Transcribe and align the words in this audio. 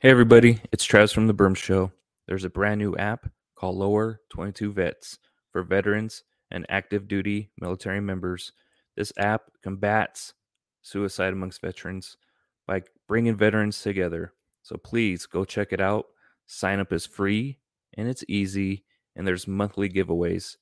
Hey 0.00 0.10
everybody, 0.10 0.60
it's 0.72 0.84
Travis 0.84 1.10
from 1.10 1.26
the 1.26 1.32
Berm 1.32 1.56
Show. 1.56 1.90
There's 2.28 2.44
a 2.44 2.50
brand 2.50 2.78
new 2.78 2.94
app 2.96 3.30
called 3.54 3.76
Lower 3.76 4.20
22 4.28 4.74
Vets 4.74 5.18
for 5.50 5.62
veterans 5.62 6.22
and 6.50 6.66
active 6.68 7.08
duty 7.08 7.50
military 7.58 8.02
members. 8.02 8.52
This 8.94 9.10
app 9.16 9.44
combats 9.62 10.34
suicide 10.82 11.32
amongst 11.32 11.62
veterans 11.62 12.18
by 12.66 12.82
bringing 13.08 13.36
veterans 13.36 13.80
together. 13.80 14.34
So 14.62 14.76
please 14.76 15.24
go 15.24 15.46
check 15.46 15.72
it 15.72 15.80
out. 15.80 16.04
Sign 16.46 16.78
up 16.78 16.92
is 16.92 17.06
free 17.06 17.58
and 17.96 18.06
it's 18.06 18.24
easy, 18.28 18.84
and 19.16 19.26
there's 19.26 19.48
monthly 19.48 19.88
giveaways. 19.88 20.56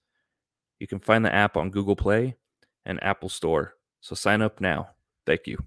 You 0.78 0.86
can 0.86 1.00
find 1.00 1.24
the 1.24 1.34
app 1.34 1.56
on 1.56 1.70
Google 1.70 1.96
Play 1.96 2.36
and 2.86 3.02
Apple 3.02 3.28
Store. 3.28 3.74
So 4.00 4.14
sign 4.14 4.42
up 4.42 4.60
now. 4.60 4.90
Thank 5.26 5.48
you. 5.48 5.58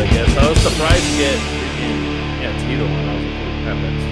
I 0.00 0.06
guess 0.06 0.34
I 0.34 0.48
was 0.48 0.58
surprised 0.60 1.04
to 1.04 1.16
get 1.18 1.38
yeah 2.40 2.56
Tito 2.64 2.84
when 2.84 3.06
I 3.06 3.14
was 3.16 3.24
like, 3.66 3.82
that's, 3.84 4.02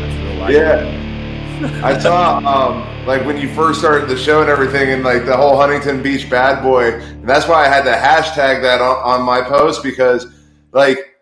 that's 0.00 0.16
real 0.24 0.36
life. 0.40 0.52
Yeah. 0.54 1.84
I 1.84 1.98
saw 1.98 2.38
um, 2.38 3.06
like 3.06 3.26
when 3.26 3.36
you 3.36 3.52
first 3.52 3.80
started 3.80 4.08
the 4.08 4.16
show 4.16 4.40
and 4.40 4.48
everything, 4.48 4.90
and 4.90 5.02
like 5.02 5.26
the 5.26 5.36
whole 5.36 5.56
Huntington 5.56 6.02
Beach 6.02 6.30
bad 6.30 6.62
boy, 6.62 6.94
and 6.94 7.28
that's 7.28 7.46
why 7.46 7.66
I 7.66 7.68
had 7.68 7.82
to 7.84 7.92
hashtag 7.92 8.62
that 8.62 8.80
on, 8.80 8.96
on 8.96 9.22
my 9.22 9.42
post 9.42 9.82
because 9.82 10.26
like 10.72 11.16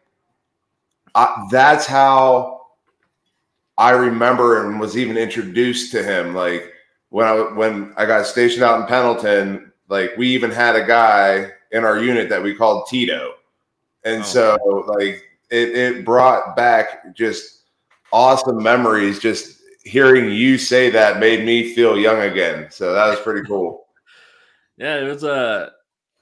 I, 1.17 1.47
that's 1.51 1.87
how 1.87 2.67
I 3.77 3.91
remember 3.91 4.69
and 4.69 4.79
was 4.79 4.97
even 4.97 5.17
introduced 5.17 5.91
to 5.93 6.03
him. 6.05 6.33
Like 6.33 6.73
when 7.09 7.27
I 7.27 7.35
when 7.55 7.93
I 7.97 8.07
got 8.07 8.27
stationed 8.27 8.63
out 8.63 8.81
in 8.81 8.87
Pendleton, 8.87 9.73
like 9.89 10.17
we 10.17 10.29
even 10.29 10.53
had 10.53 10.77
a 10.77 10.87
guy 10.87 11.51
in 11.73 11.85
our 11.85 11.99
unit 11.99 12.29
that 12.29 12.43
we 12.43 12.55
called 12.55 12.87
Tito, 12.89 13.35
and 14.07 14.23
Oh. 14.23 14.25
so 14.25 14.85
like 14.87 15.23
it, 15.51 15.69
it 15.77 16.05
brought 16.05 16.57
back 16.57 17.15
just 17.15 17.65
awesome 18.13 18.63
memories. 18.63 19.19
Just 19.19 19.61
hearing 19.85 20.31
you 20.31 20.57
say 20.59 20.89
that 20.91 21.21
made 21.21 21.45
me 21.45 21.75
feel 21.75 21.99
young 21.99 22.21
again. 22.21 22.69
So 22.71 22.93
that 22.95 23.09
was 23.11 23.21
pretty 23.21 23.47
cool. 23.47 23.83
Yeah, 24.79 24.97
it 24.99 25.05
was 25.09 25.25
a 25.25 25.73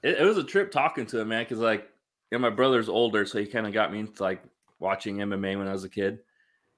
it, 0.01 0.19
it 0.19 0.23
was 0.23 0.37
a 0.37 0.43
trip 0.43 0.71
talking 0.71 1.05
to 1.07 1.19
him, 1.19 1.27
man. 1.27 1.43
Because 1.43 1.59
like, 1.59 1.89
yeah, 2.31 2.37
my 2.37 2.49
brother's 2.49 2.87
older, 2.87 3.25
so 3.25 3.37
he 3.37 3.45
kind 3.45 3.67
of 3.67 3.73
got 3.73 3.91
me 3.91 3.99
into 3.99 4.23
like 4.23 4.41
watching 4.79 5.17
MMA 5.17 5.57
when 5.57 5.67
I 5.67 5.73
was 5.73 5.83
a 5.83 5.89
kid, 5.89 6.19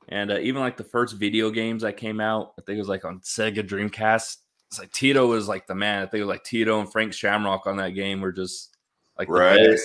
and 0.09 0.31
uh, 0.31 0.39
even 0.39 0.59
like 0.59 0.75
the 0.75 0.83
first 0.83 1.17
video 1.17 1.51
games 1.51 1.83
that 1.83 1.95
came 1.97 2.19
out, 2.19 2.53
I 2.57 2.63
think 2.63 2.77
it 2.77 2.79
was 2.79 2.89
like 2.89 3.05
on 3.05 3.19
Sega 3.19 3.59
Dreamcast. 3.59 4.37
It's 4.71 4.79
like 4.79 4.91
Tito 4.91 5.27
was 5.27 5.47
like 5.47 5.67
the 5.67 5.75
man. 5.75 6.01
I 6.01 6.07
think 6.07 6.21
it 6.21 6.25
was 6.25 6.33
like 6.33 6.43
Tito 6.43 6.79
and 6.79 6.91
Frank 6.91 7.13
Shamrock 7.13 7.67
on 7.67 7.77
that 7.77 7.91
game 7.91 8.21
were 8.21 8.31
just 8.31 8.75
like 9.19 9.27
the 9.27 9.33
Right. 9.35 9.79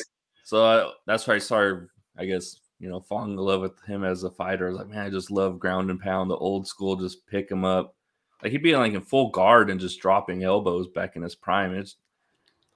So 0.52 0.66
I, 0.66 0.92
that's 1.06 1.26
why 1.26 1.36
I 1.36 1.38
started, 1.38 1.88
I 2.18 2.26
guess, 2.26 2.58
you 2.78 2.90
know, 2.90 3.00
falling 3.00 3.30
in 3.30 3.36
love 3.38 3.62
with 3.62 3.82
him 3.84 4.04
as 4.04 4.22
a 4.22 4.30
fighter. 4.30 4.66
I 4.66 4.68
was 4.68 4.78
like, 4.80 4.88
man, 4.88 5.06
I 5.06 5.08
just 5.08 5.30
love 5.30 5.58
ground 5.58 5.88
and 5.88 5.98
pound, 5.98 6.30
the 6.30 6.36
old 6.36 6.68
school, 6.68 6.94
just 6.94 7.26
pick 7.26 7.50
him 7.50 7.64
up. 7.64 7.94
Like 8.42 8.52
he'd 8.52 8.62
be 8.62 8.76
like 8.76 8.92
in 8.92 9.00
full 9.00 9.30
guard 9.30 9.70
and 9.70 9.80
just 9.80 9.98
dropping 9.98 10.44
elbows 10.44 10.88
back 10.88 11.16
in 11.16 11.22
his 11.22 11.34
prime. 11.34 11.74
It's 11.74 11.96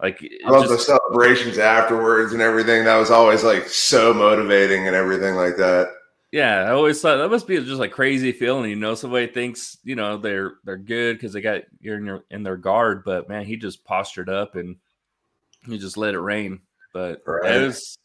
like 0.01 0.23
it 0.23 0.41
I 0.47 0.53
love 0.53 0.71
the 0.71 0.79
celebrations 0.79 1.59
afterwards 1.59 2.33
and 2.33 2.41
everything. 2.41 2.83
That 2.85 2.97
was 2.97 3.11
always 3.11 3.45
like 3.45 3.69
so 3.69 4.15
motivating 4.15 4.87
and 4.87 4.97
everything 4.97 5.35
like 5.35 5.59
that. 5.59 5.89
yeah. 6.33 6.61
I 6.61 6.71
always 6.71 7.03
thought 7.03 7.19
that 7.19 7.29
must 7.29 7.47
be 7.47 7.59
just 7.59 7.79
like 7.79 7.93
crazy 7.93 8.33
feeling. 8.33 8.71
You 8.71 8.77
know, 8.77 8.95
somebody 8.95 9.27
thinks 9.27 9.77
you 9.85 9.97
know 9.97 10.17
they're 10.17 10.55
they're 10.65 10.79
good 10.79 11.19
because 11.19 11.35
they 11.35 11.43
got 11.43 11.65
you're 11.83 11.99
in 11.99 12.07
your 12.07 12.25
in 12.31 12.43
their 12.43 12.57
guard, 12.57 13.05
but 13.05 13.29
man, 13.29 13.45
he 13.45 13.59
just 13.59 13.85
postured 13.85 14.31
up 14.31 14.57
and 14.57 14.77
he 15.67 15.77
just 15.77 15.99
let 15.99 16.15
it 16.15 16.21
rain. 16.21 16.63
But 16.97 17.21
Right. 17.27 17.57
it 17.57 17.67
was 17.67 17.99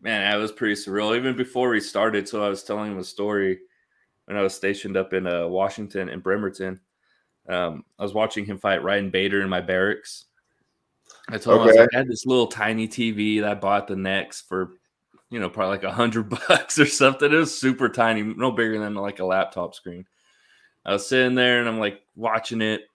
man, 0.00 0.30
that 0.30 0.38
was 0.38 0.52
pretty 0.52 0.74
surreal. 0.74 1.14
Even 1.14 1.36
before 1.36 1.68
we 1.68 1.80
started, 1.80 2.26
so 2.26 2.42
I 2.42 2.48
was 2.48 2.62
telling 2.62 2.92
him 2.92 2.98
a 2.98 3.04
story 3.04 3.58
when 4.24 4.38
I 4.38 4.42
was 4.42 4.54
stationed 4.54 4.96
up 4.96 5.12
in 5.12 5.26
uh, 5.26 5.46
Washington 5.48 6.08
in 6.08 6.20
Bremerton. 6.20 6.80
Um, 7.46 7.84
I 7.98 8.04
was 8.04 8.14
watching 8.14 8.46
him 8.46 8.56
fight 8.56 8.82
Ryan 8.82 9.10
Bader 9.10 9.42
in 9.42 9.50
my 9.50 9.60
barracks. 9.60 10.24
I 11.28 11.36
told 11.36 11.56
him 11.56 11.62
I, 11.64 11.66
was 11.66 11.76
like, 11.76 11.88
I 11.92 11.98
had 11.98 12.08
this 12.08 12.24
little 12.24 12.46
tiny 12.46 12.88
TV 12.88 13.42
that 13.42 13.50
I 13.50 13.54
bought 13.54 13.86
the 13.86 13.96
next 13.96 14.48
for, 14.48 14.78
you 15.28 15.38
know, 15.38 15.50
probably 15.50 15.76
like 15.76 15.84
a 15.84 15.92
hundred 15.92 16.30
bucks 16.48 16.78
or 16.78 16.86
something. 16.86 17.30
It 17.30 17.36
was 17.36 17.58
super 17.58 17.90
tiny, 17.90 18.22
no 18.22 18.50
bigger 18.50 18.78
than 18.78 18.94
like 18.94 19.18
a 19.18 19.26
laptop 19.26 19.74
screen. 19.74 20.06
I 20.86 20.94
was 20.94 21.06
sitting 21.06 21.34
there 21.34 21.60
and 21.60 21.68
I'm 21.68 21.78
like 21.78 22.00
watching 22.14 22.62
it. 22.62 22.88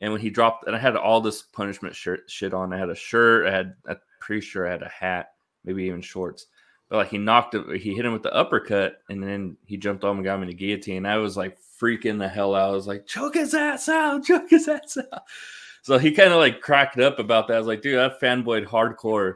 And 0.00 0.12
when 0.12 0.22
he 0.22 0.30
dropped, 0.30 0.66
and 0.66 0.74
I 0.74 0.78
had 0.78 0.96
all 0.96 1.20
this 1.20 1.42
punishment 1.42 1.94
shirt 1.94 2.30
shit 2.30 2.54
on. 2.54 2.72
I 2.72 2.78
had 2.78 2.90
a 2.90 2.94
shirt. 2.94 3.46
I 3.46 3.50
had, 3.50 3.74
I'm 3.88 3.96
pretty 4.26 4.44
sure 4.44 4.66
I 4.66 4.72
had 4.72 4.82
a 4.82 4.88
hat, 4.88 5.34
maybe 5.64 5.84
even 5.84 6.02
shorts. 6.02 6.46
But 6.88 6.96
like 6.96 7.08
he 7.08 7.18
knocked 7.18 7.54
him, 7.54 7.72
he 7.74 7.94
hit 7.94 8.04
him 8.04 8.12
with 8.12 8.24
the 8.24 8.34
uppercut, 8.34 9.02
and 9.08 9.22
then 9.22 9.56
he 9.64 9.76
jumped 9.76 10.04
on 10.04 10.16
and 10.16 10.24
got 10.24 10.36
him 10.36 10.42
in 10.42 10.48
the 10.48 10.54
guillotine. 10.54 11.06
I 11.06 11.16
was 11.18 11.36
like 11.36 11.56
freaking 11.80 12.18
the 12.18 12.28
hell 12.28 12.54
out. 12.54 12.70
I 12.70 12.72
was 12.72 12.86
like, 12.86 13.06
choke 13.06 13.34
his 13.34 13.54
ass 13.54 13.88
out, 13.88 14.24
choke 14.24 14.50
his 14.50 14.68
ass 14.68 14.98
out. 15.12 15.22
So 15.82 15.98
he 15.98 16.10
kind 16.10 16.32
of 16.32 16.38
like 16.38 16.60
cracked 16.60 16.98
up 16.98 17.20
about 17.20 17.46
that. 17.48 17.54
I 17.54 17.58
was 17.58 17.68
like, 17.68 17.82
dude, 17.82 17.98
I 17.98 18.08
fanboyed 18.08 18.66
hardcore 18.66 19.34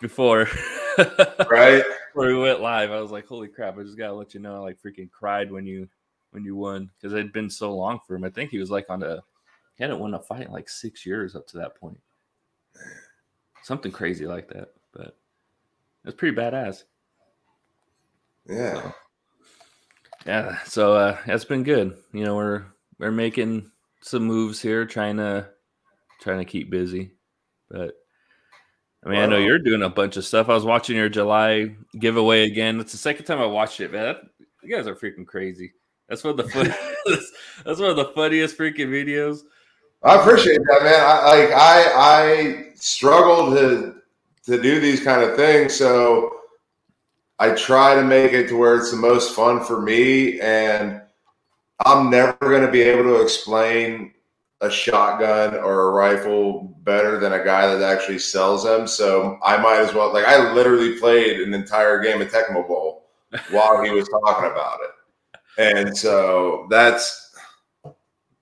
before 0.00 0.48
Right? 1.50 1.82
before 2.14 2.26
we 2.26 2.38
went 2.38 2.60
live. 2.60 2.90
I 2.90 3.00
was 3.00 3.10
like, 3.10 3.26
holy 3.26 3.48
crap! 3.48 3.78
I 3.78 3.82
just 3.82 3.98
gotta 3.98 4.14
let 4.14 4.32
you 4.32 4.40
know, 4.40 4.56
I 4.56 4.58
like 4.58 4.78
freaking 4.82 5.10
cried 5.10 5.52
when 5.52 5.66
you 5.66 5.88
when 6.30 6.44
you 6.44 6.56
won 6.56 6.90
because 6.96 7.12
it 7.12 7.18
had 7.18 7.32
been 7.32 7.50
so 7.50 7.74
long 7.74 8.00
for 8.06 8.16
him. 8.16 8.24
I 8.24 8.30
think 8.30 8.50
he 8.50 8.58
was 8.58 8.70
like 8.70 8.86
on 8.88 9.02
a 9.02 9.22
he 9.76 9.84
hadn't 9.84 10.00
won 10.00 10.14
a 10.14 10.18
fight 10.18 10.46
in 10.46 10.52
like 10.52 10.68
six 10.68 11.06
years 11.06 11.36
up 11.36 11.46
to 11.48 11.58
that 11.58 11.76
point. 11.76 11.98
Something 13.68 13.92
crazy 13.92 14.24
like 14.24 14.48
that, 14.48 14.68
but 14.94 15.14
it's 16.06 16.16
pretty 16.16 16.34
badass. 16.34 16.84
Yeah. 18.48 18.92
Yeah, 20.24 20.56
so 20.64 20.94
uh, 20.94 21.18
it's 21.26 21.44
been 21.44 21.64
good. 21.64 21.94
You 22.14 22.24
know, 22.24 22.34
we're 22.34 22.64
we're 22.98 23.10
making 23.10 23.70
some 24.00 24.22
moves 24.22 24.58
here, 24.62 24.86
trying 24.86 25.18
to 25.18 25.50
trying 26.22 26.38
to 26.38 26.46
keep 26.46 26.70
busy. 26.70 27.12
But 27.70 27.92
I 29.04 29.10
mean, 29.10 29.18
I 29.18 29.26
know 29.26 29.36
you're 29.36 29.58
doing 29.58 29.82
a 29.82 29.90
bunch 29.90 30.16
of 30.16 30.24
stuff. 30.24 30.48
I 30.48 30.54
was 30.54 30.64
watching 30.64 30.96
your 30.96 31.10
July 31.10 31.76
giveaway 31.98 32.44
again. 32.44 32.80
It's 32.80 32.92
the 32.92 32.96
second 32.96 33.26
time 33.26 33.38
I 33.38 33.44
watched 33.44 33.80
it, 33.80 33.92
man. 33.92 34.04
That, 34.04 34.22
you 34.62 34.74
guys 34.74 34.86
are 34.86 34.96
freaking 34.96 35.26
crazy. 35.26 35.74
That's 36.08 36.24
one 36.24 36.30
of 36.30 36.36
the 36.38 36.48
fun, 36.50 36.74
that's, 37.04 37.32
that's 37.66 37.80
one 37.80 37.90
of 37.90 37.96
the 37.96 38.12
funniest 38.14 38.56
freaking 38.56 38.88
videos. 38.88 39.40
I 40.02 40.16
appreciate 40.20 40.60
that, 40.68 40.82
man. 40.82 41.00
I 41.00 41.36
like 41.36 41.52
I 41.52 41.92
I 41.94 42.66
struggle 42.74 43.50
to 43.54 43.96
to 44.46 44.62
do 44.62 44.80
these 44.80 45.02
kind 45.02 45.22
of 45.22 45.36
things, 45.36 45.74
so 45.74 46.38
I 47.38 47.50
try 47.50 47.94
to 47.94 48.02
make 48.02 48.32
it 48.32 48.48
to 48.48 48.56
where 48.56 48.76
it's 48.76 48.90
the 48.90 48.96
most 48.96 49.34
fun 49.34 49.62
for 49.62 49.80
me. 49.80 50.40
And 50.40 51.00
I'm 51.84 52.10
never 52.10 52.36
going 52.40 52.62
to 52.62 52.70
be 52.70 52.82
able 52.82 53.04
to 53.04 53.22
explain 53.22 54.12
a 54.60 54.70
shotgun 54.70 55.54
or 55.54 55.88
a 55.88 55.92
rifle 55.92 56.74
better 56.82 57.20
than 57.20 57.32
a 57.32 57.44
guy 57.44 57.66
that 57.66 57.82
actually 57.82 58.18
sells 58.18 58.64
them. 58.64 58.88
So 58.88 59.38
I 59.44 59.56
might 59.58 59.78
as 59.78 59.94
well 59.94 60.12
like 60.12 60.24
I 60.24 60.52
literally 60.52 60.98
played 60.98 61.40
an 61.40 61.54
entire 61.54 62.02
game 62.02 62.20
of 62.20 62.28
Tecmo 62.28 62.66
Bowl 62.66 63.06
while 63.50 63.82
he 63.84 63.90
was 63.90 64.08
talking 64.08 64.50
about 64.50 64.78
it. 64.82 65.40
And 65.58 65.96
so 65.96 66.66
that's 66.70 67.27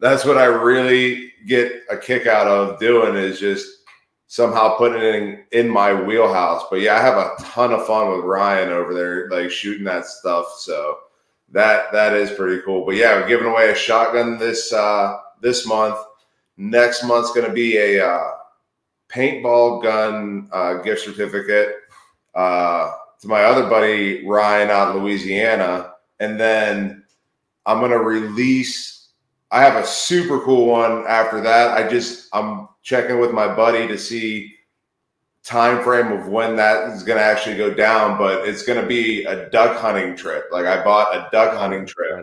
that's 0.06 0.24
what 0.24 0.38
I 0.38 0.44
really 0.44 1.32
get 1.46 1.82
a 1.90 1.96
kick 1.96 2.26
out 2.26 2.46
of 2.46 2.78
doing 2.78 3.16
is 3.16 3.40
just 3.40 3.66
somehow 4.28 4.76
putting 4.76 5.00
it 5.00 5.14
in, 5.14 5.44
in 5.52 5.68
my 5.68 5.94
wheelhouse. 5.94 6.64
But 6.70 6.80
yeah, 6.80 6.96
I 6.96 7.00
have 7.00 7.16
a 7.16 7.34
ton 7.40 7.72
of 7.72 7.86
fun 7.86 8.10
with 8.10 8.24
Ryan 8.24 8.70
over 8.70 8.92
there, 8.92 9.28
like 9.30 9.50
shooting 9.50 9.84
that 9.84 10.06
stuff. 10.06 10.46
So 10.58 10.98
that 11.52 11.92
that 11.92 12.14
is 12.14 12.30
pretty 12.30 12.62
cool. 12.62 12.84
But 12.84 12.96
yeah, 12.96 13.20
we're 13.20 13.28
giving 13.28 13.46
away 13.46 13.70
a 13.70 13.74
shotgun 13.74 14.38
this 14.38 14.72
uh, 14.72 15.18
this 15.40 15.66
month. 15.66 15.98
Next 16.56 17.04
month's 17.04 17.32
going 17.32 17.46
to 17.46 17.52
be 17.52 17.76
a 17.76 18.06
uh, 18.06 18.30
paintball 19.08 19.82
gun 19.82 20.48
uh, 20.52 20.74
gift 20.82 21.02
certificate 21.02 21.76
uh, 22.34 22.92
to 23.20 23.28
my 23.28 23.42
other 23.44 23.68
buddy 23.68 24.26
Ryan 24.26 24.70
out 24.70 24.96
in 24.96 25.02
Louisiana, 25.02 25.92
and 26.20 26.40
then 26.40 27.04
I'm 27.64 27.78
going 27.78 27.90
to 27.90 27.98
release. 27.98 28.95
I 29.56 29.60
have 29.60 29.82
a 29.82 29.86
super 29.86 30.38
cool 30.40 30.66
one 30.66 31.06
after 31.08 31.40
that. 31.40 31.70
I 31.78 31.88
just 31.88 32.28
I'm 32.34 32.68
checking 32.82 33.18
with 33.18 33.32
my 33.32 33.48
buddy 33.48 33.88
to 33.88 33.96
see 33.96 34.54
time 35.44 35.82
frame 35.82 36.12
of 36.12 36.28
when 36.28 36.56
that 36.56 36.90
is 36.90 37.02
going 37.02 37.16
to 37.16 37.24
actually 37.24 37.56
go 37.56 37.72
down, 37.72 38.18
but 38.18 38.46
it's 38.46 38.62
going 38.62 38.78
to 38.78 38.86
be 38.86 39.24
a 39.24 39.48
duck 39.48 39.78
hunting 39.78 40.14
trip. 40.14 40.44
Like 40.52 40.66
I 40.66 40.84
bought 40.84 41.16
a 41.16 41.30
duck 41.32 41.56
hunting 41.56 41.86
trip. 41.86 42.22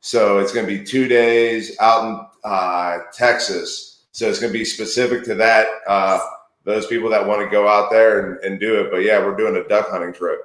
So 0.00 0.38
it's 0.38 0.52
going 0.52 0.66
to 0.66 0.78
be 0.78 0.84
two 0.84 1.08
days 1.08 1.78
out 1.80 2.04
in 2.04 2.26
uh, 2.44 2.98
Texas. 3.14 4.04
So 4.12 4.28
it's 4.28 4.38
going 4.38 4.52
to 4.52 4.58
be 4.58 4.66
specific 4.66 5.24
to 5.24 5.34
that. 5.36 5.66
Uh, 5.86 6.20
those 6.64 6.86
people 6.86 7.08
that 7.08 7.26
want 7.26 7.40
to 7.40 7.48
go 7.48 7.68
out 7.68 7.90
there 7.90 8.32
and, 8.32 8.44
and 8.44 8.60
do 8.60 8.82
it. 8.82 8.90
But 8.90 8.98
yeah, 8.98 9.18
we're 9.18 9.34
doing 9.34 9.56
a 9.56 9.66
duck 9.66 9.88
hunting 9.88 10.12
trip. 10.12 10.40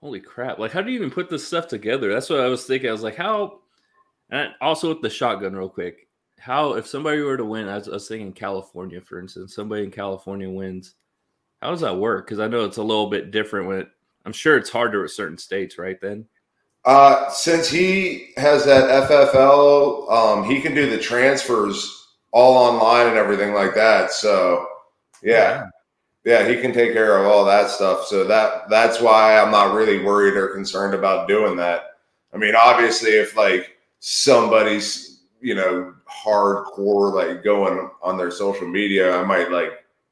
Holy 0.00 0.20
crap! 0.20 0.60
Like, 0.60 0.70
how 0.70 0.80
do 0.80 0.92
you 0.92 0.96
even 0.96 1.10
put 1.10 1.28
this 1.28 1.44
stuff 1.44 1.66
together? 1.66 2.12
That's 2.12 2.30
what 2.30 2.38
I 2.38 2.46
was 2.46 2.64
thinking. 2.64 2.88
I 2.88 2.92
was 2.92 3.02
like, 3.02 3.16
how? 3.16 3.61
And 4.32 4.50
also 4.62 4.88
with 4.88 5.02
the 5.02 5.10
shotgun, 5.10 5.54
real 5.54 5.68
quick, 5.68 6.08
how 6.40 6.72
if 6.72 6.86
somebody 6.86 7.20
were 7.20 7.36
to 7.36 7.44
win, 7.44 7.68
I 7.68 7.76
was, 7.76 7.88
I 7.88 7.92
was 7.92 8.08
thinking 8.08 8.32
California, 8.32 9.00
for 9.00 9.20
instance, 9.20 9.54
somebody 9.54 9.84
in 9.84 9.90
California 9.90 10.48
wins. 10.50 10.94
How 11.60 11.70
does 11.70 11.82
that 11.82 11.98
work? 11.98 12.26
Because 12.26 12.40
I 12.40 12.48
know 12.48 12.64
it's 12.64 12.78
a 12.78 12.82
little 12.82 13.08
bit 13.08 13.30
different 13.30 13.68
when 13.68 13.78
it, 13.80 13.88
I'm 14.24 14.32
sure 14.32 14.56
it's 14.56 14.70
harder 14.70 15.02
with 15.02 15.12
certain 15.12 15.38
states, 15.38 15.78
right? 15.78 16.00
Then, 16.00 16.26
Uh, 16.84 17.30
since 17.30 17.68
he 17.68 18.32
has 18.36 18.64
that 18.64 19.08
FFL, 19.08 20.10
um, 20.10 20.44
he 20.44 20.60
can 20.60 20.74
do 20.74 20.90
the 20.90 20.98
transfers 20.98 22.08
all 22.32 22.56
online 22.56 23.06
and 23.08 23.16
everything 23.16 23.54
like 23.54 23.74
that. 23.74 24.10
So, 24.10 24.66
yeah, 25.22 25.66
yeah, 26.24 26.48
he 26.48 26.60
can 26.60 26.72
take 26.72 26.92
care 26.92 27.18
of 27.18 27.26
all 27.26 27.44
that 27.44 27.70
stuff. 27.70 28.06
So 28.06 28.24
that 28.24 28.68
that's 28.68 29.00
why 29.00 29.38
I'm 29.38 29.50
not 29.52 29.74
really 29.74 30.02
worried 30.02 30.34
or 30.34 30.48
concerned 30.48 30.94
about 30.94 31.28
doing 31.28 31.56
that. 31.56 31.90
I 32.34 32.38
mean, 32.38 32.54
obviously, 32.56 33.10
if 33.10 33.36
like 33.36 33.71
somebody's 34.04 35.20
you 35.40 35.54
know 35.54 35.94
hardcore 36.10 37.12
like 37.14 37.44
going 37.44 37.88
on 38.02 38.18
their 38.18 38.32
social 38.32 38.66
media, 38.66 39.16
I 39.16 39.24
might 39.24 39.50
like 39.50 39.70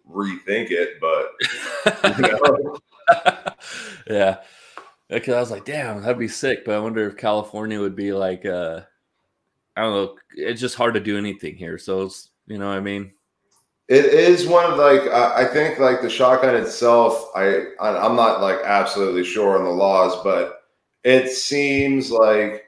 rethink 0.08 0.68
it. 0.70 1.00
But 1.00 2.16
you 2.16 2.22
know, 2.22 3.52
yeah. 4.06 4.36
Because 5.08 5.34
I 5.34 5.40
was 5.40 5.50
like, 5.50 5.64
damn, 5.64 6.02
that'd 6.02 6.20
be 6.20 6.28
sick. 6.28 6.64
But 6.64 6.76
I 6.76 6.78
wonder 6.78 7.04
if 7.08 7.16
California 7.16 7.80
would 7.80 7.96
be 7.96 8.12
like, 8.12 8.46
uh, 8.46 8.82
I 9.76 9.82
don't 9.82 9.92
know. 9.92 10.16
It's 10.36 10.60
just 10.60 10.76
hard 10.76 10.94
to 10.94 11.00
do 11.00 11.18
anything 11.18 11.56
here. 11.56 11.78
So 11.78 12.02
it's, 12.02 12.30
you 12.46 12.58
know 12.58 12.68
what 12.68 12.76
I 12.76 12.80
mean? 12.80 13.12
It 13.88 14.04
is 14.04 14.46
one 14.46 14.70
of 14.70 14.78
like 14.78 15.02
I 15.10 15.44
think 15.46 15.80
like 15.80 16.00
the 16.00 16.08
shotgun 16.08 16.54
itself. 16.54 17.28
I- 17.34 17.66
I'm 17.80 18.14
not 18.14 18.40
like 18.40 18.60
absolutely 18.64 19.24
sure 19.24 19.58
on 19.58 19.64
the 19.64 19.70
laws, 19.70 20.22
but 20.22 20.62
it 21.02 21.28
seems 21.28 22.12
like 22.12 22.66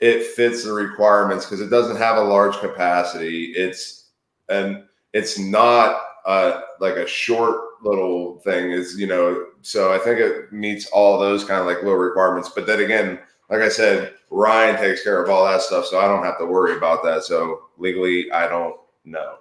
it 0.00 0.26
fits 0.26 0.64
the 0.64 0.72
requirements 0.72 1.44
because 1.44 1.60
it 1.60 1.70
doesn't 1.70 1.96
have 1.96 2.18
a 2.18 2.22
large 2.22 2.56
capacity. 2.58 3.52
It's 3.56 4.10
and 4.48 4.84
it's 5.12 5.38
not 5.38 6.00
uh 6.26 6.60
like 6.80 6.96
a 6.96 7.06
short 7.06 7.60
little 7.82 8.38
thing. 8.40 8.72
Is 8.72 8.98
you 8.98 9.06
know 9.06 9.46
so 9.62 9.92
I 9.92 9.98
think 9.98 10.20
it 10.20 10.52
meets 10.52 10.86
all 10.88 11.18
those 11.18 11.44
kind 11.44 11.60
of 11.60 11.66
like 11.66 11.78
little 11.78 11.94
requirements. 11.94 12.50
But 12.54 12.66
then 12.66 12.80
again, 12.80 13.18
like 13.50 13.60
I 13.60 13.68
said, 13.68 14.14
Ryan 14.30 14.76
takes 14.76 15.02
care 15.02 15.22
of 15.22 15.30
all 15.30 15.44
that 15.44 15.62
stuff, 15.62 15.86
so 15.86 15.98
I 15.98 16.08
don't 16.08 16.24
have 16.24 16.38
to 16.38 16.46
worry 16.46 16.76
about 16.76 17.02
that. 17.04 17.24
So 17.24 17.62
legally, 17.78 18.30
I 18.32 18.48
don't 18.48 18.76
know. 19.04 19.36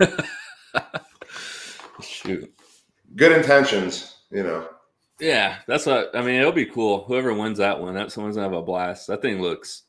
Shoot. 2.00 2.52
good 3.16 3.32
intentions, 3.32 4.18
you 4.30 4.42
know. 4.42 4.68
Yeah, 5.20 5.56
that's 5.66 5.86
what 5.86 6.14
I 6.14 6.22
mean. 6.22 6.36
It'll 6.36 6.52
be 6.52 6.66
cool. 6.66 7.04
Whoever 7.04 7.34
wins 7.34 7.58
that 7.58 7.80
one, 7.80 7.94
that 7.94 8.12
someone's 8.12 8.36
gonna 8.36 8.48
have 8.48 8.56
a 8.56 8.62
blast. 8.62 9.08
That 9.08 9.20
thing 9.20 9.42
looks 9.42 9.82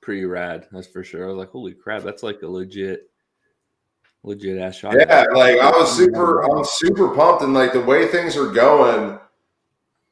pretty 0.00 0.24
rad. 0.24 0.66
That's 0.72 0.88
for 0.88 1.04
sure. 1.04 1.24
I 1.24 1.28
was 1.28 1.36
like, 1.36 1.50
holy 1.50 1.72
crap, 1.72 2.02
that's 2.02 2.24
like 2.24 2.42
a 2.42 2.48
legit, 2.48 3.08
legit 4.24 4.58
ass 4.58 4.76
shot. 4.76 4.94
Yeah, 4.98 5.24
like 5.32 5.60
I 5.60 5.70
was 5.70 5.96
super, 5.96 6.42
I'm 6.42 6.64
super 6.64 7.14
pumped, 7.14 7.42
and 7.42 7.54
like 7.54 7.72
the 7.72 7.80
way 7.80 8.08
things 8.08 8.36
are 8.36 8.50
going, 8.50 9.18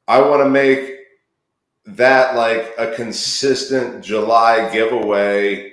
I 0.07 0.21
want 0.21 0.43
to 0.45 0.49
make 0.49 0.99
that 1.87 2.37
like 2.37 2.73
a 2.79 2.95
consistent 2.95 4.05
July 4.05 4.73
giveaway 4.73 5.73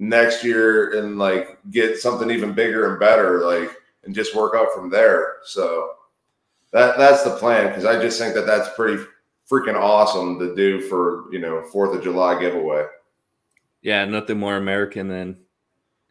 next 0.00 0.42
year, 0.42 0.98
and 0.98 1.18
like 1.18 1.58
get 1.70 1.98
something 1.98 2.32
even 2.32 2.52
bigger 2.52 2.90
and 2.90 2.98
better, 2.98 3.44
like 3.44 3.70
and 4.02 4.12
just 4.12 4.34
work 4.34 4.54
out 4.56 4.72
from 4.74 4.90
there. 4.90 5.36
So 5.44 5.92
that 6.74 6.98
that's 6.98 7.22
the 7.22 7.30
plan 7.36 7.68
because 7.68 7.86
I 7.86 8.02
just 8.02 8.18
think 8.18 8.34
that 8.34 8.46
that's 8.46 8.68
pretty 8.74 9.02
freaking 9.50 9.80
awesome 9.80 10.38
to 10.40 10.54
do 10.54 10.80
for 10.80 11.32
you 11.32 11.38
know 11.38 11.62
Fourth 11.72 11.96
of 11.96 12.02
July 12.02 12.38
giveaway. 12.38 12.84
Yeah, 13.80 14.04
nothing 14.04 14.38
more 14.38 14.56
American 14.56 15.08
than 15.08 15.38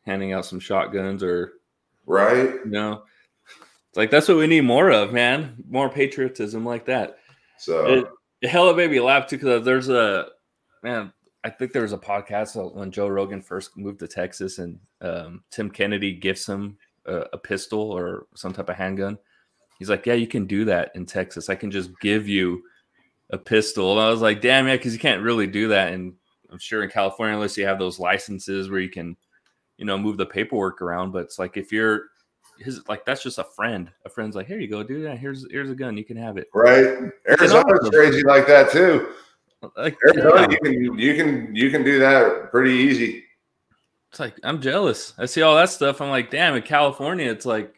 handing 0.06 0.34
out 0.34 0.46
some 0.46 0.60
shotguns 0.60 1.22
or 1.22 1.54
Right? 2.06 2.56
you 2.66 2.72
know, 2.72 3.04
it's 3.90 3.98
like 3.98 4.10
that's 4.10 4.28
what 4.28 4.38
we 4.38 4.48
need 4.48 4.62
more 4.62 4.90
of, 4.90 5.14
man. 5.14 5.56
More 5.70 5.90
patriotism 5.90 6.66
like 6.66 6.86
that. 6.86 7.18
So 7.60 7.86
It, 7.86 8.08
it 8.42 8.50
hella 8.50 8.76
made 8.76 8.92
me 8.92 9.00
laugh 9.02 9.28
too 9.28 9.38
because 9.38 9.66
there's 9.66 9.90
a 9.90 10.28
man. 10.82 11.12
I 11.46 11.50
think 11.50 11.74
there 11.74 11.82
was 11.82 11.92
a 11.92 11.98
podcast 11.98 12.74
when 12.74 12.90
Joe 12.90 13.10
Rogan 13.10 13.42
first 13.42 13.76
moved 13.76 14.00
to 14.00 14.08
Texas, 14.08 14.60
and 14.60 14.80
um, 15.02 15.44
Tim 15.52 15.70
Kennedy 15.70 16.14
gifts 16.14 16.48
him 16.48 16.78
a, 17.06 17.26
a 17.34 17.38
pistol 17.38 17.92
or 17.92 18.28
some 18.34 18.54
type 18.54 18.70
of 18.70 18.78
handgun. 18.78 19.18
He's 19.84 19.90
like, 19.90 20.06
"Yeah, 20.06 20.14
you 20.14 20.28
can 20.28 20.46
do 20.46 20.64
that 20.66 20.92
in 20.96 21.06
Texas. 21.06 21.50
I 21.50 21.56
can 21.56 21.70
just 21.70 21.92
give 22.00 22.26
you 22.26 22.64
a 23.32 23.38
pistol." 23.38 23.92
And 23.92 24.00
I 24.00 24.10
was 24.10 24.22
like, 24.22 24.40
"Damn, 24.40 24.66
yeah," 24.66 24.78
because 24.78 24.94
you 24.94 25.00
can't 25.00 25.22
really 25.22 25.46
do 25.46 25.68
that, 25.68 25.92
and 25.92 26.14
I'm 26.50 26.58
sure 26.58 26.84
in 26.84 26.90
California, 26.90 27.36
unless 27.36 27.58
you 27.58 27.66
have 27.66 27.80
those 27.80 28.00
licenses 28.00 28.70
where 28.70 28.80
you 28.80 28.90
can, 28.90 29.18
you 29.78 29.86
know, 29.86 29.98
move 29.98 30.16
the 30.16 30.26
paperwork 30.26 30.82
around. 30.82 31.12
But 31.12 31.24
it's 31.24 31.38
like 31.38 31.58
if 31.58 31.74
you're 31.74 32.04
his 32.60 32.88
like 32.88 33.04
that's 33.06 33.24
just 33.24 33.40
a 33.40 33.44
friend. 33.44 33.92
A 34.06 34.10
friend's 34.10 34.38
like, 34.38 34.48
"Here 34.48 34.60
you 34.60 34.70
go, 34.70 34.84
dude. 34.84 35.04
Yeah, 35.04 35.16
here's 35.16 35.46
here's 35.52 35.70
a 35.70 35.76
gun. 35.76 35.98
You 35.98 36.06
can 36.06 36.16
have 36.16 36.38
it." 36.38 36.48
right, 36.54 37.12
Arizona's 37.28 37.90
crazy 37.90 38.24
like 38.24 38.48
that 38.48 38.72
too. 38.72 39.10
Like, 39.78 39.98
Arizona, 40.06 40.42
yeah. 40.42 40.48
you 40.50 40.58
can 40.60 41.00
you 41.00 41.16
can 41.16 41.56
you 41.56 41.72
can 41.72 41.84
do 41.84 42.00
that 42.00 42.52
pretty 42.52 42.72
easy. 42.72 43.24
It's 44.14 44.20
like 44.20 44.36
I'm 44.44 44.62
jealous. 44.62 45.14
I 45.18 45.26
see 45.26 45.42
all 45.42 45.56
that 45.56 45.70
stuff. 45.70 46.00
I'm 46.00 46.10
like, 46.10 46.30
damn. 46.30 46.56
In 46.56 46.62
California, 46.62 47.32
it's 47.32 47.48
like 47.48 47.74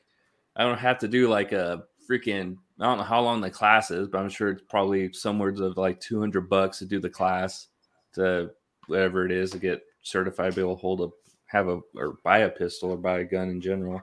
I 0.55 0.63
don't 0.63 0.79
have 0.79 0.99
to 0.99 1.07
do 1.07 1.29
like 1.29 1.53
a 1.53 1.83
freaking. 2.09 2.57
I 2.79 2.85
don't 2.85 2.97
know 2.97 3.03
how 3.03 3.21
long 3.21 3.41
the 3.41 3.49
class 3.49 3.91
is, 3.91 4.07
but 4.07 4.19
I'm 4.19 4.29
sure 4.29 4.49
it's 4.49 4.63
probably 4.69 5.11
somewhere 5.13 5.49
of 5.49 5.77
like 5.77 5.99
200 6.01 6.49
bucks 6.49 6.79
to 6.79 6.85
do 6.85 6.99
the 6.99 7.09
class 7.09 7.67
to 8.13 8.51
whatever 8.87 9.25
it 9.25 9.31
is 9.31 9.51
to 9.51 9.59
get 9.59 9.81
certified 10.01 10.55
be 10.55 10.61
able 10.61 10.75
to 10.75 10.81
hold 10.81 11.01
a 11.01 11.07
have 11.47 11.67
a 11.67 11.79
or 11.95 12.17
buy 12.23 12.39
a 12.39 12.49
pistol 12.49 12.91
or 12.91 12.97
buy 12.97 13.19
a 13.19 13.23
gun 13.25 13.49
in 13.49 13.61
general. 13.61 14.01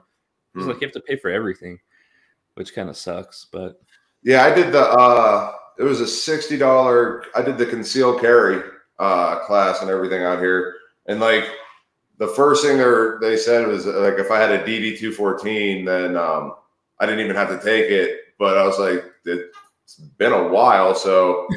It's 0.55 0.63
Hmm. 0.63 0.69
like 0.69 0.81
you 0.81 0.87
have 0.87 0.93
to 0.93 0.99
pay 1.01 1.17
for 1.17 1.29
everything, 1.29 1.79
which 2.55 2.73
kind 2.75 2.89
of 2.89 2.97
sucks. 2.97 3.45
But 3.51 3.79
Yeah, 4.23 4.43
I 4.43 4.53
did 4.53 4.71
the. 4.73 4.81
uh 4.81 5.53
It 5.79 5.83
was 5.83 6.01
a 6.01 6.07
sixty 6.07 6.57
dollar. 6.57 7.25
I 7.35 7.41
did 7.41 7.57
the 7.57 7.65
concealed 7.65 8.21
carry 8.21 8.61
uh 8.99 9.39
class 9.45 9.81
and 9.81 9.89
everything 9.89 10.23
out 10.23 10.39
here, 10.39 10.75
and 11.07 11.19
like 11.19 11.45
the 12.19 12.27
first 12.27 12.63
thing 12.63 12.77
they 12.77 13.27
they 13.27 13.37
said 13.37 13.67
was 13.67 13.85
like 13.87 14.19
if 14.19 14.29
I 14.31 14.39
had 14.39 14.51
a 14.51 14.63
DD 14.63 14.97
two 14.97 15.11
fourteen, 15.11 15.85
then 15.85 16.15
um 16.15 16.53
I 16.99 17.05
didn't 17.05 17.21
even 17.21 17.35
have 17.35 17.49
to 17.49 17.63
take 17.63 17.89
it. 17.89 18.19
But 18.39 18.57
I 18.57 18.65
was 18.65 18.79
like, 18.79 19.05
it's 19.25 19.95
been 20.17 20.33
a 20.33 20.47
while, 20.47 20.95
so 20.95 21.47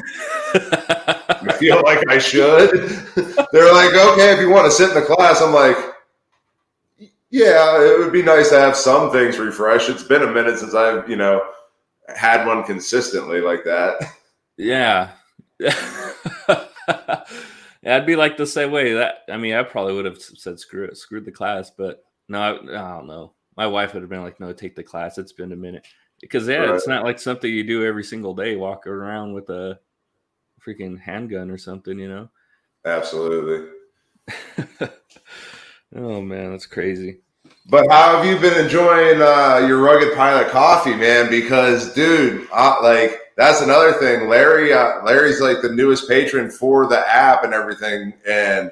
I 0.53 1.55
feel 1.59 1.81
like 1.83 2.07
I 2.07 2.17
should. 2.17 2.71
They're 3.51 3.73
like, 3.73 3.93
okay, 3.93 4.33
if 4.33 4.39
you 4.39 4.49
want 4.49 4.65
to 4.65 4.71
sit 4.71 4.89
in 4.89 4.95
the 4.95 5.01
class, 5.01 5.41
I'm 5.41 5.53
like, 5.53 5.75
yeah, 7.29 7.81
it 7.83 7.99
would 7.99 8.13
be 8.13 8.21
nice 8.21 8.49
to 8.49 8.59
have 8.59 8.75
some 8.75 9.11
things 9.11 9.37
refreshed. 9.37 9.89
It's 9.89 10.03
been 10.03 10.23
a 10.23 10.31
minute 10.31 10.59
since 10.59 10.73
I've, 10.73 11.09
you 11.09 11.17
know, 11.17 11.41
had 12.15 12.45
one 12.47 12.63
consistently 12.63 13.41
like 13.41 13.63
that. 13.65 14.13
Yeah. 14.55 15.11
yeah, 15.59 16.63
I'd 17.85 18.05
be 18.05 18.15
like 18.15 18.37
the 18.37 18.45
same 18.45 18.71
way. 18.71 18.93
That 18.93 19.23
I 19.29 19.37
mean, 19.37 19.55
I 19.55 19.63
probably 19.63 19.93
would 19.93 20.05
have 20.05 20.21
said 20.21 20.59
screw 20.59 20.85
it, 20.85 20.97
screwed 20.97 21.25
the 21.25 21.31
class, 21.31 21.69
but 21.69 22.03
no, 22.29 22.39
I, 22.39 22.51
I 22.51 22.97
don't 22.97 23.07
know. 23.07 23.33
My 23.57 23.67
wife 23.67 23.93
would 23.93 24.03
have 24.03 24.09
been 24.09 24.23
like, 24.23 24.39
"No, 24.39 24.53
take 24.53 24.75
the 24.75 24.83
class. 24.83 25.17
It's 25.17 25.33
been 25.33 25.51
a 25.51 25.57
minute." 25.57 25.85
Because 26.21 26.47
yeah, 26.47 26.73
it's 26.73 26.87
not 26.87 27.03
like 27.03 27.19
something 27.19 27.51
you 27.51 27.63
do 27.63 27.85
every 27.85 28.03
single 28.03 28.33
day, 28.33 28.55
walk 28.55 28.87
around 28.87 29.33
with 29.33 29.49
a 29.49 29.79
freaking 30.65 30.99
handgun 30.99 31.51
or 31.51 31.57
something, 31.57 31.99
you 31.99 32.07
know. 32.07 32.29
Absolutely. 32.85 33.69
oh 35.95 36.21
man, 36.21 36.51
that's 36.51 36.65
crazy. 36.65 37.19
But 37.69 37.89
how 37.89 38.15
have 38.15 38.25
you 38.25 38.39
been 38.39 38.63
enjoying 38.63 39.21
uh, 39.21 39.65
your 39.67 39.79
rugged 39.79 40.15
pilot 40.15 40.49
coffee, 40.49 40.95
man? 40.95 41.29
Because, 41.29 41.93
dude, 41.93 42.47
uh, 42.51 42.77
like 42.81 43.19
that's 43.35 43.61
another 43.61 43.93
thing. 43.93 44.29
Larry, 44.29 44.73
uh, 44.73 45.03
Larry's 45.03 45.41
like 45.41 45.61
the 45.61 45.71
newest 45.71 46.07
patron 46.07 46.49
for 46.49 46.87
the 46.87 47.07
app 47.07 47.43
and 47.43 47.53
everything, 47.53 48.13
and 48.27 48.71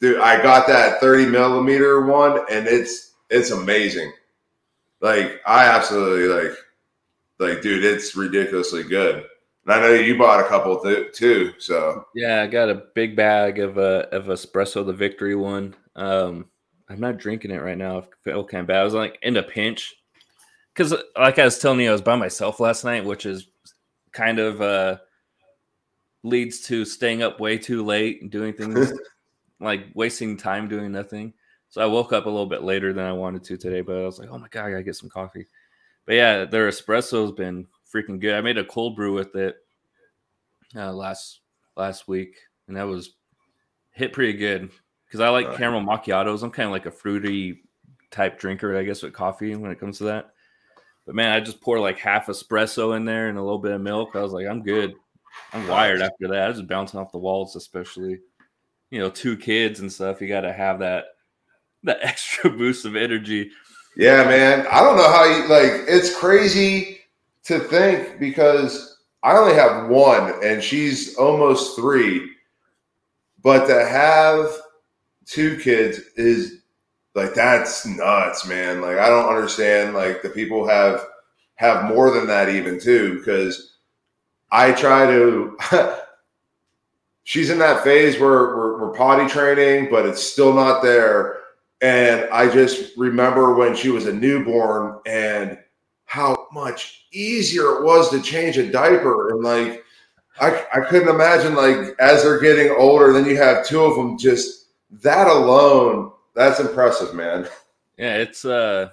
dude, 0.00 0.20
I 0.20 0.42
got 0.42 0.66
that 0.68 1.00
thirty 1.00 1.26
millimeter 1.26 2.06
one, 2.06 2.38
and 2.50 2.66
it's 2.66 3.09
it's 3.30 3.50
amazing. 3.50 4.12
Like 5.00 5.40
I 5.46 5.64
absolutely 5.64 6.28
like, 6.28 6.56
like, 7.38 7.62
dude, 7.62 7.84
it's 7.84 8.14
ridiculously 8.14 8.82
good. 8.82 9.24
And 9.64 9.74
I 9.74 9.80
know 9.80 9.92
you 9.94 10.18
bought 10.18 10.44
a 10.44 10.48
couple 10.48 10.78
th- 10.80 11.12
too, 11.12 11.52
so 11.58 12.06
Yeah, 12.14 12.42
I 12.42 12.46
got 12.46 12.70
a 12.70 12.82
big 12.94 13.16
bag 13.16 13.58
of 13.58 13.78
uh, 13.78 14.06
of 14.12 14.26
espresso, 14.26 14.84
the 14.84 14.92
victory 14.92 15.34
one. 15.34 15.74
Um, 15.96 16.46
I'm 16.88 17.00
not 17.00 17.18
drinking 17.18 17.52
it 17.52 17.62
right 17.62 17.78
now. 17.78 17.98
I 17.98 18.02
feel 18.24 18.44
kind 18.44 18.62
of 18.62 18.66
bad. 18.66 18.80
I 18.80 18.84
was 18.84 18.94
like 18.94 19.18
in 19.22 19.36
a 19.36 19.42
pinch 19.42 19.94
because, 20.74 20.94
like 21.16 21.38
I 21.38 21.44
was 21.44 21.58
telling 21.58 21.80
you, 21.80 21.90
I 21.90 21.92
was 21.92 22.02
by 22.02 22.16
myself 22.16 22.58
last 22.58 22.84
night, 22.84 23.04
which 23.04 23.26
is 23.26 23.48
kind 24.12 24.38
of 24.38 24.60
uh, 24.60 24.98
leads 26.22 26.62
to 26.62 26.84
staying 26.84 27.22
up 27.22 27.38
way 27.38 27.58
too 27.58 27.84
late 27.84 28.22
and 28.22 28.30
doing 28.30 28.54
things 28.54 28.92
like 29.60 29.86
wasting 29.94 30.36
time 30.36 30.68
doing 30.68 30.90
nothing. 30.90 31.32
So 31.70 31.80
I 31.80 31.86
woke 31.86 32.12
up 32.12 32.26
a 32.26 32.30
little 32.30 32.46
bit 32.46 32.62
later 32.62 32.92
than 32.92 33.06
I 33.06 33.12
wanted 33.12 33.44
to 33.44 33.56
today, 33.56 33.80
but 33.80 33.96
I 33.96 34.02
was 34.04 34.18
like, 34.18 34.28
oh 34.30 34.38
my 34.38 34.48
god, 34.48 34.66
I 34.66 34.70
gotta 34.72 34.82
get 34.82 34.96
some 34.96 35.08
coffee. 35.08 35.46
But 36.04 36.14
yeah, 36.16 36.44
their 36.44 36.68
espresso's 36.68 37.32
been 37.32 37.66
freaking 37.92 38.20
good. 38.20 38.34
I 38.34 38.40
made 38.40 38.58
a 38.58 38.64
cold 38.64 38.96
brew 38.96 39.14
with 39.14 39.34
it 39.36 39.56
uh, 40.76 40.92
last 40.92 41.40
last 41.76 42.08
week, 42.08 42.36
and 42.68 42.76
that 42.76 42.86
was 42.88 43.14
hit 43.92 44.12
pretty 44.12 44.32
good. 44.34 44.70
because 45.06 45.20
I 45.20 45.28
like 45.28 45.46
uh, 45.46 45.56
caramel 45.56 45.82
macchiatos. 45.82 46.42
I'm 46.42 46.50
kind 46.50 46.66
of 46.66 46.72
like 46.72 46.86
a 46.86 46.90
fruity 46.90 47.62
type 48.10 48.38
drinker, 48.38 48.76
I 48.76 48.82
guess, 48.82 49.02
with 49.02 49.12
coffee 49.12 49.54
when 49.54 49.70
it 49.70 49.78
comes 49.80 49.98
to 49.98 50.04
that. 50.04 50.30
But 51.06 51.14
man, 51.14 51.32
I 51.32 51.40
just 51.40 51.60
pour 51.60 51.78
like 51.78 51.98
half 51.98 52.26
espresso 52.26 52.96
in 52.96 53.04
there 53.04 53.28
and 53.28 53.38
a 53.38 53.42
little 53.42 53.58
bit 53.58 53.72
of 53.72 53.80
milk. 53.80 54.14
I 54.14 54.22
was 54.22 54.32
like, 54.32 54.46
I'm 54.46 54.62
good. 54.62 54.94
I'm 55.52 55.66
wired 55.68 56.02
after 56.02 56.28
that. 56.28 56.42
I 56.42 56.48
was 56.48 56.58
just 56.58 56.68
bouncing 56.68 56.98
off 56.98 57.12
the 57.12 57.18
walls, 57.18 57.54
especially, 57.56 58.18
you 58.90 58.98
know, 58.98 59.10
two 59.10 59.36
kids 59.36 59.80
and 59.80 59.92
stuff. 59.92 60.20
You 60.20 60.28
got 60.28 60.40
to 60.42 60.52
have 60.52 60.80
that 60.80 61.04
that 61.84 61.98
extra 62.02 62.50
boost 62.50 62.84
of 62.84 62.96
energy. 62.96 63.50
Yeah, 63.96 64.24
man. 64.24 64.66
I 64.70 64.80
don't 64.80 64.96
know 64.96 65.10
how 65.10 65.24
you 65.24 65.48
like. 65.48 65.84
It's 65.88 66.14
crazy 66.14 67.00
to 67.44 67.58
think 67.58 68.18
because 68.20 68.98
I 69.22 69.36
only 69.36 69.54
have 69.54 69.88
one, 69.88 70.34
and 70.44 70.62
she's 70.62 71.16
almost 71.16 71.76
three. 71.76 72.30
But 73.42 73.66
to 73.66 73.84
have 73.86 74.50
two 75.26 75.58
kids 75.58 75.98
is 76.16 76.62
like 77.14 77.34
that's 77.34 77.86
nuts, 77.86 78.46
man. 78.46 78.80
Like 78.80 78.98
I 78.98 79.08
don't 79.08 79.28
understand. 79.28 79.94
Like 79.94 80.22
the 80.22 80.30
people 80.30 80.68
have 80.68 81.04
have 81.56 81.84
more 81.84 82.10
than 82.10 82.26
that 82.28 82.48
even 82.48 82.78
too, 82.78 83.18
because 83.18 83.76
I 84.52 84.72
try 84.72 85.06
to. 85.06 85.58
she's 87.24 87.50
in 87.50 87.58
that 87.58 87.84
phase 87.84 88.18
where 88.18 88.30
we're, 88.30 88.80
we're 88.80 88.94
potty 88.96 89.28
training, 89.28 89.88
but 89.90 90.06
it's 90.06 90.22
still 90.22 90.52
not 90.52 90.82
there. 90.82 91.39
And 91.80 92.28
I 92.30 92.50
just 92.50 92.96
remember 92.96 93.54
when 93.54 93.74
she 93.74 93.90
was 93.90 94.06
a 94.06 94.12
newborn 94.12 95.00
and 95.06 95.58
how 96.04 96.46
much 96.52 97.06
easier 97.12 97.76
it 97.76 97.84
was 97.84 98.10
to 98.10 98.20
change 98.20 98.58
a 98.58 98.70
diaper. 98.70 99.30
And 99.30 99.42
like, 99.42 99.84
I, 100.40 100.66
I 100.74 100.80
couldn't 100.80 101.08
imagine, 101.08 101.54
like, 101.54 101.94
as 101.98 102.22
they're 102.22 102.40
getting 102.40 102.70
older, 102.70 103.12
then 103.12 103.26
you 103.26 103.36
have 103.36 103.66
two 103.66 103.82
of 103.82 103.96
them 103.96 104.18
just 104.18 104.68
that 105.02 105.26
alone 105.26 106.12
that's 106.34 106.60
impressive, 106.60 107.14
man. 107.14 107.48
Yeah, 107.98 108.16
it's 108.16 108.44
uh 108.44 108.90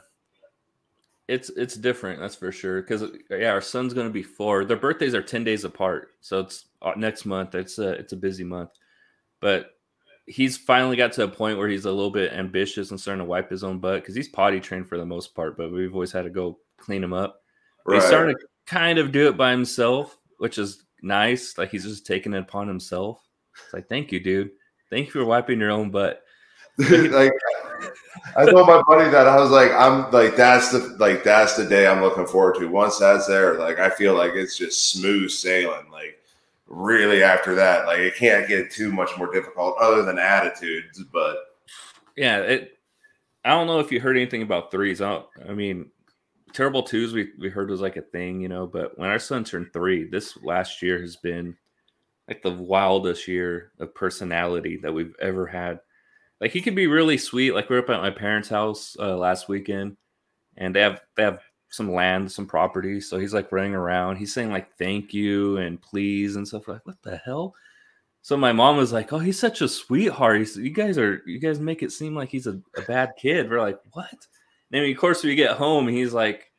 it's 1.28 1.50
it's 1.52 1.76
different, 1.76 2.20
that's 2.20 2.36
for 2.36 2.52
sure. 2.52 2.82
Because 2.82 3.06
yeah, 3.30 3.52
our 3.52 3.62
son's 3.62 3.94
gonna 3.94 4.10
be 4.10 4.24
four. 4.24 4.66
Their 4.66 4.78
birthdays 4.78 5.16
are 5.16 5.22
ten 5.22 5.44
days 5.44 5.64
apart, 5.64 6.10
so 6.22 6.40
it's 6.40 6.66
uh, 6.82 6.94
next 6.98 7.26
month. 7.26 7.56
It's 7.56 7.80
a 7.80 7.92
it's 7.92 8.14
a 8.14 8.18
busy 8.18 8.44
month, 8.44 8.72
but 9.40 9.77
he's 10.28 10.58
finally 10.58 10.98
got 10.98 11.14
to 11.14 11.24
a 11.24 11.28
point 11.28 11.58
where 11.58 11.70
he's 11.70 11.86
a 11.86 11.92
little 11.92 12.12
bit 12.12 12.34
ambitious 12.34 12.92
and 12.92 13.00
starting 13.00 13.24
to 13.24 13.30
wipe 13.30 13.50
his 13.50 13.64
own 13.64 13.80
butt 13.80 14.02
because 14.02 14.14
he's 14.14 14.28
potty 14.28 14.60
trained 14.60 14.88
for 14.88 14.98
the 14.98 15.06
most 15.06 15.34
part, 15.34 15.58
but 15.58 15.72
we've 15.72 15.94
always 15.94 16.12
had 16.12 16.26
to 16.26 16.30
go 16.30 16.60
clean 16.78 17.04
him 17.04 17.14
up. 17.14 17.42
Right. 17.86 17.96
He's 17.96 18.06
starting 18.06 18.36
to 18.36 18.46
kind 18.66 19.00
of 19.00 19.14
do 19.14 19.30
it 19.30 19.38
by 19.38 19.52
himself, 19.52 20.18
which 20.38 20.58
is 20.58 20.84
nice. 21.02 21.58
Like 21.58 21.72
he's 21.72 21.86
just 21.86 22.06
taking 22.06 22.34
it 22.34 22.40
upon 22.40 22.68
himself. 22.68 23.26
It's 23.64 23.74
like, 23.74 23.88
thank 23.88 24.12
you, 24.12 24.20
dude. 24.20 24.52
Thank 24.90 25.08
you 25.08 25.12
for 25.12 25.26
wiping 25.26 25.60
your 25.60 25.72
own 25.72 25.90
butt. 25.90 26.22
like 26.78 27.32
I 28.36 28.46
told 28.46 28.68
my 28.68 28.84
buddy 28.88 29.10
that 29.10 29.28
I 29.28 29.38
was 29.38 29.50
like, 29.50 29.72
I'm 29.72 30.12
like, 30.12 30.36
that's 30.36 30.72
the 30.72 30.96
like 31.00 31.24
that's 31.24 31.56
the 31.56 31.66
day 31.66 31.88
I'm 31.88 32.02
looking 32.02 32.28
forward 32.28 32.56
to. 32.60 32.68
Once 32.68 33.00
that's 33.00 33.26
there, 33.26 33.56
like 33.56 33.80
I 33.80 33.90
feel 33.90 34.14
like 34.14 34.34
it's 34.34 34.58
just 34.58 34.92
smooth 34.92 35.32
sailing. 35.32 35.90
Like 35.92 36.20
really 36.68 37.24
after 37.24 37.56
that, 37.56 37.86
like 37.86 38.00
it 38.00 38.16
can't 38.16 38.48
get 38.48 38.72
too 38.72 38.92
much 38.92 39.10
more 39.18 39.32
difficult 39.32 39.76
other 39.80 40.04
than 40.04 40.20
attitudes. 40.20 41.04
But 41.12 41.38
yeah, 42.16 42.40
it. 42.40 42.74
I 43.46 43.52
don't 43.52 43.68
know 43.68 43.80
if 43.80 43.92
you 43.92 44.02
heard 44.02 44.18
anything 44.18 44.42
about 44.42 44.72
threes. 44.72 45.02
I, 45.02 45.22
I 45.48 45.54
mean, 45.54 45.90
terrible 46.54 46.84
twos 46.84 47.14
we 47.14 47.30
we 47.40 47.50
heard 47.50 47.70
was 47.70 47.82
like 47.82 47.98
a 47.98 48.02
thing, 48.02 48.42
you 48.42 48.50
know. 48.50 48.68
But 48.68 48.98
when 48.98 49.10
our 49.10 49.20
son 49.20 49.44
turned 49.44 49.72
three, 49.74 50.04
this 50.06 50.38
last 50.44 50.82
year 50.82 51.00
has 51.00 51.16
been 51.16 51.56
like 52.28 52.42
the 52.42 52.52
wildest 52.52 53.28
year 53.28 53.72
of 53.80 53.96
personality 53.96 54.78
that 54.84 54.94
we've 54.94 55.16
ever 55.22 55.46
had 55.48 55.80
like 56.40 56.52
he 56.52 56.62
can 56.62 56.76
be 56.76 56.88
really 56.88 57.18
sweet. 57.18 57.52
Like 57.52 57.70
we 57.70 57.76
are 57.76 57.80
up 57.80 57.90
at 57.90 58.02
my 58.02 58.12
parents' 58.12 58.50
house 58.50 58.96
uh, 59.00 59.18
last 59.18 59.50
weekend, 59.50 59.98
and 60.58 60.76
they 60.76 60.82
have 60.82 61.02
they 61.16 61.24
have 61.24 61.42
some 61.70 61.92
land, 61.92 62.32
some 62.32 62.46
property. 62.46 63.02
So 63.02 63.20
he's 63.20 63.34
like 63.34 63.52
running 63.52 63.76
around. 63.76 64.18
He's 64.18 64.34
saying 64.34 64.52
like 64.52 64.76
thank 64.78 65.14
you 65.14 65.58
and 65.58 65.82
please 65.82 66.36
and 66.36 66.48
stuff. 66.48 66.68
Like 66.68 66.86
what 66.86 67.02
the 67.04 67.18
hell? 67.18 67.54
So 68.22 68.36
my 68.36 68.52
mom 68.52 68.76
was 68.78 68.92
like, 68.92 69.14
"Oh, 69.14 69.20
he's 69.20 69.40
such 69.40 69.62
a 69.62 69.70
sweetheart. 69.70 70.40
He's, 70.40 70.58
you 70.58 70.70
guys 70.70 70.98
are 70.98 71.22
you 71.26 71.40
guys 71.40 71.60
make 71.60 71.82
it 71.82 71.92
seem 71.92 72.14
like 72.14 72.30
he's 72.30 72.48
a, 72.48 72.60
a 72.76 72.82
bad 72.82 73.14
kid." 73.18 73.50
We're 73.50 73.62
like, 73.62 73.80
"What?" 73.92 74.12
And 74.12 74.20
then 74.72 74.90
of 74.90 74.98
course 74.98 75.24
we 75.24 75.36
get 75.36 75.56
home, 75.56 75.88
he's 75.88 76.14
like 76.14 76.52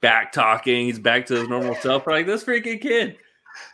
back 0.00 0.30
talking. 0.32 0.86
He's 0.86 1.00
back 1.00 1.26
to 1.26 1.34
his 1.34 1.48
normal 1.48 1.74
self. 1.76 2.06
We're 2.06 2.12
like, 2.12 2.26
"This 2.26 2.44
freaking 2.44 2.80
kid." 2.80 3.16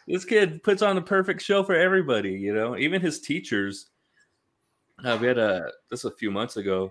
This 0.06 0.24
kid 0.24 0.62
puts 0.62 0.80
on 0.80 0.94
the 0.94 1.02
perfect 1.02 1.42
show 1.42 1.62
for 1.64 1.74
everybody, 1.74 2.30
you 2.30 2.54
know. 2.54 2.76
Even 2.76 3.02
his 3.02 3.20
teachers, 3.20 3.90
uh, 5.04 5.18
we 5.20 5.26
had 5.26 5.38
a 5.38 5.68
this 5.90 6.04
a 6.04 6.10
few 6.10 6.30
months 6.30 6.56
ago. 6.56 6.90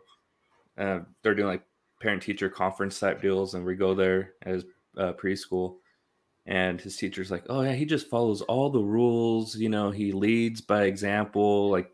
Uh, 0.78 1.00
they're 1.24 1.36
doing 1.36 1.48
like 1.48 1.64
parent 2.02 2.22
teacher 2.22 2.50
conference 2.50 3.00
type 3.00 3.22
deals, 3.22 3.54
and 3.54 3.66
we 3.66 3.76
go 3.76 3.94
there 3.94 4.34
as 4.44 4.66
uh, 4.98 5.14
preschool. 5.14 5.78
And 6.48 6.82
his 6.82 6.98
teacher's 6.98 7.30
like, 7.30 7.46
"Oh 7.50 7.62
yeah, 7.62 7.74
he 7.74 7.86
just 7.86 8.10
follows 8.10 8.42
all 8.42 8.70
the 8.70 8.82
rules. 8.82 9.56
You 9.56 9.70
know, 9.70 9.92
he 9.92 10.12
leads 10.12 10.60
by 10.60 10.84
example. 10.84 11.70
Like 11.70 11.92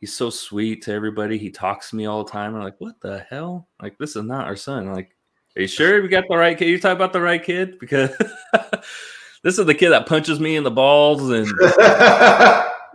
he's 0.00 0.14
so 0.14 0.30
sweet 0.30 0.82
to 0.82 0.92
everybody. 0.92 1.36
He 1.38 1.50
talks 1.50 1.90
to 1.90 1.96
me 1.96 2.06
all 2.06 2.24
the 2.24 2.30
time. 2.30 2.54
I'm 2.54 2.62
like, 2.62 2.80
what 2.80 3.00
the 3.00 3.26
hell? 3.28 3.68
Like 3.82 3.98
this 3.98 4.16
is 4.16 4.22
not 4.22 4.46
our 4.46 4.56
son. 4.56 4.86
I'm 4.86 4.94
like, 4.94 5.16
are 5.56 5.62
you 5.62 5.68
sure 5.68 6.02
we 6.02 6.08
got 6.08 6.24
the 6.28 6.36
right 6.36 6.56
kid? 6.56 6.68
You 6.68 6.78
talk 6.78 6.94
about 6.94 7.12
the 7.12 7.20
right 7.20 7.42
kid 7.42 7.78
because 7.78 8.10
this 9.42 9.58
is 9.58 9.66
the 9.66 9.74
kid 9.74 9.90
that 9.90 10.06
punches 10.06 10.38
me 10.38 10.56
in 10.56 10.64
the 10.64 10.70
balls 10.70 11.30
and 11.30 11.46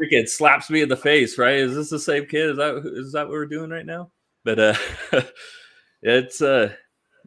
freaking 0.01 0.27
slaps 0.27 0.69
me 0.69 0.81
in 0.81 0.89
the 0.89 0.95
face, 0.95 1.37
right? 1.37 1.55
Is 1.55 1.75
this 1.75 1.89
the 1.89 1.99
same 1.99 2.27
kid? 2.27 2.51
Is 2.51 2.57
that 2.57 2.75
is 2.95 3.11
that 3.13 3.27
what 3.27 3.31
we're 3.31 3.45
doing 3.47 3.71
right 3.71 3.85
now? 3.85 4.11
But 4.43 4.59
uh 4.59 4.73
it's 6.01 6.41
uh 6.41 6.73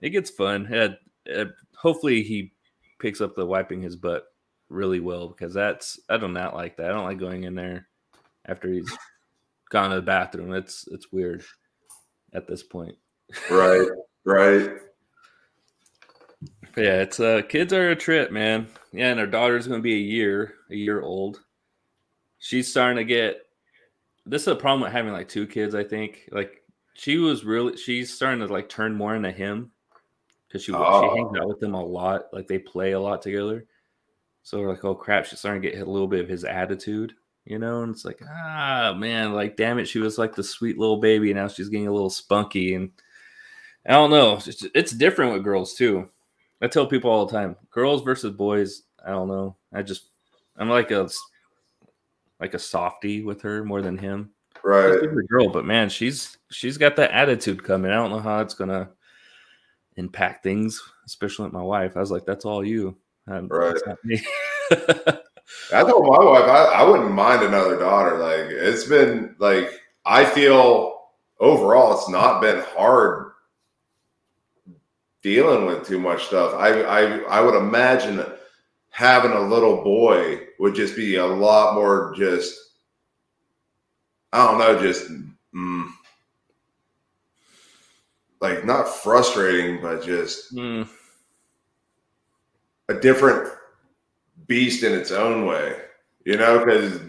it 0.02 0.11
gets 0.11 0.31
fun. 0.31 0.73
Uh, 0.73 1.45
hopefully 1.76 2.23
he 2.23 2.52
picks 2.99 3.21
up 3.21 3.35
the 3.35 3.47
wiping 3.47 3.83
his 3.83 3.97
butt 3.97 4.25
really 4.69 5.00
well 5.00 5.28
because 5.28 5.54
that's 5.54 5.99
I 6.09 6.16
do 6.16 6.28
not 6.28 6.54
like 6.54 6.76
that. 6.76 6.90
I 6.90 6.95
don't 6.95 7.04
like 7.04 7.19
going 7.19 7.45
in 7.45 7.54
there 7.54 7.88
after 8.47 8.69
he's 8.69 8.90
gone 9.71 9.90
to 9.90 9.97
the 9.97 10.02
bathroom. 10.02 10.52
It's 10.52 10.87
it's 10.90 11.12
weird 11.12 11.45
at 12.33 12.47
this 12.47 12.62
point. 12.62 12.97
Right, 13.50 13.88
right. 14.25 14.71
But 16.75 16.85
yeah, 16.85 17.02
it's 17.02 17.21
uh 17.21 17.43
kids 17.49 17.73
are 17.73 17.90
a 17.90 17.97
trip, 17.97 18.33
man. 18.33 18.69
Yeah, 18.93 19.11
and 19.11 19.21
our 19.21 19.26
daughter's 19.26 19.66
gonna 19.66 19.81
be 19.81 19.95
a 19.95 19.99
year, 19.99 20.54
a 20.71 20.76
year 20.76 21.00
old 21.00 21.40
she's 22.45 22.71
starting 22.71 22.99
to 22.99 23.04
get 23.04 23.40
this 24.26 24.43
is 24.43 24.49
a 24.49 24.54
problem 24.54 24.83
with 24.83 24.93
having 24.93 25.12
like 25.12 25.28
two 25.28 25.47
kids, 25.47 25.75
I 25.75 25.83
think. 25.83 26.28
Like 26.31 26.62
she 26.95 27.19
was 27.19 27.45
really 27.45 27.77
she's 27.77 28.13
starting 28.13 28.41
to 28.41 28.53
like 28.53 28.69
turn 28.69 28.95
more 28.95 29.15
into 29.15 29.31
him 29.31 29.71
because 30.49 30.65
she 30.65 30.73
oh. 30.73 31.11
she 31.13 31.19
hangs 31.19 31.37
out 31.37 31.49
with 31.49 31.63
him 31.63 31.75
a 31.75 31.85
lot. 31.85 32.27
Like 32.33 32.47
they 32.47 32.59
play 32.59 32.93
a 32.93 33.01
lot 33.01 33.23
together. 33.23 33.67
So 34.43 34.61
we're 34.61 34.69
like, 34.69 34.85
oh 34.85 34.95
crap, 34.95 35.27
she's 35.27 35.41
starting 35.41 35.63
to 35.63 35.71
get 35.71 35.81
a 35.81 35.91
little 35.91 36.07
bit 36.07 36.21
of 36.21 36.29
his 36.29 36.45
attitude, 36.45 37.15
you 37.45 37.59
know? 37.59 37.83
And 37.83 37.95
it's 37.95 38.05
like, 38.05 38.21
ah 38.29 38.95
man, 38.97 39.33
like 39.33 39.57
damn 39.57 39.79
it, 39.79 39.89
she 39.89 39.99
was 39.99 40.19
like 40.19 40.35
the 40.35 40.45
sweet 40.45 40.79
little 40.79 40.99
baby, 40.99 41.31
and 41.31 41.41
now 41.41 41.49
she's 41.49 41.69
getting 41.69 41.89
a 41.89 41.93
little 41.93 42.11
spunky. 42.11 42.75
And 42.75 42.91
I 43.87 43.93
don't 43.93 44.11
know. 44.11 44.35
It's, 44.37 44.65
it's 44.75 44.93
different 44.93 45.33
with 45.33 45.45
girls 45.45 45.75
too. 45.75 46.09
I 46.63 46.69
tell 46.69 46.87
people 46.87 47.11
all 47.11 47.27
the 47.27 47.33
time, 47.33 47.57
girls 47.71 48.03
versus 48.03 48.31
boys, 48.35 48.85
I 49.05 49.11
don't 49.11 49.29
know. 49.29 49.57
I 49.73 49.83
just 49.83 50.05
I'm 50.57 50.71
like 50.71 50.91
a 50.93 51.09
like 52.39 52.55
a 52.55 52.59
softy 52.59 53.23
with 53.23 53.43
her 53.43 53.65
more 53.65 53.83
than 53.83 53.99
him. 53.99 54.31
Right. 54.64 55.02
A 55.02 55.06
girl, 55.06 55.50
but 55.50 55.66
man, 55.66 55.90
she's 55.90 56.38
she's 56.50 56.78
got 56.78 56.97
that 56.97 57.11
attitude 57.11 57.62
coming. 57.62 57.90
I 57.90 57.97
don't 57.97 58.11
know 58.11 58.18
how 58.18 58.40
it's 58.40 58.54
gonna 58.54 58.88
impact 59.97 60.42
things, 60.42 60.83
especially 61.04 61.44
with 61.44 61.52
my 61.52 61.62
wife. 61.62 61.99
I 61.99 62.00
was 62.00 62.11
like, 62.11 62.25
that's 62.25 62.47
all 62.47 62.64
you. 62.64 62.97
And 63.26 63.50
right. 63.50 63.76
I 64.71 65.83
told 65.83 66.06
my 66.06 66.25
wife 66.25 66.49
I, 66.49 66.64
I 66.76 66.83
wouldn't 66.83 67.12
mind 67.12 67.42
another 67.42 67.78
daughter. 67.78 68.18
Like 68.18 68.50
it's 68.50 68.85
been 68.85 69.37
like 69.38 69.68
I 70.06 70.25
feel 70.25 70.99
overall 71.40 71.92
it's 71.92 72.09
not 72.09 72.40
been 72.40 72.62
hard 72.75 73.33
dealing 75.23 75.66
with 75.66 75.87
too 75.87 76.00
much 76.00 76.25
stuff. 76.25 76.54
I 76.54 76.83
I 76.83 77.18
I 77.25 77.40
would 77.42 77.54
imagine 77.54 78.25
having 78.88 79.33
a 79.33 79.40
little 79.40 79.85
boy 79.85 80.40
would 80.59 80.75
just 80.75 80.97
be 80.97 81.16
a 81.16 81.26
lot 81.26 81.75
more 81.75 82.14
just 82.16 82.59
I 84.35 84.47
don't 84.49 84.59
know, 84.59 84.83
just 84.83 85.07
mm, 85.55 85.88
like 88.41 88.64
not 88.64 88.88
frustrating, 88.88 89.81
but 89.81 90.05
just 90.05 90.53
mm. 90.53 90.88
a 92.88 92.95
different 92.95 93.49
beast 94.49 94.83
in 94.83 94.93
its 94.93 95.12
own 95.12 95.47
way, 95.47 95.76
you 96.25 96.37
know, 96.37 96.59
because 96.59 97.00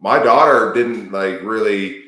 my 0.00 0.20
daughter 0.20 0.72
didn't 0.74 1.12
like 1.12 1.40
really 1.42 2.02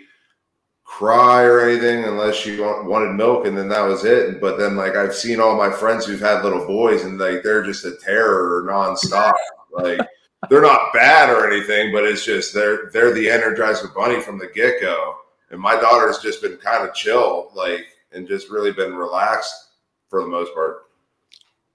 cry 0.82 1.44
or 1.44 1.60
anything 1.60 2.02
unless 2.02 2.34
she 2.34 2.58
wanted 2.58 3.12
milk 3.12 3.46
and 3.46 3.56
then 3.56 3.68
that 3.68 3.86
was 3.86 4.04
it 4.04 4.40
but 4.40 4.58
then 4.58 4.74
like 4.74 4.96
i've 4.96 5.14
seen 5.14 5.38
all 5.38 5.56
my 5.56 5.70
friends 5.70 6.04
who've 6.04 6.20
had 6.20 6.42
little 6.42 6.66
boys 6.66 7.04
and 7.04 7.16
like 7.16 7.44
they're 7.44 7.62
just 7.62 7.84
a 7.84 7.94
terror 8.02 8.66
nonstop 8.68 9.32
like 9.70 10.00
they're 10.48 10.62
not 10.62 10.92
bad 10.92 11.28
or 11.28 11.50
anything, 11.50 11.92
but 11.92 12.04
it's 12.04 12.24
just 12.24 12.54
they're 12.54 12.90
they're 12.92 13.12
the 13.12 13.26
Energizer 13.26 13.94
Bunny 13.94 14.20
from 14.20 14.38
the 14.38 14.48
get 14.54 14.80
go, 14.80 15.16
and 15.50 15.60
my 15.60 15.78
daughter's 15.78 16.18
just 16.18 16.40
been 16.40 16.56
kind 16.56 16.88
of 16.88 16.94
chill, 16.94 17.50
like, 17.54 17.86
and 18.12 18.26
just 18.26 18.50
really 18.50 18.72
been 18.72 18.94
relaxed 18.94 19.70
for 20.08 20.22
the 20.22 20.28
most 20.28 20.54
part. 20.54 20.86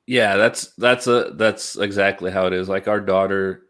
Yeah, 0.08 0.36
that's 0.38 0.68
that's 0.78 1.08
a 1.08 1.32
that's 1.36 1.78
exactly 1.78 2.32
how 2.32 2.48
it 2.48 2.54
is. 2.54 2.68
Like 2.70 2.88
our 2.88 3.00
daughter, 3.00 3.64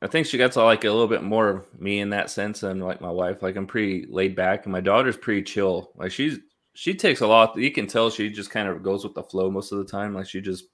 I 0.00 0.06
think 0.06 0.26
she 0.26 0.38
gets 0.38 0.56
like 0.56 0.84
a 0.84 0.90
little 0.90 1.08
bit 1.08 1.22
more 1.22 1.48
of 1.48 1.80
me 1.80 2.00
in 2.00 2.10
that 2.10 2.30
sense 2.30 2.60
than 2.60 2.80
like 2.80 3.00
my 3.00 3.10
wife. 3.10 3.42
Like 3.42 3.56
I'm 3.56 3.66
pretty 3.66 4.06
laid 4.08 4.34
back, 4.34 4.64
and 4.64 4.72
my 4.72 4.80
daughter's 4.80 5.16
pretty 5.16 5.42
chill. 5.42 5.92
Like 5.96 6.10
she's 6.10 6.38
she 6.74 6.94
takes 6.94 7.20
a 7.20 7.26
lot. 7.26 7.56
You 7.56 7.70
can 7.70 7.86
tell 7.86 8.08
she 8.08 8.30
just 8.30 8.50
kind 8.50 8.68
of 8.68 8.82
goes 8.82 9.04
with 9.04 9.14
the 9.14 9.22
flow 9.22 9.50
most 9.50 9.72
of 9.72 9.78
the 9.78 9.84
time. 9.84 10.14
Like 10.14 10.26
she 10.26 10.40
just 10.40 10.64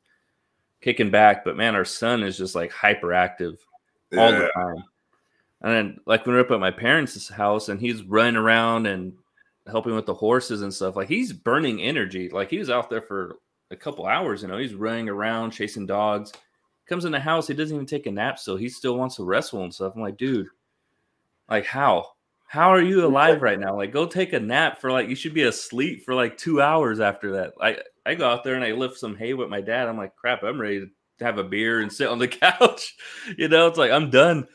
kicking 0.84 1.10
back. 1.10 1.44
But 1.44 1.56
man, 1.56 1.74
our 1.74 1.84
son 1.84 2.22
is 2.22 2.36
just 2.36 2.54
like 2.54 2.70
hyperactive 2.70 3.56
yeah. 4.12 4.20
all 4.20 4.30
the 4.30 4.50
time. 4.54 4.84
And 5.62 5.72
then 5.72 6.00
like 6.04 6.26
when 6.26 6.34
we're 6.34 6.42
up 6.42 6.50
at 6.50 6.60
my 6.60 6.70
parents' 6.70 7.28
house 7.28 7.70
and 7.70 7.80
he's 7.80 8.02
running 8.02 8.36
around 8.36 8.86
and 8.86 9.14
helping 9.66 9.94
with 9.94 10.04
the 10.04 10.14
horses 10.14 10.60
and 10.60 10.72
stuff, 10.72 10.94
like 10.94 11.08
he's 11.08 11.32
burning 11.32 11.80
energy. 11.80 12.28
Like 12.28 12.50
he 12.50 12.58
was 12.58 12.68
out 12.68 12.90
there 12.90 13.00
for 13.00 13.36
a 13.70 13.76
couple 13.76 14.06
hours, 14.06 14.42
you 14.42 14.48
know, 14.48 14.58
he's 14.58 14.74
running 14.74 15.08
around 15.08 15.52
chasing 15.52 15.86
dogs. 15.86 16.32
Comes 16.86 17.06
in 17.06 17.12
the 17.12 17.20
house, 17.20 17.48
he 17.48 17.54
doesn't 17.54 17.74
even 17.74 17.86
take 17.86 18.04
a 18.04 18.10
nap 18.10 18.38
still. 18.38 18.56
He 18.56 18.68
still 18.68 18.98
wants 18.98 19.16
to 19.16 19.24
wrestle 19.24 19.62
and 19.62 19.72
stuff. 19.72 19.94
I'm 19.96 20.02
like, 20.02 20.18
dude, 20.18 20.48
like 21.48 21.64
how? 21.64 22.08
How 22.46 22.68
are 22.68 22.82
you 22.82 23.06
alive 23.06 23.40
right 23.40 23.58
now? 23.58 23.74
Like, 23.74 23.90
go 23.90 24.04
take 24.04 24.34
a 24.34 24.40
nap 24.40 24.82
for 24.82 24.92
like 24.92 25.08
you 25.08 25.14
should 25.14 25.32
be 25.32 25.44
asleep 25.44 26.04
for 26.04 26.14
like 26.14 26.36
two 26.36 26.60
hours 26.60 27.00
after 27.00 27.32
that. 27.32 27.54
I 27.58 27.78
I 28.06 28.14
go 28.14 28.28
out 28.28 28.44
there 28.44 28.54
and 28.54 28.64
I 28.64 28.72
lift 28.72 28.98
some 28.98 29.16
hay 29.16 29.34
with 29.34 29.48
my 29.48 29.60
dad. 29.60 29.88
I'm 29.88 29.96
like, 29.96 30.14
crap, 30.16 30.42
I'm 30.42 30.60
ready 30.60 30.80
to 30.80 31.24
have 31.24 31.38
a 31.38 31.44
beer 31.44 31.80
and 31.80 31.92
sit 31.92 32.08
on 32.08 32.18
the 32.18 32.28
couch. 32.28 32.94
you 33.38 33.48
know, 33.48 33.66
it's 33.66 33.78
like 33.78 33.90
I'm 33.90 34.10
done. 34.10 34.46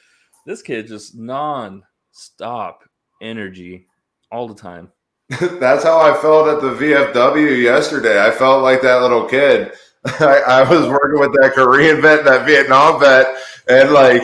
This 0.45 0.61
kid 0.61 0.87
just 0.87 1.15
non-stop 1.15 2.83
energy 3.21 3.87
all 4.31 4.47
the 4.47 4.55
time. 4.55 4.91
That's 5.29 5.83
how 5.83 5.99
I 5.99 6.19
felt 6.19 6.47
at 6.47 6.61
the 6.61 6.73
VFW 6.73 7.61
yesterday. 7.61 8.25
I 8.25 8.31
felt 8.31 8.63
like 8.63 8.81
that 8.81 9.01
little 9.01 9.27
kid. 9.27 9.73
I, 10.05 10.41
I, 10.47 10.69
was 10.69 10.87
working 10.87 11.19
with 11.19 11.33
that 11.33 11.51
Korean 11.53 12.01
vet 12.01 12.23
that 12.23 12.45
Vietnam 12.45 12.99
vet, 13.01 13.27
and 13.67 13.91
like 13.91 14.21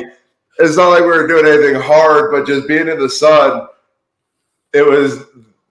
it's 0.57 0.77
not 0.77 0.89
like 0.89 1.01
we 1.01 1.07
were 1.07 1.27
doing 1.27 1.45
anything 1.45 1.75
hard, 1.75 2.31
but 2.31 2.47
just 2.47 2.67
being 2.67 2.87
in 2.87 2.97
the 2.97 3.09
sun, 3.09 3.67
it 4.73 4.85
was 4.85 5.25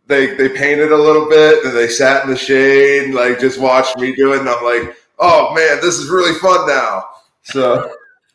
they 0.06 0.34
they 0.34 0.48
painted 0.48 0.92
a 0.92 0.96
little 0.96 1.28
bit 1.28 1.64
and 1.64 1.74
they 1.74 1.88
sat 1.88 2.24
in 2.24 2.30
the 2.30 2.36
shade 2.36 3.04
and 3.04 3.14
like 3.14 3.40
just 3.40 3.60
watched 3.60 3.98
me 3.98 4.14
do 4.14 4.34
it, 4.34 4.40
and 4.40 4.48
I'm 4.48 4.64
like, 4.64 4.96
oh 5.18 5.54
man, 5.54 5.80
this 5.80 5.98
is 5.98 6.08
really 6.08 6.38
fun 6.38 6.66
now. 6.66 7.04
So 7.42 7.92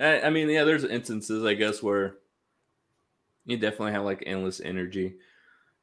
I 0.00 0.30
mean, 0.30 0.48
yeah, 0.48 0.64
there's 0.64 0.84
instances 0.84 1.44
I 1.44 1.54
guess 1.54 1.82
where 1.82 2.16
you 3.48 3.56
definitely 3.56 3.92
have 3.92 4.04
like 4.04 4.22
endless 4.26 4.60
energy. 4.60 5.16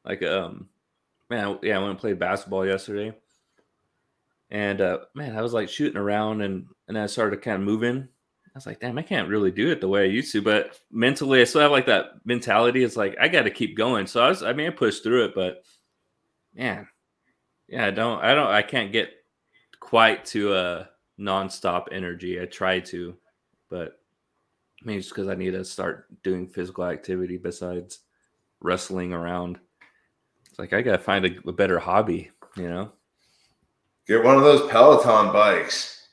Like, 0.05 0.21
um, 0.23 0.69
man, 1.29 1.57
yeah, 1.63 1.75
I 1.75 1.79
went 1.79 1.91
and 1.91 1.99
played 1.99 2.19
basketball 2.19 2.65
yesterday, 2.65 3.15
and 4.51 4.79
uh, 4.79 4.99
man, 5.15 5.35
I 5.35 5.41
was 5.41 5.53
like 5.53 5.67
shooting 5.67 5.97
around, 5.97 6.41
and 6.41 6.67
and 6.87 6.97
I 6.97 7.07
started 7.07 7.37
to 7.37 7.41
kind 7.41 7.57
of 7.57 7.63
moving. 7.63 8.07
I 8.55 8.57
was 8.57 8.65
like, 8.65 8.79
damn, 8.79 8.97
I 8.97 9.01
can't 9.01 9.27
really 9.27 9.51
do 9.51 9.69
it 9.69 9.81
the 9.81 9.89
way 9.89 10.03
I 10.03 10.07
used 10.07 10.31
to, 10.31 10.41
but 10.41 10.79
mentally, 10.89 11.41
I 11.41 11.43
still 11.43 11.59
have 11.59 11.71
like 11.71 11.87
that 11.87 12.25
mentality. 12.25 12.85
It's 12.85 12.95
like 12.95 13.17
I 13.19 13.27
got 13.27 13.43
to 13.43 13.51
keep 13.51 13.75
going. 13.75 14.07
So 14.07 14.23
I 14.23 14.29
was, 14.29 14.43
I 14.43 14.53
mean, 14.53 14.67
I 14.67 14.69
pushed 14.69 15.03
through 15.03 15.25
it, 15.25 15.35
but 15.35 15.63
man, 16.53 16.87
yeah, 17.67 17.85
I 17.85 17.91
don't, 17.91 18.23
I 18.23 18.33
don't, 18.33 18.47
I 18.47 18.61
can't 18.61 18.93
get 18.93 19.09
quite 19.81 20.23
to 20.27 20.55
a 20.55 20.89
nonstop 21.19 21.87
energy. 21.91 22.41
I 22.41 22.45
try 22.45 22.79
to, 22.79 23.15
but 23.69 23.99
Maybe 24.85 24.99
it's 24.99 25.09
because 25.09 25.27
I 25.27 25.35
need 25.35 25.51
to 25.51 25.65
start 25.65 26.05
doing 26.21 26.47
physical 26.47 26.85
activity 26.85 27.37
besides 27.37 27.99
wrestling 28.61 29.13
around. 29.13 29.59
It's 30.47 30.59
like 30.59 30.73
I 30.73 30.83
gotta 30.83 30.99
find 30.99 31.25
a, 31.25 31.49
a 31.49 31.51
better 31.51 31.79
hobby, 31.79 32.29
you 32.55 32.69
know. 32.69 32.91
Get 34.07 34.23
one 34.23 34.35
of 34.37 34.43
those 34.43 34.69
Peloton 34.69 35.33
bikes, 35.33 36.09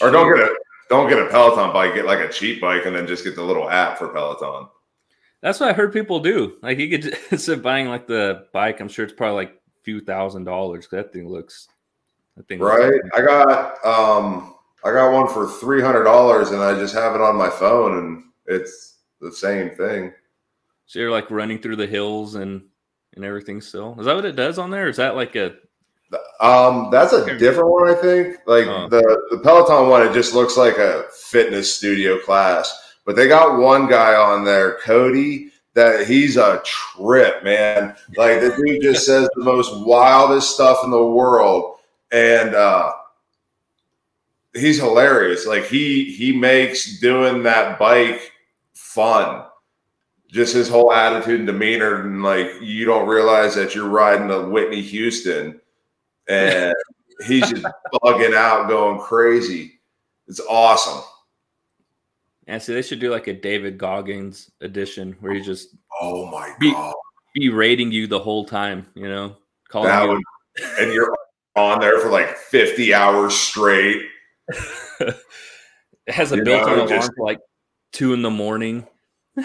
or 0.00 0.12
don't 0.12 0.32
get 0.32 0.44
a 0.44 0.56
don't 0.96 1.08
get 1.08 1.18
a 1.18 1.26
Peloton 1.26 1.72
bike. 1.72 1.94
Get 1.94 2.06
like 2.06 2.20
a 2.20 2.32
cheap 2.32 2.60
bike, 2.60 2.86
and 2.86 2.94
then 2.94 3.06
just 3.06 3.24
get 3.24 3.36
the 3.36 3.42
little 3.42 3.68
app 3.68 3.98
for 3.98 4.08
Peloton. 4.08 4.68
That's 5.40 5.60
what 5.60 5.68
I 5.68 5.72
heard 5.74 5.92
people 5.92 6.20
do. 6.20 6.56
Like 6.62 6.78
you 6.78 6.88
could 6.88 7.18
instead 7.30 7.58
of 7.58 7.62
buying 7.62 7.88
like 7.88 8.06
the 8.06 8.46
bike, 8.52 8.80
I'm 8.80 8.88
sure 8.88 9.04
it's 9.04 9.14
probably 9.14 9.44
like 9.44 9.50
a 9.50 9.82
few 9.82 10.00
thousand 10.00 10.44
dollars. 10.44 10.88
That 10.88 11.12
thing 11.12 11.28
looks. 11.28 11.68
That 12.36 12.48
thing. 12.48 12.60
Right. 12.60 12.92
Looks 12.92 13.10
I 13.14 13.20
got 13.20 13.84
um 13.84 14.54
I 14.84 14.92
got 14.92 15.12
one 15.12 15.28
for 15.28 15.48
three 15.48 15.82
hundred 15.82 16.04
dollars, 16.04 16.50
and 16.50 16.62
I 16.62 16.74
just 16.74 16.94
have 16.94 17.14
it 17.14 17.20
on 17.20 17.36
my 17.36 17.50
phone, 17.50 17.98
and 17.98 18.24
it's 18.46 18.98
the 19.20 19.32
same 19.32 19.70
thing. 19.70 20.12
So 20.86 20.98
you're 20.98 21.10
like 21.10 21.30
running 21.30 21.58
through 21.58 21.76
the 21.76 21.86
hills 21.86 22.34
and 22.34 22.62
and 23.14 23.24
everything. 23.24 23.60
Still, 23.60 23.98
is 23.98 24.06
that 24.06 24.14
what 24.14 24.24
it 24.24 24.36
does 24.36 24.58
on 24.58 24.70
there? 24.70 24.88
Is 24.88 24.96
that 24.96 25.16
like 25.16 25.36
a 25.36 25.56
um, 26.40 26.88
that's 26.90 27.12
a 27.12 27.38
different 27.38 27.70
one, 27.70 27.88
I 27.88 27.94
think. 27.94 28.38
Like 28.46 28.66
oh. 28.66 28.88
the 28.88 29.02
the 29.30 29.38
Peloton 29.38 29.88
one, 29.88 30.06
it 30.06 30.12
just 30.12 30.34
looks 30.34 30.56
like 30.56 30.78
a 30.78 31.04
fitness 31.12 31.74
studio 31.74 32.18
class. 32.18 32.80
But 33.04 33.16
they 33.16 33.28
got 33.28 33.58
one 33.58 33.88
guy 33.88 34.14
on 34.14 34.44
there, 34.44 34.78
Cody, 34.78 35.50
that 35.74 36.06
he's 36.06 36.36
a 36.36 36.62
trip, 36.64 37.44
man. 37.44 37.94
Like 38.16 38.40
the 38.40 38.54
dude 38.56 38.82
just 38.82 39.06
says 39.06 39.28
the 39.34 39.44
most 39.44 39.86
wildest 39.86 40.54
stuff 40.54 40.84
in 40.84 40.90
the 40.90 41.04
world, 41.04 41.76
and 42.12 42.54
uh, 42.54 42.92
he's 44.54 44.80
hilarious. 44.80 45.46
Like 45.46 45.64
he 45.66 46.12
he 46.12 46.32
makes 46.32 46.98
doing 47.00 47.42
that 47.42 47.78
bike 47.78 48.32
fun. 48.72 49.44
Just 50.28 50.54
his 50.54 50.68
whole 50.68 50.92
attitude 50.92 51.40
and 51.40 51.46
demeanor, 51.46 52.02
and 52.02 52.22
like 52.22 52.50
you 52.60 52.84
don't 52.84 53.08
realize 53.08 53.54
that 53.54 53.74
you're 53.74 53.88
riding 53.88 54.30
a 54.30 54.48
Whitney 54.48 54.80
Houston, 54.80 55.60
and 56.28 56.74
he's 57.26 57.48
just 57.48 57.64
bugging 58.02 58.34
out, 58.34 58.68
going 58.68 59.00
crazy. 59.00 59.80
It's 60.26 60.40
awesome. 60.40 61.02
Yeah, 62.46 62.58
see, 62.58 62.74
they 62.74 62.82
should 62.82 63.00
do 63.00 63.10
like 63.10 63.26
a 63.26 63.32
David 63.32 63.78
Goggins 63.78 64.50
edition 64.60 65.16
where 65.20 65.32
you 65.32 65.42
just 65.42 65.74
oh 66.00 66.26
my 66.26 66.54
be, 66.60 66.72
god, 66.72 66.94
be 67.34 67.48
rating 67.48 67.90
you 67.90 68.06
the 68.06 68.20
whole 68.20 68.44
time. 68.44 68.86
You 68.94 69.08
know, 69.08 69.36
calling 69.68 69.88
that 69.88 70.02
you, 70.02 70.08
would, 70.10 70.22
and 70.80 70.92
you're 70.92 71.16
on 71.56 71.80
there 71.80 71.98
for 72.00 72.10
like 72.10 72.36
50 72.36 72.92
hours 72.92 73.34
straight 73.34 74.02
it 75.00 75.16
has 76.08 76.32
a 76.32 76.36
you 76.36 76.44
built-in 76.44 76.74
alarm 76.74 76.88
just... 76.88 77.12
for 77.16 77.24
like 77.24 77.40
two 77.92 78.12
in 78.12 78.22
the 78.22 78.30
morning. 78.30 78.86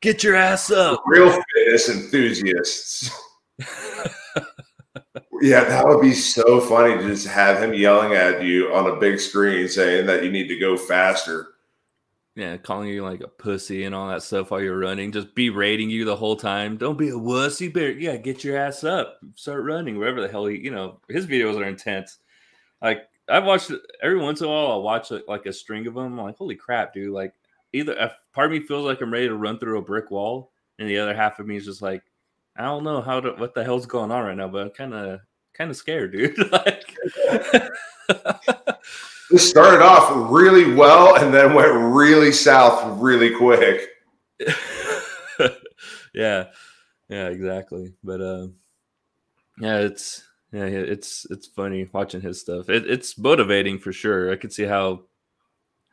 Get 0.00 0.24
your 0.24 0.34
ass 0.34 0.70
up. 0.70 1.02
Real 1.06 1.30
fitness 1.54 1.90
enthusiasts. 1.90 3.10
Yeah, 5.40 5.64
that 5.64 5.86
would 5.86 6.02
be 6.02 6.12
so 6.12 6.60
funny 6.60 6.96
to 6.96 7.08
just 7.08 7.26
have 7.26 7.62
him 7.62 7.74
yelling 7.74 8.14
at 8.14 8.42
you 8.42 8.72
on 8.74 8.90
a 8.90 8.96
big 8.96 9.18
screen 9.18 9.68
saying 9.68 10.06
that 10.06 10.24
you 10.24 10.30
need 10.30 10.48
to 10.48 10.58
go 10.58 10.76
faster. 10.76 11.48
Yeah, 12.36 12.56
calling 12.56 12.88
you 12.88 13.02
like 13.02 13.22
a 13.22 13.28
pussy 13.28 13.84
and 13.84 13.94
all 13.94 14.08
that 14.08 14.22
stuff 14.22 14.50
while 14.50 14.62
you're 14.62 14.78
running. 14.78 15.12
Just 15.12 15.34
berating 15.34 15.90
you 15.90 16.04
the 16.04 16.16
whole 16.16 16.36
time. 16.36 16.76
Don't 16.76 16.98
be 16.98 17.08
a 17.08 17.14
wussy, 17.14 17.72
but 17.72 18.00
yeah, 18.00 18.16
get 18.16 18.44
your 18.44 18.56
ass 18.56 18.84
up, 18.84 19.18
start 19.34 19.64
running, 19.64 19.98
wherever 19.98 20.20
the 20.20 20.28
hell 20.28 20.46
he, 20.46 20.58
you 20.58 20.70
know, 20.70 21.00
his 21.08 21.26
videos 21.26 21.58
are 21.58 21.64
intense. 21.64 22.18
Like 22.80 23.08
I've 23.28 23.44
watched 23.44 23.72
every 24.02 24.18
once 24.18 24.40
in 24.40 24.46
a 24.46 24.50
while, 24.50 24.68
I'll 24.68 24.82
watch 24.82 25.10
like 25.28 25.46
a 25.46 25.52
string 25.52 25.86
of 25.86 25.94
them. 25.94 26.18
I'm 26.18 26.18
like, 26.18 26.36
holy 26.36 26.54
crap, 26.56 26.94
dude! 26.94 27.12
Like 27.12 27.34
either 27.72 28.12
part 28.32 28.46
of 28.46 28.52
me 28.52 28.66
feels 28.66 28.84
like 28.84 29.00
I'm 29.00 29.12
ready 29.12 29.28
to 29.28 29.36
run 29.36 29.58
through 29.58 29.78
a 29.78 29.82
brick 29.82 30.10
wall, 30.10 30.52
and 30.78 30.88
the 30.88 30.98
other 30.98 31.14
half 31.14 31.38
of 31.38 31.46
me 31.46 31.56
is 31.56 31.64
just 31.64 31.82
like, 31.82 32.02
I 32.60 32.64
don't 32.64 32.84
know 32.84 33.00
how 33.00 33.20
to, 33.20 33.32
what 33.32 33.54
the 33.54 33.64
hell's 33.64 33.86
going 33.86 34.10
on 34.10 34.24
right 34.24 34.36
now, 34.36 34.48
but 34.48 34.62
I'm 34.62 34.70
kind 34.70 34.94
of 34.94 35.20
kind 35.54 35.70
of 35.70 35.76
scared, 35.76 36.12
dude. 36.12 36.36
like. 36.52 36.96
This 39.30 39.48
started 39.48 39.80
off 39.80 40.10
really 40.32 40.74
well 40.74 41.14
and 41.14 41.32
then 41.32 41.54
went 41.54 41.72
really 41.72 42.32
south 42.32 43.00
really 43.00 43.32
quick. 43.32 43.88
yeah, 46.12 46.46
yeah, 47.08 47.28
exactly. 47.28 47.94
But 48.02 48.20
uh, 48.20 48.48
yeah, 49.60 49.78
it's 49.78 50.24
yeah, 50.52 50.64
it's 50.64 51.28
it's 51.30 51.46
funny 51.46 51.88
watching 51.92 52.20
his 52.20 52.40
stuff. 52.40 52.68
It, 52.68 52.90
it's 52.90 53.16
motivating 53.16 53.78
for 53.78 53.92
sure. 53.92 54.32
I 54.32 54.36
can 54.36 54.50
see 54.50 54.64
how 54.64 55.02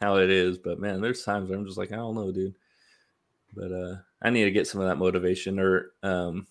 how 0.02 0.16
it 0.16 0.32
is, 0.32 0.58
but 0.58 0.80
man, 0.80 1.00
there's 1.00 1.24
times 1.24 1.48
where 1.48 1.60
I'm 1.60 1.66
just 1.66 1.78
like, 1.78 1.92
I 1.92 1.98
don't 1.98 2.16
know, 2.16 2.32
dude. 2.32 2.56
But 3.54 3.72
uh, 3.72 3.96
I 4.20 4.32
need 4.32 4.46
to 4.46 4.52
get 4.52 4.66
some 4.66 4.82
of 4.82 4.88
that 4.88 4.98
motivation 4.98 5.60
or 5.60 5.92
um, 6.02 6.48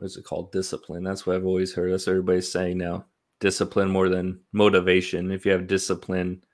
what's 0.00 0.16
it 0.16 0.24
called? 0.24 0.52
Discipline. 0.52 1.04
That's 1.04 1.26
what 1.26 1.36
I've 1.36 1.46
always 1.46 1.74
heard. 1.74 1.92
That's 1.92 2.06
what 2.06 2.12
everybody's 2.12 2.50
saying 2.50 2.78
now 2.78 3.04
discipline 3.40 3.88
more 3.90 4.08
than 4.08 4.38
motivation. 4.52 5.32
If 5.32 5.44
you 5.46 5.52
have 5.52 5.66
discipline, 5.66 6.44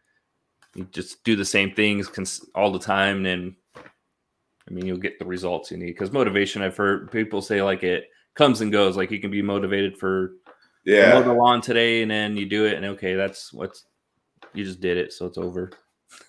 you 0.74 0.84
just 0.92 1.22
do 1.24 1.36
the 1.36 1.44
same 1.44 1.72
things 1.74 2.08
cons- 2.08 2.46
all 2.54 2.70
the 2.72 2.78
time, 2.78 3.26
and 3.26 3.54
I 3.76 4.72
mean, 4.72 4.86
you'll 4.86 4.96
get 4.98 5.18
the 5.18 5.26
results 5.26 5.70
you 5.70 5.76
need. 5.76 5.86
Because 5.86 6.12
motivation, 6.12 6.62
I've 6.62 6.76
heard 6.76 7.10
people 7.10 7.42
say 7.42 7.62
like 7.62 7.82
it 7.82 8.04
comes 8.34 8.60
and 8.60 8.72
goes. 8.72 8.96
Like 8.96 9.10
you 9.10 9.20
can 9.20 9.30
be 9.30 9.42
motivated 9.42 9.98
for 9.98 10.32
Yeah. 10.84 11.12
mow 11.12 11.22
the 11.22 11.32
lawn 11.32 11.60
today, 11.60 12.02
and 12.02 12.10
then 12.10 12.36
you 12.36 12.46
do 12.46 12.64
it, 12.66 12.74
and 12.74 12.84
okay, 12.86 13.14
that's 13.14 13.52
what's 13.52 13.84
you 14.54 14.64
just 14.64 14.80
did 14.80 14.96
it, 14.96 15.12
so 15.12 15.26
it's 15.26 15.38
over. 15.38 15.70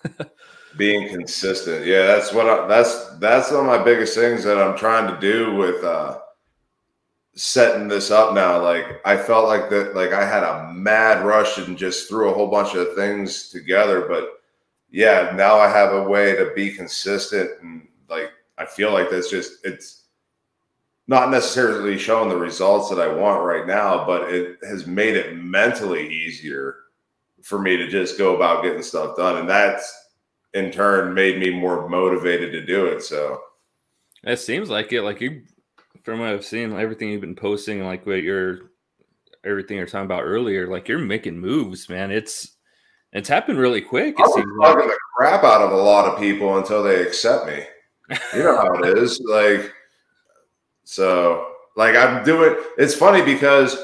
being 0.76 1.08
consistent 1.08 1.86
yeah 1.86 2.04
that's 2.04 2.30
what 2.32 2.46
I, 2.46 2.66
that's 2.66 3.16
that's 3.20 3.50
one 3.50 3.60
of 3.60 3.66
my 3.66 3.82
biggest 3.82 4.14
things 4.14 4.44
that 4.44 4.58
i'm 4.58 4.76
trying 4.76 5.12
to 5.12 5.18
do 5.18 5.54
with 5.54 5.82
uh 5.82 6.18
setting 7.38 7.86
this 7.86 8.10
up 8.10 8.34
now 8.34 8.60
like 8.60 9.00
i 9.04 9.16
felt 9.16 9.46
like 9.46 9.70
that 9.70 9.94
like 9.94 10.12
i 10.12 10.24
had 10.24 10.42
a 10.42 10.72
mad 10.72 11.24
rush 11.24 11.58
and 11.58 11.78
just 11.78 12.08
threw 12.08 12.30
a 12.30 12.34
whole 12.34 12.50
bunch 12.50 12.74
of 12.74 12.94
things 12.94 13.48
together 13.48 14.06
but 14.08 14.40
yeah 14.90 15.32
now 15.36 15.56
i 15.56 15.68
have 15.68 15.92
a 15.92 16.02
way 16.02 16.34
to 16.34 16.52
be 16.56 16.70
consistent 16.70 17.50
and 17.62 17.86
like 18.08 18.30
i 18.58 18.66
feel 18.66 18.92
like 18.92 19.08
that's 19.10 19.30
just 19.30 19.64
it's 19.64 20.04
not 21.06 21.30
necessarily 21.30 21.96
showing 21.96 22.28
the 22.28 22.36
results 22.36 22.90
that 22.90 23.00
i 23.00 23.06
want 23.06 23.44
right 23.44 23.66
now 23.66 24.04
but 24.04 24.32
it 24.32 24.58
has 24.62 24.86
made 24.86 25.16
it 25.16 25.36
mentally 25.36 26.12
easier 26.12 26.76
for 27.42 27.60
me 27.60 27.76
to 27.76 27.88
just 27.88 28.18
go 28.18 28.34
about 28.34 28.64
getting 28.64 28.82
stuff 28.82 29.16
done 29.16 29.38
and 29.38 29.48
that's 29.48 30.08
in 30.54 30.70
turn 30.70 31.14
made 31.14 31.38
me 31.38 31.50
more 31.50 31.88
motivated 31.88 32.52
to 32.52 32.64
do 32.64 32.86
it. 32.86 33.02
So 33.02 33.40
it 34.24 34.38
seems 34.38 34.70
like 34.70 34.92
it. 34.92 35.02
Like 35.02 35.20
you, 35.20 35.42
from 36.08 36.20
what 36.20 36.30
I've 36.30 36.42
seen, 36.42 36.72
everything 36.72 37.10
you've 37.10 37.20
been 37.20 37.34
posting, 37.34 37.84
like 37.84 38.06
what 38.06 38.22
you're, 38.22 38.70
everything 39.44 39.76
you're 39.76 39.84
talking 39.84 40.06
about 40.06 40.22
earlier, 40.22 40.66
like 40.66 40.88
you're 40.88 40.98
making 40.98 41.38
moves, 41.38 41.90
man. 41.90 42.10
It's 42.10 42.56
it's 43.12 43.28
happened 43.28 43.58
really 43.58 43.82
quick. 43.82 44.18
It 44.18 44.26
I 44.26 44.30
seems 44.30 44.50
like 44.56 44.78
the 44.78 44.98
crap 45.14 45.44
out 45.44 45.60
of 45.60 45.70
a 45.72 45.76
lot 45.76 46.06
of 46.06 46.18
people 46.18 46.56
until 46.56 46.82
they 46.82 47.02
accept 47.02 47.46
me. 47.46 47.62
You 48.34 48.42
know 48.42 48.56
how 48.56 48.72
it 48.82 48.96
is, 49.02 49.20
like 49.20 49.70
so. 50.84 51.46
Like 51.76 51.94
I'm 51.94 52.24
doing. 52.24 52.56
It's 52.78 52.94
funny 52.94 53.22
because 53.22 53.76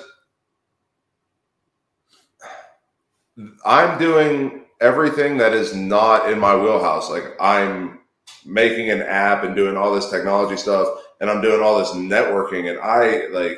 I'm 3.67 3.99
doing 3.99 4.65
everything 4.81 5.37
that 5.37 5.53
is 5.53 5.75
not 5.75 6.33
in 6.33 6.39
my 6.39 6.57
wheelhouse. 6.57 7.11
Like 7.11 7.37
I'm 7.39 7.99
making 8.47 8.91
an 8.91 9.03
app 9.03 9.45
and 9.45 9.55
doing 9.55 9.77
all 9.77 9.95
this 9.95 10.09
technology 10.09 10.57
stuff 10.57 10.89
and 11.25 11.31
I'm 11.31 11.41
doing 11.41 11.63
all 11.63 11.79
this 11.79 11.93
networking 11.93 12.69
and 12.69 12.79
I 12.81 13.29
like 13.29 13.57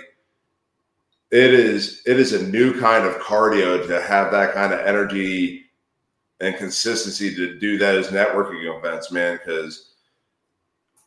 it 1.32 1.52
is 1.52 2.00
it 2.06 2.20
is 2.20 2.32
a 2.32 2.46
new 2.46 2.78
kind 2.78 3.04
of 3.04 3.14
cardio 3.16 3.84
to 3.88 4.00
have 4.02 4.30
that 4.30 4.54
kind 4.54 4.72
of 4.72 4.78
energy 4.78 5.64
and 6.40 6.54
consistency 6.54 7.34
to 7.34 7.58
do 7.58 7.76
those 7.76 8.08
networking 8.08 8.72
events, 8.78 9.10
man, 9.10 9.36
because 9.36 9.94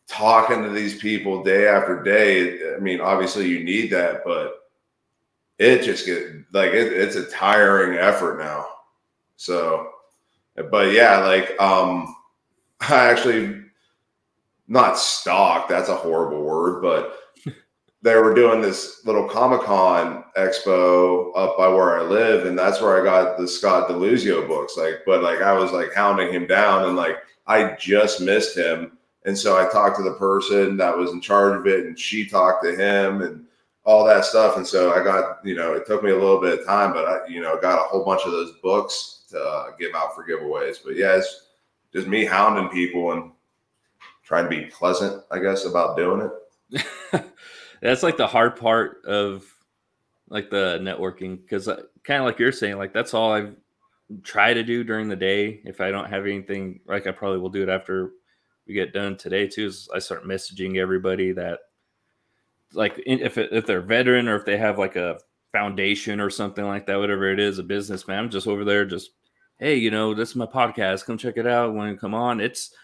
talking 0.10 0.62
to 0.64 0.70
these 0.70 1.00
people 1.00 1.46
day 1.46 1.66
after 1.66 2.04
day, 2.04 2.76
I 2.76 2.80
mean, 2.80 3.00
obviously 3.00 3.48
you 3.48 3.64
need 3.64 3.90
that, 3.92 4.26
but 4.26 4.70
it 5.60 5.84
just 5.84 6.06
get 6.06 6.26
like 6.52 6.74
it, 6.74 6.92
it's 6.92 7.16
a 7.16 7.30
tiring 7.30 7.98
effort 7.98 8.38
now. 8.38 8.68
So 9.38 9.92
but 10.70 10.92
yeah, 10.92 11.20
like 11.20 11.56
um, 11.62 12.14
I 12.82 13.10
actually 13.10 13.62
not 14.70 14.98
stalked. 14.98 15.68
That's 15.68 15.90
a 15.90 15.96
horrible 15.96 16.44
word, 16.44 16.82
but 16.82 17.18
they 18.02 18.16
were 18.16 18.34
doing 18.34 18.62
this 18.62 19.06
little 19.06 19.28
Comic 19.28 19.62
Con 19.62 20.24
expo 20.38 21.32
up 21.36 21.58
by 21.58 21.68
where 21.68 22.00
I 22.00 22.04
live, 22.04 22.46
and 22.46 22.58
that's 22.58 22.80
where 22.80 23.02
I 23.02 23.04
got 23.04 23.38
the 23.38 23.48
Scott 23.48 23.90
Deluzio 23.90 24.48
books. 24.48 24.78
Like, 24.78 25.02
but 25.06 25.22
like 25.22 25.42
I 25.42 25.54
was 25.54 25.72
like 25.72 25.94
hounding 25.94 26.32
him 26.32 26.48
down, 26.48 26.86
and 26.86 26.96
like 26.96 27.18
I 27.48 27.76
just 27.80 28.22
missed 28.22 28.56
him, 28.56 28.98
and 29.26 29.38
so 29.38 29.58
I 29.58 29.70
talked 29.70 29.98
to 29.98 30.04
the 30.04 30.14
person 30.14 30.78
that 30.78 30.98
was 30.98 31.12
in 31.12 31.20
charge 31.20 31.60
of 31.60 31.68
it, 31.68 31.88
and 31.88 32.00
she 32.00 32.26
talked 32.26 32.64
to 32.64 32.72
him, 32.76 33.22
and 33.24 33.46
all 33.90 34.06
that 34.06 34.24
stuff. 34.24 34.56
And 34.56 34.68
so 34.68 34.94
I 34.94 35.04
got, 35.04 35.44
you 35.44 35.56
know, 35.56 35.74
it 35.74 35.88
took 35.88 36.04
me 36.04 36.12
a 36.12 36.16
little 36.16 36.40
bit 36.40 36.60
of 36.60 36.66
time, 36.66 36.94
but 36.94 37.06
I, 37.06 37.28
you 37.28 37.42
know, 37.42 37.60
got 37.60 37.80
a 37.80 37.88
whole 37.88 38.06
bunch 38.06 38.22
of 38.24 38.32
those 38.32 38.54
books 38.62 39.24
to 39.32 39.42
uh, 39.42 39.72
give 39.80 39.96
out 39.96 40.14
for 40.14 40.28
giveaways. 40.28 40.78
But 40.84 40.96
yeah, 40.96 41.16
it's 41.16 41.48
just 41.92 42.08
me 42.08 42.24
hounding 42.24 42.70
people 42.70 43.14
and 43.14 43.32
trying 44.30 44.44
to 44.44 44.50
be 44.50 44.66
pleasant, 44.68 45.24
I 45.32 45.40
guess, 45.40 45.66
about 45.66 45.98
doing 45.98 46.30
it. 46.72 46.86
that's 47.82 48.04
like 48.04 48.16
the 48.16 48.28
hard 48.28 48.56
part 48.58 49.04
of 49.06 49.44
like 50.30 50.52
the 50.52 50.78
networking 50.84 51.42
because 51.42 51.68
uh, 51.68 51.82
kind 52.04 52.20
of 52.20 52.28
like 52.28 52.38
you're 52.38 52.52
saying, 52.52 52.78
like 52.78 52.94
that's 52.94 53.16
all 53.16 53.34
I 53.34 53.50
try 54.22 54.54
to 54.54 54.64
do 54.64 54.84
during 54.84 55.10
the 55.10 55.16
day. 55.16 55.62
If 55.66 55.82
I 55.82 55.90
don't 55.90 56.12
have 56.12 56.28
anything, 56.28 56.80
like 56.86 57.08
I 57.08 57.12
probably 57.12 57.40
will 57.40 57.50
do 57.50 57.64
it 57.64 57.70
after 57.70 58.12
we 58.68 58.76
get 58.76 58.94
done 58.94 59.18
today 59.18 59.48
too. 59.48 59.66
Is 59.66 59.90
I 59.96 59.98
start 59.98 60.26
messaging 60.26 60.78
everybody 60.78 61.32
that 61.32 61.62
like 62.74 63.02
if 63.08 63.40
if 63.40 63.66
they're 63.66 63.82
veteran 63.82 64.28
or 64.28 64.36
if 64.36 64.46
they 64.46 64.58
have 64.58 64.78
like 64.78 64.96
a 64.96 65.20
foundation 65.52 66.20
or 66.20 66.30
something 66.30 66.66
like 66.66 66.86
that, 66.86 67.00
whatever 67.00 67.32
it 67.32 67.40
is, 67.40 67.58
a 67.58 67.64
businessman. 67.64 68.20
I'm 68.20 68.30
just 68.30 68.46
over 68.48 68.64
there 68.64 68.86
just 68.86 69.10
hey, 69.58 69.76
you 69.76 69.90
know, 69.90 70.14
this 70.14 70.30
is 70.30 70.36
my 70.36 70.46
podcast. 70.46 71.06
Come 71.06 71.18
check 71.18 71.38
it 71.38 71.48
out 71.48 71.74
when 71.74 71.90
you 71.90 71.98
come 71.98 72.14
on. 72.14 72.40
It's 72.40 72.76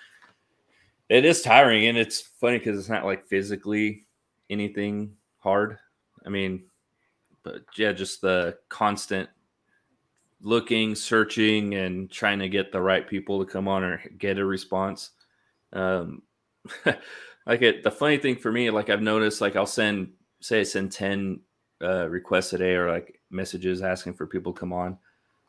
it 1.10 1.26
is 1.26 1.42
tiring 1.42 1.88
and 1.88 1.98
it's 1.98 2.20
funny 2.20 2.58
because 2.58 2.80
it's 2.80 2.90
not 2.90 3.06
like 3.06 3.28
physically 3.28 4.06
anything 4.50 5.16
hard. 5.40 5.78
I 6.26 6.30
mean, 6.30 6.66
but 7.44 7.62
yeah, 7.78 7.92
just 7.92 8.22
the 8.22 8.58
constant 8.70 9.30
looking, 10.42 10.96
searching, 10.96 11.76
and 11.76 12.10
trying 12.10 12.40
to 12.40 12.50
get 12.50 12.72
the 12.72 12.82
right 12.82 13.08
people 13.08 13.44
to 13.44 13.52
come 13.52 13.68
on 13.68 13.84
or 13.84 14.02
get 14.18 14.40
a 14.40 14.46
response. 14.46 15.12
Um, 15.74 16.24
like 17.46 17.62
it, 17.62 17.84
the 17.84 17.92
funny 17.92 18.18
thing 18.18 18.36
for 18.36 18.52
me, 18.52 18.70
like 18.72 18.90
I've 18.90 19.02
noticed, 19.02 19.42
like 19.42 19.56
I'll 19.56 19.66
send, 19.66 20.14
say, 20.40 20.62
I 20.62 20.64
send 20.64 20.92
ten 20.92 21.42
uh, 21.84 22.08
requests 22.10 22.54
a 22.54 22.58
day 22.58 22.74
or 22.74 22.90
like 22.90 23.20
messages 23.30 23.82
asking 23.82 24.16
for 24.16 24.26
people 24.26 24.54
to 24.54 24.60
come 24.60 24.74
on. 24.74 24.98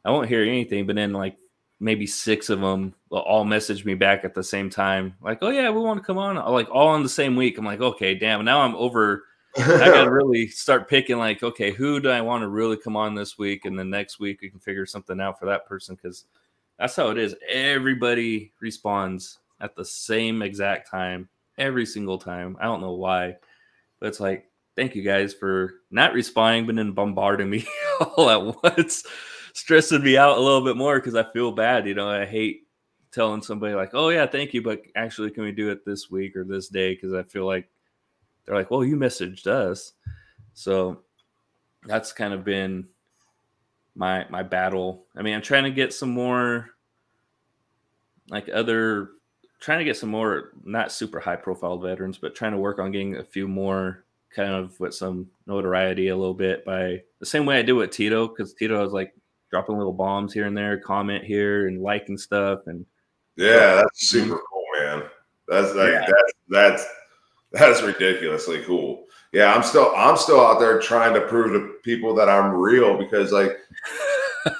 I 0.04 0.10
won't 0.10 0.28
hear 0.28 0.42
anything, 0.42 0.86
but 0.86 0.96
then 0.96 1.12
like 1.12 1.38
maybe 1.80 2.06
six 2.06 2.48
of 2.50 2.60
them 2.60 2.94
uh, 3.12 3.16
all 3.16 3.44
message 3.44 3.84
me 3.84 3.94
back 3.94 4.24
at 4.24 4.34
the 4.34 4.42
same 4.42 4.70
time, 4.70 5.14
like, 5.22 5.38
"Oh 5.42 5.50
yeah, 5.50 5.70
we 5.70 5.80
want 5.80 6.00
to 6.00 6.06
come 6.06 6.18
on," 6.18 6.38
uh, 6.38 6.50
like 6.50 6.68
all 6.70 6.94
in 6.96 7.02
the 7.02 7.08
same 7.08 7.36
week. 7.36 7.58
I'm 7.58 7.64
like, 7.64 7.80
okay, 7.80 8.14
damn. 8.14 8.44
Now 8.44 8.60
I'm 8.60 8.76
over. 8.76 9.24
I 9.58 9.62
got 9.88 10.04
to 10.04 10.10
really 10.10 10.48
start 10.48 10.86
picking, 10.88 11.16
like, 11.16 11.42
okay, 11.42 11.70
who 11.70 11.98
do 11.98 12.10
I 12.10 12.20
want 12.20 12.42
to 12.42 12.48
really 12.48 12.76
come 12.76 12.94
on 12.94 13.14
this 13.14 13.38
week, 13.38 13.64
and 13.64 13.78
then 13.78 13.88
next 13.88 14.20
week 14.20 14.42
we 14.42 14.50
can 14.50 14.60
figure 14.60 14.84
something 14.84 15.18
out 15.18 15.38
for 15.38 15.46
that 15.46 15.66
person 15.66 15.94
because 15.94 16.26
that's 16.78 16.96
how 16.96 17.08
it 17.08 17.16
is. 17.16 17.34
Everybody 17.48 18.52
responds 18.60 19.38
at 19.60 19.74
the 19.74 19.84
same 19.84 20.42
exact 20.42 20.90
time 20.90 21.28
every 21.56 21.86
single 21.86 22.18
time. 22.18 22.58
I 22.60 22.64
don't 22.64 22.82
know 22.82 22.92
why, 22.92 23.36
but 23.98 24.08
it's 24.08 24.20
like, 24.20 24.46
thank 24.76 24.94
you 24.94 25.02
guys 25.02 25.32
for 25.32 25.76
not 25.90 26.12
responding, 26.12 26.66
but 26.66 26.76
then 26.76 26.92
bombarding 26.92 27.48
me 27.48 27.66
all 28.16 28.28
at 28.28 28.62
once 28.62 29.04
stressing 29.56 30.02
me 30.02 30.18
out 30.18 30.36
a 30.36 30.40
little 30.40 30.60
bit 30.60 30.76
more 30.76 30.98
because 30.98 31.14
I 31.14 31.24
feel 31.32 31.50
bad. 31.50 31.86
You 31.86 31.94
know, 31.94 32.08
I 32.08 32.26
hate 32.26 32.66
telling 33.10 33.40
somebody 33.40 33.74
like, 33.74 33.90
"Oh 33.94 34.10
yeah, 34.10 34.26
thank 34.26 34.52
you," 34.52 34.60
but 34.60 34.82
actually, 34.94 35.30
can 35.30 35.44
we 35.44 35.52
do 35.52 35.70
it 35.70 35.84
this 35.84 36.10
week 36.10 36.36
or 36.36 36.44
this 36.44 36.68
day? 36.68 36.94
Because 36.94 37.14
I 37.14 37.22
feel 37.22 37.46
like 37.46 37.68
they're 38.44 38.54
like, 38.54 38.70
"Well, 38.70 38.84
you 38.84 38.96
messaged 38.96 39.46
us," 39.46 39.94
so 40.52 41.00
that's 41.86 42.12
kind 42.12 42.34
of 42.34 42.44
been 42.44 42.86
my 43.94 44.26
my 44.28 44.42
battle. 44.42 45.06
I 45.16 45.22
mean, 45.22 45.34
I'm 45.34 45.42
trying 45.42 45.64
to 45.64 45.70
get 45.70 45.94
some 45.94 46.10
more 46.10 46.70
like 48.28 48.50
other 48.52 49.12
trying 49.58 49.78
to 49.78 49.84
get 49.84 49.96
some 49.96 50.10
more 50.10 50.52
not 50.64 50.92
super 50.92 51.18
high 51.18 51.36
profile 51.36 51.78
veterans, 51.78 52.18
but 52.18 52.34
trying 52.34 52.52
to 52.52 52.58
work 52.58 52.78
on 52.78 52.92
getting 52.92 53.16
a 53.16 53.24
few 53.24 53.48
more 53.48 54.04
kind 54.34 54.52
of 54.52 54.78
with 54.78 54.94
some 54.94 55.30
notoriety 55.46 56.08
a 56.08 56.16
little 56.16 56.34
bit 56.34 56.62
by 56.66 57.02
the 57.20 57.26
same 57.26 57.46
way 57.46 57.58
I 57.58 57.62
do 57.62 57.76
with 57.76 57.90
Tito 57.90 58.28
because 58.28 58.52
Tito 58.52 58.84
is 58.84 58.92
like 58.92 59.14
dropping 59.50 59.76
little 59.76 59.92
bombs 59.92 60.32
here 60.32 60.46
and 60.46 60.56
there, 60.56 60.78
comment 60.78 61.24
here 61.24 61.68
and 61.68 61.82
liking 61.82 62.18
stuff. 62.18 62.60
And 62.66 62.84
yeah, 63.36 63.76
that's 63.76 64.08
super 64.08 64.38
cool, 64.38 64.64
man. 64.78 65.02
That's 65.48 65.74
like 65.74 65.92
yeah. 65.92 66.06
that's 66.06 66.32
that's 66.48 66.86
that's 67.52 67.82
ridiculously 67.82 68.62
cool. 68.62 69.04
Yeah, 69.32 69.54
I'm 69.54 69.62
still 69.62 69.92
I'm 69.96 70.16
still 70.16 70.40
out 70.40 70.58
there 70.58 70.80
trying 70.80 71.14
to 71.14 71.20
prove 71.22 71.52
to 71.52 71.74
people 71.82 72.14
that 72.14 72.28
I'm 72.28 72.52
real 72.52 72.96
because 72.96 73.32
like 73.32 73.56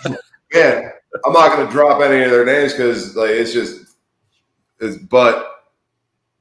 man, 0.55 0.90
I'm 1.25 1.33
not 1.33 1.57
gonna 1.57 1.70
drop 1.70 2.03
any 2.03 2.22
of 2.25 2.31
their 2.31 2.44
names 2.44 2.72
because 2.72 3.16
like 3.16 3.31
it's 3.31 3.53
just 3.53 3.96
it's 4.81 4.96
but 4.96 5.53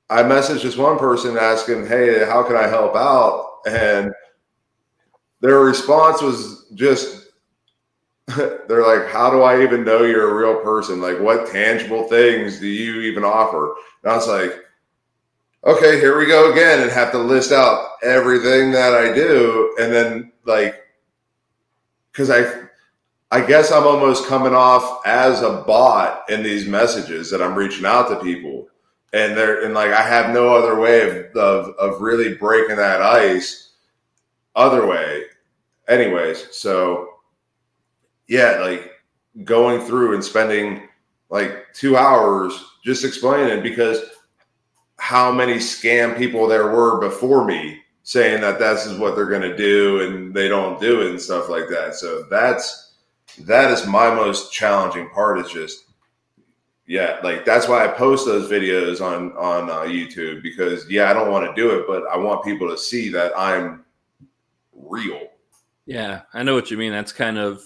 I 0.09 0.21
messaged 0.21 0.61
this 0.61 0.77
one 0.77 0.99
person 0.99 1.37
asking, 1.37 1.87
Hey, 1.87 2.25
how 2.25 2.43
can 2.43 2.55
I 2.55 2.67
help 2.67 2.95
out? 2.95 3.59
And 3.67 4.13
their 5.41 5.59
response 5.59 6.21
was 6.21 6.67
just 6.75 7.24
they're 8.67 8.85
like, 8.85 9.07
how 9.11 9.29
do 9.29 9.41
I 9.43 9.61
even 9.61 9.83
know 9.83 10.03
you're 10.03 10.31
a 10.31 10.35
real 10.35 10.63
person? 10.63 10.99
Like, 10.99 11.19
what 11.19 11.47
tangible 11.51 12.07
things 12.07 12.59
do 12.59 12.67
you 12.67 13.01
even 13.01 13.23
offer? 13.23 13.75
And 14.03 14.11
I 14.11 14.15
was 14.15 14.27
like, 14.27 14.65
okay, 15.63 15.99
here 15.99 16.17
we 16.17 16.25
go 16.25 16.51
again, 16.51 16.81
and 16.81 16.91
have 16.91 17.11
to 17.11 17.19
list 17.19 17.51
out 17.51 17.87
everything 18.03 18.71
that 18.71 18.93
I 18.93 19.13
do, 19.13 19.75
and 19.79 19.91
then 19.93 20.31
like, 20.45 20.75
because 22.11 22.29
I, 22.29 22.67
I 23.31 23.45
guess 23.45 23.71
I'm 23.71 23.85
almost 23.85 24.27
coming 24.27 24.53
off 24.53 25.05
as 25.05 25.41
a 25.41 25.63
bot 25.67 26.29
in 26.29 26.43
these 26.43 26.67
messages 26.67 27.29
that 27.31 27.41
I'm 27.41 27.55
reaching 27.55 27.85
out 27.85 28.09
to 28.09 28.15
people, 28.17 28.67
and 29.13 29.35
they're 29.35 29.63
and 29.65 29.73
like 29.73 29.91
I 29.91 30.01
have 30.01 30.33
no 30.33 30.53
other 30.55 30.79
way 30.79 31.01
of 31.01 31.35
of, 31.35 31.75
of 31.77 32.01
really 32.01 32.35
breaking 32.35 32.77
that 32.77 33.01
ice, 33.01 33.73
other 34.55 34.87
way 34.87 35.23
anyways, 35.87 36.55
so 36.55 37.04
yeah, 38.27 38.59
like 38.59 38.91
going 39.43 39.81
through 39.81 40.13
and 40.13 40.23
spending 40.23 40.87
like 41.29 41.65
two 41.73 41.97
hours 41.97 42.63
just 42.83 43.03
explaining 43.03 43.61
because 43.61 43.99
how 44.97 45.31
many 45.31 45.55
scam 45.55 46.17
people 46.17 46.47
there 46.47 46.71
were 46.71 46.99
before 46.99 47.45
me 47.45 47.79
saying 48.03 48.41
that 48.41 48.59
this 48.59 48.85
is 48.85 48.97
what 48.99 49.15
they're 49.15 49.25
going 49.25 49.41
to 49.41 49.57
do 49.57 50.01
and 50.01 50.33
they 50.33 50.47
don't 50.47 50.79
do 50.79 51.01
it 51.01 51.09
and 51.09 51.21
stuff 51.21 51.49
like 51.49 51.67
that. 51.69 51.95
So 51.95 52.23
that's 52.29 52.93
that 53.41 53.71
is 53.71 53.85
my 53.85 54.13
most 54.13 54.53
challenging 54.53 55.09
part 55.09 55.39
is 55.39 55.51
just 55.51 55.85
yeah, 56.87 57.19
like 57.23 57.45
that's 57.45 57.67
why 57.67 57.83
I 57.83 57.87
post 57.87 58.27
those 58.27 58.49
videos 58.49 59.01
on 59.01 59.31
on 59.33 59.69
uh, 59.69 59.81
YouTube 59.91 60.43
because 60.43 60.89
yeah, 60.89 61.09
I 61.09 61.13
don't 61.13 61.31
want 61.31 61.47
to 61.47 61.59
do 61.59 61.71
it, 61.71 61.85
but 61.87 62.03
I 62.11 62.17
want 62.17 62.45
people 62.45 62.69
to 62.69 62.77
see 62.77 63.09
that 63.09 63.33
I'm 63.35 63.83
real. 64.71 65.29
Yeah, 65.87 66.21
I 66.33 66.43
know 66.43 66.53
what 66.53 66.69
you 66.69 66.77
mean. 66.77 66.91
That's 66.91 67.11
kind 67.11 67.39
of 67.39 67.63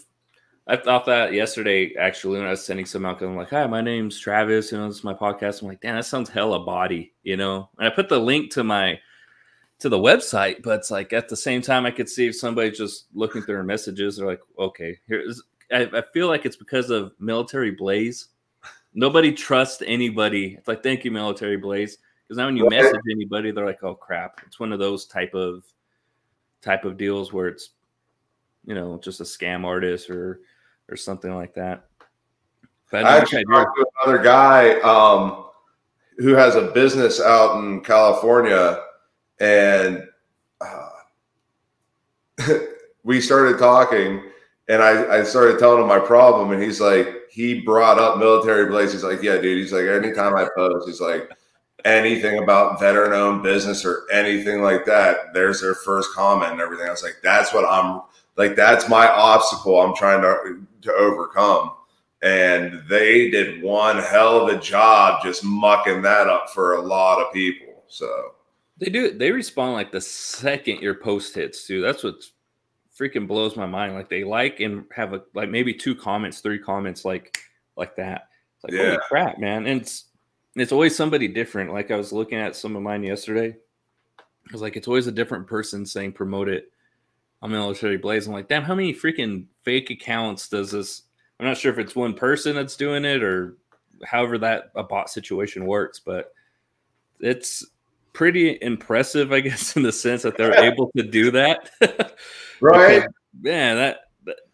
I 0.69 0.77
thought 0.77 1.05
that 1.05 1.33
yesterday 1.33 1.93
actually 1.95 2.37
when 2.37 2.47
I 2.47 2.51
was 2.51 2.63
sending 2.63 2.85
some 2.85 3.05
out. 3.05 3.21
I'm 3.21 3.35
like, 3.35 3.49
"Hi, 3.49 3.65
my 3.67 3.81
name's 3.81 4.19
Travis. 4.19 4.71
You 4.71 4.77
know, 4.77 4.87
this 4.87 4.97
is 4.97 5.03
my 5.03 5.13
podcast." 5.13 5.61
I'm 5.61 5.67
like, 5.67 5.81
"Damn, 5.81 5.95
that 5.95 6.05
sounds 6.05 6.29
hella 6.29 6.59
body," 6.59 7.13
you 7.23 7.37
know. 7.37 7.69
And 7.77 7.87
I 7.87 7.89
put 7.89 8.09
the 8.09 8.19
link 8.19 8.51
to 8.51 8.63
my 8.63 8.99
to 9.79 9.89
the 9.89 9.97
website, 9.97 10.61
but 10.63 10.79
it's 10.79 10.91
like 10.91 11.13
at 11.13 11.29
the 11.29 11.37
same 11.37 11.61
time, 11.61 11.85
I 11.85 11.91
could 11.91 12.09
see 12.09 12.27
if 12.27 12.35
somebody 12.35 12.71
just 12.71 13.07
looking 13.13 13.41
through 13.41 13.55
their 13.55 13.63
messages, 13.63 14.17
they're 14.17 14.27
like, 14.27 14.41
"Okay, 14.57 14.97
here's." 15.07 15.41
I, 15.71 15.89
I 15.93 16.03
feel 16.13 16.27
like 16.27 16.45
it's 16.45 16.55
because 16.55 16.89
of 16.89 17.13
Military 17.19 17.71
Blaze 17.71 18.29
nobody 18.93 19.31
trusts 19.31 19.81
anybody. 19.85 20.55
It's 20.57 20.67
like, 20.67 20.83
thank 20.83 21.05
you, 21.05 21.11
Military 21.11 21.57
Blaze. 21.57 21.97
Because 22.27 22.37
now 22.37 22.45
when 22.45 22.57
you 22.57 22.69
message 22.69 23.01
anybody, 23.11 23.51
they're 23.51 23.65
like, 23.65 23.83
oh 23.83 23.95
crap. 23.95 24.41
It's 24.45 24.59
one 24.59 24.71
of 24.71 24.79
those 24.79 25.05
type 25.05 25.33
of 25.33 25.63
type 26.61 26.85
of 26.85 26.97
deals 26.97 27.31
where 27.33 27.47
it's, 27.47 27.69
you 28.65 28.75
know, 28.75 28.99
just 29.01 29.21
a 29.21 29.23
scam 29.23 29.65
artist 29.65 30.09
or 30.09 30.41
or 30.89 30.95
something 30.95 31.33
like 31.35 31.53
that. 31.55 31.85
But 32.91 33.05
I, 33.05 33.15
I 33.15 33.17
actually 33.17 33.45
talked 33.45 33.77
to 33.77 33.85
another 34.03 34.23
guy 34.23 34.79
um, 34.81 35.45
who 36.17 36.33
has 36.33 36.55
a 36.55 36.71
business 36.71 37.21
out 37.21 37.63
in 37.63 37.81
California, 37.81 38.81
and 39.39 40.03
uh, 40.59 40.89
we 43.03 43.21
started 43.21 43.59
talking, 43.59 44.23
and 44.67 44.81
I, 44.81 45.19
I 45.19 45.23
started 45.23 45.59
telling 45.59 45.81
him 45.81 45.87
my 45.87 45.99
problem, 45.99 46.51
and 46.51 46.61
he's 46.61 46.81
like, 46.81 47.07
he 47.29 47.61
brought 47.61 47.99
up 47.99 48.17
military 48.17 48.67
blaze. 48.67 48.91
He's 48.91 49.03
like, 49.03 49.21
yeah, 49.21 49.39
dude. 49.39 49.59
He's 49.59 49.71
like, 49.71 49.85
anytime 49.85 50.35
I 50.35 50.47
post, 50.55 50.87
he's 50.87 50.99
like, 50.99 51.29
anything 51.85 52.41
about 52.43 52.79
veteran 52.79 53.13
owned 53.13 53.43
business 53.43 53.85
or 53.85 54.03
anything 54.11 54.61
like 54.61 54.85
that, 54.85 55.33
there's 55.33 55.61
their 55.61 55.75
first 55.75 56.13
comment 56.13 56.53
and 56.53 56.61
everything. 56.61 56.87
I 56.87 56.91
was 56.91 57.03
like, 57.03 57.17
that's 57.23 57.53
what 57.53 57.65
I'm 57.65 58.01
like, 58.35 58.55
that's 58.55 58.89
my 58.89 59.07
obstacle 59.07 59.79
I'm 59.81 59.95
trying 59.95 60.21
to, 60.21 60.65
to 60.81 60.93
overcome. 60.93 61.73
And 62.21 62.83
they 62.89 63.29
did 63.29 63.63
one 63.63 63.97
hell 63.97 64.41
of 64.41 64.55
a 64.55 64.59
job 64.59 65.23
just 65.23 65.43
mucking 65.43 66.01
that 66.01 66.27
up 66.27 66.49
for 66.49 66.75
a 66.75 66.81
lot 66.81 67.21
of 67.21 67.33
people. 67.33 67.83
So 67.87 68.33
they 68.77 68.89
do, 68.89 69.17
they 69.17 69.31
respond 69.31 69.73
like 69.73 69.91
the 69.91 70.01
second 70.01 70.81
your 70.81 70.95
post 70.95 71.35
hits, 71.35 71.65
too. 71.65 71.81
That's 71.81 72.03
what 72.03 72.15
freaking 72.99 73.27
blows 73.27 73.55
my 73.55 73.65
mind. 73.65 73.95
Like 73.95 74.09
they 74.09 74.23
like 74.23 74.59
and 74.59 74.85
have 74.93 75.13
a 75.13 75.23
like 75.33 75.49
maybe 75.49 75.73
two 75.73 75.95
comments, 75.95 76.41
three 76.41 76.59
comments 76.59 77.05
like 77.05 77.37
like 77.77 77.95
that. 77.95 78.27
It's 78.55 78.63
like 78.65 78.73
yeah. 78.73 78.89
holy 78.89 78.99
crap, 79.07 79.39
man. 79.39 79.65
And 79.65 79.81
it's 79.81 80.05
it's 80.55 80.71
always 80.71 80.95
somebody 80.95 81.27
different. 81.27 81.71
Like 81.71 81.91
I 81.91 81.95
was 81.95 82.11
looking 82.11 82.37
at 82.37 82.55
some 82.55 82.75
of 82.75 82.81
mine 82.81 83.03
yesterday. 83.03 83.55
I 84.19 84.51
was 84.51 84.61
like, 84.61 84.75
it's 84.75 84.87
always 84.87 85.07
a 85.07 85.11
different 85.11 85.47
person 85.47 85.85
saying 85.85 86.13
promote 86.13 86.49
it 86.49 86.71
on 87.41 87.51
Military 87.51 87.97
Blaze. 87.97 88.27
I'm 88.27 88.33
like, 88.33 88.47
damn, 88.47 88.63
how 88.63 88.75
many 88.75 88.93
freaking 88.93 89.45
fake 89.63 89.89
accounts 89.89 90.49
does 90.49 90.71
this? 90.71 91.03
I'm 91.39 91.45
not 91.45 91.57
sure 91.57 91.71
if 91.71 91.79
it's 91.79 91.95
one 91.95 92.13
person 92.13 92.55
that's 92.55 92.75
doing 92.75 93.05
it 93.05 93.23
or 93.23 93.57
however 94.05 94.37
that 94.39 94.71
a 94.75 94.83
bot 94.83 95.09
situation 95.09 95.65
works, 95.65 95.99
but 95.99 96.33
it's 97.19 97.65
pretty 98.13 98.57
impressive, 98.61 99.31
I 99.31 99.39
guess, 99.41 99.75
in 99.75 99.83
the 99.83 99.91
sense 99.91 100.23
that 100.23 100.37
they're 100.37 100.63
able 100.63 100.91
to 100.97 101.03
do 101.03 101.31
that. 101.31 101.71
right? 102.61 103.05
Man, 103.41 103.77
that 103.77 103.99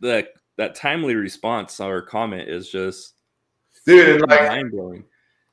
that 0.02 0.28
that 0.58 0.76
timely 0.76 1.16
response 1.16 1.80
or 1.80 2.02
comment 2.02 2.48
is 2.48 2.70
just 2.70 3.16
dude, 3.86 4.22
like 4.30 4.48
mind 4.48 4.72
blowing. 4.72 5.04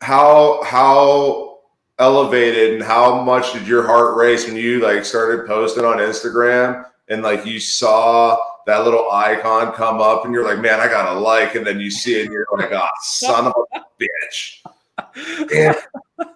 How 0.01 0.62
how 0.64 1.61
elevated 1.99 2.75
and 2.75 2.83
how 2.83 3.23
much 3.23 3.53
did 3.53 3.66
your 3.66 3.87
heart 3.87 4.16
race 4.16 4.47
when 4.47 4.57
you 4.57 4.81
like 4.81 5.05
started 5.05 5.47
posting 5.47 5.85
on 5.85 5.99
Instagram 5.99 6.85
and 7.12 7.22
like 7.22 7.44
you 7.44 7.61
saw 7.61 8.38
that 8.66 8.85
little 8.85 9.11
icon 9.11 9.72
come 9.72 10.01
up 10.01 10.25
and 10.25 10.33
you're 10.33 10.44
like, 10.44 10.61
man, 10.61 10.81
I 10.81 10.88
got 10.88 11.14
a 11.14 11.18
like, 11.18 11.55
and 11.55 11.66
then 11.66 11.81
you 11.81 11.90
see 11.90 12.14
it 12.14 12.25
and 12.25 12.33
you're 12.33 12.46
like, 12.57 12.72
oh, 12.72 12.87
son 13.03 13.46
of 13.46 13.55
a 13.75 13.81
bitch. 14.01 15.48
Damn. 15.48 15.75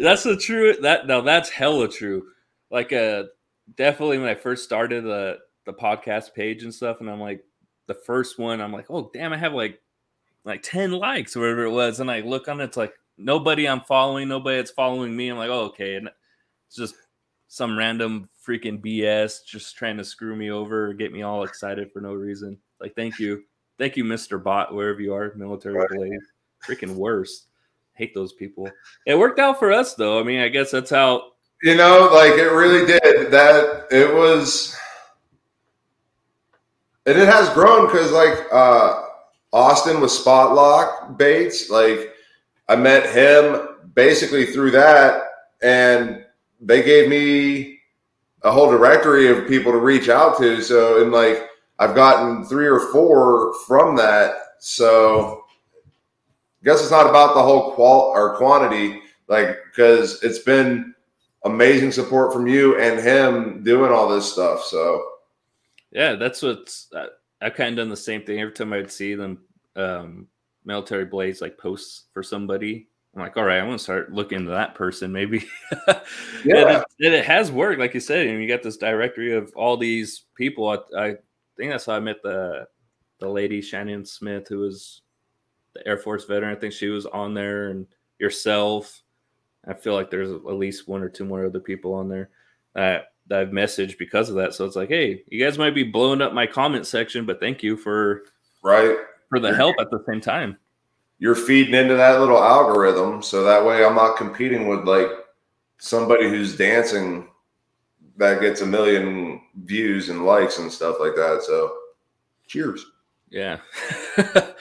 That's 0.00 0.22
the 0.24 0.36
true 0.36 0.74
that 0.82 1.06
now 1.06 1.20
that's 1.20 1.48
hella 1.48 1.88
true. 1.88 2.26
Like 2.68 2.92
uh 2.92 3.24
definitely 3.76 4.18
when 4.18 4.28
I 4.28 4.34
first 4.34 4.64
started 4.64 5.04
the 5.04 5.38
the 5.66 5.72
podcast 5.72 6.34
page 6.34 6.64
and 6.64 6.74
stuff, 6.74 7.00
and 7.00 7.08
I'm 7.08 7.20
like 7.20 7.44
the 7.86 7.94
first 7.94 8.36
one, 8.36 8.60
I'm 8.60 8.72
like, 8.72 8.86
oh 8.90 9.08
damn, 9.14 9.32
I 9.32 9.36
have 9.36 9.52
like 9.52 9.80
like 10.44 10.62
10 10.62 10.90
likes 10.90 11.36
or 11.36 11.40
whatever 11.40 11.64
it 11.64 11.70
was. 11.70 12.00
And 12.00 12.10
I 12.10 12.20
look 12.20 12.48
on 12.48 12.60
it, 12.60 12.64
it's 12.64 12.76
like 12.76 12.94
nobody 13.16 13.68
I'm 13.68 13.82
following, 13.82 14.28
nobody 14.28 14.56
that's 14.56 14.72
following 14.72 15.14
me. 15.14 15.28
I'm 15.28 15.38
like, 15.38 15.50
oh, 15.50 15.66
okay. 15.66 15.94
And 15.94 16.10
it's 16.66 16.76
just 16.76 16.96
some 17.54 17.78
random 17.78 18.28
freaking 18.44 18.84
BS 18.84 19.44
just 19.46 19.76
trying 19.76 19.96
to 19.96 20.02
screw 20.02 20.34
me 20.34 20.50
over, 20.50 20.92
get 20.92 21.12
me 21.12 21.22
all 21.22 21.44
excited 21.44 21.92
for 21.92 22.00
no 22.00 22.12
reason. 22.12 22.58
Like, 22.80 22.96
thank 22.96 23.20
you. 23.20 23.44
Thank 23.78 23.96
you, 23.96 24.02
Mr. 24.02 24.42
Bot, 24.42 24.74
wherever 24.74 25.00
you 25.00 25.14
are, 25.14 25.32
military 25.36 25.76
right. 25.76 25.88
blaze. 25.88 26.32
Freaking 26.66 26.96
worst. 26.96 27.46
Hate 27.92 28.12
those 28.12 28.32
people. 28.32 28.68
It 29.06 29.16
worked 29.16 29.38
out 29.38 29.60
for 29.60 29.72
us 29.72 29.94
though. 29.94 30.18
I 30.18 30.24
mean, 30.24 30.40
I 30.40 30.48
guess 30.48 30.72
that's 30.72 30.90
how 30.90 31.30
you 31.62 31.76
know, 31.76 32.10
like 32.12 32.32
it 32.32 32.50
really 32.50 32.86
did. 32.86 33.30
That 33.30 33.86
it 33.92 34.12
was, 34.12 34.76
and 37.06 37.16
it 37.16 37.28
has 37.28 37.48
grown 37.50 37.86
because 37.86 38.10
like 38.10 38.36
uh 38.52 39.00
Austin 39.52 40.00
with 40.00 40.10
Spotlock 40.10 41.16
Baits, 41.16 41.70
like 41.70 42.14
I 42.68 42.74
met 42.74 43.14
him 43.14 43.68
basically 43.94 44.46
through 44.46 44.72
that, 44.72 45.22
and 45.62 46.23
they 46.64 46.82
gave 46.82 47.08
me 47.08 47.78
a 48.42 48.50
whole 48.50 48.70
directory 48.70 49.28
of 49.28 49.48
people 49.48 49.72
to 49.72 49.78
reach 49.78 50.08
out 50.08 50.38
to. 50.38 50.62
So, 50.62 51.02
and 51.02 51.12
like 51.12 51.48
I've 51.78 51.94
gotten 51.94 52.44
three 52.44 52.66
or 52.66 52.80
four 52.92 53.54
from 53.66 53.96
that. 53.96 54.34
So, 54.60 55.44
I 55.76 56.64
guess 56.64 56.80
it's 56.80 56.90
not 56.90 57.08
about 57.08 57.34
the 57.34 57.42
whole 57.42 57.72
qual 57.72 58.12
or 58.14 58.36
quantity, 58.36 59.00
like 59.28 59.58
because 59.70 60.22
it's 60.22 60.38
been 60.40 60.94
amazing 61.44 61.92
support 61.92 62.32
from 62.32 62.46
you 62.46 62.80
and 62.80 62.98
him 63.00 63.62
doing 63.62 63.92
all 63.92 64.08
this 64.08 64.32
stuff. 64.32 64.64
So, 64.64 65.04
yeah, 65.90 66.14
that's 66.14 66.42
what's 66.42 66.88
uh, 66.94 67.08
I've 67.40 67.54
kind 67.54 67.70
of 67.70 67.76
done 67.82 67.90
the 67.90 67.96
same 67.96 68.22
thing 68.22 68.40
every 68.40 68.54
time 68.54 68.72
I'd 68.72 68.90
see 68.90 69.14
them 69.14 69.42
um, 69.76 70.28
military 70.64 71.04
blaze 71.04 71.40
like 71.40 71.58
posts 71.58 72.04
for 72.12 72.22
somebody. 72.22 72.88
I'm 73.14 73.22
like, 73.22 73.36
all 73.36 73.44
right, 73.44 73.58
I'm 73.58 73.66
gonna 73.66 73.78
start 73.78 74.12
looking 74.12 74.38
into 74.38 74.50
that 74.50 74.74
person, 74.74 75.12
maybe. 75.12 75.46
yeah, 76.44 76.82
and 76.82 76.84
it, 76.98 77.14
it, 77.14 77.24
has 77.24 77.52
worked, 77.52 77.78
like 77.78 77.94
you 77.94 78.00
said. 78.00 78.26
And 78.26 78.42
you 78.42 78.48
got 78.48 78.62
this 78.62 78.76
directory 78.76 79.34
of 79.34 79.52
all 79.54 79.76
these 79.76 80.24
people. 80.36 80.68
I, 80.68 80.78
I 80.98 81.14
think 81.56 81.70
that's 81.70 81.86
how 81.86 81.94
I 81.94 82.00
met 82.00 82.22
the 82.22 82.66
the 83.20 83.28
lady 83.28 83.60
Shannon 83.60 84.04
Smith, 84.04 84.48
who 84.48 84.58
was 84.58 85.02
the 85.74 85.86
Air 85.86 85.98
Force 85.98 86.24
veteran. 86.24 86.56
I 86.56 86.58
think 86.58 86.72
she 86.72 86.88
was 86.88 87.06
on 87.06 87.34
there, 87.34 87.70
and 87.70 87.86
yourself 88.18 89.04
I 89.66 89.74
feel 89.74 89.94
like 89.94 90.10
there's 90.10 90.30
at 90.30 90.44
least 90.44 90.88
one 90.88 91.02
or 91.02 91.08
two 91.08 91.24
more 91.24 91.46
other 91.46 91.60
people 91.60 91.94
on 91.94 92.08
there 92.08 92.30
that, 92.74 93.12
that 93.28 93.40
I've 93.40 93.48
messaged 93.48 93.98
because 93.98 94.28
of 94.28 94.36
that. 94.36 94.54
So 94.54 94.64
it's 94.64 94.76
like, 94.76 94.88
hey, 94.88 95.22
you 95.28 95.42
guys 95.42 95.58
might 95.58 95.74
be 95.74 95.84
blowing 95.84 96.20
up 96.20 96.32
my 96.32 96.46
comment 96.46 96.86
section, 96.86 97.24
but 97.24 97.40
thank 97.40 97.62
you 97.62 97.76
for 97.76 98.22
right 98.62 98.96
for 99.30 99.40
the 99.40 99.54
help 99.54 99.76
at 99.80 99.90
the 99.90 100.02
same 100.08 100.20
time. 100.20 100.58
You're 101.18 101.34
feeding 101.34 101.74
into 101.74 101.94
that 101.94 102.20
little 102.20 102.42
algorithm, 102.42 103.22
so 103.22 103.44
that 103.44 103.64
way 103.64 103.84
I'm 103.84 103.94
not 103.94 104.16
competing 104.16 104.66
with 104.68 104.86
like 104.86 105.08
somebody 105.78 106.28
who's 106.28 106.56
dancing 106.56 107.28
that 108.16 108.40
gets 108.40 108.60
a 108.60 108.66
million 108.66 109.40
views 109.64 110.08
and 110.08 110.24
likes 110.24 110.58
and 110.58 110.70
stuff 110.70 110.96
like 111.00 111.14
that. 111.14 111.42
So, 111.46 111.76
cheers. 112.46 112.84
Yeah, 113.30 113.58
because 114.16 114.56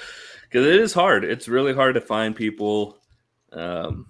it 0.53 0.79
is 0.79 0.93
hard. 0.93 1.23
It's 1.23 1.47
really 1.47 1.73
hard 1.73 1.95
to 1.95 2.01
find 2.01 2.35
people. 2.35 2.97
Um, 3.51 4.07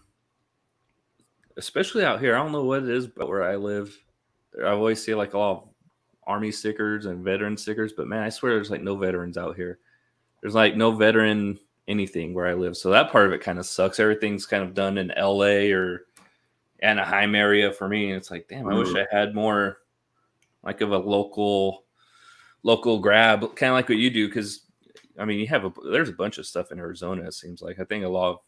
especially 1.58 2.04
out 2.04 2.20
here. 2.20 2.36
I 2.36 2.40
don't 2.40 2.52
know 2.52 2.64
what 2.64 2.84
it 2.84 2.90
is, 2.90 3.08
but 3.08 3.28
where 3.28 3.44
I 3.44 3.56
live, 3.56 3.98
I 4.60 4.70
always 4.70 5.04
see 5.04 5.14
like 5.14 5.34
a 5.34 5.38
lot 5.38 5.52
of 5.52 5.70
army 6.26 6.52
stickers 6.52 7.06
and 7.06 7.24
veteran 7.24 7.58
stickers. 7.58 7.94
But 7.94 8.08
man, 8.08 8.24
I 8.24 8.30
swear 8.30 8.54
there's 8.54 8.72
like 8.72 8.84
no 8.84 8.96
veterans 8.96 9.38
out 9.38 9.56
here. 9.56 9.80
There's 10.42 10.56
like 10.56 10.76
no 10.76 10.92
veteran 10.92 11.60
anything 11.88 12.34
where 12.34 12.48
I 12.48 12.54
live. 12.54 12.78
So 12.78 12.89
that 12.91 13.12
part 13.12 13.28
of 13.28 13.34
it 13.34 13.41
kind 13.41 13.60
of 13.60 13.65
sucks. 13.65 14.00
Everything's 14.00 14.46
kind 14.46 14.63
of 14.63 14.74
done 14.74 14.98
in 14.98 15.13
LA 15.17 15.72
or 15.74 16.06
Anaheim 16.82 17.36
area 17.36 17.72
for 17.72 17.88
me. 17.88 18.10
And 18.10 18.17
it's 18.17 18.32
like, 18.32 18.48
damn, 18.48 18.67
I 18.67 18.74
wish 18.74 18.93
I 18.96 19.06
had 19.12 19.36
more 19.36 19.80
like 20.63 20.82
of 20.82 20.91
a 20.91 20.98
local 20.98 21.86
local 22.63 23.00
grab, 23.00 23.41
kind 23.56 23.72
of 23.72 23.76
like 23.76 23.89
what 23.89 23.98
you 23.98 24.10
do. 24.10 24.28
Because 24.28 24.62
I 25.19 25.26
mean, 25.26 25.39
you 25.39 25.48
have 25.48 25.65
a 25.65 25.74
there's 25.91 26.10
a 26.10 26.13
bunch 26.13 26.38
of 26.38 26.46
stuff 26.46 26.72
in 26.72 26.80
Arizona. 26.80 27.24
It 27.24 27.34
seems 27.34 27.62
like 27.62 27.80
I 27.80 27.84
think 27.84 28.06
a 28.06 28.10
lot 28.10 28.32
of 28.32 28.39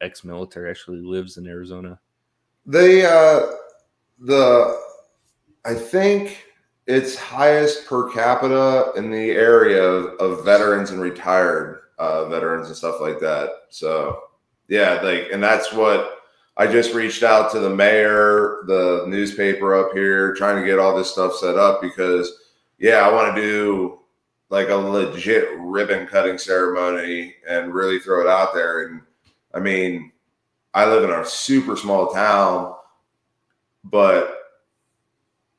ex-military 0.00 0.70
actually 0.70 1.00
lives 1.00 1.36
in 1.36 1.46
Arizona. 1.46 1.98
They 2.66 3.04
uh 3.06 3.46
the 4.18 4.80
I 5.64 5.74
think 5.74 6.44
it's 6.86 7.16
highest 7.16 7.86
per 7.86 8.10
capita 8.12 8.92
in 8.96 9.10
the 9.10 9.30
area 9.30 9.82
of, 9.82 10.20
of 10.20 10.44
veterans 10.44 10.90
and 10.90 11.00
retired 11.00 11.80
uh, 11.98 12.28
veterans 12.28 12.68
and 12.68 12.76
stuff 12.76 13.00
like 13.00 13.20
that. 13.20 13.50
So 13.70 14.20
yeah, 14.68 15.00
like 15.02 15.28
and 15.32 15.42
that's 15.42 15.72
what 15.72 16.18
I 16.56 16.66
just 16.66 16.94
reached 16.94 17.22
out 17.22 17.50
to 17.52 17.60
the 17.60 17.70
mayor, 17.70 18.62
the 18.66 19.04
newspaper 19.06 19.74
up 19.74 19.92
here, 19.92 20.34
trying 20.34 20.60
to 20.60 20.66
get 20.66 20.78
all 20.78 20.96
this 20.96 21.10
stuff 21.10 21.34
set 21.36 21.56
up 21.56 21.82
because 21.82 22.32
yeah, 22.78 22.98
I 22.98 23.12
want 23.12 23.34
to 23.34 23.42
do 23.42 24.00
like 24.48 24.68
a 24.68 24.74
legit 24.74 25.48
ribbon 25.58 26.06
cutting 26.06 26.38
ceremony 26.38 27.34
and 27.48 27.74
really 27.74 27.98
throw 27.98 28.20
it 28.20 28.28
out 28.28 28.54
there. 28.54 28.86
And 28.86 29.02
I 29.54 29.60
mean, 29.60 30.12
I 30.74 30.86
live 30.86 31.04
in 31.04 31.10
a 31.10 31.24
super 31.24 31.76
small 31.76 32.12
town, 32.12 32.74
but 33.84 34.38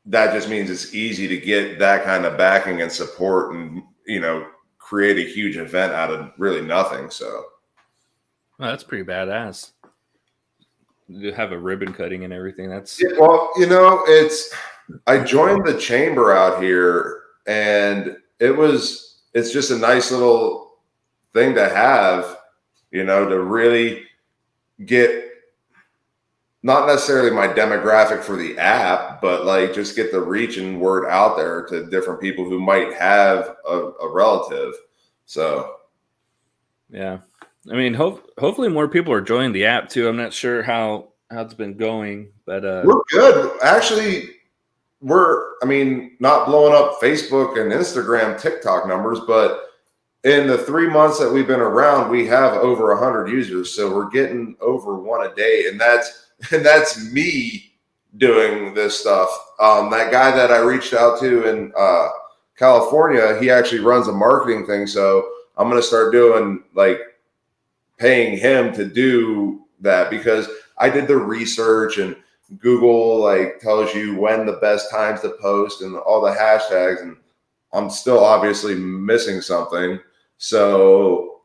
that 0.05 0.33
just 0.33 0.49
means 0.49 0.69
it's 0.69 0.93
easy 0.93 1.27
to 1.27 1.37
get 1.37 1.79
that 1.79 2.05
kind 2.05 2.25
of 2.25 2.37
backing 2.37 2.81
and 2.81 2.91
support 2.91 3.53
and, 3.53 3.83
you 4.05 4.19
know, 4.19 4.47
create 4.87 5.17
a 5.17 5.29
huge 5.29 5.57
event 5.57 5.91
out 5.91 6.09
of 6.09 6.31
really 6.37 6.61
nothing. 6.61 7.09
So 7.09 7.45
well, 8.57 8.69
that's 8.69 8.83
pretty 8.83 9.03
badass. 9.03 9.71
To 11.09 11.31
have 11.33 11.51
a 11.51 11.57
ribbon 11.57 11.93
cutting 11.93 12.23
and 12.23 12.31
everything. 12.31 12.69
That's 12.69 13.01
yeah, 13.01 13.17
well, 13.19 13.51
you 13.57 13.67
know, 13.67 14.03
it's 14.07 14.53
I 15.05 15.19
joined 15.19 15.65
the 15.65 15.77
chamber 15.77 16.33
out 16.33 16.61
here 16.63 17.21
and 17.47 18.15
it 18.39 18.55
was 18.55 19.23
it's 19.33 19.51
just 19.51 19.71
a 19.71 19.77
nice 19.77 20.11
little 20.11 20.75
thing 21.33 21.53
to 21.55 21.67
have, 21.67 22.37
you 22.91 23.03
know, 23.03 23.27
to 23.27 23.41
really 23.41 24.03
get 24.85 25.26
not 26.63 26.87
necessarily 26.87 27.31
my 27.31 27.47
demographic 27.47 28.23
for 28.23 28.35
the 28.35 28.57
app, 28.57 29.21
but 29.21 29.45
like 29.45 29.73
just 29.73 29.95
get 29.95 30.11
the 30.11 30.19
reach 30.19 30.57
and 30.57 30.81
word 30.81 31.07
out 31.07 31.37
there 31.37 31.65
to 31.67 31.85
different 31.89 32.19
people 32.19 32.45
who 32.45 32.59
might 32.59 32.93
have 32.93 33.55
a, 33.67 33.91
a 34.01 34.11
relative. 34.11 34.73
So, 35.25 35.75
yeah, 36.89 37.19
I 37.71 37.75
mean, 37.75 37.93
hope 37.93 38.31
hopefully 38.39 38.69
more 38.69 38.87
people 38.87 39.13
are 39.13 39.21
joining 39.21 39.51
the 39.51 39.65
app 39.65 39.89
too. 39.89 40.07
I'm 40.07 40.17
not 40.17 40.33
sure 40.33 40.63
how 40.63 41.09
how 41.29 41.41
it's 41.41 41.53
been 41.53 41.77
going, 41.77 42.31
but 42.45 42.65
uh, 42.65 42.83
we're 42.85 43.01
good. 43.11 43.59
Actually, 43.61 44.29
we're 45.01 45.57
I 45.61 45.65
mean, 45.65 46.17
not 46.19 46.47
blowing 46.47 46.73
up 46.73 46.99
Facebook 46.99 47.61
and 47.61 47.71
Instagram, 47.71 48.39
TikTok 48.39 48.87
numbers, 48.87 49.19
but 49.27 49.63
in 50.23 50.47
the 50.47 50.57
three 50.57 50.87
months 50.89 51.19
that 51.19 51.31
we've 51.31 51.47
been 51.47 51.59
around, 51.59 52.09
we 52.09 52.25
have 52.27 52.53
over 52.53 52.95
hundred 52.95 53.29
users. 53.29 53.73
So 53.75 53.93
we're 53.93 54.09
getting 54.09 54.55
over 54.59 54.97
one 54.97 55.25
a 55.25 55.35
day, 55.35 55.67
and 55.67 55.79
that's 55.79 56.26
and 56.51 56.65
that's 56.65 57.11
me 57.11 57.73
doing 58.17 58.73
this 58.73 58.99
stuff. 58.99 59.29
Um, 59.59 59.89
that 59.91 60.11
guy 60.11 60.31
that 60.35 60.51
I 60.51 60.59
reached 60.59 60.93
out 60.93 61.19
to 61.19 61.47
in 61.47 61.71
uh, 61.77 62.09
California, 62.57 63.37
he 63.39 63.49
actually 63.49 63.81
runs 63.81 64.07
a 64.07 64.11
marketing 64.13 64.65
thing. 64.65 64.87
So 64.87 65.29
I'm 65.57 65.69
going 65.69 65.81
to 65.81 65.87
start 65.87 66.11
doing 66.11 66.63
like 66.73 66.99
paying 67.97 68.37
him 68.37 68.73
to 68.73 68.85
do 68.85 69.61
that 69.81 70.09
because 70.09 70.47
I 70.77 70.89
did 70.89 71.07
the 71.07 71.17
research 71.17 71.97
and 71.97 72.15
Google 72.59 73.19
like 73.19 73.59
tells 73.59 73.93
you 73.93 74.15
when 74.15 74.45
the 74.45 74.53
best 74.53 74.89
times 74.89 75.21
to 75.21 75.31
post 75.41 75.81
and 75.81 75.97
all 75.97 76.21
the 76.21 76.31
hashtags 76.31 77.01
and 77.01 77.17
I'm 77.73 77.89
still 77.89 78.23
obviously 78.23 78.75
missing 78.75 79.41
something. 79.41 79.99
So 80.37 81.41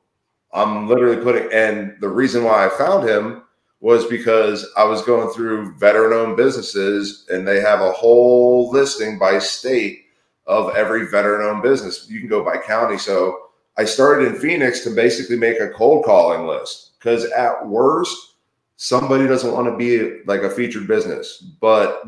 I'm 0.52 0.88
literally 0.88 1.22
putting 1.22 1.50
and 1.52 1.96
the 2.00 2.08
reason 2.08 2.44
why 2.44 2.66
I 2.66 2.68
found 2.68 3.08
him 3.08 3.41
was 3.82 4.06
because 4.06 4.64
I 4.76 4.84
was 4.84 5.02
going 5.02 5.28
through 5.30 5.74
veteran 5.74 6.12
owned 6.12 6.36
businesses 6.36 7.26
and 7.30 7.46
they 7.46 7.60
have 7.60 7.80
a 7.80 7.90
whole 7.90 8.70
listing 8.70 9.18
by 9.18 9.40
state 9.40 10.04
of 10.46 10.74
every 10.76 11.08
veteran 11.08 11.44
owned 11.44 11.64
business. 11.64 12.06
You 12.08 12.20
can 12.20 12.28
go 12.28 12.44
by 12.44 12.58
county. 12.58 12.96
So 12.96 13.48
I 13.76 13.84
started 13.84 14.28
in 14.28 14.40
Phoenix 14.40 14.84
to 14.84 14.90
basically 14.90 15.36
make 15.36 15.58
a 15.58 15.70
cold 15.70 16.04
calling 16.04 16.46
list 16.46 16.92
because 16.98 17.24
at 17.32 17.66
worst, 17.66 18.34
somebody 18.76 19.26
doesn't 19.26 19.52
want 19.52 19.66
to 19.66 19.76
be 19.76 20.22
like 20.26 20.42
a 20.42 20.50
featured 20.50 20.86
business. 20.86 21.38
But 21.60 22.04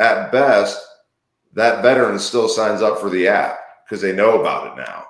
at 0.00 0.32
best, 0.32 0.84
that 1.54 1.82
veteran 1.82 2.18
still 2.18 2.48
signs 2.48 2.82
up 2.82 2.98
for 2.98 3.10
the 3.10 3.28
app 3.28 3.60
because 3.84 4.02
they 4.02 4.12
know 4.12 4.40
about 4.40 4.72
it 4.72 4.82
now. 4.82 5.04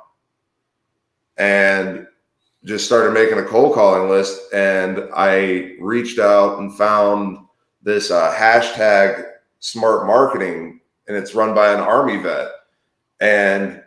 And 1.39 2.06
just 2.66 2.85
started 2.85 3.14
making 3.14 3.38
a 3.38 3.44
cold 3.44 3.74
calling 3.74 4.11
list. 4.11 4.52
And 4.52 5.09
I 5.14 5.76
reached 5.81 6.18
out 6.18 6.59
and 6.59 6.76
found 6.76 7.38
this 7.83 8.11
uh, 8.11 8.35
hashtag 8.35 9.24
smart 9.61 10.07
marketing, 10.07 10.81
and 11.07 11.16
it's 11.16 11.35
run 11.35 11.55
by 11.55 11.72
an 11.72 11.81
army 11.81 12.16
vet. 12.16 12.48
And 13.20 13.83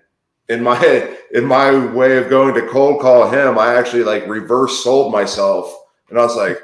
in 0.47 0.63
my 0.63 1.15
in 1.33 1.45
my 1.45 1.93
way 1.93 2.17
of 2.17 2.29
going 2.29 2.55
to 2.55 2.67
cold 2.67 3.01
call 3.01 3.29
him, 3.29 3.59
I 3.59 3.75
actually 3.75 4.03
like 4.03 4.25
reverse 4.27 4.83
sold 4.83 5.11
myself, 5.11 5.75
and 6.09 6.17
I 6.17 6.23
was 6.23 6.35
like, 6.37 6.61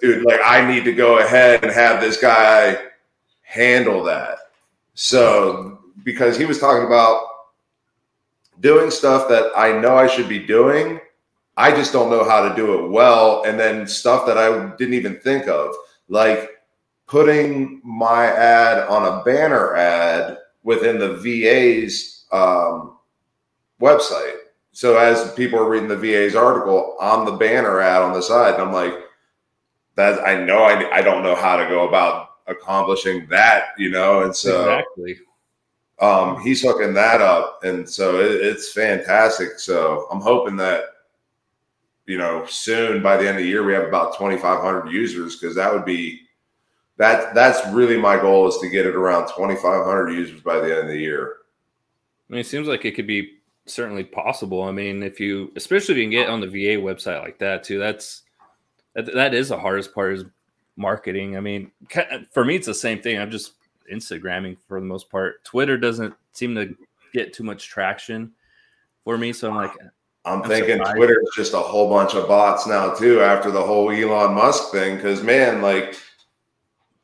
dude, 0.00 0.24
like 0.24 0.40
I 0.44 0.66
need 0.66 0.84
to 0.84 0.92
go 0.92 1.18
ahead 1.18 1.64
and 1.64 1.72
have 1.72 2.00
this 2.00 2.20
guy 2.20 2.78
handle 3.42 4.04
that. 4.04 4.38
So 4.94 5.80
because 6.04 6.38
he 6.38 6.44
was 6.44 6.60
talking 6.60 6.86
about 6.86 7.22
doing 8.60 8.90
stuff 8.90 9.28
that 9.28 9.50
I 9.56 9.78
know 9.78 9.96
I 9.96 10.06
should 10.06 10.28
be 10.28 10.38
doing, 10.38 11.00
I 11.56 11.70
just 11.70 11.92
don't 11.92 12.10
know 12.10 12.24
how 12.24 12.46
to 12.48 12.54
do 12.54 12.84
it 12.84 12.90
well, 12.90 13.44
and 13.44 13.58
then 13.58 13.86
stuff 13.86 14.26
that 14.26 14.36
I 14.36 14.74
didn't 14.76 14.94
even 14.94 15.18
think 15.20 15.48
of, 15.48 15.74
like 16.08 16.50
putting 17.06 17.80
my 17.84 18.26
ad 18.26 18.86
on 18.88 19.06
a 19.06 19.24
banner 19.24 19.74
ad 19.74 20.38
within 20.64 20.98
the 20.98 21.14
VA's 21.14 22.24
um, 22.32 22.98
website. 23.80 24.36
So 24.72 24.98
as 24.98 25.32
people 25.32 25.58
are 25.58 25.68
reading 25.68 25.88
the 25.88 25.96
VA's 25.96 26.34
article 26.34 26.96
on 27.00 27.24
the 27.24 27.32
banner 27.32 27.80
ad 27.80 28.02
on 28.02 28.12
the 28.12 28.20
side, 28.20 28.60
I'm 28.60 28.72
like, 28.72 28.92
that 29.94 30.26
I 30.26 30.44
know 30.44 30.64
I, 30.64 30.98
I 30.98 31.00
don't 31.00 31.22
know 31.22 31.34
how 31.34 31.56
to 31.56 31.66
go 31.66 31.88
about 31.88 32.28
accomplishing 32.46 33.26
that, 33.28 33.68
you 33.78 33.90
know, 33.90 34.22
and 34.22 34.36
so 34.36 34.62
exactly. 34.62 35.16
Um, 35.98 36.42
he's 36.42 36.60
hooking 36.60 36.92
that 36.92 37.22
up, 37.22 37.64
and 37.64 37.88
so 37.88 38.20
it, 38.20 38.32
it's 38.32 38.70
fantastic. 38.72 39.58
So 39.58 40.06
I'm 40.10 40.20
hoping 40.20 40.56
that 40.56 40.82
you 42.06 42.18
know 42.18 42.46
soon 42.46 43.02
by 43.02 43.16
the 43.16 43.28
end 43.28 43.36
of 43.36 43.42
the 43.42 43.48
year 43.48 43.64
we 43.64 43.72
have 43.72 43.84
about 43.84 44.16
2,500 44.16 44.90
users 44.90 45.36
because 45.36 45.56
that 45.56 45.72
would 45.72 45.84
be 45.84 46.20
that 46.98 47.34
that's 47.34 47.66
really 47.74 47.98
my 47.98 48.16
goal 48.16 48.48
is 48.48 48.58
to 48.58 48.68
get 48.68 48.86
it 48.86 48.96
around 48.96 49.28
2,500 49.28 50.10
users 50.10 50.40
by 50.40 50.58
the 50.58 50.70
end 50.70 50.80
of 50.80 50.88
the 50.88 50.98
year. 50.98 51.36
I 52.28 52.32
mean, 52.32 52.40
it 52.40 52.46
seems 52.46 52.68
like 52.68 52.84
it 52.84 52.94
could 52.94 53.06
be 53.06 53.38
certainly 53.66 54.04
possible. 54.04 54.62
I 54.62 54.72
mean, 54.72 55.02
if 55.02 55.20
you, 55.20 55.52
especially 55.56 55.94
if 55.94 55.98
you 55.98 56.04
can 56.04 56.10
get 56.10 56.30
on 56.30 56.40
the 56.40 56.46
VA 56.46 56.80
website 56.80 57.22
like 57.22 57.38
that 57.38 57.64
too, 57.64 57.78
that's 57.78 58.22
that, 58.94 59.12
that 59.14 59.34
is 59.34 59.50
the 59.50 59.58
hardest 59.58 59.94
part 59.94 60.14
is 60.14 60.24
marketing. 60.76 61.36
I 61.36 61.40
mean, 61.40 61.70
for 62.32 62.44
me, 62.44 62.56
it's 62.56 62.66
the 62.66 62.74
same 62.74 63.00
thing. 63.00 63.18
I'm 63.18 63.30
just 63.30 63.52
Instagramming 63.92 64.56
for 64.66 64.80
the 64.80 64.86
most 64.86 65.10
part. 65.10 65.44
Twitter 65.44 65.76
doesn't 65.76 66.14
seem 66.32 66.54
to 66.54 66.74
get 67.12 67.32
too 67.32 67.44
much 67.44 67.68
traction 67.68 68.32
for 69.04 69.18
me, 69.18 69.32
so 69.32 69.50
I'm 69.50 69.56
like, 69.56 69.72
I'm, 70.26 70.42
thinking. 70.42 70.78
Twitter 70.78 71.20
is 71.22 71.30
just 71.34 71.54
a 71.54 71.58
whole 71.58 71.88
bunch 71.88 72.14
of 72.14 72.28
bots 72.28 72.66
now 72.66 72.92
too 72.92 73.20
after 73.20 73.50
the 73.50 73.62
whole 73.62 73.90
Elon 73.90 74.34
Musk 74.34 74.72
thing. 74.72 74.96
Because 74.96 75.22
man, 75.22 75.62
like, 75.62 75.96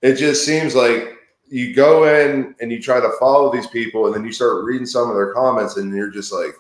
it 0.02 0.16
just 0.16 0.44
seems 0.44 0.74
like 0.74 1.12
you 1.52 1.74
go 1.74 2.04
in 2.04 2.54
and 2.60 2.72
you 2.72 2.80
try 2.80 2.98
to 2.98 3.12
follow 3.20 3.52
these 3.52 3.66
people 3.66 4.06
and 4.06 4.14
then 4.14 4.24
you 4.24 4.32
start 4.32 4.64
reading 4.64 4.86
some 4.86 5.10
of 5.10 5.14
their 5.14 5.34
comments 5.34 5.76
and 5.76 5.94
you're 5.94 6.10
just 6.10 6.32
like 6.32 6.54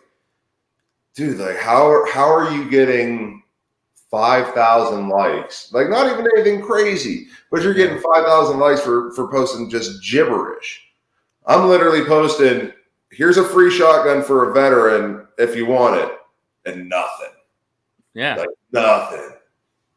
dude 1.14 1.38
like 1.38 1.56
how 1.56 1.86
are, 1.88 2.06
how 2.10 2.30
are 2.30 2.52
you 2.52 2.68
getting 2.68 3.42
5000 4.10 5.08
likes 5.08 5.72
like 5.72 5.88
not 5.88 6.12
even 6.12 6.28
anything 6.36 6.60
crazy 6.60 7.28
but 7.50 7.62
you're 7.62 7.72
getting 7.72 7.98
5000 7.98 8.58
likes 8.58 8.82
for 8.82 9.12
for 9.12 9.30
posting 9.30 9.70
just 9.70 10.04
gibberish 10.04 10.82
i'm 11.46 11.68
literally 11.68 12.04
posting 12.04 12.70
here's 13.10 13.38
a 13.38 13.44
free 13.44 13.70
shotgun 13.70 14.22
for 14.22 14.50
a 14.50 14.52
veteran 14.52 15.26
if 15.38 15.56
you 15.56 15.64
want 15.64 15.98
it 15.98 16.18
and 16.66 16.88
nothing 16.88 17.32
yeah 18.14 18.36
like 18.36 18.48
nothing 18.72 19.30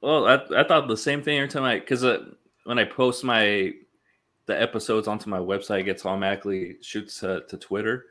well 0.02 0.28
i, 0.28 0.36
I 0.58 0.64
thought 0.64 0.88
the 0.88 0.98
same 0.98 1.22
thing 1.22 1.38
every 1.38 1.50
time 1.50 1.64
i 1.64 1.80
because 1.80 2.04
uh, 2.04 2.26
when 2.64 2.80
i 2.80 2.84
post 2.84 3.24
my 3.24 3.74
the 4.46 4.60
episodes 4.60 5.08
onto 5.08 5.30
my 5.30 5.40
website 5.40 5.82
it 5.82 5.84
gets 5.84 6.06
automatically 6.06 6.78
shoots 6.82 7.20
to, 7.20 7.44
to 7.48 7.58
Twitter. 7.58 8.06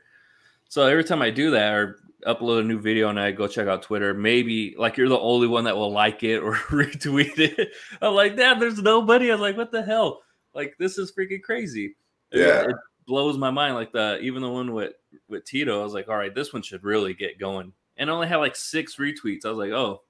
So 0.67 0.85
every 0.85 1.03
time 1.03 1.21
I 1.21 1.29
do 1.29 1.51
that 1.51 1.73
or 1.73 1.99
upload 2.27 2.61
a 2.61 2.63
new 2.63 2.79
video 2.79 3.09
and 3.09 3.19
I 3.19 3.31
go 3.31 3.47
check 3.47 3.67
out 3.67 3.83
Twitter, 3.83 4.13
maybe 4.13 4.75
like 4.77 4.97
you're 4.97 5.09
the 5.09 5.19
only 5.19 5.47
one 5.47 5.63
that 5.65 5.75
will 5.75 5.91
like 5.91 6.23
it 6.23 6.39
or 6.39 6.53
retweet 6.69 7.37
it. 7.37 7.71
I'm 8.01 8.13
like, 8.13 8.35
damn, 8.35 8.59
there's 8.59 8.81
nobody. 8.81 9.29
I 9.29 9.35
was 9.35 9.41
like, 9.41 9.57
what 9.57 9.71
the 9.71 9.83
hell? 9.83 10.21
Like 10.53 10.75
this 10.79 10.97
is 10.97 11.11
freaking 11.11 11.41
crazy. 11.41 11.95
Yeah. 12.31 12.63
It, 12.63 12.75
blows 13.07 13.37
my 13.37 13.51
mind. 13.51 13.75
Like 13.75 13.91
the 13.91 14.17
even 14.21 14.41
the 14.41 14.49
one 14.49 14.73
with 14.73 14.93
with 15.29 15.45
Tito, 15.45 15.79
I 15.79 15.83
was 15.83 15.93
like, 15.93 16.09
all 16.09 16.17
right, 16.17 16.33
this 16.33 16.53
one 16.53 16.63
should 16.63 16.83
really 16.83 17.13
get 17.13 17.37
going, 17.37 17.71
and 17.97 18.09
only 18.09 18.27
had 18.27 18.37
like 18.37 18.55
six 18.55 18.97
retweets. 18.97 19.45
I 19.45 19.49
was 19.49 19.57
like, 19.57 19.71
oh, 19.71 20.01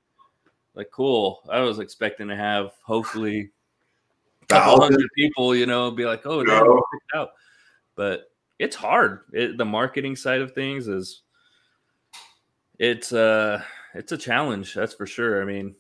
like 0.74 0.92
cool. 0.92 1.42
I 1.50 1.62
was 1.62 1.80
expecting 1.80 2.28
to 2.28 2.36
have 2.36 2.72
hopefully 2.84 3.52
a 4.44 4.46
couple 4.48 4.82
hundred 4.82 5.10
people, 5.16 5.56
you 5.56 5.66
know, 5.66 5.92
be 5.92 6.06
like, 6.06 6.26
oh, 6.26 6.42
no. 6.42 6.84
out. 7.14 7.30
But 7.96 8.32
it's 8.60 8.76
hard. 8.76 9.22
It, 9.32 9.58
the 9.58 9.66
marketing 9.66 10.16
side 10.16 10.42
of 10.42 10.54
things 10.54 10.88
is 10.88 11.22
it's 12.78 13.14
uh 13.14 13.62
it's 13.94 14.12
a 14.12 14.18
challenge, 14.18 14.74
that's 14.74 14.94
for 14.94 15.08
sure. 15.08 15.42
I 15.42 15.46
mean, 15.46 15.76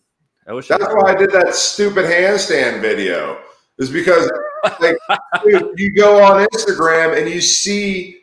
I 0.47 0.53
wish 0.53 0.67
that's 0.67 0.83
I 0.83 0.93
why 0.93 1.11
I 1.11 1.15
did 1.15 1.31
that 1.31 1.53
stupid 1.55 2.05
handstand 2.05 2.81
video. 2.81 3.39
Is 3.77 3.89
because 3.89 4.31
like 4.79 4.95
you 5.45 5.93
go 5.93 6.23
on 6.23 6.47
Instagram 6.53 7.17
and 7.19 7.29
you 7.29 7.41
see 7.41 8.21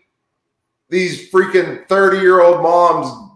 these 0.88 1.30
freaking 1.30 1.86
30 1.88 2.18
year 2.18 2.40
old 2.40 2.62
moms 2.62 3.31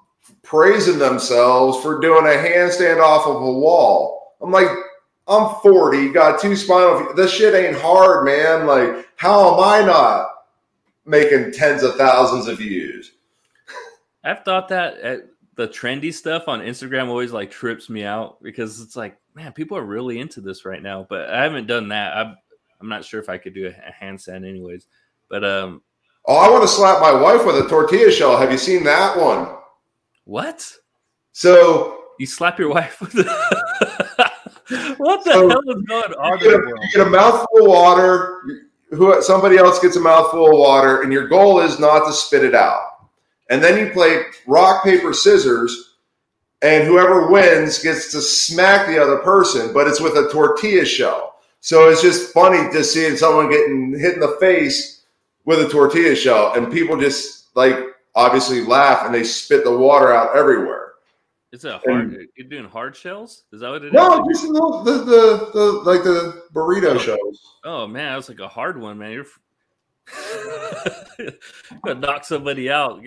praising 0.47 0.99
themselves 0.99 1.83
for 1.83 2.01
doing 2.01 2.25
a 2.25 2.39
handstand 2.39 3.03
off 3.03 3.27
of 3.27 3.43
a 3.43 3.53
wall. 3.53 4.37
I'm 4.41 4.51
like, 4.51 4.69
I'm 5.29 5.57
40, 5.61 6.13
got 6.13 6.41
two 6.41 6.55
spinal. 6.55 7.13
This 7.15 7.33
shit 7.33 7.55
ain't 7.55 7.77
hard, 7.77 8.25
man. 8.25 8.67
Like, 8.67 9.09
how 9.17 9.55
am 9.55 9.61
I 9.61 9.85
not 9.85 10.29
making 11.05 11.53
tens 11.53 11.83
of 11.83 11.97
thousands 11.97 12.47
of 12.47 12.59
views? 12.59 13.13
I've 14.23 14.45
thought 14.45 14.69
that 14.69 15.05
uh, 15.05 15.17
the 15.57 15.67
trendy 15.67 16.15
stuff 16.15 16.45
on 16.47 16.61
Instagram 16.61 17.09
always 17.09 17.33
like 17.33 17.51
trips 17.51 17.91
me 17.91 18.05
out 18.05 18.41
because 18.41 18.81
it's 18.81 18.95
like, 18.95 19.19
man, 19.35 19.53
people 19.53 19.77
are 19.77 19.85
really 19.85 20.21
into 20.21 20.41
this 20.41 20.65
right 20.65 20.83
now. 20.83 21.07
But 21.09 21.29
I 21.31 21.43
haven't 21.43 21.67
done 21.67 21.89
that. 21.89 22.17
I'm, 22.17 22.37
I'm 22.81 22.89
not 22.89 23.05
sure 23.05 23.21
if 23.21 23.29
I 23.29 23.39
could 23.39 23.55
do 23.55 23.67
a 23.67 24.05
handstand, 24.05 24.49
anyways. 24.49 24.87
But 25.29 25.45
um, 25.45 25.83
oh, 26.27 26.37
I 26.37 26.49
want 26.51 26.63
to 26.63 26.69
slap 26.69 27.01
my 27.01 27.13
wife 27.13 27.45
with 27.45 27.57
a 27.57 27.69
tortilla 27.69 28.13
shell. 28.13 28.37
Have 28.37 28.53
you 28.53 28.59
seen 28.59 28.85
that 28.85 29.17
one? 29.17 29.57
What? 30.27 30.71
So 31.33 32.03
you 32.19 32.27
slap 32.27 32.59
your 32.59 32.69
wife 32.69 33.01
with 33.01 33.15
what 34.99 35.25
the 35.25 35.33
so 35.33 35.49
hell 35.49 35.63
is 35.69 35.83
going 35.83 36.13
on? 36.15 36.39
You 36.41 36.51
get, 36.51 36.55
a, 36.55 36.67
you 36.67 36.89
get 36.95 37.07
a 37.07 37.11
mouthful 37.11 37.61
of 37.61 37.67
water. 37.67 38.43
Who 38.91 39.23
somebody 39.23 39.57
else 39.57 39.79
gets 39.79 39.97
a 39.97 40.01
mouthful 40.01 40.47
of 40.47 40.59
water, 40.59 41.03
and 41.03 41.13
your 41.13 41.29
goal 41.29 41.61
is 41.61 41.79
not 41.79 42.07
to 42.07 42.13
spit 42.13 42.45
it 42.45 42.55
out. 42.55 42.81
And 43.51 43.63
then 43.63 43.79
you 43.79 43.93
play 43.93 44.23
rock 44.47 44.83
paper 44.83 45.13
scissors, 45.13 45.97
and 46.63 46.85
whoever 46.85 47.31
wins 47.31 47.81
gets 47.81 48.11
to 48.13 48.21
smack 48.21 48.89
the 48.89 49.01
other 49.01 49.19
person, 49.19 49.73
but 49.73 49.87
it's 49.87 50.01
with 50.01 50.15
a 50.15 50.29
tortilla 50.33 50.85
shell. 50.85 51.37
So 51.61 51.89
it's 51.89 52.03
just 52.03 52.33
funny 52.33 52.71
to 52.73 52.83
see 52.83 53.17
someone 53.17 53.51
getting 53.51 53.97
hit 53.99 54.15
in 54.15 54.21
the 54.21 54.37
face 54.41 55.05
with 55.45 55.61
a 55.61 55.69
tortilla 55.69 56.17
shell, 56.17 56.55
and 56.55 56.73
people 56.73 56.97
just 56.97 57.55
like 57.55 57.79
obviously 58.17 58.63
laugh 58.65 59.05
and 59.05 59.15
they 59.15 59.23
spit 59.23 59.63
the 59.63 59.77
water 59.77 60.13
out 60.13 60.35
everywhere. 60.35 60.95
Is 61.53 61.65
it 61.65 61.81
hard? 61.87 62.13
And, 62.13 62.29
you're 62.37 62.49
doing 62.49 62.65
hard 62.65 62.97
shells? 62.97 63.45
Is 63.53 63.61
that 63.61 63.71
what 63.71 63.85
it 63.85 63.93
no, 63.93 64.29
is? 64.31 64.43
No, 64.45 64.83
the, 64.83 64.93
the, 64.93 65.51
the 65.55 65.61
like 65.85 66.03
the 66.03 66.43
burrito 66.53 66.97
oh, 66.97 66.99
shells. 66.99 67.59
Oh 67.65 67.87
man, 67.87 68.11
that 68.11 68.17
was 68.17 68.29
like 68.29 68.41
a 68.41 68.49
hard 68.49 68.81
one, 68.81 68.99
man. 68.99 69.13
You're 69.13 69.27
gonna 71.85 72.01
knock 72.01 72.25
somebody 72.25 72.69
out. 72.71 73.01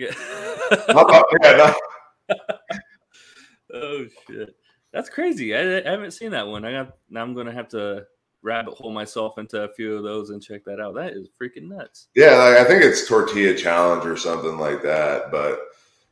oh 3.74 4.06
shit, 4.26 4.56
that's 4.92 5.10
crazy. 5.10 5.54
I, 5.54 5.78
I, 5.78 5.90
haven't 5.90 6.12
seen 6.12 6.30
that 6.30 6.48
one. 6.48 6.64
I 6.64 6.72
got 6.72 6.96
now. 7.10 7.22
I'm 7.22 7.34
gonna 7.34 7.52
have 7.52 7.68
to 7.68 8.06
rabbit 8.42 8.74
hole 8.74 8.92
myself 8.92 9.38
into 9.38 9.62
a 9.62 9.72
few 9.72 9.96
of 9.96 10.02
those 10.02 10.30
and 10.30 10.42
check 10.42 10.64
that 10.64 10.80
out. 10.80 10.94
That 10.94 11.12
is 11.12 11.28
freaking 11.40 11.68
nuts. 11.68 12.08
Yeah, 12.14 12.36
like, 12.36 12.56
I 12.56 12.64
think 12.64 12.82
it's 12.82 13.06
tortilla 13.06 13.54
challenge 13.56 14.06
or 14.06 14.16
something 14.16 14.58
like 14.58 14.82
that. 14.82 15.30
But 15.30 15.60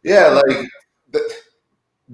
yeah, 0.02 0.28
like 0.28 0.68
the, 1.10 1.34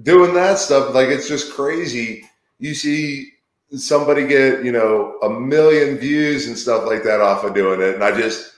doing 0.01 0.33
that 0.33 0.57
stuff, 0.57 0.93
like 0.93 1.09
it's 1.09 1.27
just 1.27 1.53
crazy. 1.53 2.29
You 2.59 2.73
see 2.73 3.31
somebody 3.71 4.27
get 4.27 4.63
you 4.63 4.71
know 4.71 5.17
a 5.23 5.29
million 5.29 5.97
views 5.97 6.47
and 6.47 6.57
stuff 6.57 6.85
like 6.85 7.03
that 7.03 7.21
off 7.21 7.43
of 7.43 7.53
doing 7.53 7.81
it, 7.81 7.95
and 7.95 8.03
I 8.03 8.17
just 8.17 8.53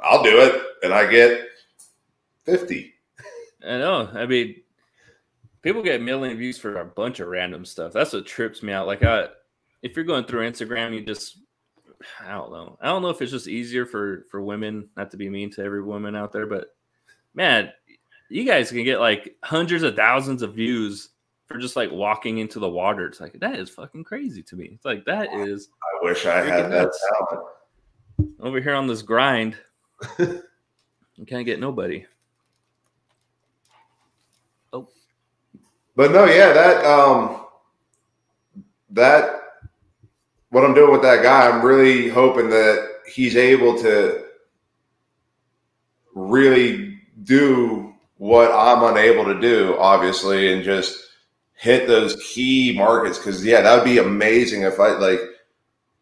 I'll 0.00 0.22
do 0.22 0.40
it, 0.40 0.62
and 0.82 0.92
I 0.92 1.10
get 1.10 1.40
fifty. 2.44 2.94
I 3.66 3.78
know. 3.78 4.08
I 4.12 4.26
mean, 4.26 4.56
people 5.62 5.82
get 5.82 6.00
a 6.00 6.04
million 6.04 6.36
views 6.36 6.58
for 6.58 6.78
a 6.78 6.84
bunch 6.84 7.18
of 7.20 7.28
random 7.28 7.64
stuff. 7.64 7.92
That's 7.92 8.12
what 8.12 8.26
trips 8.26 8.62
me 8.62 8.72
out. 8.72 8.86
Like 8.86 9.02
I 9.02 9.28
if 9.86 9.94
you're 9.94 10.04
going 10.04 10.24
through 10.24 10.50
Instagram, 10.50 10.92
you 10.92 11.02
just 11.02 11.38
I 12.24 12.32
don't 12.32 12.50
know. 12.50 12.76
I 12.80 12.86
don't 12.86 13.02
know 13.02 13.08
if 13.08 13.22
it's 13.22 13.30
just 13.30 13.46
easier 13.46 13.86
for 13.86 14.26
for 14.30 14.42
women, 14.42 14.88
not 14.96 15.12
to 15.12 15.16
be 15.16 15.30
mean 15.30 15.50
to 15.52 15.62
every 15.62 15.82
woman 15.82 16.16
out 16.16 16.32
there, 16.32 16.46
but 16.46 16.74
man, 17.34 17.70
you 18.28 18.44
guys 18.44 18.70
can 18.70 18.82
get 18.84 18.98
like 18.98 19.36
hundreds 19.44 19.84
of 19.84 19.94
thousands 19.94 20.42
of 20.42 20.54
views 20.54 21.10
for 21.46 21.58
just 21.58 21.76
like 21.76 21.92
walking 21.92 22.38
into 22.38 22.58
the 22.58 22.68
water. 22.68 23.06
It's 23.06 23.20
like 23.20 23.38
that 23.38 23.58
is 23.58 23.70
fucking 23.70 24.04
crazy 24.04 24.42
to 24.42 24.56
me. 24.56 24.70
It's 24.72 24.84
like 24.84 25.04
that 25.04 25.32
is. 25.32 25.68
I 25.82 26.04
wish 26.04 26.26
I 26.26 26.44
had 26.44 26.70
that 26.72 26.92
talent. 27.08 27.46
Over 28.40 28.60
here 28.60 28.74
on 28.74 28.88
this 28.88 29.02
grind, 29.02 29.56
you 30.18 31.26
can't 31.26 31.46
get 31.46 31.60
nobody. 31.60 32.04
Oh, 34.72 34.88
but 35.94 36.10
no, 36.10 36.24
yeah, 36.24 36.52
that 36.52 36.84
um, 36.84 37.46
that 38.90 39.45
what 40.50 40.64
I'm 40.64 40.74
doing 40.74 40.92
with 40.92 41.02
that 41.02 41.22
guy, 41.22 41.48
I'm 41.48 41.64
really 41.64 42.08
hoping 42.08 42.50
that 42.50 42.88
he's 43.06 43.36
able 43.36 43.78
to 43.78 44.24
really 46.14 46.98
do 47.24 47.94
what 48.18 48.50
I'm 48.52 48.82
unable 48.82 49.24
to 49.24 49.40
do, 49.40 49.76
obviously, 49.78 50.52
and 50.52 50.64
just 50.64 50.98
hit 51.54 51.86
those 51.86 52.16
key 52.22 52.74
markets. 52.76 53.18
Because 53.18 53.44
yeah, 53.44 53.60
that 53.60 53.76
would 53.76 53.84
be 53.84 53.98
amazing 53.98 54.62
if 54.62 54.80
I 54.80 54.88
like 54.90 55.20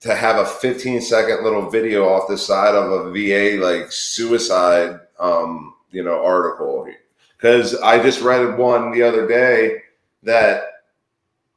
to 0.01 0.15
have 0.15 0.37
a 0.37 0.47
15 0.47 1.01
second 1.01 1.43
little 1.43 1.71
video 1.71 2.09
off 2.09 2.29
the 2.29 2.37
side 2.39 2.75
of 2.75 2.91
a 2.91 3.11
VA 3.11 3.63
like 3.65 3.91
suicide, 3.91 5.01
um, 5.19 5.75
you 5.91 6.05
know, 6.05 6.25
article. 6.25 6.87
Because 7.37 7.75
I 7.77 8.03
just 8.03 8.21
read 8.21 8.59
one 8.59 8.93
the 8.93 9.03
other 9.03 9.27
day 9.27 9.83
that 10.23 10.65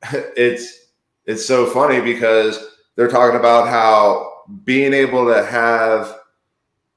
it's 0.36 0.86
it's 1.26 1.46
so 1.46 1.66
funny 1.66 2.00
because 2.00 2.77
they're 2.98 3.08
talking 3.08 3.40
about 3.40 3.70
how 3.70 4.44
being 4.66 4.92
able 4.92 5.26
to 5.28 5.46
have 5.46 6.20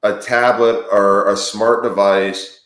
a 0.03 0.17
tablet 0.17 0.85
or 0.91 1.29
a 1.29 1.37
smart 1.37 1.83
device 1.83 2.65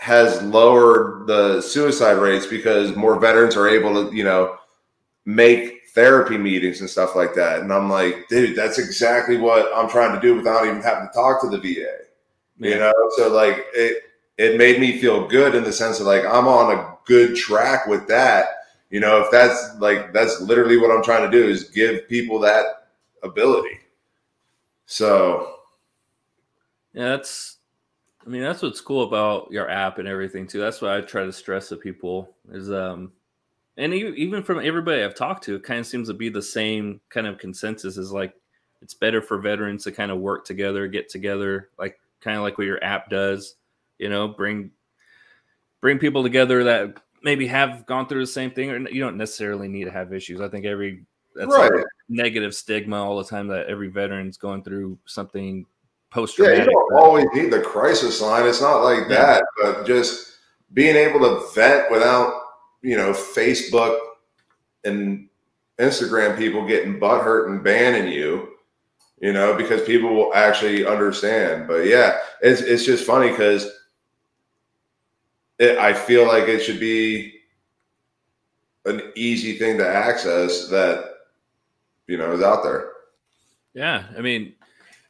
has 0.00 0.42
lowered 0.42 1.26
the 1.26 1.60
suicide 1.60 2.18
rates 2.18 2.46
because 2.46 2.94
more 2.96 3.18
veterans 3.18 3.56
are 3.56 3.68
able 3.68 4.10
to, 4.10 4.14
you 4.14 4.24
know, 4.24 4.56
make 5.24 5.80
therapy 5.94 6.36
meetings 6.36 6.80
and 6.80 6.90
stuff 6.90 7.14
like 7.14 7.34
that. 7.34 7.60
And 7.60 7.72
I'm 7.72 7.88
like, 7.88 8.28
dude, 8.28 8.56
that's 8.56 8.78
exactly 8.78 9.36
what 9.36 9.70
I'm 9.74 9.88
trying 9.88 10.14
to 10.14 10.20
do 10.20 10.34
without 10.34 10.66
even 10.66 10.82
having 10.82 11.08
to 11.08 11.14
talk 11.14 11.40
to 11.42 11.48
the 11.48 11.58
VA. 11.58 11.98
Yeah. 12.58 12.70
You 12.70 12.78
know, 12.80 12.92
so 13.16 13.28
like 13.32 13.64
it 13.74 14.02
it 14.38 14.58
made 14.58 14.80
me 14.80 15.00
feel 15.00 15.26
good 15.28 15.54
in 15.54 15.62
the 15.62 15.72
sense 15.72 16.00
of 16.00 16.06
like 16.06 16.24
I'm 16.24 16.48
on 16.48 16.76
a 16.76 16.96
good 17.04 17.36
track 17.36 17.86
with 17.86 18.08
that 18.08 18.57
you 18.90 19.00
know, 19.00 19.20
if 19.20 19.30
that's 19.30 19.74
like 19.78 20.12
that's 20.12 20.40
literally 20.40 20.76
what 20.76 20.90
I'm 20.90 21.02
trying 21.02 21.30
to 21.30 21.30
do 21.30 21.48
is 21.48 21.64
give 21.64 22.08
people 22.08 22.38
that 22.40 22.88
ability. 23.22 23.78
So 24.86 25.56
yeah, 26.94 27.08
that's 27.10 27.58
I 28.26 28.30
mean, 28.30 28.42
that's 28.42 28.62
what's 28.62 28.80
cool 28.80 29.04
about 29.04 29.50
your 29.50 29.70
app 29.70 29.98
and 29.98 30.08
everything 30.08 30.46
too. 30.46 30.60
That's 30.60 30.80
what 30.80 30.92
I 30.92 31.00
try 31.00 31.24
to 31.24 31.32
stress 31.32 31.68
to 31.68 31.76
people 31.76 32.34
is 32.50 32.70
um 32.70 33.12
and 33.76 33.94
even 33.94 34.42
from 34.42 34.58
everybody 34.58 35.04
I've 35.04 35.14
talked 35.14 35.44
to, 35.44 35.54
it 35.54 35.62
kind 35.62 35.78
of 35.78 35.86
seems 35.86 36.08
to 36.08 36.14
be 36.14 36.28
the 36.28 36.42
same 36.42 37.00
kind 37.10 37.28
of 37.28 37.38
consensus 37.38 37.96
is 37.96 38.10
like 38.10 38.34
it's 38.82 38.94
better 38.94 39.22
for 39.22 39.38
veterans 39.38 39.84
to 39.84 39.92
kind 39.92 40.10
of 40.10 40.18
work 40.18 40.44
together, 40.44 40.88
get 40.88 41.08
together, 41.08 41.70
like 41.78 41.98
kind 42.20 42.36
of 42.36 42.42
like 42.42 42.58
what 42.58 42.66
your 42.66 42.82
app 42.82 43.08
does, 43.08 43.54
you 43.98 44.08
know, 44.08 44.28
bring 44.28 44.70
bring 45.80 45.98
people 45.98 46.22
together 46.22 46.64
that 46.64 47.00
maybe 47.22 47.46
have 47.46 47.86
gone 47.86 48.06
through 48.06 48.20
the 48.20 48.26
same 48.26 48.50
thing, 48.50 48.70
or 48.70 48.88
you 48.88 49.00
don't 49.00 49.16
necessarily 49.16 49.68
need 49.68 49.84
to 49.84 49.90
have 49.90 50.12
issues. 50.12 50.40
I 50.40 50.48
think 50.48 50.64
every 50.64 51.04
that's 51.34 51.54
right. 51.54 51.72
a 51.72 51.84
negative 52.08 52.54
stigma 52.54 53.02
all 53.02 53.18
the 53.18 53.28
time 53.28 53.46
that 53.48 53.66
every 53.66 53.88
veteran's 53.88 54.36
going 54.36 54.62
through 54.62 54.98
something 55.06 55.64
post 56.10 56.36
traumatic. 56.36 56.58
Yeah, 56.60 56.64
you 56.64 56.70
don't 56.70 57.02
always 57.02 57.26
need 57.34 57.52
the 57.52 57.60
crisis 57.60 58.20
line. 58.20 58.46
It's 58.46 58.60
not 58.60 58.82
like 58.82 59.08
yeah. 59.08 59.16
that, 59.16 59.44
but 59.60 59.86
just 59.86 60.38
being 60.72 60.96
able 60.96 61.20
to 61.20 61.46
vent 61.54 61.90
without 61.90 62.42
you 62.82 62.96
know 62.96 63.12
Facebook 63.12 63.98
and 64.84 65.28
Instagram 65.78 66.36
people 66.36 66.66
getting 66.66 66.98
butt 66.98 67.22
hurt 67.22 67.48
and 67.50 67.62
banning 67.62 68.12
you. 68.12 68.54
You 69.20 69.32
know, 69.32 69.56
because 69.56 69.82
people 69.82 70.14
will 70.14 70.32
actually 70.32 70.86
understand. 70.86 71.66
But 71.66 71.86
yeah, 71.86 72.18
it's 72.40 72.60
it's 72.60 72.84
just 72.84 73.04
funny 73.04 73.30
because 73.30 73.68
it, 75.58 75.78
I 75.78 75.92
feel 75.92 76.26
like 76.26 76.48
it 76.48 76.60
should 76.60 76.80
be 76.80 77.34
an 78.84 79.02
easy 79.14 79.58
thing 79.58 79.78
to 79.78 79.86
access 79.88 80.68
that 80.68 81.04
you 82.06 82.16
know 82.16 82.32
is 82.32 82.42
out 82.42 82.62
there. 82.62 82.90
Yeah, 83.74 84.04
I 84.16 84.20
mean, 84.22 84.54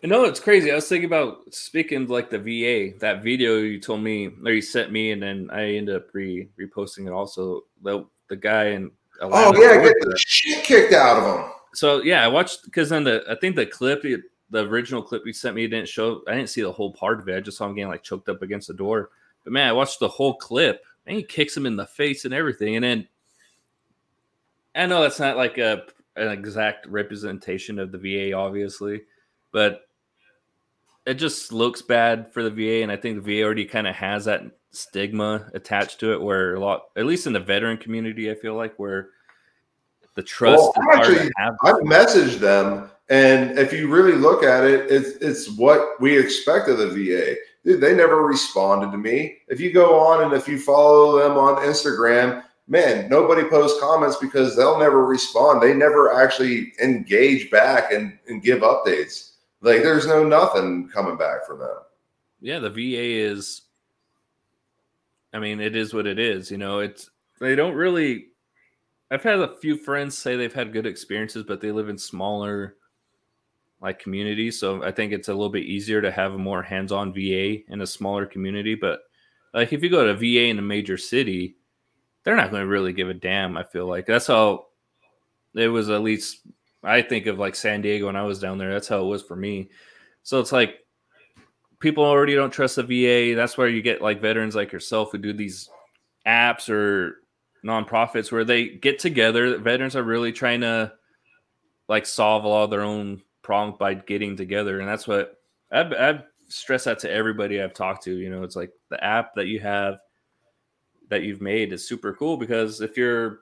You 0.03 0.09
know, 0.09 0.25
it's 0.25 0.39
crazy. 0.39 0.71
I 0.71 0.77
was 0.77 0.89
thinking 0.89 1.07
about 1.07 1.53
speaking 1.53 2.03
of 2.03 2.11
like 2.11 2.31
the 2.31 2.39
VA, 2.39 2.97
that 3.01 3.23
video 3.23 3.59
you 3.59 3.81
told 3.81 4.01
me 4.01 4.31
or 4.45 4.53
you 4.53 4.63
sent 4.63 4.93
me, 4.93 5.11
and 5.11 5.21
then 5.21 5.49
I 5.53 5.75
ended 5.75 5.97
up 5.97 6.07
re 6.13 6.49
reposting 6.59 7.07
it 7.07 7.13
also. 7.13 7.63
The 7.83 8.07
the 8.29 8.37
guy 8.37 8.67
in 8.67 8.93
Atlanta, 9.21 9.59
oh 9.59 9.61
yeah, 9.61 9.83
get 9.83 9.95
the 10.01 10.17
shit 10.25 10.63
kicked 10.63 10.93
out 10.93 11.17
of 11.17 11.39
him. 11.41 11.51
So 11.75 12.03
yeah, 12.03 12.25
I 12.25 12.29
watched 12.29 12.65
because 12.65 12.91
then 12.91 13.03
the 13.03 13.25
I 13.29 13.35
think 13.41 13.57
the 13.57 13.67
clip, 13.67 14.03
the 14.03 14.65
original 14.67 15.03
clip 15.03 15.23
you 15.27 15.33
sent 15.33 15.57
me 15.57 15.67
didn't 15.67 15.89
show. 15.89 16.23
I 16.29 16.35
didn't 16.35 16.51
see 16.51 16.63
the 16.63 16.73
whole 16.73 16.93
part 16.93 17.19
of 17.19 17.29
it. 17.29 17.37
I 17.37 17.41
just 17.41 17.59
saw 17.59 17.67
him 17.67 17.75
getting 17.75 17.91
like 17.91 18.05
choked 18.05 18.29
up 18.29 18.43
against 18.43 18.69
the 18.69 18.75
door. 18.75 19.11
But 19.49 19.55
man, 19.55 19.67
I 19.67 19.73
watched 19.73 19.99
the 19.99 20.09
whole 20.09 20.35
clip, 20.35 20.85
and 21.07 21.17
he 21.17 21.23
kicks 21.23 21.57
him 21.57 21.65
in 21.65 21.77
the 21.77 21.87
face 21.87 22.27
and 22.27 22.35
everything, 22.35 22.77
and 22.77 22.85
then 22.85 23.09
I 24.75 24.85
know 24.85 25.01
that's 25.01 25.19
not 25.19 25.39
like 25.39 25.57
a 25.57 25.85
an 26.17 26.29
exact 26.29 26.87
representation 26.87 27.79
of 27.79 27.91
the 27.91 27.97
VA, 27.97 28.37
obviously, 28.37 29.05
but 29.51 29.89
it 31.07 31.15
just 31.15 31.51
looks 31.51 31.81
bad 31.81 32.31
for 32.31 32.43
the 32.43 32.51
VA, 32.51 32.83
and 32.83 32.93
I 32.93 32.97
think 32.97 33.25
the 33.25 33.39
VA 33.39 33.43
already 33.43 33.65
kind 33.65 33.87
of 33.87 33.95
has 33.95 34.27
that 34.27 34.43
stigma 34.71 35.49
attached 35.55 35.99
to 36.01 36.13
it, 36.13 36.21
where 36.21 36.57
a 36.57 36.61
lot, 36.61 36.89
at 36.95 37.07
least 37.07 37.27
in 37.27 37.33
the 37.33 37.41
veteran 37.41 37.79
community, 37.79 38.31
I 38.31 38.35
feel 38.35 38.55
like 38.55 38.79
where 38.79 39.09
the 40.15 40.23
trust. 40.23 40.61
Well, 40.77 40.91
actually, 40.93 41.31
I've 41.39 41.77
messaged 41.77 42.39
them, 42.39 42.91
and 43.09 43.59
if 43.59 43.73
you 43.73 43.89
really 43.89 44.13
look 44.13 44.43
at 44.43 44.65
it, 44.65 44.91
it's 44.91 45.13
it's 45.23 45.57
what 45.57 45.99
we 46.03 46.19
expect 46.19 46.69
of 46.69 46.77
the 46.77 46.89
VA. 46.89 47.48
Dude, 47.69 47.83
they 47.83 47.95
never 47.95 48.23
responded 48.23 48.91
to 48.93 48.97
me. 48.97 49.41
If 49.49 49.61
you 49.61 49.75
go 49.75 50.01
on 50.01 50.25
and 50.25 50.33
if 50.33 50.49
you 50.49 50.59
follow 50.59 51.19
them 51.19 51.37
on 51.37 51.57
Instagram, 51.57 52.43
man, 52.67 53.11
nobody 53.11 53.47
posts 53.47 53.79
comments 53.79 54.17
because 54.17 54.57
they'll 54.57 54.79
never 54.79 55.05
respond. 55.05 55.63
They 55.63 55.75
never 55.75 56.15
actually 56.15 56.73
engage 56.83 57.51
back 57.51 57.93
and, 57.93 58.19
and 58.27 58.43
give 58.43 58.61
updates. 58.61 59.33
Like 59.61 59.83
there's 59.83 60.07
no 60.07 60.25
nothing 60.25 60.89
coming 60.89 61.19
back 61.19 61.47
from 61.47 61.59
them. 61.59 61.77
Yeah, 62.41 62.59
the 62.59 62.71
VA 62.71 63.29
is 63.31 63.61
I 65.35 65.39
mean, 65.39 65.61
it 65.61 65.77
is 65.77 65.93
what 65.93 66.07
it 66.07 66.19
is, 66.19 66.51
you 66.51 66.57
know, 66.57 66.79
it's 66.79 67.11
they 67.39 67.55
don't 67.55 67.75
really 67.75 68.29
I've 69.11 69.23
had 69.23 69.41
a 69.41 69.59
few 69.59 69.77
friends 69.77 70.17
say 70.17 70.37
they've 70.37 70.51
had 70.55 70.73
good 70.73 70.87
experiences, 70.87 71.45
but 71.47 71.61
they 71.61 71.71
live 71.71 71.91
in 71.91 71.99
smaller 71.99 72.77
like 73.81 74.01
communities. 74.01 74.59
So 74.59 74.83
I 74.83 74.91
think 74.91 75.13
it's 75.13 75.29
a 75.29 75.35
little 75.35 75.51
bit 75.51 75.65
easier 75.65 76.01
to 76.03 76.11
have 76.11 76.35
a 76.35 76.39
more 76.39 76.63
hands-on 76.63 77.13
VA 77.13 77.59
in 77.73 77.81
a 77.81 77.87
smaller 77.87 78.27
community. 78.27 78.75
But 78.75 79.01
like 79.55 79.73
if 79.73 79.83
you 79.83 79.89
go 79.89 80.05
to 80.05 80.11
a 80.11 80.15
VA 80.15 80.49
in 80.49 80.59
a 80.59 80.63
major 80.63 80.97
city, 80.97 81.57
they're 82.25 82.37
not 82.37 82.51
going 82.51 82.63
to 82.63 82.69
really 82.69 82.93
give 82.93 83.09
a 83.09 83.15
damn. 83.15 83.57
I 83.57 83.63
feel 83.63 83.87
like 83.87 84.07
that's 84.07 84.27
how 84.27 84.67
it 85.55 85.69
was 85.69 85.91
at 85.91 86.03
least 86.03 86.47
I 86.83 87.03
think 87.03 87.27
of 87.27 87.39
like 87.39 87.55
San 87.55 87.81
Diego 87.81 88.07
when 88.07 88.17
I 88.17 88.25
was 88.25 88.41
down 88.41 88.59
there. 88.59 88.73
That's 88.73 88.89
how 88.89 89.01
it 89.01 89.09
was 89.09 89.23
for 89.23 89.37
me. 89.37 89.71
So 90.23 90.41
it's 90.41 90.53
like 90.53 90.81
people 91.81 92.05
already 92.05 92.35
don't 92.35 92.51
trust 92.51 92.77
the 92.77 92.83
VA. 92.83 93.35
That's 93.35 93.57
where 93.57 93.69
you 93.69 93.83
get 93.83 94.03
like 94.03 94.21
veterans 94.21 94.55
like 94.55 94.73
yourself 94.73 95.13
who 95.13 95.19
do 95.19 95.33
these 95.33 95.71
apps 96.27 96.69
or 96.69 97.23
nonprofits 97.65 98.31
where 98.31 98.45
they 98.45 98.69
get 98.69 98.99
together. 98.99 99.59
Veterans 99.59 99.97
are 99.97 100.03
really 100.03 100.33
trying 100.33 100.61
to 100.61 100.93
like 101.89 102.07
solve 102.07 102.45
a 102.45 102.49
lot 102.49 102.65
of 102.65 102.71
their 102.71 102.83
own 102.83 103.23
problems 103.49 103.79
by 103.79 103.95
getting 103.95 104.37
together, 104.37 104.81
and 104.81 104.89
that's 104.89 105.09
what 105.09 105.39
I've, 105.73 105.93
I've 105.95 106.23
stressed 106.49 106.85
that 106.85 106.99
to 107.01 107.11
everybody 107.11 107.63
I've 107.63 107.75
talked 107.75 108.05
to. 108.05 108.15
You 108.15 108.29
know, 108.29 108.43
it's 108.43 108.57
like 108.57 108.71
the 108.91 109.03
app 109.03 109.35
that 109.37 109.47
you 109.47 109.59
have 109.61 109.99
that 111.09 111.23
you've 111.23 111.41
made 111.41 111.73
is 111.73 111.89
super 111.89 112.13
cool 112.13 112.37
because 112.37 112.83
if 112.83 112.97
you're 112.99 113.41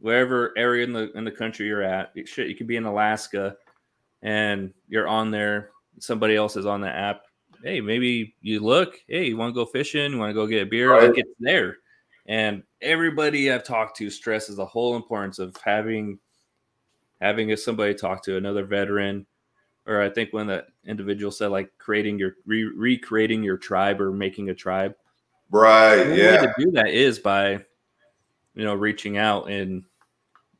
wherever 0.00 0.56
area 0.56 0.84
in 0.84 0.92
the 0.92 1.10
in 1.16 1.24
the 1.24 1.30
country 1.30 1.66
you're 1.66 1.82
at. 1.82 2.12
Shit, 2.26 2.48
you 2.48 2.54
could 2.54 2.66
be 2.66 2.76
in 2.76 2.84
Alaska, 2.84 3.56
and 4.22 4.72
you're 4.88 5.08
on 5.08 5.30
there. 5.30 5.70
Somebody 6.00 6.36
else 6.36 6.56
is 6.56 6.66
on 6.66 6.80
the 6.80 6.88
app. 6.90 7.22
Hey, 7.62 7.80
maybe 7.80 8.34
you 8.40 8.60
look. 8.60 8.94
Hey, 9.08 9.26
you 9.26 9.36
want 9.36 9.50
to 9.50 9.54
go 9.54 9.66
fishing? 9.66 10.12
You 10.12 10.18
want 10.18 10.30
to 10.30 10.34
go 10.34 10.46
get 10.46 10.62
a 10.62 10.66
beer? 10.66 10.92
Right. 10.92 11.08
Like 11.08 11.18
it's 11.18 11.30
there. 11.40 11.78
And 12.26 12.62
everybody 12.82 13.50
I've 13.50 13.64
talked 13.64 13.96
to 13.96 14.10
stresses 14.10 14.56
the 14.56 14.66
whole 14.66 14.96
importance 14.96 15.38
of 15.38 15.56
having 15.64 16.18
having 17.20 17.54
somebody 17.56 17.94
talk 17.94 18.22
to 18.24 18.36
another 18.36 18.64
veteran 18.64 19.26
or 19.88 20.02
I 20.02 20.10
think 20.10 20.32
when 20.32 20.46
the 20.46 20.66
individual 20.84 21.32
said 21.32 21.48
like 21.48 21.72
creating 21.78 22.18
your 22.18 22.36
re- 22.46 22.70
recreating 22.76 23.42
your 23.42 23.56
tribe 23.56 24.00
or 24.00 24.12
making 24.12 24.50
a 24.50 24.54
tribe. 24.54 24.94
Right. 25.50 26.04
The 26.04 26.16
yeah. 26.16 26.30
way 26.30 26.46
to 26.46 26.54
do 26.58 26.70
that 26.72 26.88
is 26.88 27.18
by 27.18 27.64
you 28.54 28.64
know 28.64 28.74
reaching 28.74 29.16
out 29.16 29.50
and 29.50 29.82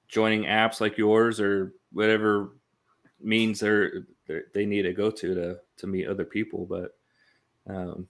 joining 0.08 0.44
apps 0.44 0.80
like 0.80 0.96
yours 0.96 1.40
or 1.40 1.74
whatever 1.92 2.52
means 3.20 3.60
they're, 3.60 4.06
they're 4.26 4.44
they 4.54 4.64
need 4.64 4.82
to 4.82 4.92
go 4.92 5.10
to 5.10 5.34
to 5.34 5.56
to 5.76 5.86
meet 5.86 6.06
other 6.06 6.24
people 6.24 6.64
but 6.64 6.94
um 7.68 8.06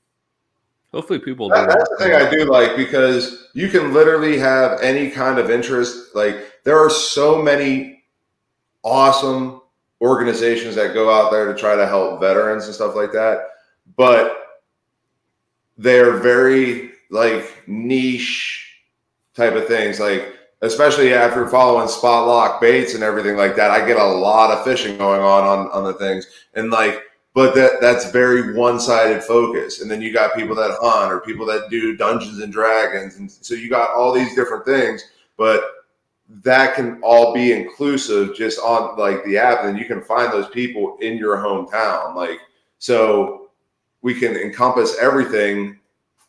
hopefully 0.93 1.19
people 1.19 1.49
that, 1.49 1.69
that's 1.69 1.89
the 1.91 1.97
thing 1.97 2.15
i 2.15 2.29
do 2.31 2.45
like 2.45 2.77
because 2.77 3.49
you 3.55 3.69
can 3.69 3.93
literally 3.93 4.39
have 4.39 4.81
any 4.81 5.11
kind 5.11 5.39
of 5.39 5.51
interest 5.51 6.15
like 6.15 6.53
there 6.65 6.79
are 6.79 6.91
so 6.91 7.43
many 7.43 7.98
awesome 8.83 9.61
organizations 10.01 10.75
that 10.75 10.95
go 10.95 11.11
out 11.11 11.31
there 11.31 11.53
to 11.53 11.59
try 11.59 11.75
to 11.75 11.87
help 11.87 12.21
veterans 12.21 12.67
and 12.67 12.75
stuff 12.75 12.95
like 12.95 13.13
that 13.13 13.49
but 13.97 14.39
they're 15.79 16.17
very 16.17 16.91
like 17.11 17.65
niche 17.67 18.83
type 19.35 19.55
of 19.55 19.67
things. 19.67 20.01
Like 20.01 20.35
especially 20.63 21.15
after 21.15 21.49
following 21.49 21.89
spot 21.89 22.27
lock 22.27 22.61
baits 22.61 22.95
and 22.95 23.03
everything 23.03 23.37
like 23.37 23.57
that, 23.57 23.71
I 23.71 23.87
get 23.87 23.97
a 23.97 24.05
lot 24.05 24.51
of 24.51 24.65
fishing 24.65 24.99
going 24.99 25.23
on 25.23 25.45
on 25.45 25.69
on 25.71 25.85
the 25.85 25.95
things, 25.95 26.27
and 26.55 26.71
like. 26.71 27.03
But 27.35 27.55
that 27.55 27.81
that's 27.81 28.11
very 28.11 28.57
one 28.57 28.81
sided 28.81 29.23
focus, 29.23 29.81
and 29.81 29.89
then 29.89 30.03
you 30.03 30.13
got 30.13 30.35
people 30.35 30.57
that 30.57 30.77
hunt 30.81 31.13
or 31.13 31.21
people 31.21 31.47
that 31.47 31.71
do 31.71 31.97
Dungeons 31.97 32.41
and 32.41 32.53
Dragons, 32.53 33.17
and 33.19 33.31
so 33.31 33.55
you 33.55 33.71
got 33.71 33.91
all 33.91 34.13
these 34.13 34.35
different 34.35 34.65
things. 34.65 35.05
But 35.37 35.63
that 36.45 36.75
can 36.75 37.01
all 37.03 37.33
be 37.33 37.53
inclusive 37.53 38.35
just 38.37 38.59
on 38.61 38.99
like 38.99 39.25
the 39.25 39.39
app, 39.39 39.65
and 39.65 39.79
you 39.79 39.85
can 39.85 40.03
find 40.03 40.33
those 40.33 40.49
people 40.51 40.97
in 41.01 41.17
your 41.17 41.37
hometown. 41.39 42.15
Like 42.15 42.41
so, 42.79 43.51
we 44.03 44.15
can 44.15 44.37
encompass 44.37 44.97
everything 44.99 45.79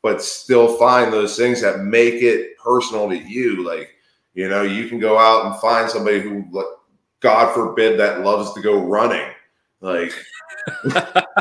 but 0.01 0.21
still 0.21 0.77
find 0.77 1.11
those 1.11 1.35
things 1.35 1.61
that 1.61 1.79
make 1.81 2.15
it 2.15 2.57
personal 2.57 3.09
to 3.09 3.17
you. 3.17 3.67
Like, 3.67 3.95
you 4.33 4.49
know, 4.49 4.61
you 4.61 4.87
can 4.87 4.99
go 4.99 5.17
out 5.17 5.45
and 5.45 5.59
find 5.59 5.89
somebody 5.89 6.21
who, 6.21 6.45
God 7.19 7.53
forbid, 7.53 7.99
that 7.99 8.21
loves 8.21 8.53
to 8.53 8.61
go 8.61 8.79
running. 8.79 9.27
Like, 9.81 10.13
but 10.93 11.35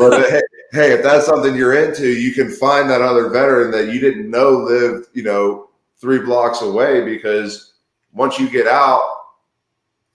uh, 0.00 0.30
hey, 0.30 0.42
hey, 0.72 0.92
if 0.92 1.02
that's 1.02 1.26
something 1.26 1.54
you're 1.54 1.84
into, 1.84 2.08
you 2.08 2.32
can 2.32 2.50
find 2.50 2.88
that 2.90 3.02
other 3.02 3.28
veteran 3.28 3.70
that 3.72 3.92
you 3.92 4.00
didn't 4.00 4.30
know 4.30 4.50
lived, 4.50 5.08
you 5.14 5.22
know, 5.22 5.68
three 6.04 6.18
blocks 6.18 6.60
away 6.60 7.02
because 7.02 7.72
once 8.12 8.38
you 8.38 8.46
get 8.50 8.66
out, 8.66 9.10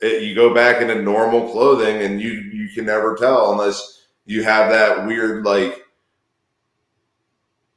it, 0.02 0.22
you 0.22 0.36
go 0.36 0.54
back 0.54 0.84
into 0.84 1.02
normal 1.02 1.50
clothing 1.52 2.04
and 2.04 2.22
you 2.22 2.30
you 2.30 2.70
can 2.70 2.86
never 2.86 3.16
tell 3.16 3.52
unless 3.52 4.06
you 4.28 4.44
have 4.44 4.70
that 4.70 5.08
weird 5.08 5.44
like 5.44 5.84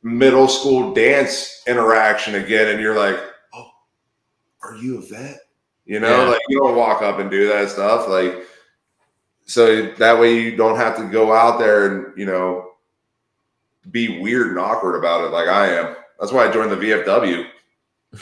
middle 0.03 0.47
school 0.47 0.93
dance 0.93 1.63
interaction 1.67 2.35
again, 2.35 2.69
and 2.69 2.81
you're 2.81 2.97
like, 2.97 3.19
oh, 3.55 3.71
are 4.63 4.77
you 4.77 4.99
a 4.99 5.01
vet? 5.01 5.39
You 5.87 6.01
know, 6.01 6.25
yeah. 6.25 6.29
like 6.29 6.43
you 6.51 6.59
don't 6.59 6.77
walk 6.77 7.01
up 7.01 7.19
and 7.19 7.31
do 7.31 7.49
that 7.49 7.71
stuff. 7.71 8.09
Like, 8.09 8.45
so 9.47 9.87
that 9.93 10.21
way 10.21 10.39
you 10.39 10.55
don't 10.55 10.77
have 10.77 10.99
to 10.99 11.09
go 11.09 11.33
out 11.33 11.59
there 11.59 11.87
and, 11.87 12.19
you 12.19 12.27
know, 12.27 12.73
be 13.91 14.21
weird 14.21 14.49
and 14.49 14.59
awkward 14.59 14.97
about 14.97 15.25
it 15.25 15.33
like 15.33 15.49
I 15.49 15.69
am. 15.69 15.97
That's 16.21 16.31
why 16.31 16.47
I 16.47 16.53
joined 16.53 16.71
the 16.71 16.77
VFW. 16.77 17.47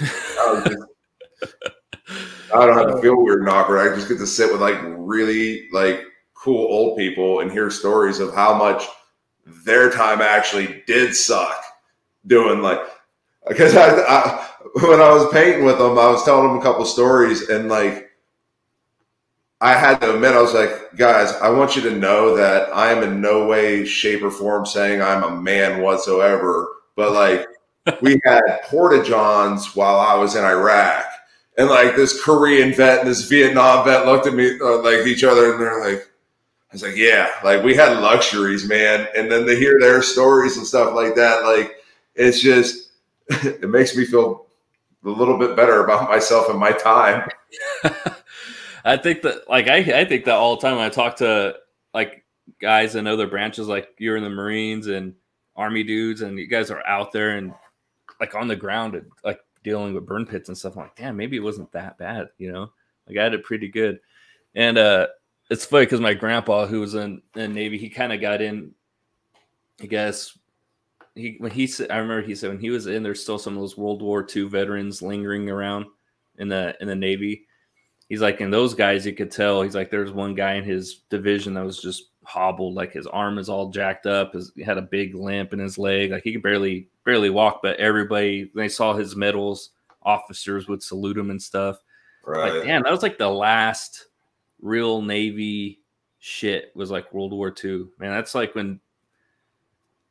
I, 0.01 0.77
don't 2.53 2.77
have 2.77 2.95
to 2.95 2.99
feel 3.03 3.23
weird 3.23 3.41
and 3.41 3.49
awkward. 3.49 3.79
I 3.79 3.95
just 3.95 4.09
get 4.09 4.19
to 4.19 4.27
sit 4.27 4.53
with 4.53 4.61
like 4.61 4.79
really 4.83 5.69
like 5.73 6.05
cool 6.35 6.67
old 6.73 6.97
people 6.97 7.41
and 7.41 7.51
hear 7.51 7.71
stories 7.71 8.21
of 8.21 8.35
how 8.35 8.55
much 8.55 8.85
their 9.65 9.91
time 9.91 10.21
actually 10.21 10.83
did 10.87 11.15
suck 11.15 11.63
doing 12.27 12.61
like 12.63 12.81
because 13.49 13.75
I, 13.75 13.89
I, 13.89 14.49
when 14.75 15.01
I 15.01 15.13
was 15.13 15.33
painting 15.33 15.65
with 15.65 15.79
them, 15.79 15.99
I 15.99 16.09
was 16.09 16.25
telling 16.25 16.49
them 16.49 16.59
a 16.59 16.63
couple 16.63 16.85
stories 16.85 17.49
and 17.49 17.69
like 17.69 18.11
I 19.61 19.75
had 19.75 20.01
to 20.01 20.15
admit 20.15 20.33
I 20.33 20.41
was 20.41 20.55
like, 20.55 20.97
guys, 20.97 21.33
I 21.35 21.51
want 21.51 21.77
you 21.77 21.83
to 21.83 21.97
know 21.97 22.35
that 22.37 22.75
I 22.75 22.93
am 22.93 23.03
in 23.03 23.21
no 23.21 23.47
way, 23.47 23.85
shape, 23.85 24.23
or 24.23 24.31
form 24.31 24.65
saying 24.65 25.03
I'm 25.03 25.23
a 25.23 25.41
man 25.41 25.83
whatsoever. 25.83 26.69
But 26.97 27.13
like 27.13 27.47
we 28.01 28.21
had 28.25 28.43
porta 28.65 29.03
johns 29.03 29.75
while 29.75 29.99
I 29.99 30.15
was 30.15 30.35
in 30.37 30.45
Iraq. 30.45 31.05
And 31.59 31.69
like 31.69 31.97
this 31.97 32.23
Korean 32.23 32.73
vet 32.73 33.01
and 33.01 33.09
this 33.09 33.29
Vietnam 33.29 33.85
vet 33.85 34.07
looked 34.07 34.27
at 34.27 34.35
me 34.35 34.59
uh, 34.61 34.83
like 34.83 35.07
each 35.07 35.25
other 35.25 35.53
and 35.53 35.61
they're 35.61 35.81
like, 35.81 36.07
I 36.71 36.73
was 36.73 36.83
like, 36.83 36.97
yeah, 36.97 37.29
like 37.43 37.65
we 37.65 37.75
had 37.75 37.99
luxuries, 37.99 38.67
man. 38.69 39.09
And 39.17 39.31
then 39.31 39.45
to 39.47 39.57
hear 39.57 39.79
their 39.81 40.03
stories 40.03 40.57
and 40.57 40.67
stuff 40.67 40.95
like 40.95 41.17
that, 41.17 41.43
like 41.43 41.77
it's 42.15 42.41
just 42.41 42.93
it 43.29 43.69
makes 43.69 43.97
me 43.97 44.05
feel 44.05 44.47
a 45.05 45.09
little 45.09 45.39
bit 45.39 45.57
better 45.57 45.85
about 45.85 46.09
myself 46.09 46.49
and 46.49 46.59
my 46.59 46.73
time. 46.73 47.29
I 48.85 48.97
think 48.97 49.23
that 49.23 49.49
like 49.49 49.69
I, 49.69 49.79
I 49.79 50.05
think 50.05 50.25
that 50.25 50.35
all 50.35 50.57
the 50.57 50.63
time 50.63 50.77
when 50.77 50.87
I 50.87 50.91
talk 50.91 51.17
to 51.17 51.57
like 51.93 52.25
guys 52.61 52.95
in 52.95 53.07
other 53.07 53.27
branches, 53.27 53.69
like 53.69 53.89
you're 53.99 54.17
in 54.17 54.23
the 54.23 54.31
Marines 54.31 54.87
and 54.87 55.15
Army 55.57 55.83
dudes, 55.83 56.23
and 56.23 56.39
you 56.39 56.47
guys 56.47 56.71
are 56.71 56.87
out 56.87 57.13
there 57.13 57.37
and 57.37 57.53
like 58.21 58.35
on 58.35 58.47
the 58.49 58.57
ground, 58.57 58.95
and, 58.95 59.07
like 59.25 59.41
dealing 59.63 59.95
with 59.95 60.07
burn 60.07 60.27
pits 60.27 60.49
and 60.49 60.57
stuff. 60.57 60.77
I'm 60.77 60.85
like, 60.85 60.97
damn, 60.97 61.17
maybe 61.17 61.37
it 61.37 61.43
wasn't 61.43 61.73
that 61.73 61.99
bad, 61.99 62.29
you 62.39 62.53
know? 62.53 62.71
Like 63.07 63.19
I 63.19 63.25
had 63.25 63.35
it 63.35 63.45
pretty 63.45 63.69
good. 63.69 64.01
And 64.55 64.79
uh 64.79 65.09
it's 65.51 65.65
funny 65.65 65.85
because 65.85 66.01
my 66.01 66.15
grandpa, 66.15 66.67
who 66.67 66.79
was 66.79 66.95
in, 66.95 67.23
in 67.35 67.53
Navy, 67.53 67.77
he 67.77 67.89
kind 67.89 68.13
of 68.13 68.21
got 68.21 68.41
in, 68.41 68.73
I 69.83 69.87
guess, 69.87 70.39
he 71.17 71.37
when 71.39 71.51
he 71.51 71.67
said 71.67 71.91
I 71.91 71.97
remember 71.97 72.27
he 72.27 72.35
said 72.37 72.51
when 72.51 72.61
he 72.61 72.71
was 72.71 72.87
in 72.87 73.03
there's 73.03 73.23
still 73.23 73.39
some 73.39 73.55
of 73.55 73.61
those 73.61 73.77
World 73.77 74.01
War 74.01 74.25
II 74.35 74.45
veterans 74.45 75.03
lingering 75.03 75.51
around 75.51 75.87
in 76.39 76.49
the 76.49 76.77
in 76.81 76.89
the 76.89 76.95
Navy. 76.95 77.47
He's 78.09 78.21
like, 78.21 78.41
and 78.41 78.53
those 78.53 78.75
guys 78.75 79.07
you 79.07 79.13
could 79.13 79.31
tell. 79.31 79.63
He's 79.63 79.77
like, 79.77 79.89
there's 79.89 80.11
one 80.11 80.35
guy 80.35 80.55
in 80.55 80.65
his 80.65 81.03
division 81.11 81.55
that 81.55 81.65
was 81.65 81.81
just 81.81 82.11
hobbled, 82.25 82.75
like 82.75 82.93
his 82.93 83.07
arm 83.07 83.39
is 83.39 83.49
all 83.49 83.71
jacked 83.71 84.07
up, 84.07 84.35
his, 84.35 84.53
he 84.57 84.63
had 84.63 84.79
a 84.79 84.83
big 84.83 85.15
limp 85.15 85.53
in 85.53 85.59
his 85.59 85.79
leg, 85.79 86.11
like 86.11 86.23
he 86.23 86.33
could 86.33 86.43
barely 86.43 86.89
barely 87.11 87.31
walk. 87.31 87.61
But 87.63 87.79
everybody, 87.79 88.51
they 88.55 88.69
saw 88.69 88.95
his 88.95 89.17
medals, 89.17 89.71
officers 90.03 90.69
would 90.69 90.83
salute 90.83 91.19
him 91.19 91.31
and 91.31 91.43
stuff. 91.43 91.83
Right. 92.25 92.53
Like, 92.53 92.65
damn, 92.65 92.83
that 92.83 92.93
was 92.93 93.03
like 93.03 93.19
the 93.19 93.29
last 93.29 94.07
real 94.61 95.03
Navy 95.03 95.81
shit 96.19 96.71
was 96.77 96.91
like 96.91 97.13
World 97.13 97.33
War 97.33 97.53
II. 97.53 97.87
Man, 97.99 98.13
that's 98.13 98.35
like 98.35 98.55
when 98.55 98.79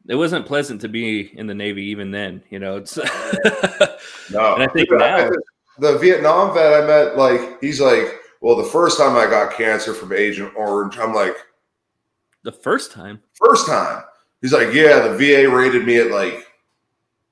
it 0.08 0.16
wasn't 0.16 0.46
pleasant 0.46 0.82
to 0.82 0.90
be 0.90 1.38
in 1.38 1.48
the 1.48 1.56
Navy 1.56 1.84
even 1.84 2.12
then. 2.12 2.44
You 2.50 2.60
know, 2.60 2.78
it's 2.78 2.98
no. 4.32 4.56
and 4.56 4.64
I 4.64 4.68
think 4.74 4.90
now 4.92 5.30
the 5.78 5.98
Vietnam 6.00 6.54
vet 6.54 6.84
I 6.84 6.86
met, 6.86 7.18
like 7.18 7.62
he's 7.62 7.80
like, 7.80 8.20
well, 8.42 8.56
the 8.56 8.64
first 8.64 8.98
time 8.98 9.16
I 9.16 9.30
got 9.30 9.54
cancer 9.54 9.94
from 9.94 10.14
Agent 10.14 10.54
Orange, 10.56 10.98
I'm 10.98 11.14
like, 11.14 11.36
the 12.44 12.52
first 12.52 12.92
time, 12.92 13.22
first 13.34 13.68
time. 13.68 14.04
He's 14.42 14.54
like, 14.54 14.74
yeah, 14.74 15.06
the 15.06 15.18
VA 15.18 15.50
rated 15.54 15.86
me 15.86 15.98
at 15.98 16.12
like 16.12 16.49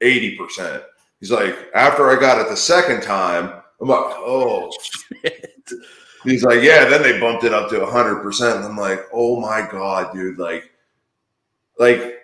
eighty 0.02 0.36
percent. 0.36 0.84
He's 1.20 1.32
like, 1.32 1.56
after 1.74 2.10
I 2.10 2.20
got 2.20 2.40
it 2.40 2.50
the 2.50 2.58
second 2.58 3.02
time, 3.02 3.62
I'm 3.82 3.88
like, 3.88 4.00
oh. 4.00 4.72
Shit. 4.82 5.54
He's 6.24 6.44
like, 6.44 6.62
yeah. 6.62 6.86
Then 6.86 7.04
they 7.04 7.20
bumped 7.20 7.44
it 7.44 7.54
up 7.54 7.70
to 7.70 7.86
hundred 7.86 8.22
percent. 8.22 8.64
I'm 8.64 8.76
like, 8.76 9.06
oh 9.14 9.40
my 9.40 9.68
god, 9.70 10.14
dude, 10.14 10.38
like, 10.38 10.72
like 11.80 12.18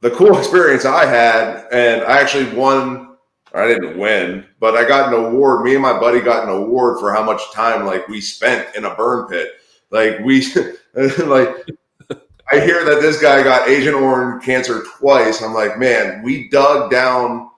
the 0.00 0.10
cool 0.10 0.38
experience 0.38 0.84
I 0.84 1.06
had, 1.06 1.66
and 1.72 2.02
I 2.02 2.20
actually 2.20 2.54
won. 2.56 3.08
I 3.52 3.66
didn't 3.66 3.98
win, 3.98 4.46
but 4.60 4.76
I 4.76 4.86
got 4.86 5.12
an 5.12 5.24
award. 5.24 5.64
Me 5.64 5.72
and 5.72 5.82
my 5.82 5.98
buddy 5.98 6.20
got 6.20 6.44
an 6.44 6.50
award 6.50 7.00
for 7.00 7.12
how 7.12 7.24
much 7.24 7.50
time 7.52 7.84
like 7.84 8.06
we 8.06 8.20
spent 8.20 8.76
in 8.76 8.84
a 8.84 8.94
burn 8.94 9.26
pit. 9.26 9.54
Like 9.90 10.20
we, 10.20 10.46
like 10.94 11.56
I 12.52 12.58
hear 12.58 12.84
that 12.84 13.00
this 13.00 13.20
guy 13.20 13.42
got 13.44 13.68
Agent 13.68 13.94
Orange 13.94 14.44
cancer 14.44 14.82
twice. 14.98 15.40
I'm 15.40 15.54
like, 15.54 15.78
man, 15.78 16.22
we 16.22 16.48
dug 16.48 16.90
down 16.90 17.50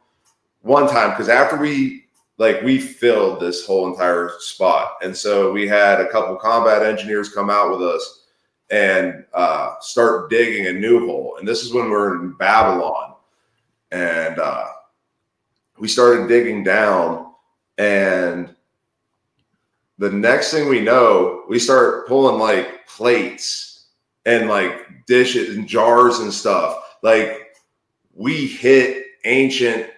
one 0.61 0.87
time 0.87 1.11
because 1.11 1.31
after 1.31 1.57
we 1.57 2.05
like 2.37 2.63
we 2.63 2.79
filled 2.79 3.41
this 3.41 3.65
whole 3.65 3.89
entire 3.89 4.33
spot, 4.39 4.97
and 5.03 5.17
so 5.17 5.51
we 5.51 5.67
had 5.67 6.01
a 6.01 6.09
couple 6.09 6.37
combat 6.37 6.83
engineers 6.83 7.33
come 7.33 7.49
out 7.49 7.71
with 7.71 7.83
us 7.83 8.25
and 8.73 9.25
uh, 9.35 9.75
start 9.81 10.31
digging 10.31 10.67
a 10.67 10.73
new 10.73 11.07
hole. 11.07 11.37
And 11.39 11.47
this 11.47 11.63
is 11.63 11.73
when 11.73 11.91
we're 11.91 12.17
in 12.17 12.33
Babylon. 12.33 13.15
And 13.93 14.39
uh, 14.39 14.69
we 15.79 15.89
started 15.89 16.27
digging 16.27 16.65
down. 16.65 17.33
And 17.77 18.55
the 19.99 20.11
next 20.11 20.53
thing 20.53 20.69
we 20.69 20.81
know, 20.81 21.45
we 21.51 21.59
start 21.59 22.09
pulling 22.09 22.39
like 22.39 22.87
plates 22.87 23.72
and 24.27 24.49
like 24.49 25.07
dishes 25.07 25.57
and 25.57 25.69
jars 25.69 26.21
and 26.21 26.33
stuff. 26.33 26.97
Like 27.03 27.57
we 28.15 28.47
hit 28.47 29.05
ancient 29.25 29.91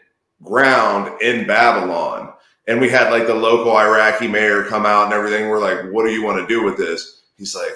ground 0.43 1.21
in 1.23 1.47
Babylon. 1.47 2.33
And 2.67 2.81
we 2.81 2.89
had 2.89 3.11
like 3.11 3.27
the 3.27 3.35
local 3.35 3.77
Iraqi 3.77 4.27
mayor 4.27 4.65
come 4.65 4.87
out 4.87 5.05
and 5.05 5.13
everything. 5.13 5.49
We're 5.49 5.61
like, 5.61 5.93
what 5.93 6.07
do 6.07 6.13
you 6.13 6.23
want 6.23 6.39
to 6.39 6.47
do 6.47 6.65
with 6.65 6.79
this? 6.79 7.25
He's 7.37 7.55
like, 7.55 7.75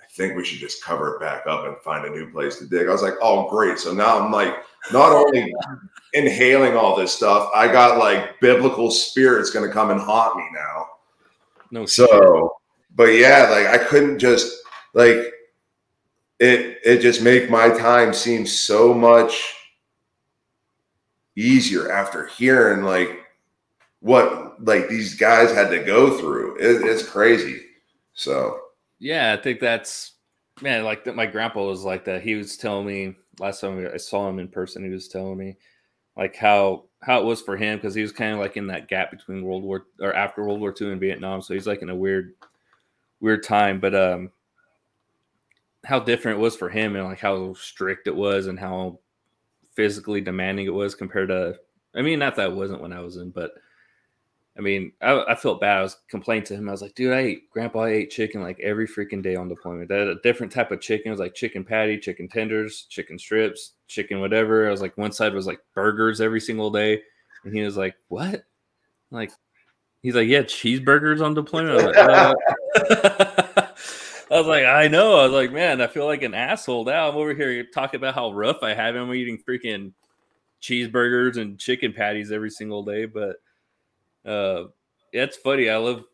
I 0.00 0.04
think 0.10 0.36
we 0.36 0.44
should 0.44 0.58
just 0.58 0.84
cover 0.84 1.14
it 1.14 1.20
back 1.20 1.46
up 1.46 1.64
and 1.64 1.76
find 1.78 2.04
a 2.04 2.10
new 2.10 2.30
place 2.30 2.58
to 2.58 2.66
dig. 2.66 2.86
I 2.86 2.92
was 2.92 3.02
like, 3.02 3.14
oh, 3.22 3.48
great. 3.48 3.78
So 3.78 3.94
now 3.94 4.20
I'm 4.20 4.30
like, 4.30 4.54
not 4.92 5.12
only 5.12 5.54
inhaling 6.12 6.76
all 6.76 6.94
this 6.96 7.14
stuff, 7.14 7.50
I 7.54 7.66
got 7.66 7.98
like 7.98 8.38
biblical 8.40 8.90
spirits 8.90 9.50
going 9.50 9.66
to 9.66 9.72
come 9.72 9.90
and 9.90 10.00
haunt 10.00 10.36
me 10.36 10.44
now. 10.52 10.86
No, 11.70 11.86
so, 11.86 12.06
shit. 12.06 12.50
but 12.94 13.04
yeah, 13.06 13.48
like 13.50 13.66
I 13.66 13.82
couldn't 13.82 14.18
just 14.18 14.54
like 14.92 15.16
it. 16.38 16.78
It 16.84 17.00
just 17.00 17.22
make 17.22 17.50
my 17.50 17.68
time 17.68 18.12
seem 18.12 18.46
so 18.46 18.94
much 18.94 19.54
easier 21.36 21.90
after 21.90 22.26
hearing 22.26 22.84
like 22.84 23.20
what 24.00 24.62
like 24.64 24.88
these 24.88 25.14
guys 25.14 25.52
had 25.52 25.70
to 25.70 25.82
go 25.82 26.18
through. 26.18 26.56
It, 26.56 26.82
it's 26.86 27.08
crazy. 27.08 27.62
So 28.12 28.60
yeah, 28.98 29.36
I 29.38 29.42
think 29.42 29.60
that's 29.60 30.12
man. 30.60 30.84
Like 30.84 31.04
that, 31.04 31.16
my 31.16 31.26
grandpa 31.26 31.64
was 31.64 31.84
like 31.84 32.04
that. 32.04 32.22
He 32.22 32.34
was 32.34 32.56
telling 32.56 32.86
me 32.86 33.16
last 33.38 33.60
time 33.60 33.88
I 33.92 33.96
saw 33.96 34.28
him 34.28 34.38
in 34.38 34.48
person. 34.48 34.84
He 34.84 34.90
was 34.90 35.08
telling 35.08 35.38
me 35.38 35.56
like 36.16 36.36
how 36.36 36.84
how 37.02 37.20
it 37.20 37.24
was 37.24 37.40
for 37.42 37.56
him 37.56 37.76
because 37.76 37.94
he 37.94 38.02
was 38.02 38.12
kind 38.12 38.32
of 38.32 38.38
like 38.38 38.56
in 38.56 38.66
that 38.68 38.88
gap 38.88 39.10
between 39.10 39.44
World 39.44 39.62
War 39.62 39.86
or 40.00 40.14
after 40.14 40.44
World 40.44 40.60
War 40.60 40.74
II 40.78 40.92
and 40.92 41.00
Vietnam. 41.00 41.42
So 41.42 41.54
he's 41.54 41.66
like 41.66 41.82
in 41.82 41.90
a 41.90 41.96
weird 41.96 42.34
weird 43.20 43.42
time. 43.42 43.80
But 43.80 43.94
um, 43.94 44.30
how 45.84 46.00
different 46.00 46.38
it 46.38 46.42
was 46.42 46.56
for 46.56 46.68
him 46.68 46.96
and 46.96 47.04
like 47.04 47.20
how 47.20 47.54
strict 47.54 48.06
it 48.06 48.14
was 48.14 48.46
and 48.46 48.58
how 48.58 48.98
physically 49.74 50.20
demanding 50.20 50.66
it 50.66 50.74
was 50.74 50.94
compared 50.94 51.28
to. 51.28 51.56
I 51.94 52.02
mean, 52.02 52.18
not 52.18 52.36
that 52.36 52.50
it 52.50 52.56
wasn't 52.56 52.80
when 52.80 52.92
I 52.92 53.00
was 53.00 53.16
in, 53.16 53.30
but 53.30 53.52
I 54.56 54.60
mean, 54.60 54.92
I, 55.02 55.24
I, 55.28 55.34
felt 55.34 55.60
bad. 55.60 55.78
I 55.78 55.82
was 55.82 55.96
complaining 56.08 56.44
to 56.44 56.54
him. 56.54 56.68
I 56.68 56.72
was 56.72 56.82
like, 56.82 56.94
dude, 56.94 57.12
I 57.12 57.18
ate 57.20 57.50
grandpa 57.50 57.80
I 57.82 57.90
ate 57.90 58.10
chicken 58.10 58.40
like 58.40 58.60
every 58.60 58.86
freaking 58.86 59.22
day 59.22 59.34
on 59.34 59.48
deployment. 59.48 59.88
That 59.88 60.06
a 60.06 60.20
different 60.22 60.52
type 60.52 60.70
of 60.70 60.80
chicken. 60.80 61.08
It 61.08 61.10
was 61.10 61.20
like 61.20 61.34
chicken 61.34 61.64
patty, 61.64 61.98
chicken 61.98 62.28
tenders, 62.28 62.86
chicken 62.88 63.18
strips, 63.18 63.72
chicken 63.88 64.20
whatever. 64.20 64.68
I 64.68 64.70
was 64.70 64.80
like, 64.80 64.96
one 64.96 65.10
side 65.12 65.34
was 65.34 65.46
like 65.46 65.58
burgers 65.74 66.20
every 66.20 66.40
single 66.40 66.70
day. 66.70 67.02
And 67.44 67.54
he 67.54 67.62
was 67.62 67.76
like, 67.76 67.96
What? 68.08 68.34
I'm 68.34 68.42
like, 69.10 69.32
he's 70.02 70.14
like, 70.14 70.28
Yeah, 70.28 70.42
cheeseburgers 70.42 71.24
on 71.24 71.34
deployment. 71.34 71.96
I 74.34 74.38
was, 74.38 74.46
like. 74.46 74.64
I 74.64 74.78
was 74.78 74.84
like, 74.84 74.84
I 74.84 74.88
know. 74.88 75.18
I 75.18 75.22
was 75.24 75.32
like, 75.32 75.52
man, 75.52 75.80
I 75.80 75.86
feel 75.86 76.06
like 76.06 76.22
an 76.22 76.34
asshole 76.34 76.84
now. 76.84 77.08
I'm 77.08 77.16
over 77.16 77.34
here 77.34 77.64
talking 77.72 77.98
about 77.98 78.14
how 78.14 78.32
rough 78.32 78.62
I 78.62 78.74
have. 78.74 78.96
I'm 78.96 79.14
eating 79.14 79.38
freaking 79.38 79.92
cheeseburgers 80.60 81.36
and 81.36 81.58
chicken 81.58 81.92
patties 81.92 82.32
every 82.32 82.50
single 82.50 82.82
day, 82.82 83.04
but 83.04 83.36
uh, 84.26 84.64
yeah, 85.12 85.22
it's 85.22 85.36
funny. 85.36 85.68
I 85.68 85.76
love 85.76 86.04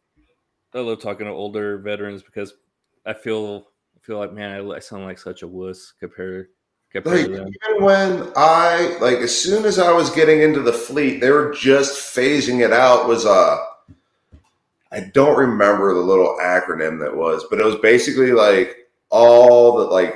I 0.75 0.81
love 0.81 1.01
talking 1.01 1.27
to 1.27 1.33
older 1.33 1.79
veterans 1.79 2.23
because 2.23 2.55
I 3.07 3.14
feel 3.14 3.68
I 3.97 4.07
feel 4.07 4.18
like 4.18 4.33
man, 4.33 4.51
I, 4.51 4.77
I 4.77 4.79
sound 4.81 5.05
like 5.05 5.18
such 5.18 5.43
a 5.43 5.49
wuss 5.49 5.93
compared 5.99 6.49
compared 6.91 7.31
like. 7.31 7.41
Even 7.41 7.85
when 7.85 8.33
I 8.37 8.99
like, 9.01 9.18
as 9.18 9.37
soon 9.37 9.64
as 9.64 9.79
I 9.79 9.93
was 9.93 10.11
getting 10.11 10.43
into 10.43 10.61
the 10.61 10.73
fleet, 10.73 11.21
they 11.21 11.31
were 11.31 11.53
just 11.53 12.14
phasing 12.14 12.64
it 12.64 12.73
out. 12.73 13.09
Was 13.09 13.25
uh, 13.25 13.57
I 14.93 15.01
don't 15.14 15.38
remember 15.38 15.95
the 15.95 16.01
little 16.01 16.36
acronym 16.43 16.99
that 17.01 17.16
was, 17.16 17.45
but 17.49 17.61
it 17.61 17.64
was 17.64 17.76
basically 17.76 18.32
like 18.32 18.76
all 19.11 19.78
the 19.78 19.84
like 19.84 20.14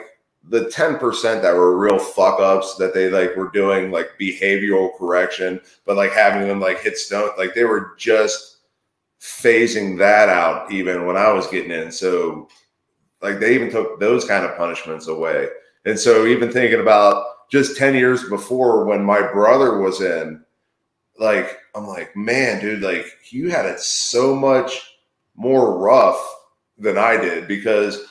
the 0.49 0.67
10% 0.67 1.43
that 1.43 1.55
were 1.55 1.79
real 1.79 1.99
fuck 1.99 2.39
ups 2.39 2.77
that 2.77 2.93
they 2.93 3.09
like 3.09 3.35
were 3.35 3.51
doing 3.51 3.91
like 3.91 4.11
behavioral 4.21 4.97
correction, 4.99 5.61
but 5.87 5.97
like 5.97 6.13
having 6.13 6.47
them 6.47 6.61
like 6.61 6.81
hit 6.81 6.99
stone, 6.99 7.31
like 7.39 7.55
they 7.55 7.65
were 7.65 7.95
just 7.97 8.59
phasing 9.21 9.97
that 9.99 10.29
out 10.29 10.71
even 10.71 11.07
when 11.07 11.17
I 11.17 11.33
was 11.33 11.47
getting 11.47 11.71
in. 11.71 11.91
So 11.91 12.49
like 13.23 13.41
they 13.41 13.55
even 13.55 13.71
took 13.71 13.99
those 13.99 14.25
kind 14.27 14.45
of 14.45 14.57
punishments 14.57 15.09
away. 15.09 15.49
And 15.87 15.99
so 15.99 16.27
even 16.27 16.51
thinking 16.51 16.81
about 16.81 17.25
just 17.51 17.77
10 17.77 17.95
years 17.95 18.29
before 18.29 18.85
when 18.85 19.03
my 19.03 19.21
brother 19.33 19.79
was 19.79 20.03
in, 20.03 20.45
like, 21.19 21.59
I'm 21.75 21.87
like, 21.87 22.17
man, 22.17 22.61
dude, 22.61 22.83
like 22.83 23.07
you 23.31 23.51
had 23.51 23.67
it 23.67 23.81
so 23.81 24.35
much 24.35 24.97
more 25.37 25.79
rough 25.79 26.21
than 26.79 26.99
I 26.99 27.17
did 27.17 27.49
because 27.49 28.07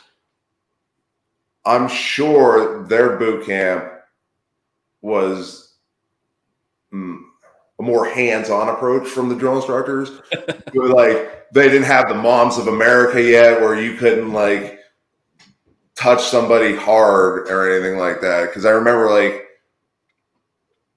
I'm 1.65 1.87
sure 1.87 2.83
their 2.83 3.17
boot 3.17 3.45
camp 3.45 3.89
was 5.01 5.75
mm, 6.93 7.19
a 7.79 7.83
more 7.83 8.05
hands-on 8.05 8.69
approach 8.69 9.07
from 9.07 9.29
the 9.29 9.35
drill 9.35 9.57
instructors. 9.57 10.09
like 10.73 11.51
they 11.53 11.69
didn't 11.69 11.83
have 11.83 12.09
the 12.09 12.15
moms 12.15 12.57
of 12.57 12.67
America 12.67 13.21
yet, 13.21 13.61
where 13.61 13.79
you 13.79 13.95
couldn't 13.95 14.33
like 14.33 14.79
touch 15.95 16.23
somebody 16.23 16.75
hard 16.75 17.47
or 17.49 17.71
anything 17.71 17.97
like 17.97 18.21
that. 18.21 18.47
Because 18.47 18.65
I 18.65 18.71
remember 18.71 19.09
like 19.09 19.47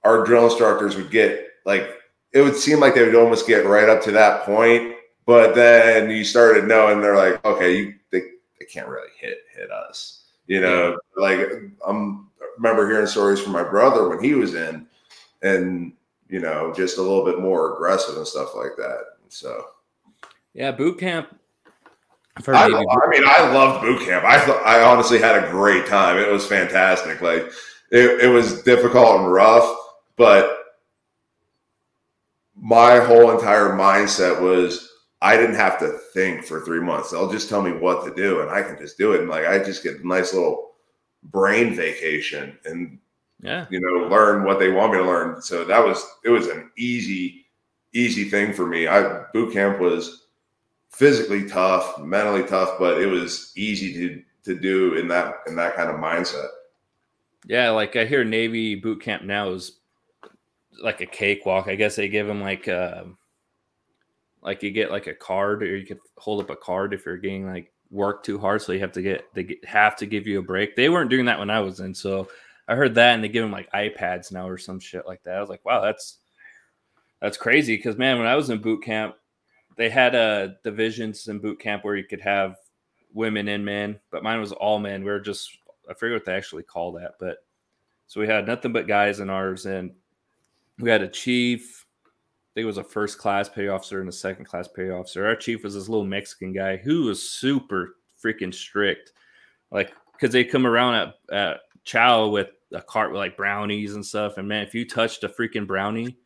our 0.02 0.24
drill 0.24 0.46
instructors 0.46 0.96
would 0.96 1.10
get 1.10 1.45
like 1.66 1.90
it 2.32 2.40
would 2.40 2.56
seem 2.56 2.80
like 2.80 2.94
they 2.94 3.04
would 3.04 3.14
almost 3.14 3.46
get 3.46 3.66
right 3.66 3.88
up 3.88 4.02
to 4.04 4.12
that 4.12 4.44
point, 4.44 4.94
but 5.26 5.54
then 5.54 6.08
you 6.10 6.24
started 6.24 6.66
knowing 6.66 7.00
they're 7.00 7.16
like, 7.16 7.44
okay, 7.44 7.76
you 7.76 7.94
they 8.10 8.20
they 8.58 8.64
can't 8.64 8.88
really 8.88 9.10
hit 9.18 9.38
hit 9.54 9.70
us. 9.70 10.24
You 10.46 10.60
know, 10.60 10.98
like 11.16 11.40
I'm 11.86 12.30
I 12.40 12.46
remember 12.56 12.88
hearing 12.88 13.06
stories 13.06 13.40
from 13.40 13.52
my 13.52 13.64
brother 13.64 14.08
when 14.08 14.22
he 14.22 14.34
was 14.34 14.54
in, 14.54 14.86
and 15.42 15.92
you 16.28 16.40
know, 16.40 16.72
just 16.74 16.98
a 16.98 17.02
little 17.02 17.24
bit 17.24 17.40
more 17.40 17.74
aggressive 17.74 18.16
and 18.16 18.26
stuff 18.26 18.54
like 18.54 18.76
that. 18.76 19.00
So, 19.28 19.64
yeah, 20.54 20.70
boot 20.70 20.98
camp. 20.98 21.36
I, 22.48 22.64
I, 22.64 22.68
mean, 22.68 23.22
I 23.26 23.50
loved 23.50 23.82
boot 23.82 24.06
camp. 24.06 24.24
I 24.24 24.44
th- 24.44 24.58
I 24.58 24.82
honestly 24.82 25.18
had 25.18 25.42
a 25.42 25.50
great 25.50 25.86
time. 25.86 26.18
It 26.18 26.30
was 26.30 26.46
fantastic. 26.46 27.22
Like 27.22 27.50
it, 27.90 28.20
it 28.24 28.28
was 28.28 28.62
difficult 28.62 29.20
and 29.20 29.32
rough, 29.32 29.74
but 30.16 30.55
my 32.66 32.98
whole 32.98 33.30
entire 33.30 33.68
mindset 33.68 34.40
was 34.42 34.92
I 35.22 35.36
didn't 35.36 35.54
have 35.54 35.78
to 35.78 35.98
think 36.12 36.44
for 36.44 36.62
three 36.62 36.80
months. 36.80 37.12
They'll 37.12 37.30
just 37.30 37.48
tell 37.48 37.62
me 37.62 37.70
what 37.70 38.04
to 38.04 38.12
do, 38.12 38.40
and 38.40 38.50
I 38.50 38.60
can 38.60 38.76
just 38.76 38.98
do 38.98 39.12
it. 39.12 39.20
And 39.20 39.30
like 39.30 39.46
I 39.46 39.60
just 39.60 39.84
get 39.84 40.00
a 40.00 40.06
nice 40.06 40.34
little 40.34 40.72
brain 41.22 41.76
vacation, 41.76 42.58
and 42.64 42.98
yeah, 43.40 43.66
you 43.70 43.80
know, 43.80 44.08
learn 44.08 44.42
what 44.42 44.58
they 44.58 44.72
want 44.72 44.92
me 44.92 44.98
to 44.98 45.04
learn. 45.04 45.40
So 45.42 45.64
that 45.64 45.78
was 45.78 46.04
it 46.24 46.30
was 46.30 46.48
an 46.48 46.72
easy, 46.76 47.46
easy 47.92 48.24
thing 48.24 48.52
for 48.52 48.66
me. 48.66 48.88
I 48.88 49.22
boot 49.32 49.52
camp 49.52 49.78
was 49.78 50.26
physically 50.90 51.48
tough, 51.48 52.00
mentally 52.00 52.42
tough, 52.42 52.80
but 52.80 53.00
it 53.00 53.06
was 53.06 53.52
easy 53.54 53.92
to 53.92 54.22
to 54.42 54.58
do 54.58 54.94
in 54.94 55.06
that 55.06 55.36
in 55.46 55.54
that 55.54 55.76
kind 55.76 55.88
of 55.88 56.00
mindset. 56.00 56.48
Yeah, 57.46 57.70
like 57.70 57.94
I 57.94 58.06
hear 58.06 58.24
Navy 58.24 58.74
boot 58.74 59.00
camp 59.00 59.22
now 59.22 59.50
is 59.50 59.75
like 60.82 61.00
a 61.00 61.06
cakewalk. 61.06 61.68
I 61.68 61.74
guess 61.74 61.96
they 61.96 62.08
give 62.08 62.26
them 62.26 62.40
like 62.40 62.68
uh, 62.68 63.04
like 64.42 64.62
you 64.62 64.70
get 64.70 64.90
like 64.90 65.06
a 65.06 65.14
card, 65.14 65.62
or 65.62 65.76
you 65.76 65.86
could 65.86 66.00
hold 66.18 66.42
up 66.42 66.50
a 66.50 66.56
card 66.56 66.94
if 66.94 67.06
you're 67.06 67.16
getting 67.16 67.46
like 67.46 67.72
work 67.90 68.22
too 68.22 68.38
hard, 68.38 68.62
so 68.62 68.72
you 68.72 68.80
have 68.80 68.92
to 68.92 69.02
get 69.02 69.32
they 69.34 69.44
get, 69.44 69.64
have 69.64 69.96
to 69.96 70.06
give 70.06 70.26
you 70.26 70.38
a 70.38 70.42
break. 70.42 70.76
They 70.76 70.88
weren't 70.88 71.10
doing 71.10 71.26
that 71.26 71.38
when 71.38 71.50
I 71.50 71.60
was 71.60 71.80
in, 71.80 71.94
so 71.94 72.28
I 72.68 72.74
heard 72.74 72.94
that, 72.94 73.14
and 73.14 73.22
they 73.22 73.28
give 73.28 73.42
them 73.42 73.52
like 73.52 73.70
iPads 73.72 74.32
now 74.32 74.48
or 74.48 74.58
some 74.58 74.80
shit 74.80 75.06
like 75.06 75.22
that. 75.24 75.36
I 75.36 75.40
was 75.40 75.50
like, 75.50 75.64
wow, 75.64 75.80
that's 75.80 76.18
that's 77.20 77.36
crazy. 77.36 77.76
Because 77.76 77.96
man, 77.96 78.18
when 78.18 78.26
I 78.26 78.36
was 78.36 78.50
in 78.50 78.60
boot 78.60 78.82
camp, 78.82 79.16
they 79.76 79.90
had 79.90 80.14
uh 80.14 80.48
divisions 80.64 81.28
in 81.28 81.38
boot 81.38 81.60
camp 81.60 81.84
where 81.84 81.96
you 81.96 82.04
could 82.04 82.20
have 82.20 82.56
women 83.12 83.48
and 83.48 83.64
men, 83.64 83.98
but 84.10 84.22
mine 84.22 84.40
was 84.40 84.52
all 84.52 84.78
men. 84.78 85.02
We 85.02 85.10
were 85.10 85.20
just 85.20 85.56
I 85.88 85.94
forget 85.94 86.16
what 86.16 86.24
they 86.24 86.34
actually 86.34 86.64
call 86.64 86.92
that, 86.92 87.14
but 87.18 87.38
so 88.08 88.20
we 88.20 88.26
had 88.26 88.46
nothing 88.46 88.72
but 88.72 88.86
guys 88.86 89.20
in 89.20 89.30
ours, 89.30 89.66
and 89.66 89.92
we 90.78 90.90
had 90.90 91.02
a 91.02 91.08
chief. 91.08 91.84
I 92.06 92.10
think 92.54 92.64
it 92.64 92.66
was 92.66 92.78
a 92.78 92.84
first 92.84 93.18
class 93.18 93.48
petty 93.48 93.68
officer 93.68 94.00
and 94.00 94.08
a 94.08 94.12
second 94.12 94.46
class 94.46 94.68
petty 94.68 94.90
officer. 94.90 95.26
Our 95.26 95.36
chief 95.36 95.62
was 95.62 95.74
this 95.74 95.88
little 95.88 96.06
Mexican 96.06 96.52
guy 96.52 96.76
who 96.76 97.04
was 97.04 97.30
super 97.30 97.96
freaking 98.22 98.54
strict, 98.54 99.12
like 99.70 99.92
because 100.12 100.32
they 100.32 100.44
come 100.44 100.66
around 100.66 100.94
at, 100.94 101.36
at 101.36 101.60
chow 101.84 102.28
with 102.28 102.48
a 102.72 102.82
cart 102.82 103.10
with 103.10 103.18
like 103.18 103.36
brownies 103.36 103.94
and 103.94 104.04
stuff. 104.04 104.38
And 104.38 104.48
man, 104.48 104.66
if 104.66 104.74
you 104.74 104.88
touched 104.88 105.24
a 105.24 105.28
freaking 105.28 105.66
brownie, 105.66 106.16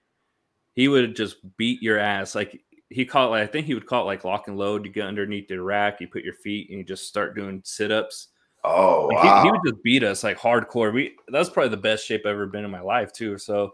he 0.74 0.88
would 0.88 1.16
just 1.16 1.36
beat 1.56 1.82
your 1.82 1.98
ass. 1.98 2.34
Like 2.34 2.60
he 2.88 3.04
called, 3.04 3.30
like, 3.30 3.42
I 3.42 3.46
think 3.46 3.66
he 3.66 3.74
would 3.74 3.86
call 3.86 4.02
it 4.02 4.06
like 4.06 4.24
lock 4.24 4.48
and 4.48 4.58
load. 4.58 4.84
You 4.84 4.92
get 4.92 5.06
underneath 5.06 5.48
the 5.48 5.60
rack, 5.60 6.00
you 6.00 6.08
put 6.08 6.24
your 6.24 6.34
feet, 6.34 6.70
and 6.70 6.78
you 6.78 6.84
just 6.84 7.06
start 7.06 7.36
doing 7.36 7.62
sit 7.64 7.92
ups. 7.92 8.28
Oh, 8.64 9.06
like, 9.06 9.24
wow. 9.24 9.42
he, 9.42 9.48
he, 9.48 9.52
would 9.52 9.60
just 9.64 9.82
beat 9.82 10.02
us 10.02 10.24
like 10.24 10.38
hardcore. 10.38 10.92
We 10.92 11.14
that's 11.28 11.48
probably 11.48 11.70
the 11.70 11.76
best 11.76 12.04
shape 12.04 12.22
I've 12.24 12.32
ever 12.32 12.46
been 12.46 12.64
in 12.64 12.70
my 12.70 12.80
life 12.80 13.12
too. 13.12 13.38
So, 13.38 13.72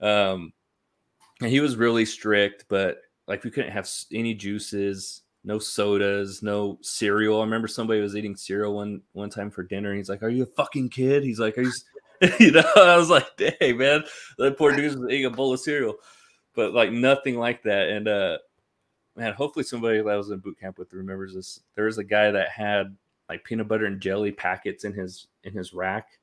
um, 0.00 0.52
and 1.40 1.50
he 1.50 1.60
was 1.60 1.76
really 1.76 2.04
strict, 2.04 2.64
but 2.68 2.98
like 3.26 3.44
we 3.44 3.50
couldn't 3.50 3.72
have 3.72 3.88
any 4.12 4.34
juices, 4.34 5.22
no 5.44 5.58
sodas, 5.58 6.42
no 6.42 6.78
cereal. 6.82 7.40
I 7.40 7.44
remember 7.44 7.68
somebody 7.68 8.00
was 8.00 8.16
eating 8.16 8.36
cereal 8.36 8.74
one 8.74 9.02
one 9.12 9.30
time 9.30 9.50
for 9.50 9.62
dinner, 9.62 9.90
and 9.90 9.98
he's 9.98 10.08
like, 10.08 10.22
"Are 10.22 10.28
you 10.28 10.44
a 10.44 10.46
fucking 10.46 10.90
kid?" 10.90 11.22
He's 11.22 11.40
like, 11.40 11.56
"Are 11.58 11.62
you?" 11.62 11.72
you 12.40 12.50
know, 12.50 12.64
I 12.76 12.96
was 12.96 13.10
like, 13.10 13.36
"Dang, 13.36 13.78
man, 13.78 14.02
that 14.38 14.58
poor 14.58 14.74
dude 14.74 14.96
was 14.96 15.10
eating 15.10 15.26
a 15.26 15.30
bowl 15.30 15.52
of 15.52 15.60
cereal," 15.60 15.96
but 16.54 16.74
like 16.74 16.90
nothing 16.90 17.36
like 17.36 17.62
that. 17.62 17.90
And 17.90 18.08
uh, 18.08 18.38
man, 19.16 19.34
hopefully 19.34 19.64
somebody 19.64 19.98
that 19.98 20.04
was 20.04 20.30
in 20.30 20.38
boot 20.38 20.58
camp 20.58 20.78
with 20.78 20.92
remembers 20.92 21.34
this. 21.34 21.60
There 21.76 21.84
was 21.84 21.98
a 21.98 22.04
guy 22.04 22.30
that 22.30 22.48
had 22.48 22.96
like 23.28 23.44
peanut 23.44 23.68
butter 23.68 23.86
and 23.86 24.00
jelly 24.00 24.32
packets 24.32 24.84
in 24.84 24.92
his 24.92 25.28
in 25.44 25.52
his 25.52 25.72
rack, 25.72 26.17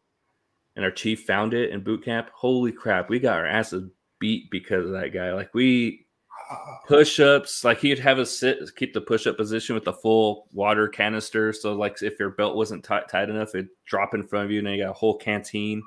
and 0.75 0.83
our 0.83 0.91
chief 0.91 1.23
found 1.23 1.53
it 1.53 1.71
in 1.71 1.83
boot 1.83 2.03
camp. 2.03 2.29
Holy 2.33 2.71
crap, 2.71 3.09
we 3.09 3.19
got 3.19 3.37
our 3.37 3.45
asses 3.45 3.89
beat 4.19 4.49
because 4.51 4.85
of 4.85 4.91
that 4.91 5.13
guy. 5.13 5.33
Like 5.33 5.53
we 5.53 6.05
push 6.87 7.19
ups, 7.19 7.63
like 7.63 7.79
he'd 7.79 7.99
have 7.99 8.19
us 8.19 8.37
sit, 8.37 8.59
keep 8.75 8.93
the 8.93 9.01
push 9.01 9.27
up 9.27 9.37
position 9.37 9.75
with 9.75 9.85
the 9.85 9.93
full 9.93 10.47
water 10.51 10.87
canister. 10.87 11.53
So 11.53 11.73
like 11.73 12.01
if 12.01 12.19
your 12.19 12.31
belt 12.31 12.55
wasn't 12.55 12.83
t- 12.83 12.95
tight 13.09 13.29
enough, 13.29 13.55
it'd 13.55 13.69
drop 13.85 14.13
in 14.13 14.27
front 14.27 14.45
of 14.45 14.51
you, 14.51 14.59
and 14.59 14.67
then 14.67 14.75
you 14.75 14.83
got 14.83 14.91
a 14.91 14.93
whole 14.93 15.17
canteen 15.17 15.83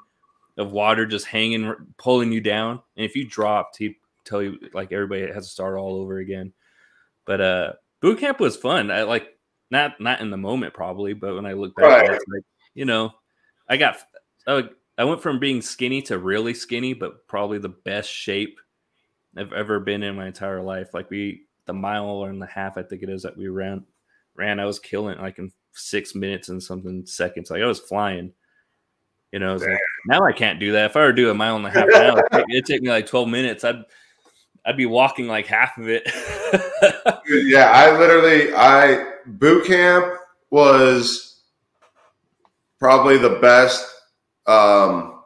of 0.57 0.73
water 0.73 1.07
just 1.07 1.27
hanging, 1.27 1.75
pulling 1.99 2.33
you 2.33 2.41
down. 2.41 2.83
And 2.97 3.05
if 3.05 3.15
you 3.15 3.27
dropped, 3.27 3.77
he'd 3.79 3.95
tell 4.25 4.43
you 4.43 4.59
like 4.75 4.93
everybody 4.93 5.33
has 5.33 5.47
to 5.47 5.53
start 5.53 5.79
all 5.79 5.97
over 5.97 6.19
again. 6.19 6.53
But 7.25 7.41
uh 7.41 7.73
boot 8.01 8.21
camp 8.21 8.41
was 8.41 8.57
fun. 8.57 8.91
I 8.91 9.03
like 9.03 9.29
not 9.71 10.01
not 10.01 10.21
in 10.21 10.31
the 10.31 10.37
moment 10.37 10.75
probably, 10.75 11.13
but 11.13 11.35
when 11.35 11.47
I 11.47 11.53
look 11.53 11.75
back, 11.77 12.09
right. 12.09 12.11
like 12.11 12.43
you 12.75 12.85
know, 12.85 13.13
I 13.69 13.77
got 13.77 13.99
I 14.47 14.69
went 15.05 15.23
from 15.23 15.39
being 15.39 15.63
skinny 15.63 16.03
to 16.03 16.19
really 16.19 16.55
skinny, 16.55 16.93
but 16.93 17.27
probably 17.29 17.59
the 17.59 17.69
best 17.69 18.11
shape 18.11 18.59
I've 19.37 19.53
ever 19.53 19.79
been 19.79 20.03
in 20.03 20.17
my 20.17 20.27
entire 20.27 20.63
life. 20.63 20.95
Like 20.95 21.11
we 21.11 21.43
the 21.67 21.73
mile 21.73 22.25
and 22.25 22.43
a 22.43 22.47
half, 22.47 22.77
I 22.77 22.83
think 22.83 23.03
it 23.03 23.09
is 23.09 23.23
that 23.23 23.37
we 23.37 23.49
ran 23.49 23.85
ran, 24.39 24.61
I 24.61 24.65
was 24.65 24.79
killing 24.79 25.19
like 25.19 25.39
in 25.39 25.53
six 25.73 26.15
minutes 26.15 26.49
and 26.49 26.63
something 26.63 27.05
seconds. 27.05 27.51
Like 27.51 27.63
I 27.63 27.67
was 27.67 27.81
flying. 27.81 28.33
You 29.33 29.41
know, 29.41 29.57
like, 29.57 29.79
now 30.07 30.25
I 30.25 30.33
can't 30.33 30.59
do 30.59 30.73
that. 30.73 30.87
If 30.87 30.97
I 30.97 31.01
were 31.01 31.13
to 31.13 31.17
do 31.17 31.31
a 31.31 31.35
mile 31.35 31.57
and 31.57 31.67
a 31.67 31.71
half 31.71 31.87
now, 31.91 32.17
it'd 32.49 32.65
take 32.65 32.81
me 32.81 32.89
like 32.89 33.07
12 33.07 33.29
minutes. 33.29 33.63
I'd 33.63 33.83
I'd 34.65 34.77
be 34.77 34.87
walking 34.87 35.27
like 35.27 35.47
half 35.47 35.77
of 35.77 35.89
it. 35.89 36.03
yeah, 37.47 37.71
I 37.71 37.99
literally 37.99 38.55
I 38.55 39.13
boot 39.27 39.67
camp 39.67 40.07
was 40.51 41.43
probably 42.79 43.19
the 43.19 43.39
best 43.41 43.87
um, 44.49 45.23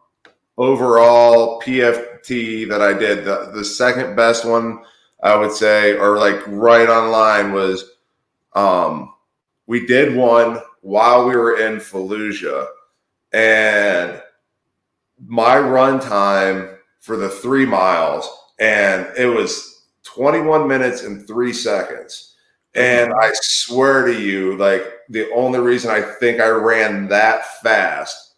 overall 0.58 1.60
PFT 1.62 2.68
that 2.68 2.82
I 2.82 2.92
did. 2.92 3.24
The, 3.24 3.50
the 3.54 3.64
second 3.64 4.16
best 4.16 4.44
one 4.44 4.82
I 5.22 5.36
would 5.36 5.52
say, 5.52 5.96
or 5.96 6.18
like 6.18 6.40
right 6.46 6.88
on 6.88 7.10
line, 7.10 7.52
was 7.52 7.92
um, 8.54 9.14
we 9.66 9.86
did 9.86 10.16
one 10.16 10.58
while 10.80 11.26
we 11.26 11.36
were 11.36 11.58
in 11.58 11.76
Fallujah, 11.76 12.66
and 13.32 14.20
my 15.24 15.58
run 15.58 16.00
time 16.00 16.76
for 17.00 17.16
the 17.16 17.28
three 17.28 17.64
miles, 17.64 18.28
and 18.58 19.06
it 19.16 19.26
was 19.26 19.86
21 20.02 20.66
minutes 20.66 21.04
and 21.04 21.26
three 21.26 21.52
seconds 21.52 22.32
and 22.74 23.12
I 23.12 23.30
swear 23.34 24.06
to 24.06 24.18
you, 24.18 24.56
like 24.56 24.82
the 25.08 25.30
only 25.32 25.58
reason 25.58 25.90
I 25.90 26.00
think 26.00 26.40
I 26.40 26.48
ran 26.48 27.08
that 27.08 27.60
fast 27.60 28.31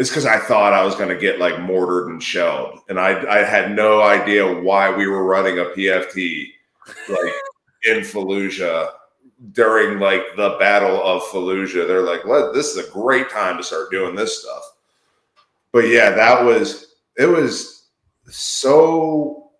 is 0.00 0.08
because 0.08 0.24
I 0.24 0.38
thought 0.38 0.72
I 0.72 0.82
was 0.82 0.94
going 0.94 1.10
to 1.10 1.16
get 1.16 1.38
like 1.38 1.60
mortared 1.60 2.08
and 2.08 2.22
shelled, 2.22 2.80
and 2.88 2.98
I 2.98 3.10
I 3.30 3.44
had 3.44 3.76
no 3.76 4.00
idea 4.00 4.60
why 4.60 4.90
we 4.90 5.06
were 5.06 5.24
running 5.24 5.58
a 5.58 5.66
PFT 5.66 6.48
like 7.10 7.32
in 7.84 7.98
Fallujah 7.98 8.92
during 9.52 10.00
like 10.00 10.22
the 10.36 10.56
Battle 10.58 11.02
of 11.02 11.22
Fallujah. 11.24 11.86
They're 11.86 12.00
like, 12.00 12.24
"Let 12.24 12.54
this 12.54 12.74
is 12.74 12.88
a 12.88 12.90
great 12.90 13.28
time 13.28 13.58
to 13.58 13.62
start 13.62 13.90
doing 13.90 14.14
this 14.16 14.40
stuff." 14.40 14.62
But 15.70 15.86
yeah, 15.88 16.10
that 16.12 16.46
was 16.46 16.94
it 17.18 17.26
was 17.26 17.88
so 18.26 19.50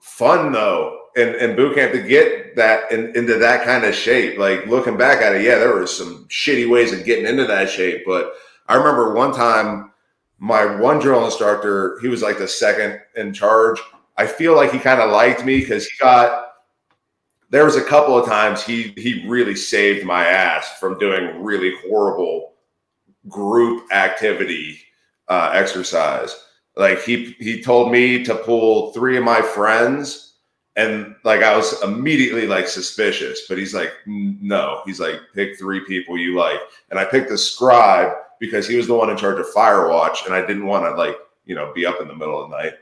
fun 0.00 0.50
though 0.50 1.02
and 1.16 1.34
in 1.36 1.54
boot 1.54 1.76
camp 1.76 1.92
to 1.92 2.02
get 2.02 2.56
that 2.56 2.90
in, 2.90 3.16
into 3.16 3.38
that 3.38 3.64
kind 3.64 3.84
of 3.84 3.94
shape. 3.94 4.36
Like 4.36 4.66
looking 4.66 4.96
back 4.96 5.22
at 5.22 5.36
it, 5.36 5.42
yeah, 5.42 5.58
there 5.58 5.74
were 5.74 5.86
some 5.86 6.26
shitty 6.28 6.68
ways 6.68 6.92
of 6.92 7.04
getting 7.04 7.26
into 7.26 7.46
that 7.46 7.70
shape. 7.70 8.02
But 8.04 8.34
I 8.68 8.74
remember 8.74 9.14
one 9.14 9.32
time 9.32 9.92
my 10.38 10.64
one 10.64 10.98
drill 10.98 11.24
instructor, 11.24 11.98
he 12.00 12.08
was 12.08 12.22
like 12.22 12.38
the 12.38 12.48
second 12.48 13.00
in 13.16 13.32
charge. 13.32 13.80
I 14.16 14.26
feel 14.26 14.54
like 14.54 14.72
he 14.72 14.78
kind 14.78 15.00
of 15.00 15.10
liked 15.10 15.44
me 15.44 15.60
because 15.60 15.86
he 15.86 15.96
got 15.98 16.42
there 17.50 17.64
was 17.64 17.76
a 17.76 17.84
couple 17.84 18.18
of 18.18 18.26
times 18.26 18.62
he 18.62 18.92
he 18.96 19.26
really 19.28 19.54
saved 19.54 20.04
my 20.04 20.24
ass 20.26 20.78
from 20.78 20.98
doing 20.98 21.42
really 21.42 21.74
horrible 21.88 22.54
group 23.28 23.90
activity 23.92 24.78
uh, 25.28 25.50
exercise. 25.54 26.34
Like 26.76 27.02
he 27.02 27.36
he 27.38 27.62
told 27.62 27.92
me 27.92 28.24
to 28.24 28.34
pull 28.34 28.92
three 28.92 29.16
of 29.16 29.24
my 29.24 29.40
friends 29.40 30.34
and 30.76 31.14
like 31.24 31.42
I 31.42 31.56
was 31.56 31.82
immediately 31.82 32.46
like 32.46 32.68
suspicious, 32.68 33.42
but 33.48 33.56
he's 33.58 33.74
like, 33.74 33.92
no, 34.06 34.82
he's 34.84 35.00
like, 35.00 35.18
pick 35.34 35.58
three 35.58 35.80
people 35.80 36.18
you 36.18 36.36
like, 36.36 36.60
and 36.90 36.98
I 36.98 37.04
picked 37.06 37.30
the 37.30 37.38
scribe 37.38 38.12
because 38.40 38.68
he 38.68 38.76
was 38.76 38.86
the 38.86 38.94
one 38.94 39.10
in 39.10 39.16
charge 39.16 39.38
of 39.38 39.46
Firewatch, 39.54 40.26
and 40.26 40.34
I 40.34 40.40
didn't 40.40 40.66
want 40.66 40.84
to 40.84 40.94
like 40.94 41.16
you 41.44 41.54
know 41.54 41.72
be 41.74 41.86
up 41.86 42.00
in 42.00 42.08
the 42.08 42.14
middle 42.14 42.42
of 42.42 42.50
the 42.50 42.56
night, 42.56 42.74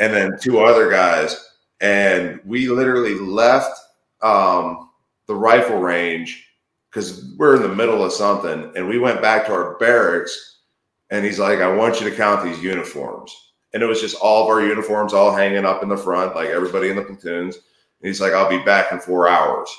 and 0.00 0.12
then 0.12 0.38
two 0.40 0.60
other 0.60 0.90
guys, 0.90 1.52
and 1.80 2.40
we 2.44 2.68
literally 2.68 3.14
left 3.14 3.78
um, 4.22 4.90
the 5.26 5.34
rifle 5.34 5.78
range 5.78 6.48
because 6.90 7.34
we're 7.36 7.56
in 7.56 7.62
the 7.62 7.74
middle 7.74 8.04
of 8.04 8.12
something, 8.12 8.72
and 8.76 8.86
we 8.86 8.98
went 8.98 9.22
back 9.22 9.46
to 9.46 9.52
our 9.52 9.78
barracks, 9.78 10.60
and 11.10 11.24
he's 11.24 11.38
like, 11.38 11.60
"I 11.60 11.74
want 11.74 12.00
you 12.00 12.08
to 12.08 12.16
count 12.16 12.44
these 12.44 12.62
uniforms." 12.62 13.34
And 13.74 13.82
it 13.82 13.86
was 13.86 14.02
just 14.02 14.16
all 14.16 14.42
of 14.42 14.50
our 14.50 14.60
uniforms 14.60 15.14
all 15.14 15.34
hanging 15.34 15.64
up 15.64 15.82
in 15.82 15.88
the 15.88 15.96
front, 15.96 16.34
like 16.34 16.50
everybody 16.50 16.90
in 16.90 16.96
the 16.96 17.02
platoons. 17.02 17.56
And 17.56 18.08
he's 18.08 18.20
like, 18.20 18.32
"I'll 18.32 18.50
be 18.50 18.62
back 18.64 18.92
in 18.92 19.00
four 19.00 19.28
hours," 19.28 19.74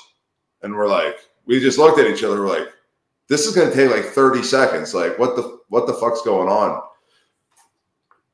and 0.62 0.74
we're 0.74 0.88
like, 0.88 1.16
we 1.46 1.60
just 1.60 1.78
looked 1.78 1.98
at 1.98 2.06
each 2.06 2.24
other, 2.24 2.40
we're 2.40 2.58
like, 2.58 2.68
"This 3.28 3.46
is 3.46 3.54
going 3.54 3.70
to 3.70 3.74
take 3.74 3.90
like 3.90 4.04
thirty 4.04 4.42
seconds. 4.42 4.94
Like, 4.94 5.18
what 5.18 5.36
the 5.36 5.60
what 5.68 5.86
the 5.86 5.94
fuck's 5.94 6.22
going 6.22 6.48
on?" 6.48 6.82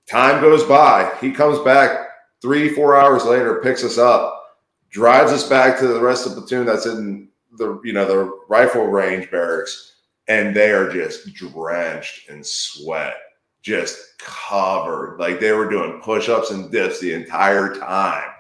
Time 0.09 0.41
goes 0.41 0.65
by. 0.65 1.13
He 1.21 1.31
comes 1.31 1.61
back 1.61 2.09
three, 2.43 2.75
four 2.75 2.97
hours 2.97 3.25
later, 3.25 3.61
picks 3.63 3.85
us 3.85 3.97
up, 3.97 4.59
drives 4.91 5.33
us 5.33 5.49
back 5.49 5.79
to 5.79 5.87
the 5.87 6.01
rest 6.01 6.27
of 6.27 6.35
the 6.35 6.41
platoon 6.41 6.67
that's 6.67 6.87
in 6.87 7.29
the 7.57 7.81
you 7.85 7.93
know 7.93 8.05
the 8.07 8.31
rifle 8.49 8.87
range 8.87 9.31
barracks, 9.31 9.99
and 10.29 10.55
they 10.55 10.71
are 10.71 10.91
just 10.91 11.33
drenched 11.35 12.29
in 12.29 12.43
sweat, 12.43 13.17
just 13.63 14.19
covered. 14.19 15.19
Like 15.19 15.41
they 15.41 15.53
were 15.53 15.69
doing 15.69 16.01
push-ups 16.01 16.51
and 16.51 16.71
dips 16.71 17.01
the 17.01 17.13
entire 17.15 17.75
time. 17.75 18.31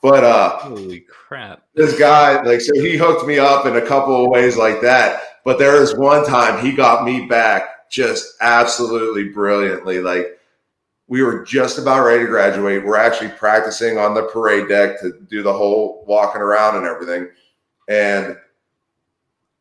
But 0.00 0.24
uh 0.24 0.58
holy 0.58 1.00
crap. 1.00 1.62
This 1.74 1.98
guy, 1.98 2.40
like, 2.42 2.60
so 2.60 2.74
he 2.74 2.96
hooked 2.96 3.26
me 3.26 3.38
up 3.38 3.66
in 3.66 3.76
a 3.76 3.86
couple 3.86 4.24
of 4.24 4.30
ways 4.30 4.56
like 4.56 4.80
that. 4.80 5.22
But 5.44 5.58
there 5.58 5.80
was 5.80 5.96
one 5.96 6.24
time 6.24 6.64
he 6.64 6.72
got 6.72 7.04
me 7.04 7.26
back 7.26 7.90
just 7.90 8.34
absolutely 8.40 9.28
brilliantly. 9.28 10.00
Like 10.00 10.38
we 11.08 11.22
were 11.22 11.44
just 11.44 11.78
about 11.78 12.04
ready 12.04 12.24
to 12.24 12.30
graduate. 12.30 12.84
We're 12.84 12.96
actually 12.96 13.30
practicing 13.30 13.98
on 13.98 14.14
the 14.14 14.22
parade 14.22 14.68
deck 14.68 15.00
to 15.00 15.12
do 15.28 15.42
the 15.42 15.52
whole 15.52 16.04
walking 16.06 16.40
around 16.40 16.76
and 16.76 16.86
everything. 16.86 17.28
And 17.88 18.36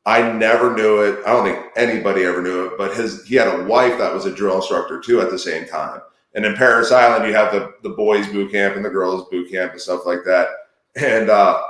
I 0.05 0.31
never 0.31 0.75
knew 0.75 1.01
it. 1.01 1.19
I 1.25 1.31
don't 1.31 1.43
think 1.43 1.63
anybody 1.75 2.23
ever 2.23 2.41
knew 2.41 2.67
it, 2.67 2.77
but 2.77 2.95
his 2.95 3.25
he 3.27 3.35
had 3.35 3.47
a 3.47 3.65
wife 3.65 3.97
that 3.99 4.13
was 4.13 4.25
a 4.25 4.33
drill 4.33 4.57
instructor 4.57 4.99
too 4.99 5.21
at 5.21 5.29
the 5.29 5.37
same 5.37 5.67
time. 5.67 6.01
And 6.33 6.45
in 6.45 6.55
Parris 6.55 6.91
Island, 6.91 7.27
you 7.27 7.35
have 7.35 7.51
the 7.51 7.73
the 7.83 7.89
boys 7.89 8.27
boot 8.27 8.51
camp 8.51 8.75
and 8.75 8.85
the 8.85 8.89
girls 8.89 9.27
boot 9.29 9.51
camp 9.51 9.73
and 9.73 9.81
stuff 9.81 10.05
like 10.05 10.23
that. 10.25 10.47
And 10.95 11.29
uh, 11.29 11.61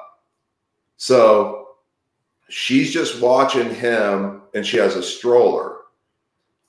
so 0.98 1.61
she's 2.52 2.92
just 2.92 3.22
watching 3.22 3.74
him, 3.74 4.42
and 4.54 4.66
she 4.66 4.78
has 4.78 4.96
a 4.96 5.04
stroller, 5.04 5.78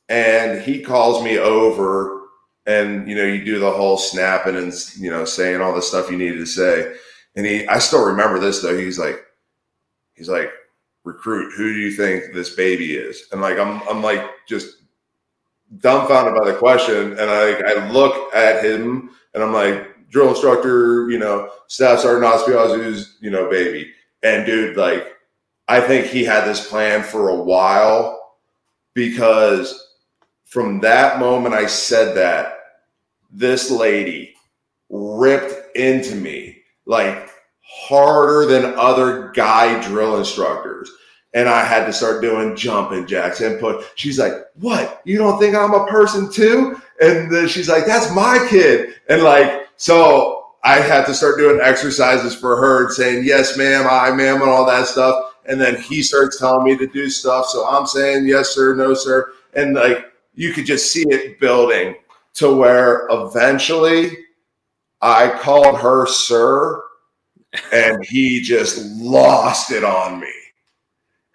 and 0.09 0.63
he 0.63 0.81
calls 0.81 1.23
me 1.23 1.39
over, 1.39 2.23
and 2.67 3.09
you 3.09 3.15
know 3.15 3.25
you 3.25 3.45
do 3.45 3.59
the 3.59 3.71
whole 3.71 3.99
snapping 3.99 4.57
and 4.57 4.73
you 4.99 5.11
know 5.11 5.25
saying 5.25 5.61
all 5.61 5.75
the 5.75 5.83
stuff 5.83 6.11
you 6.11 6.17
needed 6.17 6.39
to 6.39 6.47
say. 6.47 6.95
And 7.35 7.47
he, 7.47 7.67
I 7.67 7.79
still 7.79 8.05
remember 8.05 8.39
this 8.39 8.63
though. 8.63 8.77
He's 8.77 8.99
like, 8.99 9.25
he's 10.15 10.29
like, 10.29 10.51
recruit, 11.05 11.53
who 11.57 11.73
do 11.73 11.79
you 11.79 11.91
think 11.91 12.35
this 12.35 12.55
baby 12.55 12.95
is? 12.95 13.25
And 13.33 13.41
like 13.41 13.59
I'm 13.59 13.83
I'm 13.89 14.03
like 14.03 14.25
just 14.47 14.77
dumbfounded 15.79 16.39
by 16.39 16.51
the 16.51 16.59
question. 16.59 17.13
And 17.13 17.31
I 17.31 17.55
I 17.55 17.91
look 17.91 18.35
at 18.35 18.65
him 18.65 19.11
and 19.35 19.43
I'm 19.43 19.53
like, 19.53 20.09
drill 20.11 20.29
instructor, 20.29 21.11
you 21.11 21.19
know, 21.19 21.51
staff 21.67 22.01
sergeant 22.01 22.33
Ospiazu's, 22.33 23.17
you 23.21 23.31
know, 23.31 23.49
baby. 23.51 23.91
And 24.23 24.47
dude, 24.47 24.77
like, 24.77 25.17
I 25.73 25.81
think 25.81 26.05
he 26.05 26.23
had 26.23 26.45
this 26.45 26.69
plan 26.69 27.03
for 27.03 27.31
a 27.31 27.43
while 27.43 28.37
because 28.93 29.89
from 30.45 30.81
that 30.81 31.19
moment 31.19 31.55
I 31.55 31.67
said 31.67 32.15
that, 32.15 32.59
this 33.31 33.71
lady 33.71 34.35
ripped 34.91 35.75
into 35.75 36.15
me 36.15 36.59
like 36.85 37.31
harder 37.63 38.45
than 38.45 38.75
other 38.77 39.31
guy 39.31 39.81
drill 39.89 40.19
instructors. 40.19 40.91
And 41.33 41.49
I 41.49 41.65
had 41.65 41.87
to 41.87 41.93
start 41.95 42.21
doing 42.21 42.55
jumping 42.55 43.07
jacks 43.07 43.41
and 43.41 43.59
put, 43.59 43.87
she's 43.95 44.19
like, 44.19 44.35
what? 44.57 45.01
You 45.07 45.17
don't 45.17 45.39
think 45.39 45.57
I'm 45.57 45.73
a 45.73 45.87
person 45.87 46.31
too? 46.31 46.79
And 47.01 47.33
then 47.33 47.49
she's 47.49 47.71
like, 47.71 47.87
that's 47.87 48.15
my 48.15 48.47
kid. 48.51 48.97
And 49.09 49.23
like, 49.23 49.69
so 49.79 50.49
I 50.65 50.81
had 50.81 51.07
to 51.07 51.15
start 51.15 51.39
doing 51.39 51.61
exercises 51.63 52.35
for 52.35 52.57
her 52.57 52.85
and 52.85 52.93
saying, 52.93 53.25
yes, 53.25 53.57
ma'am, 53.57 53.87
I 53.89 54.11
ma'am, 54.11 54.43
and 54.43 54.51
all 54.51 54.67
that 54.67 54.87
stuff. 54.87 55.31
And 55.47 55.61
then 55.61 55.81
he 55.81 56.03
starts 56.03 56.39
telling 56.39 56.65
me 56.65 56.77
to 56.77 56.87
do 56.87 57.09
stuff. 57.11 57.47
So 57.47 57.67
I'm 57.67 57.87
saying, 57.87 58.27
yes, 58.27 58.51
sir, 58.51 58.75
no, 58.75 58.95
sir. 58.95 59.33
And 59.55 59.75
like, 59.75 60.13
you 60.35 60.53
could 60.53 60.67
just 60.67 60.93
see 60.93 61.05
it 61.09 61.41
building 61.41 61.95
to 62.35 62.55
where 62.55 63.07
eventually 63.11 64.17
I 65.01 65.29
called 65.29 65.79
her 65.81 66.07
sir 66.07 66.83
and 67.73 68.05
he 68.07 68.41
just 68.41 68.85
lost 69.01 69.71
it 69.71 69.85
on 69.85 70.21
me. 70.21 70.33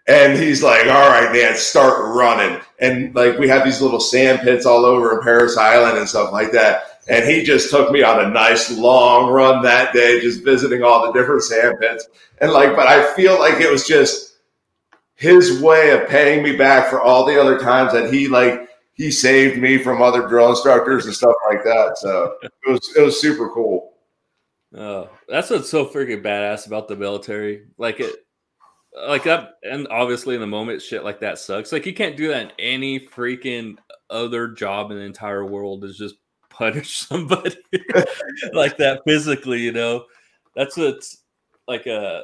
And 0.08 0.38
he's 0.38 0.64
like, 0.64 0.88
all 0.88 1.10
right, 1.10 1.32
man, 1.34 1.56
start 1.56 2.16
running. 2.16 2.62
And 2.80 3.14
like 3.14 3.38
we 3.38 3.50
have 3.50 3.66
these 3.66 3.82
little 3.82 4.00
sand 4.00 4.40
pits 4.40 4.66
all 4.66 4.86
over 4.86 5.18
in 5.18 5.24
Parris 5.24 5.58
Island 5.58 5.98
and 5.98 6.08
stuff 6.08 6.32
like 6.32 6.52
that. 6.54 6.97
And 7.10 7.26
he 7.26 7.44
just 7.44 7.70
took 7.70 7.92
me 7.92 8.04
on 8.04 8.24
a 8.24 8.30
nice 8.30 8.70
long 8.72 9.32
run 9.32 9.64
that 9.64 9.94
day, 9.94 10.20
just 10.20 10.44
visiting 10.44 10.84
all 10.84 11.06
the 11.06 11.18
different 11.18 11.44
sand 11.44 11.78
pits. 11.80 12.08
And 12.40 12.52
like, 12.52 12.76
but 12.76 12.88
I 12.88 13.14
feel 13.14 13.40
like 13.40 13.62
it 13.62 13.72
was 13.72 13.88
just 13.88 14.38
his 15.16 15.62
way 15.62 15.92
of 15.92 16.08
paying 16.08 16.44
me 16.44 16.56
back 16.56 16.90
for 16.90 17.02
all 17.02 17.26
the 17.26 17.40
other 17.40 17.58
times 17.60 17.92
that 17.94 18.14
he 18.14 18.28
like 18.28 18.70
he 18.94 19.12
saved 19.12 19.60
me 19.60 19.78
from 19.78 20.02
other 20.02 20.28
drill 20.28 20.50
instructors 20.50 21.06
and 21.06 21.16
stuff 21.16 21.36
like 21.50 21.64
that. 21.64 21.98
So 21.98 22.36
it 22.42 22.52
was 22.68 22.96
it 22.98 23.02
was 23.02 23.20
super 23.20 23.50
cool. 23.50 23.94
Oh, 24.76 25.10
that's 25.30 25.50
what's 25.50 25.70
so 25.70 25.86
freaking 25.86 26.24
badass 26.24 26.68
about 26.68 26.88
the 26.88 26.96
military. 26.96 27.68
Like 27.78 28.00
it, 28.00 28.16
like 29.08 29.24
that, 29.24 29.54
and 29.64 29.88
obviously 29.90 30.36
in 30.36 30.42
the 30.42 30.48
moment, 30.48 30.82
shit 30.82 31.04
like 31.04 31.22
that 31.22 31.40
sucks. 31.40 31.72
Like 31.72 31.86
you 31.86 31.94
can't 31.94 32.18
do 32.18 32.30
that 32.30 32.42
in 32.42 32.52
any 32.60 33.00
freaking 33.00 33.78
other 34.10 34.50
job 34.50 34.92
in 34.92 34.98
the 34.98 35.04
entire 35.04 35.46
world. 35.46 35.84
Is 35.86 35.98
just 35.98 36.16
punish 36.58 36.98
somebody 36.98 37.56
like 38.54 38.78
that 38.78 39.02
physically. 39.06 39.60
You 39.60 39.72
know, 39.72 40.06
that's 40.56 40.78
what's 40.78 41.24
like 41.68 41.86
a 41.86 42.24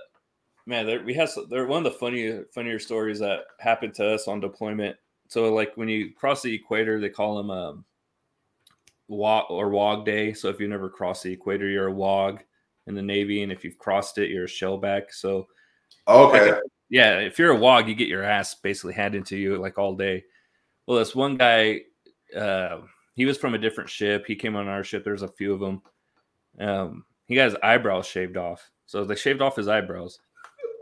man. 0.65 1.05
we 1.05 1.13
have 1.13 1.31
they're 1.49 1.67
one 1.67 1.85
of 1.85 1.91
the 1.91 1.99
funnier 1.99 2.45
funnier 2.53 2.79
stories 2.79 3.19
that 3.19 3.41
happened 3.59 3.93
to 3.95 4.13
us 4.13 4.27
on 4.27 4.39
deployment. 4.39 4.95
So 5.27 5.53
like 5.53 5.75
when 5.75 5.87
you 5.87 6.13
cross 6.13 6.41
the 6.41 6.53
equator, 6.53 6.99
they 6.99 7.09
call 7.09 7.37
them 7.37 7.49
um, 7.49 7.85
WOG 9.07 9.45
or 9.49 9.69
WOG 9.69 10.05
day. 10.05 10.33
So 10.33 10.49
if 10.49 10.59
you 10.59 10.67
never 10.67 10.89
crossed 10.89 11.23
the 11.23 11.33
equator, 11.33 11.67
you're 11.67 11.87
a 11.87 11.93
WOG 11.93 12.43
in 12.87 12.95
the 12.95 13.01
Navy, 13.01 13.43
and 13.43 13.51
if 13.51 13.63
you've 13.63 13.77
crossed 13.77 14.17
it, 14.17 14.29
you're 14.29 14.45
a 14.45 14.47
shellback. 14.47 15.11
So 15.11 15.47
okay, 16.07 16.51
like, 16.51 16.61
yeah, 16.89 17.19
if 17.19 17.39
you're 17.39 17.53
a 17.53 17.59
WOG, 17.59 17.87
you 17.87 17.95
get 17.95 18.07
your 18.07 18.23
ass 18.23 18.55
basically 18.55 18.93
handed 18.93 19.25
to 19.27 19.37
you 19.37 19.57
like 19.57 19.77
all 19.77 19.95
day. 19.95 20.23
Well, 20.85 20.99
this 20.99 21.15
one 21.15 21.37
guy, 21.37 21.81
uh, 22.35 22.79
he 23.15 23.25
was 23.25 23.37
from 23.37 23.53
a 23.53 23.59
different 23.59 23.89
ship. 23.89 24.25
He 24.25 24.35
came 24.35 24.55
on 24.55 24.67
our 24.67 24.83
ship. 24.83 25.03
There's 25.03 25.21
a 25.21 25.27
few 25.27 25.53
of 25.53 25.59
them. 25.59 25.81
Um, 26.59 27.05
he 27.27 27.35
got 27.35 27.45
his 27.45 27.57
eyebrows 27.63 28.07
shaved 28.07 28.37
off, 28.37 28.69
so 28.85 29.05
they 29.05 29.15
shaved 29.15 29.41
off 29.41 29.55
his 29.55 29.67
eyebrows. 29.67 30.19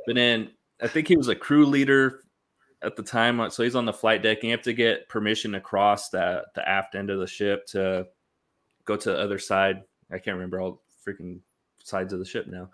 But 0.05 0.15
then 0.15 0.51
I 0.81 0.87
think 0.87 1.07
he 1.07 1.17
was 1.17 1.27
a 1.27 1.35
crew 1.35 1.65
leader 1.65 2.23
at 2.81 2.95
the 2.95 3.03
time. 3.03 3.49
So 3.51 3.63
he's 3.63 3.75
on 3.75 3.85
the 3.85 3.93
flight 3.93 4.23
deck, 4.23 4.39
and 4.39 4.45
you 4.45 4.51
have 4.51 4.63
to 4.63 4.73
get 4.73 5.07
permission 5.09 5.51
to 5.51 5.61
cross 5.61 6.09
the 6.09 6.43
the 6.55 6.67
aft 6.67 6.95
end 6.95 7.09
of 7.09 7.19
the 7.19 7.27
ship 7.27 7.65
to 7.67 8.07
go 8.85 8.97
to 8.97 9.11
the 9.11 9.19
other 9.19 9.39
side. 9.39 9.83
I 10.11 10.17
can't 10.17 10.35
remember 10.35 10.59
all 10.59 10.81
freaking 11.05 11.39
sides 11.83 12.13
of 12.13 12.19
the 12.19 12.25
ship 12.25 12.47
now, 12.47 12.69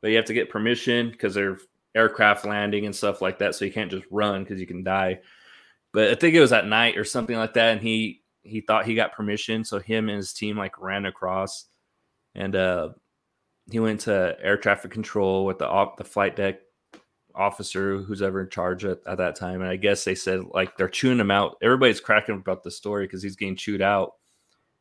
but 0.00 0.10
you 0.10 0.16
have 0.16 0.26
to 0.26 0.34
get 0.34 0.50
permission 0.50 1.10
because 1.10 1.34
they're 1.34 1.58
aircraft 1.94 2.44
landing 2.44 2.86
and 2.86 2.94
stuff 2.94 3.20
like 3.20 3.38
that. 3.38 3.54
So 3.54 3.64
you 3.64 3.72
can't 3.72 3.90
just 3.90 4.06
run 4.10 4.44
because 4.44 4.60
you 4.60 4.66
can 4.66 4.82
die. 4.82 5.20
But 5.92 6.10
I 6.10 6.14
think 6.14 6.34
it 6.34 6.40
was 6.40 6.52
at 6.52 6.66
night 6.66 6.96
or 6.96 7.04
something 7.04 7.36
like 7.36 7.54
that, 7.54 7.72
and 7.72 7.80
he 7.80 8.19
he 8.42 8.60
thought 8.60 8.86
he 8.86 8.94
got 8.94 9.12
permission, 9.12 9.64
so 9.64 9.78
him 9.78 10.08
and 10.08 10.16
his 10.16 10.32
team 10.32 10.56
like 10.56 10.80
ran 10.80 11.06
across, 11.06 11.66
and 12.34 12.56
uh, 12.56 12.90
he 13.70 13.80
went 13.80 14.00
to 14.02 14.36
air 14.42 14.56
traffic 14.56 14.90
control 14.90 15.44
with 15.44 15.58
the 15.58 15.68
op- 15.68 15.96
the 15.96 16.04
flight 16.04 16.36
deck 16.36 16.60
officer 17.34 17.98
who's 17.98 18.22
ever 18.22 18.42
in 18.42 18.48
charge 18.48 18.84
at, 18.84 18.98
at 19.06 19.18
that 19.18 19.36
time. 19.36 19.60
And 19.60 19.70
I 19.70 19.76
guess 19.76 20.04
they 20.04 20.14
said 20.14 20.42
like 20.52 20.76
they're 20.76 20.88
chewing 20.88 21.20
him 21.20 21.30
out. 21.30 21.56
Everybody's 21.62 22.00
cracking 22.00 22.36
about 22.36 22.62
the 22.62 22.70
story 22.70 23.06
because 23.06 23.22
he's 23.22 23.36
getting 23.36 23.56
chewed 23.56 23.82
out. 23.82 24.14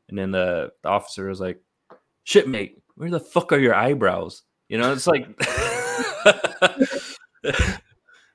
And 0.10 0.18
then 0.18 0.32
the, 0.32 0.72
the 0.82 0.90
officer 0.90 1.28
was 1.28 1.40
like, 1.40 1.62
"Shipmate, 2.24 2.82
where 2.96 3.12
the 3.12 3.20
fuck 3.20 3.52
are 3.52 3.60
your 3.60 3.76
eyebrows?" 3.76 4.44
You 4.68 4.78
know, 4.78 4.94
it's 4.94 5.08
like. 5.08 5.28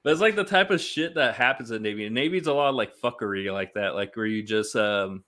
It's 0.05 0.21
like 0.21 0.37
the 0.37 0.45
type 0.45 0.71
of 0.71 0.81
shit 0.81 1.15
that 1.15 1.35
happens 1.35 1.71
in 1.71 1.83
Navy. 1.83 2.07
And 2.07 2.15
Navy's 2.15 2.47
a 2.47 2.53
lot 2.53 2.69
of 2.69 2.75
like 2.75 2.99
fuckery 2.99 3.51
like 3.53 3.75
that, 3.75 3.95
like 3.95 4.15
where 4.17 4.27
you 4.27 4.43
just 4.43 4.77
um 4.77 5.25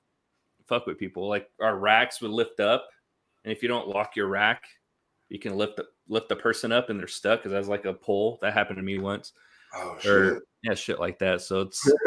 fuck 0.67 0.87
with 0.87 0.99
people. 0.99 1.29
Like 1.29 1.49
our 1.61 1.77
racks 1.77 2.21
would 2.21 2.31
lift 2.31 2.61
up, 2.61 2.87
and 3.45 3.53
if 3.53 3.63
you 3.63 3.69
don't 3.69 3.89
lock 3.89 4.17
your 4.17 4.29
rack, 4.29 4.65
you 5.29 5.39
can 5.39 5.57
lift 5.57 5.77
the 5.77 5.87
lift 6.09 6.29
the 6.29 6.37
person 6.37 6.73
up 6.73 6.91
and 6.91 7.01
they're 7.01 7.07
stuck 7.07 7.41
because 7.41 7.53
that's 7.53 7.69
like 7.69 7.87
a 7.87 7.95
pole. 7.95 8.39
That 8.43 8.53
happened 8.53 8.77
to 8.77 8.83
me 8.83 8.99
once. 8.99 9.33
Oh 9.75 9.97
shit. 10.01 10.13
Or, 10.13 10.43
yeah, 10.63 10.75
shit 10.75 11.01
like 11.01 11.19
that. 11.21 11.41
So 11.41 11.63
it's 11.63 11.83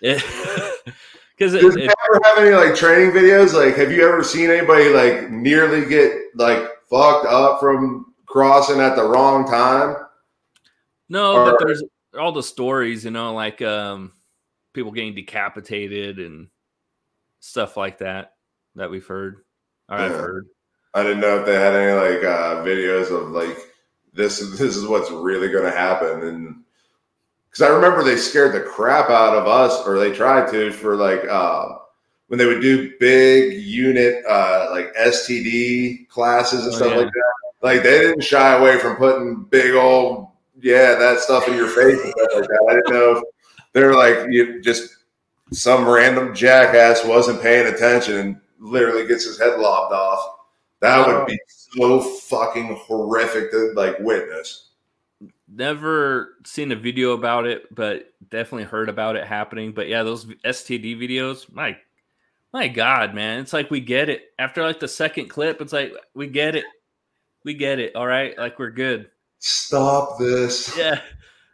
it, 0.00 0.22
because 1.36 1.54
it, 1.54 1.62
Does 1.62 1.76
it, 1.76 1.82
ever 1.82 2.20
have 2.24 2.38
any 2.38 2.54
like 2.54 2.74
training 2.74 3.10
videos? 3.10 3.54
Like, 3.54 3.76
have 3.76 3.90
you 3.90 4.06
ever 4.06 4.22
seen 4.22 4.50
anybody 4.50 4.88
like 4.90 5.30
nearly 5.30 5.86
get 5.88 6.12
like 6.36 6.62
fucked 6.88 7.26
up 7.26 7.60
from 7.60 8.14
crossing 8.26 8.80
at 8.80 8.96
the 8.96 9.04
wrong 9.04 9.46
time? 9.46 9.96
No, 11.08 11.36
or, 11.36 11.44
but 11.44 11.58
there's 11.64 11.82
all 12.18 12.32
the 12.32 12.42
stories, 12.42 13.04
you 13.04 13.10
know, 13.10 13.34
like 13.34 13.62
um, 13.62 14.12
people 14.72 14.92
getting 14.92 15.14
decapitated 15.14 16.18
and 16.18 16.48
stuff 17.40 17.76
like 17.76 17.98
that 17.98 18.34
that 18.74 18.90
we've 18.90 19.06
heard. 19.06 19.44
Or 19.88 19.96
I've 19.96 20.12
heard. 20.12 20.46
I 20.94 21.02
didn't 21.02 21.20
know 21.20 21.38
if 21.38 21.46
they 21.46 21.54
had 21.54 21.74
any 21.74 21.92
like 21.92 22.24
uh, 22.24 22.64
videos 22.64 23.10
of 23.10 23.30
like 23.30 23.56
this. 24.12 24.40
This 24.58 24.76
is 24.76 24.86
what's 24.86 25.10
really 25.10 25.48
going 25.48 25.64
to 25.64 25.70
happen, 25.76 26.22
and 26.22 26.62
because 27.48 27.62
I 27.62 27.68
remember 27.68 28.02
they 28.02 28.16
scared 28.16 28.54
the 28.54 28.60
crap 28.60 29.10
out 29.10 29.36
of 29.36 29.46
us, 29.46 29.86
or 29.86 29.98
they 29.98 30.12
tried 30.12 30.50
to 30.52 30.72
for 30.72 30.96
like 30.96 31.24
uh, 31.28 31.68
when 32.28 32.38
they 32.38 32.46
would 32.46 32.62
do 32.62 32.94
big 32.98 33.62
unit 33.62 34.24
uh, 34.26 34.68
like 34.70 34.94
STD 34.94 36.08
classes 36.08 36.64
and 36.64 36.74
Oh, 36.74 36.76
stuff 36.76 36.90
yeah. 36.92 36.96
like 36.96 37.12
that. 37.12 37.32
Like 37.62 37.82
they 37.82 37.98
didn't 38.00 38.22
shy 38.24 38.54
away 38.54 38.78
from 38.78 38.96
putting 38.96 39.44
big 39.44 39.74
old 39.74 40.28
yeah 40.60 40.94
that 40.94 41.20
stuff 41.20 41.48
in 41.48 41.54
your 41.54 41.68
face 41.68 42.04
like. 42.04 42.48
I 42.68 42.74
didn't 42.74 42.92
know 42.92 43.16
if 43.16 43.22
they're 43.72 43.94
like 43.94 44.30
you 44.30 44.60
just 44.62 44.96
some 45.52 45.88
random 45.88 46.34
jackass 46.34 47.04
wasn't 47.04 47.42
paying 47.42 47.72
attention 47.72 48.16
and 48.16 48.40
literally 48.58 49.06
gets 49.06 49.24
his 49.24 49.38
head 49.38 49.58
lopped 49.58 49.92
off. 49.92 50.36
That 50.80 51.06
would 51.06 51.26
be 51.26 51.38
so 51.46 52.00
fucking 52.00 52.76
horrific 52.82 53.50
to 53.52 53.72
like 53.74 53.98
witness. 54.00 54.70
Never 55.48 56.34
seen 56.44 56.72
a 56.72 56.76
video 56.76 57.12
about 57.12 57.46
it, 57.46 57.72
but 57.74 58.12
definitely 58.30 58.64
heard 58.64 58.88
about 58.88 59.16
it 59.16 59.24
happening. 59.24 59.72
But 59.72 59.88
yeah, 59.88 60.02
those 60.02 60.24
STD 60.24 60.98
videos, 60.98 61.50
my 61.52 61.76
my 62.52 62.68
God, 62.68 63.14
man, 63.14 63.40
it's 63.40 63.52
like 63.52 63.70
we 63.70 63.80
get 63.80 64.08
it 64.08 64.22
after 64.38 64.62
like 64.62 64.80
the 64.80 64.88
second 64.88 65.28
clip. 65.28 65.60
It's 65.60 65.72
like 65.72 65.92
we 66.14 66.26
get 66.26 66.56
it, 66.56 66.64
we 67.44 67.54
get 67.54 67.78
it. 67.78 67.94
All 67.94 68.06
right, 68.06 68.36
like 68.36 68.58
we're 68.58 68.70
good. 68.70 69.10
Stop 69.38 70.18
this. 70.18 70.76
Yeah, 70.78 71.00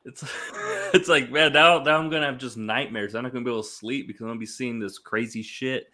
it's 0.05 0.25
it's 0.95 1.09
like 1.09 1.31
man, 1.31 1.53
now 1.53 1.79
now 1.79 1.99
I'm 1.99 2.11
gonna 2.11 2.27
have 2.27 2.39
just 2.39 2.57
nightmares. 2.57 3.15
I'm 3.15 3.23
not 3.23 3.33
gonna 3.33 3.45
be 3.45 3.51
able 3.51 3.63
to 3.63 3.69
sleep 3.69 4.07
because 4.07 4.23
I'm 4.23 4.29
gonna 4.29 4.39
be 4.41 4.47
seeing 4.47 4.79
this 4.79 4.99
crazy 4.99 5.43
shit 5.43 5.89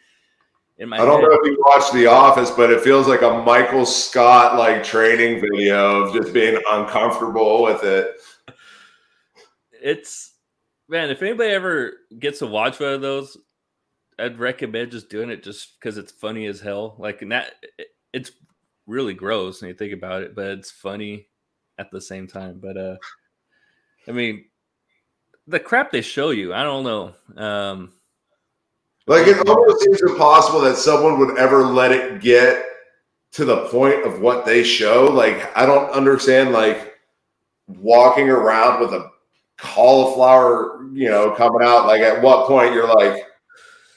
in 0.78 0.88
my 0.88 0.96
I 0.96 1.04
don't 1.04 1.20
head. 1.20 1.28
know 1.28 1.34
if 1.42 1.46
you 1.46 1.62
watched 1.66 1.92
The 1.92 2.06
Office, 2.06 2.50
but 2.50 2.70
it 2.70 2.80
feels 2.82 3.08
like 3.08 3.22
a 3.22 3.42
Michael 3.44 3.84
Scott 3.84 4.56
like 4.56 4.82
training 4.84 5.40
video 5.40 6.02
of 6.04 6.14
just 6.14 6.32
being 6.32 6.58
uncomfortable 6.70 7.62
with 7.64 7.82
it. 7.84 8.16
it's 9.82 10.32
man 10.88 11.10
if 11.10 11.22
anybody 11.22 11.50
ever 11.50 11.92
gets 12.18 12.38
to 12.40 12.46
watch 12.46 12.80
one 12.80 12.94
of 12.94 13.00
those 13.00 13.36
i'd 14.18 14.38
recommend 14.38 14.90
just 14.90 15.08
doing 15.08 15.30
it 15.30 15.42
just 15.44 15.78
because 15.78 15.96
it's 15.98 16.10
funny 16.10 16.46
as 16.46 16.60
hell 16.60 16.96
like 16.98 17.22
and 17.22 17.30
that 17.32 17.52
it- 17.78 17.88
it's 18.12 18.32
really 18.86 19.14
gross 19.14 19.60
when 19.60 19.68
you 19.68 19.74
think 19.76 19.92
about 19.92 20.22
it 20.22 20.34
but 20.34 20.46
it's 20.46 20.70
funny 20.70 21.27
at 21.78 21.90
the 21.90 22.00
same 22.00 22.26
time 22.26 22.58
but 22.60 22.76
uh 22.76 22.96
i 24.06 24.12
mean 24.12 24.44
the 25.46 25.60
crap 25.60 25.90
they 25.90 26.02
show 26.02 26.30
you 26.30 26.52
i 26.52 26.62
don't 26.62 26.84
know 26.84 27.42
um 27.42 27.92
Like 29.08 29.26
it 29.26 29.48
almost 29.48 29.82
seems 29.82 30.02
impossible 30.02 30.60
that 30.60 30.76
someone 30.76 31.18
would 31.18 31.38
ever 31.38 31.64
let 31.64 31.92
it 31.92 32.20
get 32.20 32.62
to 33.32 33.46
the 33.46 33.66
point 33.68 34.04
of 34.04 34.20
what 34.20 34.44
they 34.44 34.62
show. 34.62 35.04
Like 35.04 35.56
I 35.56 35.64
don't 35.64 35.90
understand 35.92 36.52
like 36.52 36.94
walking 37.66 38.28
around 38.28 38.80
with 38.80 38.92
a 38.92 39.10
cauliflower, 39.56 40.86
you 40.92 41.08
know, 41.08 41.30
coming 41.30 41.66
out. 41.66 41.86
Like 41.86 42.02
at 42.02 42.22
what 42.22 42.46
point 42.46 42.74
you're 42.74 42.92
like, 42.94 43.24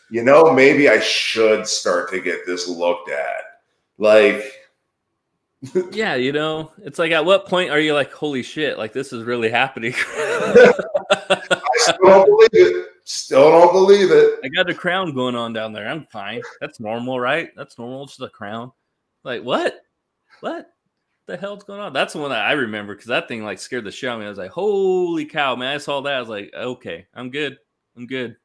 you 0.10 0.24
know, 0.24 0.54
maybe 0.54 0.88
I 0.88 1.02
should 1.02 1.68
start 1.68 2.10
to 2.12 2.22
get 2.22 2.46
this 2.46 2.70
looked 2.70 3.10
at. 3.10 3.44
Like 3.98 4.46
yeah 5.92 6.16
you 6.16 6.32
know 6.32 6.72
it's 6.84 6.98
like 6.98 7.12
at 7.12 7.24
what 7.24 7.48
point 7.48 7.70
are 7.70 7.80
you 7.80 7.94
like 7.94 8.12
holy 8.12 8.42
shit 8.42 8.80
like 8.80 8.94
this 8.94 9.14
is 9.14 9.24
really 9.24 9.50
happening 9.50 9.94
I 11.12 11.68
still 11.78 11.98
don't 12.02 12.26
believe 12.26 12.50
it. 12.54 12.88
Still 13.04 13.52
don't 13.52 13.74
believe 13.74 14.12
it. 14.12 14.40
I 14.44 14.50
got 14.50 14.70
a 14.70 14.74
crown 14.74 15.14
going 15.14 15.36
on 15.36 15.54
down 15.54 15.74
there. 15.74 15.88
I'm 15.88 16.06
fine. 16.06 16.42
That's 16.60 16.80
normal, 16.80 17.20
right? 17.20 17.50
That's 17.56 17.78
normal. 17.78 18.04
It's 18.04 18.18
just 18.18 18.28
a 18.28 18.30
crown. 18.30 18.72
Like 19.24 19.44
what? 19.44 19.82
What 20.42 20.68
the 21.28 21.38
hell's 21.38 21.64
going 21.64 21.80
on? 21.80 21.94
That's 21.94 22.14
the 22.14 22.20
one 22.20 22.32
that 22.32 22.46
I 22.46 22.54
remember 22.54 22.94
because 22.94 23.08
that 23.08 23.28
thing 23.28 23.44
like 23.44 23.60
scared 23.60 23.86
the 23.86 23.92
shit 23.92 24.10
out 24.10 24.16
of 24.16 24.20
me. 24.20 24.26
I 24.26 24.30
was 24.30 24.38
like, 24.38 24.52
holy 24.52 25.26
cow, 25.26 25.56
man! 25.56 25.76
I 25.76 25.78
saw 25.78 26.02
that. 26.02 26.14
I 26.14 26.20
was 26.20 26.30
like, 26.30 26.52
okay, 26.54 27.06
I'm 27.14 27.30
good. 27.30 27.58
I'm 27.96 28.08
good. 28.08 28.36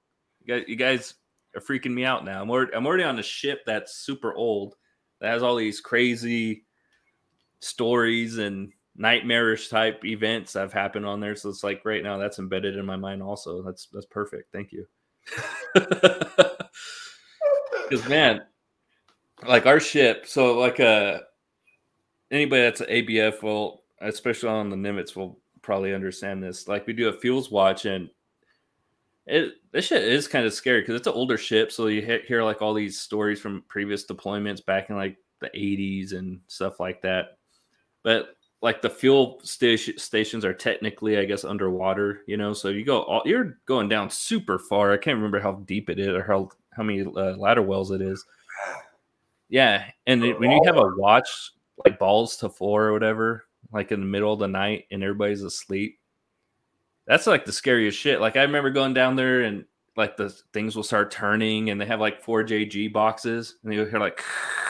You 0.43 0.55
guys, 0.55 0.65
you 0.69 0.77
guys 0.77 1.15
are 1.55 1.61
freaking 1.61 1.95
me 1.95 2.05
out 2.05 2.25
now. 2.25 2.43
I'm 2.43 2.51
already, 2.51 2.75
I'm 2.75 2.87
already 2.87 3.05
on 3.05 3.19
a 3.19 3.23
ship 3.23 3.61
that's 3.67 3.97
super 3.97 4.35
old 4.35 4.75
that 5.21 5.33
has 5.33 5.43
all 5.43 5.57
these 5.57 5.81
crazy 5.81 6.66
stories 7.61 8.39
and 8.39 8.73
nightmarish 8.97 9.69
type 9.69 10.05
events 10.05 10.53
that 10.53 10.61
have 10.61 10.73
happened 10.73 11.07
on 11.07 11.21
there. 11.21 11.37
So 11.37 11.49
it's 11.49 11.65
like 11.65 11.85
right 11.85 12.03
now 12.03 12.19
that's 12.19 12.39
embedded 12.39 12.77
in 12.77 12.87
my 12.87 12.97
mind 12.97 13.23
also. 13.23 13.63
That's 13.63 13.89
that's 13.93 14.07
perfect. 14.07 14.53
Thank 14.53 14.73
you. 14.73 14.87
Because 17.89 18.09
man, 18.09 18.43
like 19.47 19.67
our 19.67 19.79
ship, 19.79 20.27
so 20.27 20.59
like 20.59 20.81
uh 20.81 21.21
anybody 22.31 22.63
that's 22.63 22.81
an 22.81 22.89
ABF 22.89 23.43
will, 23.43 23.85
especially 24.01 24.49
on 24.49 24.71
the 24.71 24.77
Nimitz, 24.77 25.15
will 25.15 25.39
probably 25.63 25.95
understand 25.95 26.43
this. 26.43 26.67
Like 26.67 26.87
we 26.87 26.93
do 26.93 27.09
a 27.09 27.13
fuels 27.13 27.51
watch 27.51 27.85
and 27.85 28.11
it 29.27 29.55
this 29.73 29.87
shit 29.87 30.03
is 30.03 30.29
kind 30.29 30.47
of 30.47 30.53
scary 30.53 30.81
because 30.81 30.97
it's 30.97 31.07
an 31.07 31.13
older 31.13 31.39
ship, 31.39 31.71
so 31.71 31.87
you 31.87 32.03
hear 32.27 32.43
like 32.43 32.63
all 32.63 32.75
these 32.75 33.01
stories 33.01 33.41
from 33.41 33.65
previous 33.69 34.07
deployments 34.07 34.65
back 34.65 34.91
in 34.91 34.97
like 34.97 35.17
the 35.41 35.51
80s 35.51 36.13
and 36.13 36.41
stuff 36.49 36.81
like 36.81 37.03
that. 37.03 37.36
But 38.07 38.37
like 38.63 38.83
the 38.83 38.89
fuel 38.89 39.41
station 39.43 39.99
stations 39.99 40.45
are 40.45 40.55
technically, 40.55 41.19
I 41.19 41.25
guess, 41.25 41.45
underwater. 41.45 42.21
You 42.29 42.37
know, 42.37 42.53
so 42.53 42.69
you 42.69 42.85
go, 42.85 43.03
all, 43.03 43.23
you're 43.25 43.59
going 43.67 43.89
down 43.89 44.11
super 44.11 44.61
far. 44.61 44.93
I 44.93 44.97
can't 44.97 45.17
remember 45.17 45.41
how 45.41 45.55
deep 45.67 45.91
it 45.91 45.99
is 45.99 46.11
or 46.11 46.23
how 46.23 46.51
how 46.71 46.85
many 46.85 47.03
uh, 47.03 47.35
ladder 47.37 47.63
wells 47.63 47.91
it 47.91 48.01
is. 48.01 48.25
Yeah, 49.49 49.87
and 50.07 50.25
it, 50.25 50.39
when 50.39 50.53
you 50.53 50.63
have 50.67 50.77
a 50.77 50.89
watch 50.97 51.51
like 51.85 51.99
balls 51.99 52.37
to 52.37 52.49
four 52.49 52.85
or 52.85 52.93
whatever, 52.93 53.47
like 53.73 53.91
in 53.91 53.99
the 53.99 54.07
middle 54.07 54.33
of 54.33 54.39
the 54.39 54.47
night 54.47 54.85
and 54.93 55.03
everybody's 55.03 55.43
asleep, 55.43 55.99
that's 57.09 57.27
like 57.27 57.45
the 57.45 57.51
scariest 57.51 57.99
shit. 57.99 58.21
Like 58.21 58.37
I 58.37 58.43
remember 58.43 58.71
going 58.71 58.95
down 58.95 59.17
there 59.17 59.41
and 59.43 59.65
like 59.97 60.17
the 60.17 60.31
things 60.53 60.77
will 60.77 60.85
start 60.85 61.11
turning 61.11 61.71
and 61.71 61.81
they 61.81 61.87
have 61.87 61.99
like 61.99 62.23
four 62.23 62.45
JG 62.45 62.93
boxes 62.93 63.57
and 63.65 63.75
you'll 63.75 63.87
hear 63.87 63.99
like 63.99 64.23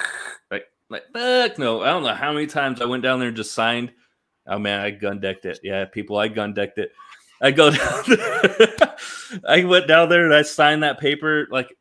like 0.88 1.04
fuck 1.12 1.58
no. 1.58 1.82
I 1.82 1.86
don't 1.86 2.02
know 2.02 2.14
how 2.14 2.32
many 2.32 2.46
times 2.46 2.80
I 2.80 2.86
went 2.86 3.02
down 3.02 3.18
there 3.18 3.28
and 3.28 3.36
just 3.36 3.52
signed. 3.52 3.92
Oh 4.46 4.58
man, 4.58 4.80
I 4.80 4.90
gun 4.90 5.20
decked 5.20 5.44
it. 5.44 5.60
Yeah, 5.62 5.84
people, 5.86 6.16
I 6.16 6.28
gun 6.28 6.54
decked 6.54 6.78
it. 6.78 6.92
I 7.40 7.50
go 7.50 7.70
down 7.72 8.02
there. 8.06 8.96
I 9.46 9.64
went 9.64 9.88
down 9.88 10.08
there 10.08 10.24
and 10.24 10.34
I 10.34 10.42
signed 10.42 10.82
that 10.82 11.00
paper 11.00 11.48
like 11.50 11.74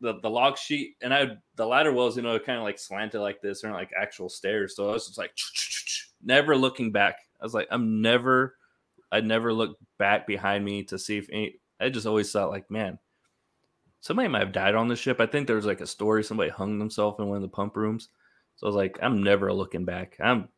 the, 0.00 0.18
the 0.20 0.30
log 0.30 0.56
sheet 0.56 0.96
and 1.02 1.12
I 1.12 1.36
the 1.56 1.66
ladder 1.66 1.92
was, 1.92 2.16
you 2.16 2.22
know, 2.22 2.38
kind 2.38 2.58
of 2.58 2.64
like 2.64 2.78
slanted 2.78 3.20
like 3.20 3.42
this, 3.42 3.62
they're 3.62 3.72
like 3.72 3.90
actual 3.96 4.28
stairs. 4.28 4.76
So 4.76 4.88
I 4.88 4.92
was 4.92 5.06
just 5.06 5.18
like 5.18 5.32
never 6.22 6.56
looking 6.56 6.92
back. 6.92 7.18
I 7.40 7.44
was 7.44 7.54
like, 7.54 7.68
I'm 7.70 8.00
never 8.00 8.56
I 9.12 9.20
never 9.20 9.52
looked 9.52 9.82
back 9.98 10.26
behind 10.26 10.64
me 10.64 10.84
to 10.84 10.98
see 10.98 11.18
if 11.18 11.28
any 11.30 11.56
I 11.80 11.88
just 11.88 12.06
always 12.06 12.30
thought 12.30 12.50
like, 12.50 12.70
man, 12.70 12.98
somebody 14.00 14.28
might 14.28 14.40
have 14.40 14.52
died 14.52 14.74
on 14.74 14.88
the 14.88 14.96
ship. 14.96 15.20
I 15.20 15.26
think 15.26 15.46
there 15.46 15.56
was 15.56 15.66
like 15.66 15.80
a 15.80 15.86
story 15.86 16.22
somebody 16.22 16.50
hung 16.50 16.78
themselves 16.78 17.18
in 17.18 17.26
one 17.26 17.36
of 17.36 17.42
the 17.42 17.48
pump 17.48 17.76
rooms. 17.76 18.08
So 18.60 18.66
I 18.66 18.68
was 18.68 18.76
like, 18.76 18.98
I'm 19.00 19.22
never 19.22 19.50
looking 19.54 19.86
back. 19.86 20.18
I'm 20.20 20.50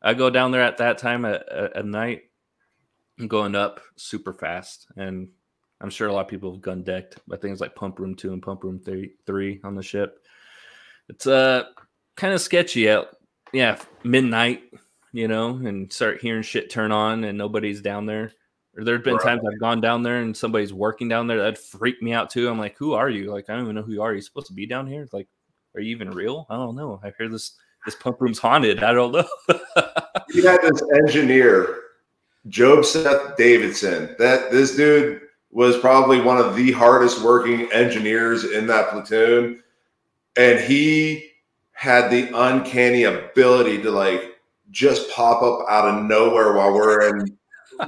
I 0.00 0.14
go 0.14 0.30
down 0.30 0.52
there 0.52 0.62
at 0.62 0.78
that 0.78 0.96
time 0.96 1.26
at, 1.26 1.46
at, 1.52 1.76
at 1.76 1.84
night. 1.84 2.22
I'm 3.18 3.28
going 3.28 3.54
up 3.54 3.82
super 3.96 4.32
fast 4.32 4.86
and 4.96 5.28
I'm 5.82 5.90
sure 5.90 6.08
a 6.08 6.12
lot 6.14 6.22
of 6.22 6.28
people 6.28 6.52
have 6.52 6.62
gun 6.62 6.82
decked 6.82 7.18
by 7.28 7.36
things 7.36 7.60
like 7.60 7.74
pump 7.74 7.98
room 7.98 8.14
two 8.14 8.32
and 8.32 8.42
pump 8.42 8.64
room 8.64 8.80
three 8.82 9.12
three 9.26 9.60
on 9.64 9.74
the 9.74 9.82
ship. 9.82 10.24
It's 11.10 11.26
uh 11.26 11.64
kind 12.16 12.32
of 12.32 12.40
sketchy 12.40 12.88
at 12.88 13.08
yeah 13.52 13.78
midnight, 14.02 14.62
you 15.12 15.28
know, 15.28 15.56
and 15.56 15.92
start 15.92 16.22
hearing 16.22 16.42
shit 16.42 16.70
turn 16.70 16.90
on 16.90 17.24
and 17.24 17.36
nobody's 17.36 17.82
down 17.82 18.06
there. 18.06 18.32
Or 18.78 18.84
there's 18.84 19.02
been 19.02 19.18
times 19.18 19.42
I've 19.46 19.60
gone 19.60 19.82
down 19.82 20.02
there 20.02 20.22
and 20.22 20.34
somebody's 20.34 20.72
working 20.72 21.08
down 21.08 21.26
there. 21.26 21.36
That'd 21.36 21.58
freak 21.58 22.02
me 22.02 22.14
out 22.14 22.30
too. 22.30 22.48
I'm 22.48 22.58
like, 22.58 22.76
who 22.78 22.94
are 22.94 23.10
you? 23.10 23.30
Like, 23.30 23.50
I 23.50 23.54
don't 23.54 23.64
even 23.64 23.74
know 23.74 23.82
who 23.82 23.92
you 23.92 24.02
are. 24.02 24.10
Are 24.10 24.14
you 24.14 24.22
supposed 24.22 24.48
to 24.48 24.54
be 24.54 24.66
down 24.66 24.86
here? 24.86 25.06
Like, 25.12 25.28
are 25.76 25.80
you 25.80 25.94
even 25.94 26.10
real? 26.10 26.46
I 26.48 26.56
don't 26.56 26.74
know. 26.74 27.00
I 27.02 27.12
hear 27.16 27.28
this 27.28 27.52
this 27.84 27.94
pump 27.94 28.20
room's 28.20 28.38
haunted. 28.38 28.82
I 28.82 28.92
don't 28.92 29.12
know. 29.12 29.28
We 30.34 30.42
had 30.42 30.60
this 30.60 30.82
engineer, 30.96 31.82
Job 32.48 32.84
Seth 32.84 33.36
Davidson. 33.36 34.16
That 34.18 34.50
this 34.50 34.74
dude 34.74 35.20
was 35.52 35.78
probably 35.78 36.20
one 36.20 36.36
of 36.36 36.56
the 36.56 36.72
hardest 36.72 37.22
working 37.22 37.70
engineers 37.72 38.44
in 38.44 38.66
that 38.66 38.90
platoon, 38.90 39.62
and 40.36 40.58
he 40.58 41.30
had 41.72 42.10
the 42.10 42.28
uncanny 42.34 43.04
ability 43.04 43.80
to 43.82 43.90
like 43.90 44.36
just 44.72 45.08
pop 45.10 45.42
up 45.42 45.64
out 45.68 45.86
of 45.88 46.04
nowhere 46.04 46.54
while 46.54 46.74
we're 46.74 47.16
in 47.16 47.38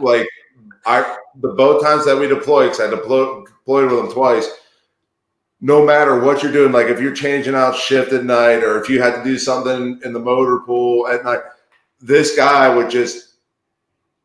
like 0.01 0.29
I 0.87 1.17
the 1.41 1.55
boat 1.55 1.83
times 1.83 2.05
that 2.05 2.17
we 2.17 2.29
deployed 2.29 2.71
because 2.71 2.81
I 2.81 2.89
deployed 2.89 3.47
deployed 3.47 3.91
with 3.91 4.05
him 4.05 4.13
twice. 4.13 4.49
No 5.61 5.85
matter 5.85 6.21
what 6.21 6.43
you're 6.43 6.53
doing, 6.53 6.73
like 6.73 6.87
if 6.87 7.01
you're 7.01 7.15
changing 7.15 7.55
out 7.55 7.75
shift 7.75 8.13
at 8.13 8.25
night 8.25 8.63
or 8.63 8.81
if 8.81 8.89
you 8.89 9.03
had 9.03 9.17
to 9.17 9.25
do 9.25 9.39
something 9.39 10.01
in 10.05 10.13
the 10.13 10.21
motor 10.21 10.61
pool 10.61 11.09
at 11.09 11.25
night, 11.25 11.41
this 12.01 12.37
guy 12.37 12.73
would 12.73 12.91
just 12.91 13.35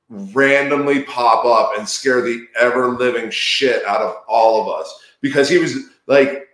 randomly 0.10 1.04
pop 1.04 1.44
up 1.44 1.78
and 1.78 1.90
scare 1.90 2.22
the 2.22 2.46
ever 2.60 2.90
living 2.90 3.32
shit 3.32 3.84
out 3.86 4.02
of 4.02 4.16
all 4.28 4.62
of 4.62 4.80
us 4.80 5.00
because 5.22 5.50
he 5.50 5.58
was 5.58 5.90
like 6.06 6.50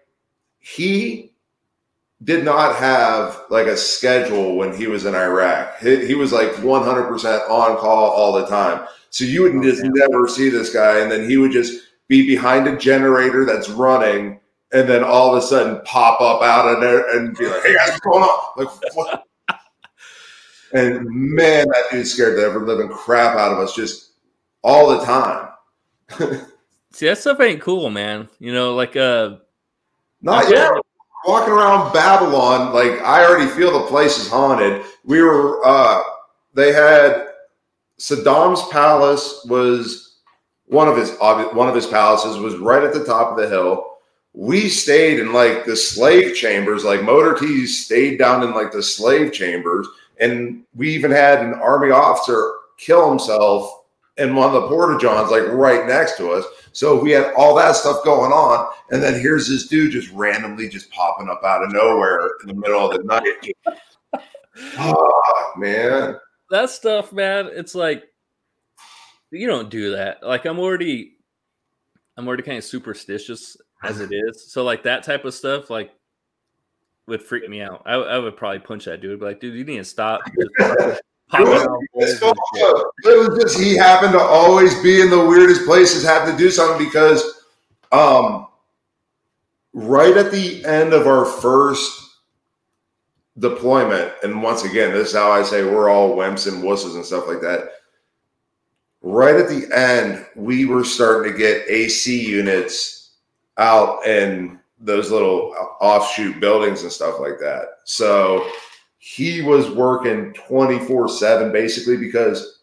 he 0.60 1.30
did 2.24 2.44
not 2.44 2.76
have 2.76 3.44
like 3.50 3.68
a 3.68 3.78
schedule 3.78 4.56
when 4.56 4.76
he 4.76 4.88
was 4.88 5.06
in 5.06 5.16
Iraq. 5.16 5.80
He, 5.80 6.06
he 6.06 6.16
was 6.16 6.34
like 6.34 6.50
100% 6.52 7.50
on 7.50 7.78
call 7.78 8.12
all 8.12 8.34
the 8.34 8.46
time. 8.48 8.86
So 9.10 9.24
you 9.24 9.44
would 9.44 9.56
oh, 9.56 9.64
just 9.64 9.82
never 9.84 10.28
see 10.28 10.50
this 10.50 10.74
guy. 10.74 11.00
And 11.00 11.12
then 11.12 11.30
he 11.30 11.38
would 11.38 11.52
just 11.52 11.82
be 12.08 12.28
behind 12.28 12.68
a 12.68 12.78
generator 12.78 13.46
that's 13.46 13.70
running 13.70 14.40
and 14.72 14.88
then 14.88 15.04
all 15.04 15.36
of 15.36 15.44
a 15.44 15.46
sudden 15.46 15.82
pop 15.84 16.22
up 16.22 16.42
out 16.42 16.68
of 16.68 16.82
there 16.82 17.18
and 17.18 17.36
be 17.38 17.48
like, 17.48 17.64
hey 17.64 17.76
guys, 17.76 17.90
what's 17.90 18.00
going 18.02 18.24
on? 18.24 18.66
Like, 18.66 18.96
what? 18.96 19.24
and 20.74 21.06
man, 21.10 21.68
that 21.68 21.84
dude 21.92 22.08
scared 22.08 22.38
the 22.38 22.44
ever 22.44 22.66
living 22.66 22.90
crap 22.90 23.38
out 23.38 23.52
of 23.52 23.60
us 23.60 23.76
just 23.76 24.12
all 24.62 24.90
the 24.90 25.06
time. 25.06 25.50
See, 26.92 27.08
that 27.08 27.18
stuff 27.18 27.40
ain't 27.40 27.62
cool, 27.62 27.90
man. 27.90 28.30
You 28.40 28.54
know, 28.54 28.76
like, 28.76 28.96
uh, 28.96 29.38
not 30.22 30.50
yet. 30.50 30.72
Walking 31.26 31.54
around 31.54 31.92
Babylon, 31.92 32.74
like 32.74 33.02
I 33.02 33.26
already 33.26 33.50
feel 33.52 33.78
the 33.78 33.88
place 33.88 34.18
is 34.18 34.30
haunted. 34.30 34.84
We 35.04 35.22
were, 35.22 35.66
uh, 35.66 36.02
they 36.54 36.72
had 36.72 37.28
Saddam's 38.00 38.66
palace 38.70 39.46
was 39.50 40.22
one 40.66 40.88
of 40.88 40.96
his 40.96 41.12
one 41.20 41.68
of 41.68 41.76
his 41.76 41.88
palaces 41.88 42.38
was 42.38 42.56
right 42.56 42.84
at 42.84 42.94
the 42.94 43.04
top 43.04 43.32
of 43.32 43.38
the 43.38 43.50
hill. 43.50 43.89
We 44.34 44.70
stayed 44.70 45.20
in 45.20 45.34
like 45.34 45.66
the 45.66 45.76
slave 45.76 46.36
chambers, 46.36 46.86
like 46.86 47.04
Motor 47.04 47.36
T 47.36 47.66
stayed 47.66 48.18
down 48.20 48.44
in 48.44 48.54
like 48.54 48.72
the 48.72 48.84
slave 48.84 49.34
chambers, 49.34 49.88
and 50.20 50.64
we 50.76 50.94
even 50.94 51.12
had 51.12 51.40
an 51.40 51.56
army 51.56 51.92
officer 51.92 52.54
kill 52.78 53.10
himself 53.10 53.84
in 54.18 54.36
one 54.36 54.54
of 54.54 54.62
the 54.62 54.68
porta 54.68 55.00
johns, 55.00 55.32
like 55.32 55.48
right 55.48 55.88
next 55.88 56.18
to 56.18 56.30
us. 56.32 56.46
So 56.74 57.02
we 57.02 57.12
had 57.12 57.34
all 57.36 57.56
that 57.56 57.76
stuff 57.76 58.04
going 58.04 58.32
on, 58.32 58.72
and 58.92 59.02
then 59.02 59.20
here's 59.20 59.50
this 59.50 59.68
dude 59.68 59.92
just 59.92 60.12
randomly 60.12 60.70
just 60.70 60.92
popping 60.92 61.30
up 61.30 61.44
out 61.44 61.64
of 61.64 61.72
nowhere 61.72 62.30
in 62.42 62.48
the 62.48 62.54
middle 62.54 62.92
of 62.92 62.98
the 62.98 63.04
night. 63.04 64.22
oh 64.78 65.54
man, 65.58 66.16
that 66.52 66.70
stuff, 66.70 67.12
man. 67.12 67.50
It's 67.52 67.74
like 67.74 68.04
you 69.32 69.48
don't 69.48 69.70
do 69.70 69.92
that. 69.92 70.22
Like 70.22 70.46
I'm 70.46 70.60
already, 70.60 71.14
I'm 72.18 72.28
already 72.28 72.44
kind 72.44 72.58
of 72.58 72.64
superstitious 72.64 73.58
as 73.84 74.00
it 74.00 74.12
is. 74.12 74.52
So 74.52 74.64
like 74.64 74.84
that 74.84 75.04
type 75.04 75.26
of 75.26 75.34
stuff, 75.34 75.70
like 75.70 75.92
would 77.08 77.22
freak 77.22 77.50
me 77.50 77.62
out. 77.62 77.82
I, 77.86 77.96
I 77.96 78.20
would 78.20 78.38
probably 78.38 78.60
punch 78.60 78.86
that 78.86 79.02
dude. 79.02 79.20
Be 79.20 79.26
like, 79.26 79.40
dude, 79.40 79.56
you 79.56 79.64
need 79.66 79.78
to 79.78 79.86
stop. 79.86 80.22
It 81.32 81.42
was, 81.42 82.22
it 83.04 83.30
was 83.30 83.40
just 83.40 83.60
he 83.60 83.78
happened 83.78 84.14
to 84.14 84.20
always 84.20 84.82
be 84.82 85.00
in 85.00 85.12
the 85.12 85.26
weirdest 85.26 85.64
places, 85.64 86.04
have 86.04 86.28
to 86.28 86.36
do 86.36 86.50
something 86.50 86.84
because 86.84 87.24
um 87.92 88.48
right 89.74 90.18
at 90.18 90.32
the 90.32 90.66
end 90.66 90.92
of 90.92 91.06
our 91.06 91.26
first 91.26 92.16
deployment, 93.38 94.12
and 94.24 94.42
once 94.42 94.64
again, 94.64 94.92
this 94.92 95.10
is 95.10 95.16
how 95.16 95.32
I 95.32 95.44
say 95.44 95.64
we're 95.64 95.88
all 95.88 96.16
wimps 96.16 96.52
and 96.52 96.64
wusses 96.64 96.96
and 96.96 97.06
stuff 97.06 97.28
like 97.28 97.42
that. 97.42 97.74
Right 99.04 99.36
at 99.36 99.48
the 99.48 99.70
end, 99.72 100.26
we 100.36 100.66
were 100.66 100.84
starting 100.84 101.32
to 101.32 101.38
get 101.38 101.70
AC 101.70 102.28
units 102.28 102.99
out 103.60 104.06
in 104.08 104.60
those 104.80 105.12
little 105.12 105.54
offshoot 105.82 106.40
buildings 106.40 106.84
and 106.84 106.92
stuff 106.92 107.20
like 107.20 107.38
that. 107.40 107.66
So 107.84 108.50
he 108.98 109.42
was 109.42 109.70
working 109.70 110.34
24 110.34 111.10
7 111.10 111.52
basically 111.52 111.98
because 111.98 112.60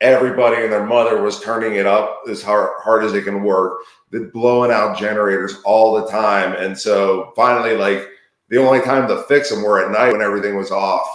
everybody 0.00 0.62
and 0.62 0.72
their 0.72 0.86
mother 0.86 1.22
was 1.22 1.40
turning 1.40 1.76
it 1.76 1.86
up 1.86 2.22
as 2.28 2.42
hard, 2.42 2.70
hard 2.82 3.04
as 3.04 3.14
it 3.14 3.24
can 3.24 3.42
work, 3.42 3.78
The 4.10 4.30
blowing 4.32 4.70
out 4.70 4.98
generators 4.98 5.60
all 5.64 5.94
the 5.94 6.10
time. 6.10 6.54
And 6.54 6.78
so 6.78 7.32
finally, 7.34 7.76
like 7.76 8.06
the 8.48 8.58
only 8.58 8.80
time 8.82 9.08
to 9.08 9.22
fix 9.22 9.50
them 9.50 9.62
were 9.62 9.84
at 9.84 9.90
night 9.90 10.12
when 10.12 10.22
everything 10.22 10.56
was 10.56 10.70
off. 10.70 11.08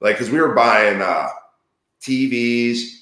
Like, 0.00 0.16
because 0.16 0.30
we 0.30 0.40
were 0.40 0.54
buying 0.54 1.02
uh, 1.02 1.28
TVs, 2.00 2.99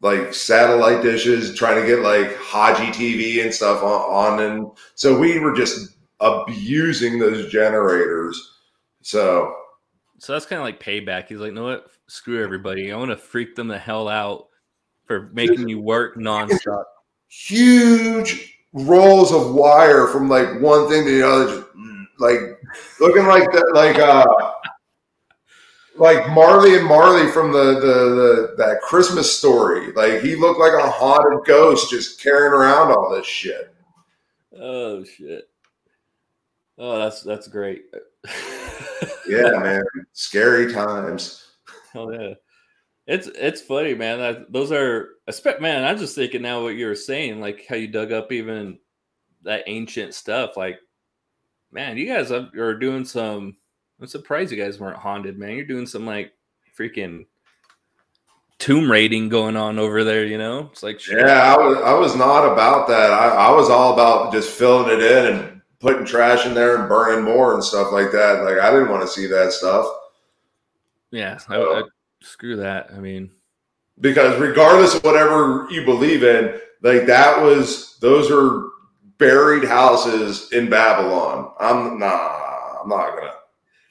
like 0.00 0.32
satellite 0.32 1.02
dishes, 1.02 1.56
trying 1.56 1.80
to 1.80 1.86
get 1.86 2.00
like 2.00 2.36
Haji 2.36 2.86
TV 2.86 3.42
and 3.42 3.52
stuff 3.52 3.82
on, 3.82 4.38
on. 4.38 4.40
And 4.40 4.70
so 4.94 5.18
we 5.18 5.38
were 5.38 5.54
just 5.54 5.96
abusing 6.20 7.18
those 7.18 7.50
generators. 7.50 8.56
So, 9.02 9.54
so 10.18 10.32
that's 10.32 10.46
kind 10.46 10.60
of 10.60 10.64
like 10.64 10.80
payback. 10.80 11.28
He's 11.28 11.38
like, 11.38 11.52
no, 11.52 11.64
what? 11.64 11.90
Screw 12.08 12.42
everybody. 12.42 12.92
I 12.92 12.96
want 12.96 13.10
to 13.10 13.16
freak 13.16 13.54
them 13.54 13.68
the 13.68 13.78
hell 13.78 14.08
out 14.08 14.48
for 15.04 15.30
making 15.32 15.68
you 15.68 15.80
work 15.80 16.16
nonstop. 16.16 16.84
Huge 17.28 18.58
rolls 18.72 19.32
of 19.32 19.54
wire 19.54 20.06
from 20.08 20.28
like 20.28 20.60
one 20.60 20.88
thing 20.88 21.04
to 21.04 21.10
the 21.10 21.26
other, 21.26 21.64
just, 21.74 22.06
like 22.18 22.40
looking 23.00 23.26
like 23.26 23.50
that, 23.52 23.72
like 23.74 23.98
uh, 23.98 24.24
like 25.98 26.28
Marley 26.30 26.76
and 26.76 26.86
Marley 26.86 27.30
from 27.30 27.52
the, 27.52 27.74
the 27.74 27.80
the 27.80 28.54
that 28.58 28.80
Christmas 28.80 29.36
story. 29.36 29.92
Like 29.92 30.20
he 30.20 30.36
looked 30.36 30.60
like 30.60 30.72
a 30.72 30.90
haunted 30.90 31.46
ghost 31.46 31.90
just 31.90 32.22
carrying 32.22 32.52
around 32.52 32.92
all 32.92 33.14
this 33.14 33.26
shit. 33.26 33.74
Oh 34.58 35.04
shit. 35.04 35.48
Oh, 36.78 36.98
that's 36.98 37.22
that's 37.22 37.48
great. 37.48 37.86
yeah, 39.28 39.50
man. 39.58 39.82
Scary 40.12 40.72
times. 40.72 41.44
Oh 41.94 42.10
yeah. 42.12 42.34
It's 43.06 43.26
it's 43.26 43.62
funny, 43.62 43.94
man. 43.94 44.18
That, 44.18 44.52
those 44.52 44.70
are 44.70 45.10
man. 45.60 45.84
I'm 45.84 45.98
just 45.98 46.14
thinking 46.14 46.42
now 46.42 46.62
what 46.62 46.76
you 46.76 46.86
were 46.86 46.94
saying, 46.94 47.40
like 47.40 47.66
how 47.66 47.76
you 47.76 47.88
dug 47.88 48.12
up 48.12 48.30
even 48.32 48.78
that 49.42 49.64
ancient 49.66 50.14
stuff. 50.14 50.56
Like, 50.56 50.78
man, 51.72 51.96
you 51.96 52.06
guys 52.06 52.30
are 52.30 52.74
doing 52.74 53.04
some 53.04 53.56
I'm 54.00 54.06
surprised 54.06 54.52
you 54.52 54.62
guys 54.62 54.78
weren't 54.78 54.98
haunted, 54.98 55.38
man. 55.38 55.56
You're 55.56 55.64
doing 55.64 55.86
some 55.86 56.06
like 56.06 56.32
freaking 56.78 57.26
tomb 58.58 58.90
raiding 58.90 59.28
going 59.28 59.56
on 59.56 59.78
over 59.78 60.04
there, 60.04 60.24
you 60.24 60.38
know? 60.38 60.68
It's 60.72 60.82
like 60.82 61.00
shit. 61.00 61.18
Yeah, 61.18 61.54
I 61.54 61.56
was 61.56 61.78
I 61.78 61.92
was 61.94 62.16
not 62.16 62.50
about 62.52 62.88
that. 62.88 63.12
I, 63.12 63.28
I 63.28 63.50
was 63.50 63.70
all 63.70 63.92
about 63.92 64.32
just 64.32 64.50
filling 64.50 64.92
it 64.92 65.02
in 65.02 65.34
and 65.34 65.62
putting 65.80 66.04
trash 66.04 66.46
in 66.46 66.54
there 66.54 66.76
and 66.76 66.88
burning 66.88 67.24
more 67.24 67.54
and 67.54 67.62
stuff 67.62 67.92
like 67.92 68.12
that. 68.12 68.44
Like 68.44 68.58
I 68.58 68.70
didn't 68.70 68.90
want 68.90 69.02
to 69.02 69.08
see 69.08 69.26
that 69.26 69.52
stuff. 69.52 69.86
Yeah, 71.10 71.38
so, 71.38 71.74
I, 71.74 71.78
I, 71.80 71.82
screw 72.20 72.56
that. 72.56 72.90
I 72.94 72.98
mean, 72.98 73.30
because 74.00 74.38
regardless 74.38 74.94
of 74.94 75.02
whatever 75.02 75.66
you 75.70 75.84
believe 75.84 76.22
in, 76.22 76.60
like 76.82 77.06
that 77.06 77.42
was 77.42 77.98
those 78.00 78.30
are 78.30 78.68
buried 79.18 79.64
houses 79.64 80.52
in 80.52 80.68
Babylon. 80.68 81.52
I'm 81.58 81.98
nah, 81.98 82.82
I'm 82.82 82.88
not 82.88 83.16
gonna 83.16 83.32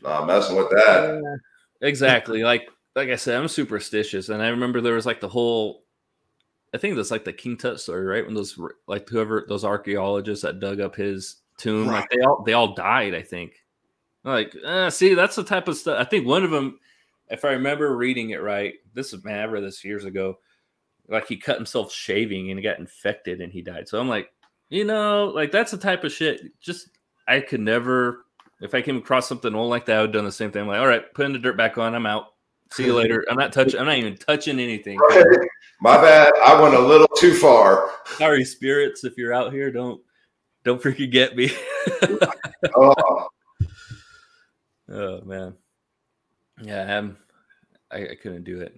not 0.01 0.27
messing 0.27 0.55
with 0.55 0.69
that. 0.69 1.39
exactly. 1.81 2.43
Like 2.43 2.69
like 2.95 3.09
I 3.09 3.15
said, 3.15 3.39
I'm 3.39 3.47
superstitious, 3.47 4.29
and 4.29 4.41
I 4.41 4.47
remember 4.47 4.81
there 4.81 4.95
was 4.95 5.05
like 5.05 5.21
the 5.21 5.29
whole. 5.29 5.83
I 6.73 6.77
think 6.77 6.95
that's 6.95 7.11
like 7.11 7.23
the 7.23 7.31
King 7.31 7.55
Tut 7.55 7.79
story, 7.79 8.05
right? 8.05 8.25
When 8.25 8.33
those 8.33 8.59
like 8.87 9.07
whoever 9.07 9.45
those 9.47 9.63
archaeologists 9.63 10.43
that 10.43 10.59
dug 10.59 10.81
up 10.81 10.95
his 10.95 11.37
tomb, 11.57 11.87
right. 11.87 12.01
like 12.01 12.09
they 12.09 12.21
all 12.21 12.43
they 12.43 12.53
all 12.53 12.73
died. 12.73 13.13
I 13.13 13.21
think. 13.21 13.53
Like, 14.23 14.53
uh, 14.65 14.89
see, 14.89 15.13
that's 15.13 15.37
the 15.37 15.43
type 15.43 15.69
of 15.69 15.77
stuff. 15.77 15.97
I 16.01 16.03
think 16.03 16.27
one 16.27 16.43
of 16.43 16.51
them, 16.51 16.79
if 17.29 17.45
I 17.45 17.51
remember 17.51 17.95
reading 17.95 18.31
it 18.31 18.41
right, 18.41 18.73
this 18.93 19.13
is 19.13 19.23
man, 19.23 19.39
I 19.39 19.45
read 19.45 19.63
this 19.63 19.85
years 19.85 20.03
ago. 20.03 20.39
Like 21.07 21.27
he 21.27 21.37
cut 21.37 21.55
himself 21.55 21.93
shaving 21.93 22.49
and 22.49 22.59
he 22.59 22.63
got 22.63 22.79
infected 22.79 23.39
and 23.39 23.53
he 23.53 23.61
died. 23.61 23.87
So 23.87 23.99
I'm 23.99 24.09
like, 24.09 24.29
you 24.69 24.83
know, 24.83 25.31
like 25.33 25.51
that's 25.51 25.71
the 25.71 25.77
type 25.77 26.03
of 26.03 26.11
shit. 26.11 26.41
Just 26.59 26.89
I 27.27 27.39
could 27.39 27.61
never 27.61 28.25
if 28.61 28.73
I 28.73 28.81
came 28.81 28.97
across 28.97 29.27
something 29.27 29.53
old 29.53 29.69
like 29.69 29.85
that, 29.85 29.97
I 29.97 30.01
would 30.01 30.09
have 30.09 30.13
done 30.13 30.25
the 30.25 30.31
same 30.31 30.51
thing. 30.51 30.63
I'm 30.63 30.67
like, 30.67 30.79
all 30.79 30.87
right, 30.87 31.13
putting 31.13 31.33
the 31.33 31.39
dirt 31.39 31.57
back 31.57 31.77
on. 31.77 31.93
I'm 31.93 32.05
out. 32.05 32.27
See 32.71 32.85
you 32.85 32.93
later. 32.93 33.23
I'm 33.29 33.37
not 33.37 33.53
touching. 33.53 33.79
I'm 33.79 33.85
not 33.85 33.97
even 33.97 34.17
touching 34.17 34.59
anything. 34.59 34.97
Right. 34.97 35.47
My 35.79 35.97
bad. 35.97 36.31
I 36.43 36.59
went 36.59 36.75
a 36.75 36.79
little 36.79 37.07
too 37.17 37.33
far. 37.35 37.91
Sorry, 38.17 38.43
spirits. 38.43 39.03
If 39.03 39.17
you're 39.17 39.33
out 39.33 39.53
here, 39.53 39.71
don't 39.71 40.01
don't 40.63 40.81
freaking 40.81 41.11
get 41.11 41.35
me. 41.35 41.51
oh. 42.75 43.27
oh 44.91 45.21
man. 45.21 45.55
Yeah, 46.61 46.97
I'm, 46.97 47.17
I, 47.91 48.09
I 48.09 48.15
couldn't 48.15 48.43
do 48.43 48.59
it. 48.61 48.75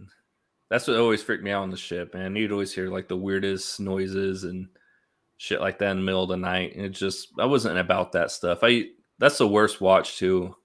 That's 0.69 0.88
what 0.88 0.97
always 0.97 1.23
freaked 1.23 1.43
me 1.43 1.51
out 1.51 1.64
on 1.64 1.72
the 1.72 1.77
ship, 1.77 2.14
man. 2.14 2.35
You'd 2.35 2.51
always 2.51 2.73
hear 2.73 2.89
like 2.89 3.07
the 3.07 3.18
weirdest 3.18 3.80
noises 3.80 4.43
and 4.43 4.68
shit 5.38 5.61
like 5.61 5.80
that 5.80 5.91
in 5.91 5.97
the 5.97 6.03
middle 6.03 6.23
of 6.23 6.30
the 6.30 6.38
night. 6.38 6.76
And 6.76 6.85
it 6.85 6.89
just 6.89 7.30
I 7.39 7.45
wasn't 7.45 7.80
about 7.80 8.11
that 8.11 8.30
stuff. 8.30 8.60
I 8.61 8.89
that's 9.20 9.38
the 9.38 9.48
worst 9.48 9.82
watch 9.82 10.18
too. 10.18 10.56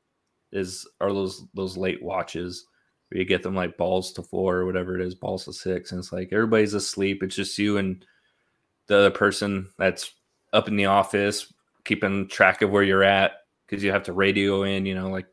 Is 0.52 0.88
are 1.00 1.12
those 1.12 1.44
those 1.54 1.76
late 1.76 2.02
watches 2.02 2.66
where 3.08 3.18
you 3.18 3.24
get 3.24 3.42
them 3.42 3.54
like 3.54 3.76
balls 3.76 4.12
to 4.14 4.22
four 4.22 4.56
or 4.56 4.66
whatever 4.66 4.98
it 4.98 5.04
is, 5.04 5.14
balls 5.14 5.44
to 5.44 5.52
six, 5.52 5.92
and 5.92 5.98
it's 5.98 6.12
like 6.12 6.32
everybody's 6.32 6.74
asleep. 6.74 7.22
It's 7.22 7.36
just 7.36 7.58
you 7.58 7.78
and 7.78 8.04
the 8.86 8.96
other 8.96 9.10
person 9.10 9.68
that's 9.78 10.12
up 10.52 10.68
in 10.68 10.76
the 10.76 10.86
office 10.86 11.52
keeping 11.84 12.28
track 12.28 12.62
of 12.62 12.70
where 12.70 12.82
you're 12.82 13.02
at 13.02 13.32
because 13.66 13.84
you 13.84 13.92
have 13.92 14.04
to 14.04 14.12
radio 14.12 14.62
in, 14.62 14.86
you 14.86 14.94
know, 14.94 15.10
like 15.10 15.26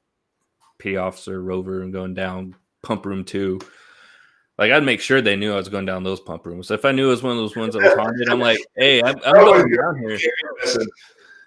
P 0.77 0.97
officer 0.97 1.41
Rover 1.41 1.81
and 1.81 1.93
going 1.93 2.13
down 2.13 2.55
pump 2.81 3.05
room 3.05 3.23
two. 3.23 3.59
like 4.57 4.71
I'd 4.71 4.83
make 4.83 5.01
sure 5.01 5.21
they 5.21 5.35
knew 5.35 5.53
I 5.53 5.57
was 5.57 5.69
going 5.69 5.85
down 5.85 6.03
those 6.03 6.19
pump 6.19 6.45
rooms. 6.45 6.71
If 6.71 6.85
I 6.85 6.91
knew 6.91 7.07
it 7.07 7.11
was 7.11 7.23
one 7.23 7.33
of 7.33 7.37
those 7.37 7.55
ones 7.55 7.73
that 7.73 7.83
was 7.83 7.93
haunted, 7.93 8.29
I'm 8.29 8.39
like, 8.39 8.59
hey, 8.75 9.01
I'm, 9.01 9.15
I'm 9.17 9.21
oh, 9.25 9.53
going 9.53 9.71
down 9.71 9.97
here. 9.97 10.17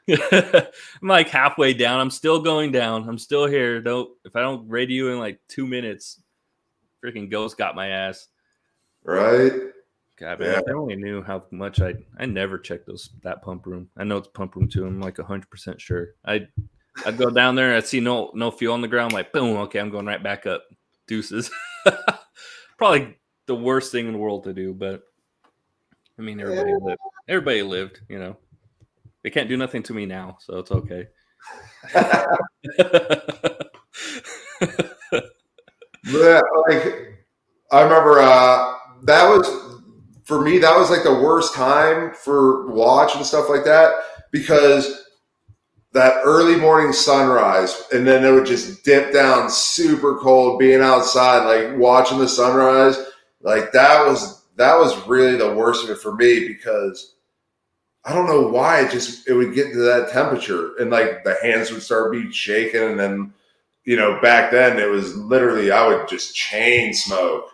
I'm 0.10 1.08
like 1.08 1.28
halfway 1.28 1.72
down. 1.74 2.00
I'm 2.00 2.10
still 2.10 2.40
going 2.40 2.72
down. 2.72 3.08
I'm 3.08 3.18
still 3.18 3.46
here. 3.46 3.80
Don't 3.80 4.10
if 4.24 4.36
I 4.36 4.40
don't 4.40 4.68
radio 4.68 5.12
in 5.12 5.18
like 5.18 5.40
two 5.48 5.66
minutes, 5.66 6.22
freaking 7.04 7.30
ghost 7.30 7.56
got 7.56 7.74
my 7.74 7.88
ass. 7.88 8.28
Right. 9.02 9.52
God, 10.16 10.40
man, 10.40 10.62
yeah. 10.66 10.72
I 10.72 10.76
only 10.76 10.96
knew 10.96 11.22
how 11.22 11.44
much 11.50 11.80
I 11.80 11.94
I 12.18 12.26
never 12.26 12.58
checked 12.58 12.86
those 12.86 13.10
that 13.22 13.42
pump 13.42 13.66
room. 13.66 13.88
I 13.96 14.04
know 14.04 14.18
it's 14.18 14.28
pump 14.28 14.54
room 14.54 14.68
too. 14.68 14.86
I'm 14.86 15.00
like 15.00 15.18
hundred 15.18 15.50
percent 15.50 15.80
sure. 15.80 16.10
I 16.24 16.46
I'd 17.04 17.18
go 17.18 17.30
down 17.30 17.56
there. 17.56 17.74
I'd 17.74 17.86
see 17.86 18.00
no 18.00 18.30
no 18.34 18.50
fuel 18.50 18.74
on 18.74 18.80
the 18.80 18.88
ground. 18.88 19.12
I'm 19.12 19.16
like 19.16 19.32
boom. 19.32 19.56
Okay, 19.56 19.80
I'm 19.80 19.90
going 19.90 20.06
right 20.06 20.22
back 20.22 20.46
up. 20.46 20.64
Deuces. 21.06 21.50
Probably 22.78 23.16
the 23.46 23.54
worst 23.54 23.90
thing 23.90 24.06
in 24.06 24.12
the 24.12 24.18
world 24.18 24.44
to 24.44 24.52
do, 24.52 24.72
but 24.72 25.02
I 26.18 26.22
mean 26.22 26.40
everybody 26.40 26.70
yeah. 26.70 26.76
lived. 26.80 27.00
Everybody 27.26 27.62
lived. 27.62 28.00
You 28.08 28.20
know, 28.20 28.36
they 29.24 29.30
can't 29.30 29.48
do 29.48 29.56
nothing 29.56 29.82
to 29.84 29.94
me 29.94 30.06
now, 30.06 30.36
so 30.38 30.58
it's 30.58 30.70
okay. 30.70 31.06
yeah, 36.04 36.40
like 36.68 37.24
I 37.72 37.82
remember 37.82 38.20
uh, 38.20 38.74
that 39.02 39.26
was 39.28 39.80
for 40.24 40.42
me. 40.42 40.58
That 40.58 40.78
was 40.78 40.90
like 40.90 41.02
the 41.02 41.14
worst 41.14 41.54
time 41.54 42.12
for 42.14 42.70
watch 42.70 43.16
and 43.16 43.24
stuff 43.24 43.48
like 43.48 43.64
that 43.64 43.94
because 44.30 45.04
that 45.94 46.20
early 46.24 46.56
morning 46.56 46.92
sunrise 46.92 47.84
and 47.92 48.06
then 48.06 48.24
it 48.24 48.30
would 48.30 48.44
just 48.46 48.84
dip 48.84 49.12
down 49.12 49.48
super 49.48 50.18
cold 50.18 50.58
being 50.58 50.80
outside 50.80 51.46
like 51.46 51.78
watching 51.78 52.18
the 52.18 52.28
sunrise 52.28 52.98
like 53.42 53.70
that 53.70 54.04
was 54.04 54.44
that 54.56 54.76
was 54.76 55.06
really 55.06 55.36
the 55.36 55.54
worst 55.54 55.84
of 55.84 55.90
it 55.90 55.98
for 55.98 56.16
me 56.16 56.48
because 56.48 57.13
i 58.04 58.12
don't 58.12 58.26
know 58.26 58.46
why 58.46 58.80
it 58.80 58.90
just 58.90 59.28
it 59.28 59.34
would 59.34 59.54
get 59.54 59.72
to 59.72 59.78
that 59.78 60.10
temperature 60.10 60.76
and 60.76 60.90
like 60.90 61.24
the 61.24 61.36
hands 61.42 61.70
would 61.70 61.82
start 61.82 62.12
being 62.12 62.30
shaken 62.30 62.90
and 62.90 63.00
then 63.00 63.32
you 63.84 63.96
know 63.96 64.20
back 64.20 64.50
then 64.50 64.78
it 64.78 64.88
was 64.88 65.16
literally 65.16 65.70
i 65.70 65.86
would 65.86 66.08
just 66.08 66.34
chain 66.34 66.92
smoke 66.92 67.50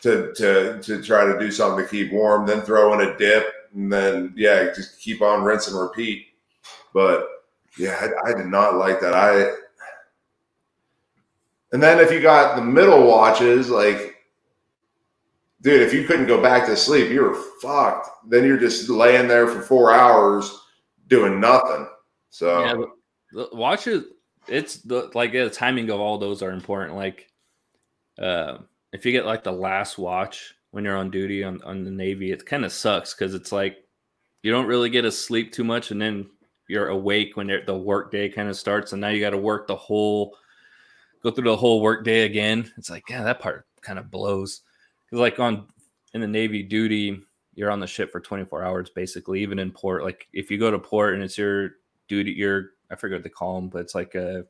to 0.00 0.32
to 0.34 0.80
to 0.82 1.02
try 1.02 1.24
to 1.24 1.38
do 1.38 1.50
something 1.50 1.84
to 1.84 1.90
keep 1.90 2.12
warm 2.12 2.46
then 2.46 2.62
throw 2.62 2.94
in 2.98 3.08
a 3.08 3.18
dip 3.18 3.52
and 3.74 3.92
then 3.92 4.32
yeah 4.36 4.72
just 4.74 4.98
keep 5.00 5.22
on 5.22 5.42
rinse 5.42 5.68
and 5.68 5.78
repeat 5.78 6.26
but 6.92 7.28
yeah, 7.78 8.10
I, 8.24 8.30
I 8.30 8.34
did 8.34 8.46
not 8.46 8.76
like 8.76 9.00
that. 9.00 9.14
I 9.14 9.52
and 11.72 11.82
then 11.82 12.00
if 12.00 12.10
you 12.10 12.20
got 12.20 12.56
the 12.56 12.62
middle 12.62 13.06
watches, 13.06 13.70
like 13.70 14.16
dude, 15.62 15.82
if 15.82 15.92
you 15.92 16.04
couldn't 16.04 16.26
go 16.26 16.40
back 16.40 16.66
to 16.66 16.76
sleep, 16.76 17.10
you 17.10 17.22
were 17.22 17.42
fucked. 17.60 18.08
Then 18.28 18.44
you're 18.44 18.58
just 18.58 18.88
laying 18.88 19.28
there 19.28 19.46
for 19.46 19.62
four 19.62 19.92
hours 19.92 20.58
doing 21.08 21.40
nothing. 21.40 21.86
So 22.30 22.64
yeah, 22.64 22.84
the 23.32 23.48
watches, 23.52 24.04
it's 24.48 24.76
the 24.76 25.10
like 25.14 25.32
the 25.32 25.50
timing 25.50 25.90
of 25.90 26.00
all 26.00 26.18
those 26.18 26.42
are 26.42 26.52
important. 26.52 26.96
Like, 26.96 27.28
uh, 28.18 28.58
if 28.92 29.04
you 29.04 29.12
get 29.12 29.26
like 29.26 29.44
the 29.44 29.52
last 29.52 29.98
watch 29.98 30.54
when 30.70 30.84
you're 30.84 30.96
on 30.96 31.10
duty 31.10 31.44
on 31.44 31.60
on 31.62 31.84
the 31.84 31.90
Navy, 31.90 32.32
it 32.32 32.46
kind 32.46 32.64
of 32.64 32.72
sucks 32.72 33.14
because 33.14 33.34
it's 33.34 33.52
like 33.52 33.84
you 34.42 34.50
don't 34.50 34.66
really 34.66 34.90
get 34.90 35.02
to 35.02 35.12
sleep 35.12 35.52
too 35.52 35.64
much, 35.64 35.90
and 35.90 36.00
then 36.00 36.30
you're 36.68 36.88
awake 36.88 37.36
when 37.36 37.48
the 37.66 37.76
work 37.76 38.12
day 38.12 38.28
kind 38.28 38.48
of 38.48 38.56
starts, 38.56 38.92
and 38.92 39.00
now 39.00 39.08
you 39.08 39.20
got 39.20 39.30
to 39.30 39.38
work 39.38 39.66
the 39.66 39.76
whole, 39.76 40.36
go 41.22 41.30
through 41.30 41.50
the 41.50 41.56
whole 41.56 41.80
work 41.80 42.04
day 42.04 42.22
again. 42.22 42.70
It's 42.78 42.88
like, 42.88 43.02
yeah, 43.10 43.24
that 43.24 43.40
part 43.40 43.66
kind 43.80 43.98
of 43.98 44.10
blows. 44.10 44.62
Because 45.10 45.20
like 45.20 45.38
on 45.38 45.66
in 46.14 46.20
the 46.20 46.26
Navy 46.26 46.62
duty, 46.62 47.22
you're 47.54 47.70
on 47.70 47.80
the 47.80 47.86
ship 47.86 48.12
for 48.12 48.20
24 48.20 48.62
hours 48.62 48.90
basically, 48.90 49.42
even 49.42 49.58
in 49.58 49.72
port. 49.72 50.04
Like 50.04 50.28
if 50.32 50.50
you 50.50 50.58
go 50.58 50.70
to 50.70 50.78
port 50.78 51.14
and 51.14 51.22
it's 51.22 51.36
your 51.36 51.72
duty, 52.08 52.32
your 52.32 52.70
I 52.90 52.96
forget 52.96 53.18
what 53.18 53.24
they 53.24 53.30
call 53.30 53.56
them, 53.56 53.68
but 53.68 53.80
it's 53.82 53.94
like 53.94 54.14
a 54.14 54.44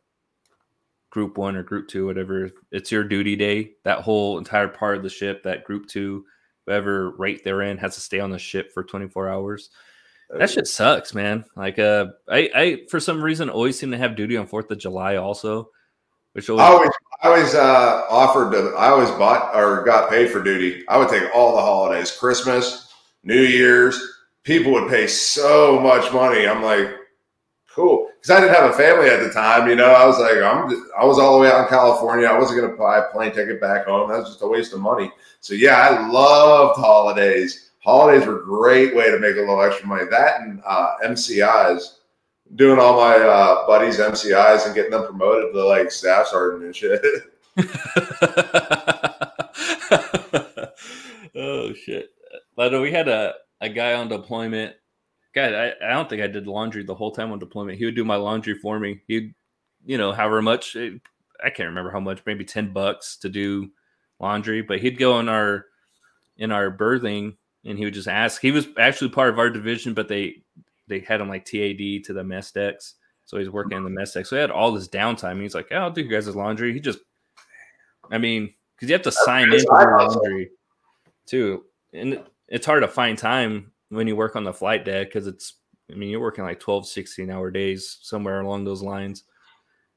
group 1.11 1.37
one 1.37 1.57
or 1.57 1.63
group 1.63 1.89
two, 1.89 2.07
whatever. 2.07 2.51
It's 2.71 2.91
your 2.91 3.05
duty 3.05 3.37
day. 3.37 3.73
That 3.85 4.01
whole 4.01 4.39
entire 4.39 4.69
part 4.69 4.97
of 4.97 5.03
the 5.03 5.09
ship, 5.09 5.43
that 5.43 5.65
group 5.65 5.87
two, 5.87 6.25
whoever 6.67 7.11
rate 7.11 7.43
they're 7.45 7.63
in, 7.63 7.79
has 7.79 7.95
to 7.97 8.01
stay 8.01 8.21
on 8.21 8.31
the 8.31 8.39
ship 8.39 8.73
for 8.73 8.85
24 8.85 9.29
hours. 9.29 9.71
That 10.31 10.49
shit 10.49 10.69
sucks, 10.69 11.13
man. 11.13 11.45
Like, 11.57 11.81
uh, 11.81 12.07
I, 12.29 12.51
I 12.55 12.79
for 12.89 13.01
some 13.01 13.21
reason 13.21 13.51
always 13.51 13.77
seem 13.79 13.91
to 13.91 13.99
have 13.99 14.15
duty 14.15 14.37
on 14.37 14.47
Fourth 14.47 14.71
of 14.71 14.79
July, 14.79 15.17
also. 15.17 15.71
Which 16.33 16.49
always, 16.49 16.63
I 16.63 16.71
always, 16.71 16.91
I 17.23 17.29
always 17.29 17.55
uh, 17.55 18.05
offered 18.09 18.53
to. 18.53 18.75
I 18.77 18.89
always 18.89 19.11
bought 19.11 19.55
or 19.55 19.83
got 19.85 20.11
paid 20.11 20.31
for 20.31 20.43
duty. 20.43 20.85
I 20.89 20.97
would 20.97 21.09
take 21.09 21.25
all 21.35 21.57
the 21.57 21.63
holidays, 21.63 22.11
Christmas, 22.11 22.93
New 23.25 23.43
Year's. 23.43 24.01
People 24.45 24.73
would 24.73 24.89
pay 24.89 25.07
so 25.07 25.79
much 25.81 26.13
money. 26.13 26.47
I'm 26.47 26.63
like, 26.63 26.89
cool, 27.75 28.09
because 28.17 28.31
I 28.31 28.41
didn't 28.41 28.55
have 28.55 28.71
a 28.71 28.75
family 28.75 29.11
at 29.11 29.21
the 29.21 29.33
time. 29.33 29.69
You 29.69 29.75
know, 29.75 29.93
I 29.93 30.07
was 30.07 30.19
like, 30.19 30.37
I'm. 30.37 30.71
Just, 30.71 30.83
I 30.99 31.05
was 31.05 31.19
all 31.19 31.35
the 31.35 31.41
way 31.41 31.51
out 31.51 31.63
in 31.63 31.69
California. 31.69 32.27
I 32.27 32.39
wasn't 32.39 32.61
going 32.61 32.71
to 32.71 32.77
buy 32.77 32.99
a 32.99 33.11
plane 33.13 33.33
ticket 33.33 33.61
back 33.61 33.87
home. 33.87 34.11
That 34.11 34.21
was 34.21 34.29
just 34.29 34.43
a 34.43 34.49
waste 34.49 34.73
of 34.73 34.81
money. 34.81 35.11
So 35.41 35.55
yeah, 35.55 35.77
I 35.77 36.09
loved 36.09 36.79
holidays 36.79 37.71
holidays 37.81 38.27
were 38.27 38.41
a 38.41 38.45
great 38.45 38.95
way 38.95 39.11
to 39.11 39.19
make 39.19 39.37
a 39.37 39.41
little 39.41 39.61
extra 39.61 39.87
money. 39.87 40.05
That 40.11 40.41
and 40.41 40.63
uh, 40.65 40.97
MCIs, 41.05 41.97
doing 42.55 42.79
all 42.79 42.97
my 42.97 43.17
uh, 43.17 43.67
buddies 43.67 43.99
MCIs 43.99 44.67
and 44.67 44.75
getting 44.75 44.91
them 44.91 45.07
promoted 45.07 45.53
to 45.53 45.67
like 45.67 45.91
staff 45.91 46.27
sergeant 46.27 46.65
and 46.65 46.77
shit. 46.77 47.01
oh 51.37 51.73
shit! 51.75 52.11
But 52.57 52.81
we 52.81 52.93
had 52.93 53.09
a, 53.09 53.35
a 53.61 53.69
guy 53.69 53.95
on 53.95 54.09
deployment. 54.09 54.75
God, 55.35 55.55
I, 55.55 55.73
I 55.85 55.91
don't 55.91 56.09
think 56.09 56.23
I 56.23 56.27
did 56.27 56.47
laundry 56.47 56.85
the 56.85 56.95
whole 56.95 57.13
time 57.13 57.33
on 57.33 57.39
deployment. 57.39 57.79
He 57.79 57.85
would 57.85 57.95
do 57.95 58.05
my 58.05 58.17
laundry 58.17 58.55
for 58.55 58.81
me. 58.81 59.03
He'd, 59.07 59.35
you 59.85 59.97
know, 59.97 60.13
however 60.13 60.43
much 60.43 60.77
I 60.77 61.51
can't 61.51 61.69
remember 61.69 61.91
how 61.91 62.01
much, 62.01 62.23
maybe 62.27 62.45
ten 62.45 62.73
bucks 62.73 63.17
to 63.19 63.29
do 63.29 63.71
laundry. 64.19 64.63
But 64.63 64.81
he'd 64.81 64.99
go 64.99 65.21
in 65.21 65.29
our 65.29 65.67
in 66.37 66.53
our 66.53 66.71
berthing 66.71 67.37
and 67.65 67.79
he 67.79 67.85
would 67.85 67.95
just 67.95 68.09
ask. 68.09 68.41
He 68.41 68.51
was 68.51 68.67
actually 68.79 69.11
part 69.11 69.31
of 69.31 69.39
our 69.39 69.51
division, 69.51 69.95
but 69.95 70.09
they 70.09 70.43
they 70.91 71.01
had 71.01 71.21
him 71.23 71.29
like 71.29 71.47
TAD 71.47 72.05
to 72.05 72.13
the 72.13 72.23
mess 72.23 72.53
decks, 72.53 72.97
so 73.25 73.39
he's 73.39 73.49
working 73.49 73.79
in 73.79 73.85
the 73.85 73.91
mess 73.91 74.13
deck. 74.13 74.27
So 74.27 74.37
he 74.37 74.41
had 74.41 74.51
all 74.51 74.73
this 74.73 74.89
downtime. 74.89 75.41
He's 75.41 75.55
like, 75.55 75.69
oh, 75.71 75.77
"I'll 75.77 75.91
do 75.91 76.03
you 76.03 76.09
guys' 76.09 76.37
laundry." 76.37 76.75
He 76.75 76.81
just, 76.81 76.99
I 78.11 78.19
mean, 78.19 78.53
because 78.77 78.91
you 78.91 78.95
have 78.95 79.03
to 79.03 79.13
sign 79.13 79.53
in 79.53 79.65
for 79.65 79.99
laundry 79.99 80.51
too, 81.25 81.65
and 81.95 82.23
it's 82.49 82.67
hard 82.67 82.83
to 82.83 82.89
find 82.89 83.17
time 83.17 83.73
when 83.89 84.07
you 84.07 84.17
work 84.17 84.37
on 84.37 84.45
the 84.45 84.53
flight 84.53 84.85
deck 84.85 85.09
because 85.09 85.27
it's. 85.27 85.55
I 85.91 85.97
mean, 85.97 86.11
you're 86.11 86.21
working 86.21 86.45
like 86.45 86.61
12, 86.61 86.87
16 86.87 87.31
hour 87.33 87.51
days 87.51 87.99
somewhere 88.03 88.43
along 88.43 88.63
those 88.63 88.81
lines. 88.81 89.25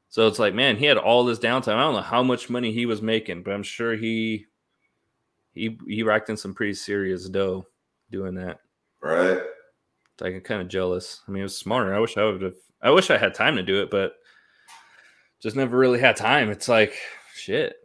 So 0.10 0.28
it's 0.28 0.40
like, 0.40 0.56
man, 0.56 0.78
he 0.78 0.86
had 0.86 0.98
all 0.98 1.24
this 1.24 1.38
downtime. 1.38 1.76
I 1.76 1.82
don't 1.82 1.94
know 1.94 2.02
how 2.02 2.24
much 2.24 2.50
money 2.50 2.72
he 2.72 2.88
was 2.88 3.02
making, 3.02 3.44
but 3.44 3.54
I'm 3.54 3.62
sure 3.62 3.96
he 3.96 4.46
he 5.54 5.78
he 5.88 6.04
racked 6.04 6.30
in 6.30 6.38
some 6.38 6.54
pretty 6.54 6.74
serious 6.74 7.30
dough 7.30 7.66
doing 8.12 8.36
that. 8.36 8.60
Right. 9.02 9.42
Like 10.22 10.36
I'm 10.36 10.42
kind 10.42 10.62
of 10.62 10.68
jealous. 10.68 11.22
I 11.28 11.32
mean, 11.32 11.42
it 11.42 11.44
was 11.44 11.58
smarter. 11.58 11.94
I 11.94 12.00
wish 12.00 12.18
I 12.18 12.24
would 12.24 12.42
have. 12.42 12.56
I 12.82 12.92
wish 12.92 13.10
I 13.10 13.18
had 13.18 13.34
time 13.34 13.56
to 13.56 13.64
do 13.64 13.82
it, 13.82 13.90
but 13.90 14.14
just 15.42 15.56
never 15.56 15.78
really 15.78 16.00
had 16.00 16.16
time. 16.16 16.50
It's 16.50 16.70
like 16.70 16.94
shit. 17.36 17.76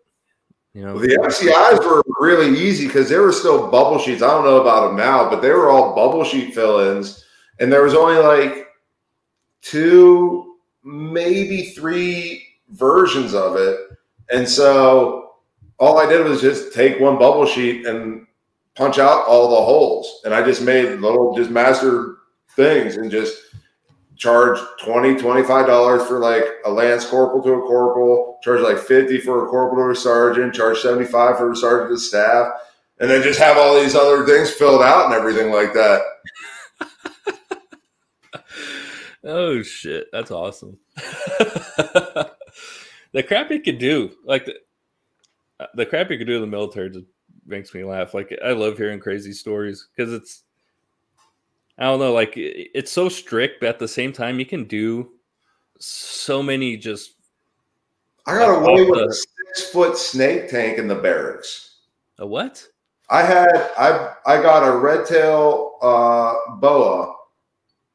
You 0.74 0.84
know, 0.84 0.94
well, 0.94 1.02
the 1.02 1.08
MCIs 1.08 1.84
were 1.84 2.02
really 2.20 2.56
easy 2.56 2.86
because 2.86 3.08
there 3.08 3.22
were 3.22 3.32
still 3.32 3.70
bubble 3.70 3.98
sheets. 3.98 4.22
I 4.22 4.28
don't 4.28 4.44
know 4.44 4.60
about 4.60 4.86
them 4.86 4.96
now, 4.96 5.28
but 5.28 5.40
they 5.40 5.50
were 5.50 5.70
all 5.70 5.94
bubble 5.94 6.22
sheet 6.22 6.54
fill-ins, 6.54 7.24
and 7.58 7.72
there 7.72 7.82
was 7.82 7.94
only 7.94 8.18
like 8.18 8.68
two, 9.62 10.56
maybe 10.84 11.70
three 11.70 12.44
versions 12.70 13.34
of 13.34 13.56
it, 13.56 13.80
and 14.30 14.48
so 14.48 15.32
all 15.80 15.98
I 15.98 16.06
did 16.06 16.24
was 16.26 16.40
just 16.40 16.72
take 16.72 17.00
one 17.00 17.18
bubble 17.18 17.46
sheet 17.46 17.86
and 17.86 18.26
punch 18.78 18.98
out 19.00 19.26
all 19.26 19.50
the 19.50 19.56
holes. 19.56 20.20
And 20.24 20.32
I 20.32 20.42
just 20.42 20.62
made 20.62 21.00
little 21.00 21.36
just 21.36 21.50
master 21.50 22.18
things 22.54 22.96
and 22.96 23.10
just 23.10 23.36
charge 24.16 24.58
20 24.80 25.16
$25 25.16 26.06
for 26.06 26.20
like 26.20 26.44
a 26.64 26.70
lance 26.70 27.04
corporal 27.04 27.42
to 27.42 27.54
a 27.54 27.60
corporal, 27.60 28.38
charge 28.42 28.60
like 28.60 28.78
50 28.78 29.18
for 29.20 29.44
a 29.44 29.48
corporal 29.48 29.88
to 29.88 29.98
a 29.98 30.00
sergeant, 30.00 30.54
charge 30.54 30.78
75 30.78 31.36
for 31.36 31.50
a 31.50 31.56
sergeant 31.56 31.90
to 31.90 31.98
staff, 31.98 32.52
and 33.00 33.10
then 33.10 33.20
just 33.22 33.40
have 33.40 33.58
all 33.58 33.80
these 33.80 33.96
other 33.96 34.24
things 34.24 34.50
filled 34.50 34.82
out 34.82 35.06
and 35.06 35.14
everything 35.14 35.50
like 35.50 35.72
that. 35.74 36.02
oh 39.24 39.60
shit, 39.62 40.06
that's 40.12 40.30
awesome. 40.30 40.78
the 40.96 42.32
crap 43.26 43.50
you 43.50 43.60
could 43.60 43.78
do, 43.78 44.12
like 44.24 44.46
the, 44.46 44.54
uh, 45.58 45.66
the 45.74 45.86
crap 45.86 46.12
you 46.12 46.18
could 46.18 46.28
do 46.28 46.36
in 46.36 46.40
the 46.40 46.46
military 46.46 46.90
just 46.90 47.06
makes 47.48 47.74
me 47.74 47.84
laugh. 47.84 48.14
Like 48.14 48.36
I 48.44 48.52
love 48.52 48.76
hearing 48.76 49.00
crazy 49.00 49.32
stories 49.32 49.88
because 49.94 50.12
it's 50.12 50.42
I 51.78 51.84
don't 51.84 52.00
know, 52.00 52.12
like 52.12 52.32
it's 52.36 52.90
so 52.90 53.08
strict, 53.08 53.60
but 53.60 53.68
at 53.68 53.78
the 53.78 53.86
same 53.86 54.12
time, 54.12 54.40
you 54.40 54.46
can 54.46 54.64
do 54.64 55.10
so 55.78 56.42
many 56.42 56.76
just. 56.76 57.12
I 58.26 58.36
got 58.36 58.62
away 58.62 58.84
with 58.84 58.98
a 58.98 59.14
six 59.14 59.70
foot 59.70 59.96
snake 59.96 60.50
tank 60.50 60.78
in 60.78 60.88
the 60.88 60.96
barracks. 60.96 61.76
A 62.18 62.26
what? 62.26 62.66
I 63.08 63.22
had 63.22 63.70
I 63.78 64.12
I 64.26 64.42
got 64.42 64.66
a 64.68 64.76
red 64.76 65.06
tail 65.06 65.76
uh, 65.80 66.34
boa, 66.56 67.14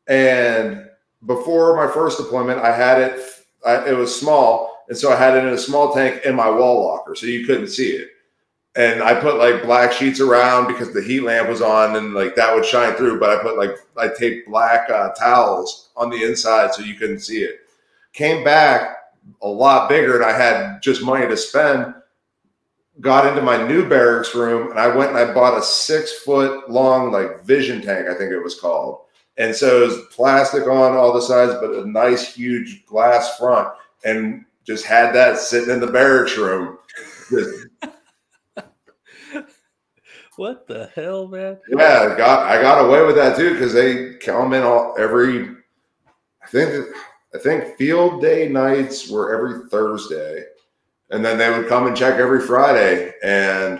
and 0.07 0.85
before 1.25 1.75
my 1.75 1.91
first 1.91 2.17
deployment, 2.17 2.61
I 2.61 2.73
had 2.73 3.01
it. 3.01 3.19
I, 3.65 3.89
it 3.89 3.97
was 3.97 4.17
small, 4.17 4.85
and 4.87 4.97
so 4.97 5.11
I 5.11 5.17
had 5.17 5.37
it 5.37 5.45
in 5.45 5.53
a 5.53 5.57
small 5.57 5.93
tank 5.93 6.21
in 6.25 6.35
my 6.35 6.49
wall 6.49 6.85
locker, 6.85 7.15
so 7.15 7.25
you 7.25 7.45
couldn't 7.45 7.67
see 7.67 7.89
it. 7.89 8.11
And 8.75 9.03
I 9.03 9.19
put 9.19 9.37
like 9.37 9.63
black 9.63 9.91
sheets 9.91 10.19
around 10.19 10.67
because 10.67 10.93
the 10.93 11.01
heat 11.01 11.21
lamp 11.21 11.47
was 11.47 11.61
on, 11.61 11.95
and 11.95 12.13
like 12.13 12.35
that 12.35 12.55
would 12.55 12.65
shine 12.65 12.93
through. 12.95 13.19
But 13.19 13.29
I 13.29 13.41
put 13.41 13.57
like 13.57 13.71
I 13.97 14.07
taped 14.07 14.49
black 14.49 14.89
uh, 14.89 15.09
towels 15.11 15.89
on 15.95 16.09
the 16.09 16.23
inside 16.23 16.73
so 16.73 16.81
you 16.81 16.95
couldn't 16.95 17.19
see 17.19 17.43
it. 17.43 17.59
Came 18.13 18.43
back 18.43 18.97
a 19.43 19.47
lot 19.47 19.89
bigger, 19.89 20.15
and 20.15 20.25
I 20.25 20.35
had 20.35 20.81
just 20.81 21.03
money 21.03 21.27
to 21.27 21.37
spend 21.37 21.93
got 23.01 23.25
into 23.25 23.41
my 23.41 23.65
new 23.67 23.87
barracks 23.87 24.35
room 24.35 24.69
and 24.69 24.79
I 24.79 24.87
went 24.87 25.09
and 25.09 25.17
I 25.19 25.33
bought 25.33 25.57
a 25.57 25.63
six 25.63 26.19
foot 26.19 26.69
long 26.69 27.11
like 27.11 27.43
vision 27.43 27.81
tank, 27.81 28.07
I 28.07 28.13
think 28.15 28.31
it 28.31 28.43
was 28.43 28.59
called. 28.59 28.99
And 29.37 29.55
so 29.55 29.81
it 29.81 29.87
was 29.87 30.05
plastic 30.11 30.67
on 30.67 30.95
all 30.95 31.11
the 31.11 31.21
sides, 31.21 31.53
but 31.59 31.71
a 31.71 31.89
nice 31.89 32.35
huge 32.35 32.85
glass 32.85 33.35
front, 33.37 33.67
and 34.05 34.45
just 34.63 34.85
had 34.85 35.13
that 35.15 35.39
sitting 35.39 35.71
in 35.71 35.79
the 35.79 35.87
barracks 35.87 36.37
room. 36.37 36.77
What 40.37 40.67
the 40.67 40.89
hell, 40.95 41.27
man? 41.27 41.57
Yeah, 41.69 42.09
I 42.11 42.17
got 42.17 42.47
I 42.47 42.61
got 42.61 42.85
away 42.85 43.05
with 43.05 43.15
that 43.15 43.37
too 43.37 43.53
because 43.53 43.73
they 43.73 44.15
come 44.15 44.53
in 44.53 44.63
all 44.63 44.95
every. 44.97 45.49
I 46.43 46.47
think 46.47 46.87
I 47.33 47.39
think 47.39 47.77
field 47.77 48.21
day 48.21 48.47
nights 48.47 49.09
were 49.09 49.33
every 49.33 49.69
Thursday 49.69 50.45
and 51.13 51.23
then 51.23 51.37
they 51.37 51.49
would 51.49 51.67
come 51.67 51.85
and 51.85 51.95
check 51.95 52.15
every 52.15 52.41
Friday, 52.41 53.13
and 53.23 53.79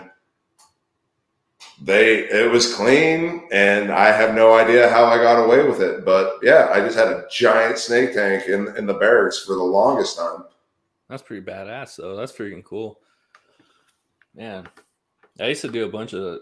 they 1.82 2.28
it 2.30 2.50
was 2.50 2.74
clean, 2.74 3.48
and 3.52 3.90
I 3.90 4.12
have 4.12 4.34
no 4.34 4.54
idea 4.54 4.88
how 4.88 5.04
I 5.04 5.16
got 5.16 5.44
away 5.44 5.68
with 5.68 5.80
it, 5.80 6.04
but 6.04 6.38
yeah, 6.42 6.70
I 6.72 6.78
just 6.80 6.96
had 6.96 7.08
a 7.08 7.26
giant 7.30 7.78
snake 7.78 8.14
tank 8.14 8.48
in 8.48 8.74
in 8.76 8.86
the 8.86 8.94
barracks 8.94 9.44
for 9.44 9.56
the 9.56 9.62
longest 9.62 10.16
time. 10.16 10.44
That's 11.08 11.22
pretty 11.22 11.44
badass, 11.44 11.96
though. 11.96 12.14
That's 12.16 12.32
freaking 12.32 12.64
cool, 12.64 13.00
man. 14.34 14.68
I 15.40 15.48
used 15.48 15.62
to 15.62 15.68
do 15.68 15.84
a 15.84 15.90
bunch 15.90 16.14
of 16.14 16.40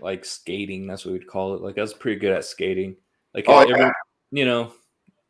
like 0.00 0.24
skating. 0.24 0.86
That's 0.86 1.04
what 1.04 1.12
we'd 1.12 1.26
call 1.26 1.54
it. 1.54 1.62
Like 1.62 1.78
I 1.78 1.82
was 1.82 1.94
pretty 1.94 2.20
good 2.20 2.32
at 2.32 2.44
skating. 2.44 2.96
Like 3.34 3.44
oh, 3.48 3.60
every, 3.60 3.78
yeah. 3.78 3.92
you 4.30 4.44
know, 4.44 4.72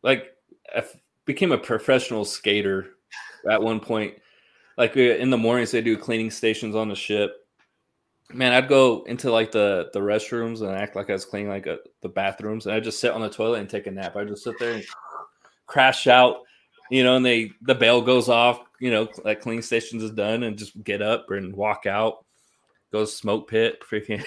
like 0.02 0.34
I 0.74 0.84
became 1.24 1.52
a 1.52 1.58
professional 1.58 2.24
skater 2.24 2.90
at 3.48 3.62
one 3.62 3.80
point 3.80 4.14
like 4.76 4.96
uh, 4.96 5.00
in 5.00 5.30
the 5.30 5.38
mornings 5.38 5.70
they 5.70 5.80
do 5.80 5.96
cleaning 5.96 6.30
stations 6.30 6.74
on 6.74 6.88
the 6.88 6.94
ship 6.94 7.46
man 8.32 8.52
i'd 8.52 8.68
go 8.68 9.02
into 9.04 9.30
like 9.30 9.52
the 9.52 9.90
the 9.92 10.00
restrooms 10.00 10.60
and 10.60 10.70
act 10.70 10.96
like 10.96 11.10
i 11.10 11.12
was 11.12 11.24
cleaning 11.24 11.48
like 11.48 11.66
a, 11.66 11.78
the 12.02 12.08
bathrooms 12.08 12.66
and 12.66 12.74
i 12.74 12.80
just 12.80 13.00
sit 13.00 13.12
on 13.12 13.20
the 13.20 13.30
toilet 13.30 13.60
and 13.60 13.70
take 13.70 13.86
a 13.86 13.90
nap 13.90 14.16
i 14.16 14.24
just 14.24 14.44
sit 14.44 14.58
there 14.58 14.72
and 14.72 14.84
crash 15.66 16.06
out 16.06 16.38
you 16.90 17.04
know 17.04 17.16
and 17.16 17.24
they 17.24 17.50
the 17.62 17.74
bell 17.74 18.00
goes 18.00 18.28
off 18.28 18.60
you 18.80 18.90
know 18.90 19.06
like 19.24 19.40
cleaning 19.40 19.62
stations 19.62 20.02
is 20.02 20.10
done 20.10 20.42
and 20.42 20.58
just 20.58 20.82
get 20.82 21.02
up 21.02 21.30
and 21.30 21.54
walk 21.54 21.86
out 21.86 22.24
go 22.92 23.04
smoke 23.04 23.48
pit 23.48 23.80
freaking 23.90 24.24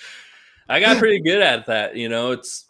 i 0.68 0.80
got 0.80 0.98
pretty 0.98 1.20
good 1.20 1.40
at 1.40 1.66
that 1.66 1.96
you 1.96 2.08
know 2.08 2.32
it's 2.32 2.66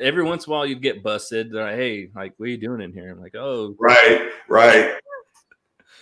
every 0.00 0.22
once 0.22 0.46
in 0.46 0.52
a 0.52 0.56
while 0.56 0.66
you'd 0.66 0.82
get 0.82 1.02
busted 1.02 1.52
they're 1.52 1.64
like 1.64 1.76
hey 1.76 2.08
like 2.14 2.32
what 2.36 2.46
are 2.46 2.50
you 2.50 2.58
doing 2.58 2.80
in 2.80 2.92
here 2.92 3.10
i'm 3.10 3.20
like 3.20 3.34
oh 3.34 3.74
right 3.78 4.30
right 4.48 4.94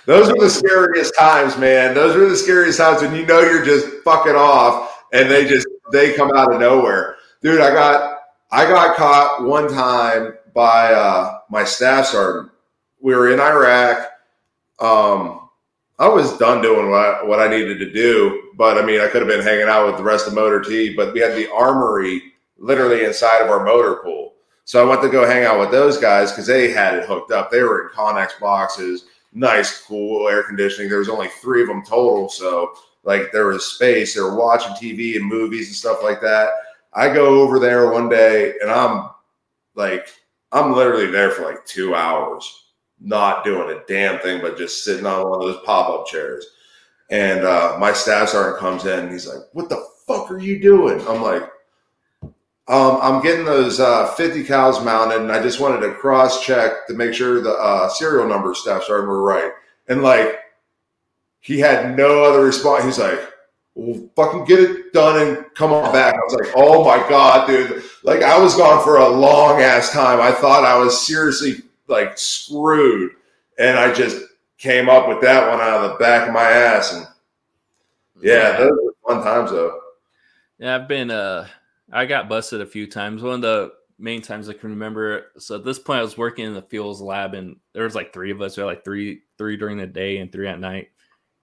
those 0.07 0.29
are 0.29 0.39
the 0.39 0.51
scariest 0.51 1.15
times, 1.17 1.59
man. 1.59 1.95
Those 1.95 2.17
are 2.17 2.29
the 2.29 2.37
scariest 2.37 2.79
times 2.79 3.03
when 3.03 3.15
you 3.15 3.27
know 3.27 3.41
you're 3.41 3.65
just 3.65 3.87
fucking 4.03 4.35
off 4.35 5.05
and 5.13 5.31
they 5.31 5.47
just 5.47 5.67
they 5.93 6.15
come 6.15 6.33
out 6.35 6.53
of 6.53 6.61
nowhere. 6.61 7.17
Dude, 7.43 7.61
I 7.61 7.73
got 7.73 8.19
I 8.51 8.65
got 8.65 8.97
caught 8.97 9.45
one 9.45 9.69
time 9.69 10.35
by 10.55 10.93
uh, 10.93 11.39
my 11.51 11.65
staff 11.65 12.07
sergeant. 12.07 12.51
We 13.01 13.15
were 13.15 13.31
in 13.31 13.41
Iraq. 13.41 14.11
Um, 14.81 15.50
I 16.01 16.09
was 16.09 16.37
done 16.39 16.63
doing 16.63 16.91
what 16.91 17.01
I, 17.01 17.23
what 17.23 17.39
I 17.39 17.49
needed 17.49 17.79
to 17.79 17.93
do, 17.93 18.51
but 18.57 18.77
I 18.77 18.85
mean, 18.85 19.01
I 19.01 19.07
could 19.07 19.23
have 19.23 19.31
been 19.31 19.45
hanging 19.45 19.69
out 19.69 19.87
with 19.87 19.97
the 19.97 20.03
rest 20.03 20.27
of 20.27 20.35
Motor 20.35 20.63
T. 20.63 20.95
But 20.95 21.15
we 21.15 21.21
had 21.21 21.37
the 21.37 21.53
armory 21.53 22.23
literally 22.59 23.05
inside 23.05 23.43
of 23.43 23.51
our 23.51 23.65
motor 23.65 23.97
pool, 24.03 24.35
so 24.65 24.83
I 24.83 24.89
went 24.89 25.03
to 25.03 25.09
go 25.09 25.27
hang 25.27 25.45
out 25.45 25.61
with 25.61 25.71
those 25.71 25.99
guys 25.99 26.33
because 26.33 26.47
they 26.47 26.73
had 26.73 26.95
it 26.95 27.07
hooked 27.07 27.31
up. 27.31 27.51
They 27.51 27.63
were 27.63 27.83
in 27.83 27.95
Connex 27.95 28.31
boxes 28.41 29.05
nice, 29.33 29.81
cool 29.83 30.29
air 30.29 30.43
conditioning. 30.43 30.89
There 30.89 30.99
was 30.99 31.09
only 31.09 31.29
three 31.29 31.63
of 31.63 31.69
them 31.69 31.85
total, 31.85 32.29
so 32.29 32.73
like 33.05 33.33
there 33.33 33.47
was 33.47 33.65
space. 33.65 34.15
They 34.15 34.21
were 34.21 34.37
watching 34.37 34.73
TV 34.73 35.17
and 35.17 35.25
movies 35.25 35.69
and 35.69 35.77
stuff 35.77 36.03
like 36.03 36.21
that. 36.21 36.51
I 36.93 37.13
go 37.13 37.41
over 37.41 37.59
there 37.59 37.91
one 37.91 38.09
day 38.09 38.55
and 38.61 38.71
I'm 38.71 39.11
like, 39.75 40.09
I'm 40.53 40.75
literally 40.75 41.07
there 41.07 41.31
for 41.31 41.45
like 41.45 41.65
two 41.65 41.95
hours, 41.95 42.70
not 43.01 43.45
doing 43.45 43.77
a 43.77 43.83
damn 43.87 44.19
thing, 44.21 44.41
but 44.41 44.59
just 44.59 44.85
sitting 44.85 45.07
on 45.07 45.29
one 45.29 45.41
of 45.41 45.47
those 45.47 45.65
pop 45.65 45.89
up 45.89 46.07
chairs. 46.07 46.47
And 47.11 47.45
uh, 47.45 47.77
my 47.79 47.93
staff 47.93 48.29
sergeant 48.29 48.59
comes 48.59 48.85
in 48.85 49.01
and 49.01 49.13
he's 49.13 49.27
like, 49.27 49.43
What 49.53 49.69
the 49.69 49.85
fuck 50.07 50.31
are 50.31 50.39
you 50.39 50.61
doing? 50.61 51.01
I'm 51.09 51.23
like, 51.23 51.43
um, 52.69 52.99
I'm 53.03 53.21
getting 53.21 53.45
those 53.45 53.81
uh, 53.81 54.07
50 54.13 54.45
cals 54.45 54.85
mounted, 54.85 55.23
and 55.23 55.33
I 55.33 55.43
just 55.43 55.59
wanted 55.59 55.81
to 55.81 55.95
cross 55.95 56.45
check 56.45 56.87
to 56.87 56.95
make 56.95 57.15
sure 57.15 57.41
the 57.41 57.55
uh, 57.55 57.89
serial 57.89 58.29
number 58.29 58.55
stuff 58.55 58.85
started 58.85 59.09
were 59.09 59.23
right. 59.23 59.51
And 59.89 60.03
like, 60.03 60.39
he 61.41 61.59
had 61.59 61.97
no 61.97 62.23
other 62.23 62.45
response. 62.45 62.85
He's 62.85 62.99
like, 62.99 63.19
well, 63.75 64.09
fucking 64.15 64.45
get 64.45 64.61
it 64.61 64.93
done 64.93 65.21
and 65.21 65.47
come 65.55 65.73
on 65.73 65.93
back. 65.93 66.15
I 66.15 66.19
was 66.19 66.35
like, 66.35 66.53
oh 66.55 66.85
my 66.85 67.09
God, 67.09 67.49
dude. 67.49 67.83
Like, 68.05 68.23
I 68.23 68.39
was 68.39 68.55
gone 68.55 68.85
for 68.85 68.99
a 68.99 69.09
long 69.09 69.61
ass 69.61 69.91
time. 69.91 70.21
I 70.21 70.31
thought 70.31 70.65
I 70.65 70.79
was 70.79 71.05
seriously 71.05 71.63
like 71.91 72.17
screwed. 72.17 73.13
And 73.59 73.79
I 73.79 73.93
just 73.93 74.25
came 74.57 74.89
up 74.89 75.09
with 75.09 75.21
that 75.21 75.49
one 75.49 75.61
out 75.61 75.85
of 75.85 75.91
the 75.91 75.99
back 75.99 76.29
of 76.29 76.35
my 76.35 76.45
ass. 76.45 76.93
And 76.95 77.07
yeah, 78.23 78.57
those 78.57 78.73
were 78.73 78.95
fun 79.07 79.23
times 79.23 79.51
though. 79.51 79.79
Yeah, 80.59 80.77
I've 80.77 80.89
been, 80.89 81.11
uh, 81.11 81.47
I 81.93 82.07
got 82.07 82.29
busted 82.29 82.61
a 82.61 82.67
few 82.67 82.87
times. 82.87 83.23
One 83.23 83.35
of 83.35 83.41
the 83.43 83.73
main 83.99 84.23
times 84.23 84.49
I 84.49 84.55
can 84.55 84.71
remember. 84.71 85.33
So 85.39 85.57
at 85.57 85.65
this 85.65 85.79
point, 85.79 86.01
I 86.01 86.03
was 86.03 86.17
working 86.17 86.47
in 86.47 86.55
the 86.55 86.63
fuels 86.63 87.01
lab, 87.01 87.35
and 87.35 87.57
there 87.73 87.85
was 87.85 87.95
like 87.95 88.13
three 88.13 88.31
of 88.31 88.41
us. 88.41 88.57
We 88.57 88.63
had 88.63 88.67
like 88.67 88.85
three, 88.85 89.23
three 89.39 89.57
during 89.57 89.79
the 89.79 89.87
day 89.87 90.19
and 90.19 90.31
three 90.31 90.49
at 90.49 90.61
night. 90.61 90.91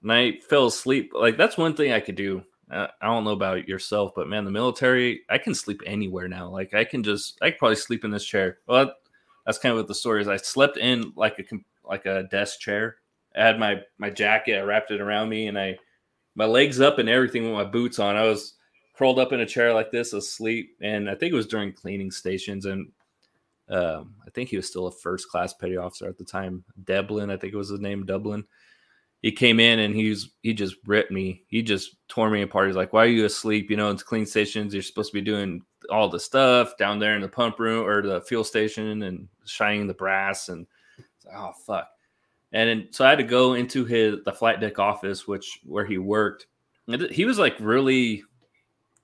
And 0.02 0.12
I 0.12 0.34
fell 0.50 0.68
asleep. 0.68 1.12
Like 1.14 1.38
that's 1.38 1.58
one 1.58 1.76
thing 1.76 1.92
I 1.92 2.00
could 2.00 2.16
do. 2.16 2.44
Uh, 2.70 2.88
I 3.02 3.06
don't 3.06 3.24
know 3.24 3.32
about 3.32 3.68
yourself, 3.68 4.12
but 4.16 4.28
man, 4.28 4.44
the 4.44 4.52
military, 4.52 5.22
I 5.30 5.38
can 5.38 5.56
sleep 5.56 5.82
anywhere 5.86 6.28
now. 6.28 6.50
Like 6.50 6.74
I 6.74 6.84
can 6.84 7.02
just, 7.02 7.38
I 7.42 7.52
could 7.52 7.60
probably 7.60 7.78
sleep 7.78 8.04
in 8.04 8.12
this 8.12 8.26
chair. 8.26 8.58
Well, 8.68 8.94
that's 9.48 9.58
kind 9.58 9.72
of 9.72 9.78
what 9.78 9.88
the 9.88 9.96
story 9.96 10.22
is. 10.22 10.28
I 10.28 10.38
slept 10.38 10.78
in 10.78 11.14
like 11.16 11.40
a 11.40 11.44
like 11.84 12.06
a 12.06 12.24
desk 12.24 12.60
chair. 12.60 12.98
I 13.36 13.44
had 13.44 13.58
my 13.58 13.82
my 13.98 14.12
jacket, 14.12 14.60
I 14.60 14.62
wrapped 14.62 14.92
it 14.92 15.02
around 15.02 15.30
me, 15.30 15.48
and 15.48 15.58
I 15.58 15.80
my 16.36 16.46
legs 16.46 16.80
up 16.80 17.00
and 17.00 17.10
everything 17.10 17.44
with 17.44 17.54
my 17.54 17.64
boots 17.64 17.98
on. 17.98 18.16
I 18.16 18.24
was 18.24 18.54
curled 18.98 19.20
up 19.20 19.32
in 19.32 19.40
a 19.40 19.46
chair 19.46 19.74
like 19.74 19.92
this, 19.92 20.14
asleep. 20.14 20.76
And 20.82 21.10
I 21.10 21.16
think 21.16 21.32
it 21.32 21.36
was 21.36 21.48
during 21.48 21.72
cleaning 21.72 22.12
stations. 22.12 22.66
And 22.66 22.92
um, 23.70 24.16
I 24.26 24.30
think 24.34 24.50
he 24.50 24.58
was 24.58 24.68
still 24.68 24.88
a 24.88 24.92
first 24.92 25.30
class 25.30 25.54
petty 25.54 25.78
officer 25.78 26.08
at 26.08 26.18
the 26.18 26.24
time. 26.24 26.64
Deblin, 26.84 27.32
I 27.32 27.38
think 27.38 27.54
it 27.54 27.58
was 27.58 27.70
his 27.70 27.80
name, 27.80 28.06
Dublin. 28.06 28.44
He 29.22 29.32
came 29.32 29.60
in 29.60 29.80
and 29.80 29.96
he 29.96 30.10
was 30.10 30.30
he 30.44 30.54
just 30.54 30.76
ripped 30.86 31.12
me. 31.12 31.44
He 31.48 31.62
just 31.62 31.96
tore 32.08 32.30
me 32.30 32.44
apart. 32.44 32.68
He's 32.68 32.76
like, 32.76 32.94
"Why 32.94 33.04
are 33.04 33.10
you 33.10 33.26
asleep? 33.26 33.70
You 33.70 33.78
know, 33.78 33.90
it's 33.90 34.04
clean 34.04 34.26
stations. 34.26 34.74
You're 34.74 34.84
supposed 34.84 35.12
to 35.12 35.18
be 35.18 35.22
doing 35.22 35.64
all 35.90 36.10
the 36.10 36.20
stuff 36.20 36.78
down 36.78 37.00
there 37.00 37.16
in 37.16 37.22
the 37.22 37.28
pump 37.28 37.60
room 37.60 37.86
or 37.86 38.02
the 38.02 38.22
fuel 38.22 38.44
station 38.44 39.04
and 39.04 39.28
shining 39.46 39.88
the 39.88 39.94
brass." 39.94 40.50
And 40.50 40.68
like, 41.26 41.36
oh 41.36 41.54
fuck. 41.66 41.90
And 42.54 42.70
then, 42.70 42.88
so 42.92 43.06
I 43.06 43.10
had 43.10 43.18
to 43.18 43.24
go 43.24 43.54
into 43.54 43.86
his 43.86 44.24
the 44.24 44.32
flight 44.32 44.62
deck 44.62 44.80
office, 44.80 45.28
which 45.28 45.60
where 45.64 45.86
he 45.86 45.98
worked. 45.98 46.48
He 47.12 47.26
was 47.26 47.40
like 47.40 47.56
really 47.60 48.24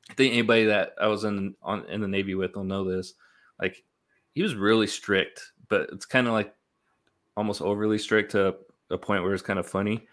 I 0.10 0.14
think 0.14 0.34
anybody 0.34 0.66
that 0.66 0.94
I 1.02 1.08
was 1.08 1.24
in 1.24 1.56
on 1.62 1.86
in 1.86 2.02
the 2.02 2.08
Navy 2.08 2.36
with 2.36 2.56
will 2.56 2.64
know 2.64 2.84
this. 2.84 3.14
Like 3.62 3.84
he 4.34 4.44
was 4.44 4.56
really 4.56 4.88
strict, 4.88 5.54
but 5.70 5.90
it's 5.92 6.06
kind 6.06 6.28
of 6.28 6.34
like 6.34 6.54
almost 7.36 7.62
overly 7.62 7.98
strict 7.98 8.32
to 8.32 8.56
a 8.90 8.98
point 8.98 9.24
where 9.24 9.34
it's 9.34 9.44
kind 9.44 9.60
of 9.60 9.68
funny. 9.68 10.08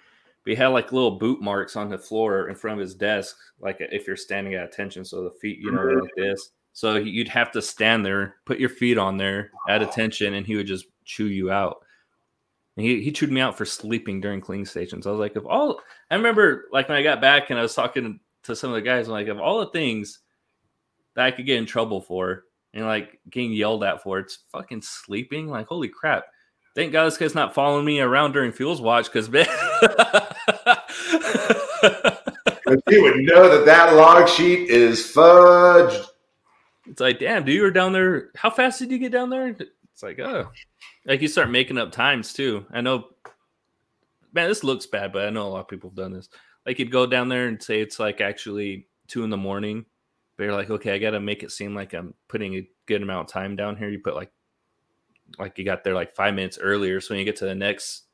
But 0.44 0.50
he 0.50 0.56
had 0.56 0.68
like 0.68 0.92
little 0.92 1.18
boot 1.18 1.42
marks 1.42 1.76
on 1.76 1.90
the 1.90 1.98
floor 1.98 2.48
in 2.48 2.54
front 2.54 2.80
of 2.80 2.80
his 2.80 2.94
desk, 2.94 3.36
like 3.60 3.76
if 3.80 4.06
you're 4.06 4.16
standing 4.16 4.54
at 4.54 4.64
attention. 4.64 5.04
So 5.04 5.22
the 5.24 5.30
feet, 5.30 5.58
you 5.58 5.70
know, 5.70 5.82
like 5.82 6.10
this. 6.16 6.50
So 6.72 6.96
you'd 6.96 7.28
have 7.28 7.52
to 7.52 7.62
stand 7.62 8.06
there, 8.06 8.36
put 8.46 8.58
your 8.58 8.68
feet 8.68 8.96
on 8.96 9.16
there 9.16 9.50
at 9.68 9.82
attention, 9.82 10.34
and 10.34 10.46
he 10.46 10.56
would 10.56 10.66
just 10.66 10.86
chew 11.04 11.26
you 11.26 11.50
out. 11.50 11.84
And 12.76 12.86
he, 12.86 13.02
he 13.02 13.12
chewed 13.12 13.32
me 13.32 13.40
out 13.40 13.58
for 13.58 13.64
sleeping 13.64 14.20
during 14.20 14.40
cleaning 14.40 14.64
stations. 14.64 15.06
I 15.06 15.10
was 15.10 15.18
like, 15.18 15.36
if 15.36 15.44
all 15.44 15.80
I 16.10 16.14
remember, 16.14 16.66
like 16.72 16.88
when 16.88 16.96
I 16.96 17.02
got 17.02 17.20
back 17.20 17.50
and 17.50 17.58
I 17.58 17.62
was 17.62 17.74
talking 17.74 18.20
to 18.44 18.56
some 18.56 18.70
of 18.70 18.76
the 18.76 18.82
guys, 18.82 19.08
I'm 19.08 19.12
like, 19.12 19.26
of 19.26 19.40
all 19.40 19.60
the 19.60 19.66
things 19.66 20.20
that 21.16 21.26
I 21.26 21.30
could 21.32 21.44
get 21.44 21.58
in 21.58 21.66
trouble 21.66 22.00
for 22.00 22.44
and 22.72 22.86
like 22.86 23.18
getting 23.28 23.52
yelled 23.52 23.84
at 23.84 24.02
for, 24.02 24.20
it's 24.20 24.38
fucking 24.52 24.82
sleeping. 24.82 25.48
Like, 25.48 25.66
holy 25.66 25.88
crap. 25.88 26.24
Thank 26.74 26.92
God 26.92 27.06
this 27.06 27.18
guy's 27.18 27.34
not 27.34 27.54
following 27.54 27.84
me 27.84 28.00
around 28.00 28.32
during 28.32 28.52
fuels 28.52 28.80
watch 28.80 29.06
because 29.06 29.28
man. 29.28 29.46
you 32.88 33.02
would 33.02 33.16
know 33.18 33.48
that 33.48 33.64
that 33.66 33.94
log 33.94 34.28
sheet 34.28 34.68
is 34.70 35.00
fudged. 35.00 36.06
It's 36.86 37.00
like, 37.00 37.18
damn, 37.18 37.44
dude, 37.44 37.54
you 37.54 37.62
were 37.62 37.70
down 37.70 37.92
there. 37.92 38.30
How 38.36 38.50
fast 38.50 38.78
did 38.78 38.90
you 38.90 38.98
get 38.98 39.12
down 39.12 39.30
there? 39.30 39.48
It's 39.48 40.02
like, 40.02 40.18
oh, 40.20 40.50
like 41.06 41.20
you 41.20 41.28
start 41.28 41.50
making 41.50 41.78
up 41.78 41.92
times 41.92 42.32
too. 42.32 42.64
I 42.72 42.80
know, 42.80 43.08
man, 44.32 44.48
this 44.48 44.64
looks 44.64 44.86
bad, 44.86 45.12
but 45.12 45.26
I 45.26 45.30
know 45.30 45.46
a 45.46 45.50
lot 45.50 45.60
of 45.60 45.68
people 45.68 45.90
have 45.90 45.96
done 45.96 46.12
this. 46.12 46.28
Like 46.66 46.78
you'd 46.78 46.92
go 46.92 47.06
down 47.06 47.28
there 47.28 47.48
and 47.48 47.62
say 47.62 47.80
it's 47.80 47.98
like 47.98 48.20
actually 48.20 48.86
two 49.08 49.24
in 49.24 49.30
the 49.30 49.36
morning, 49.36 49.84
but 50.36 50.44
you're 50.44 50.54
like, 50.54 50.70
okay, 50.70 50.92
I 50.92 50.98
got 50.98 51.10
to 51.10 51.20
make 51.20 51.42
it 51.42 51.50
seem 51.50 51.74
like 51.74 51.94
I'm 51.94 52.14
putting 52.28 52.54
a 52.54 52.68
good 52.86 53.02
amount 53.02 53.28
of 53.28 53.32
time 53.32 53.56
down 53.56 53.76
here. 53.76 53.88
You 53.88 53.98
put 53.98 54.14
like, 54.14 54.30
like 55.38 55.58
you 55.58 55.64
got 55.64 55.84
there 55.84 55.94
like 55.94 56.14
five 56.14 56.34
minutes 56.34 56.58
earlier. 56.58 57.00
So 57.00 57.14
when 57.14 57.18
you 57.18 57.24
get 57.24 57.36
to 57.36 57.44
the 57.44 57.54
next 57.54 58.04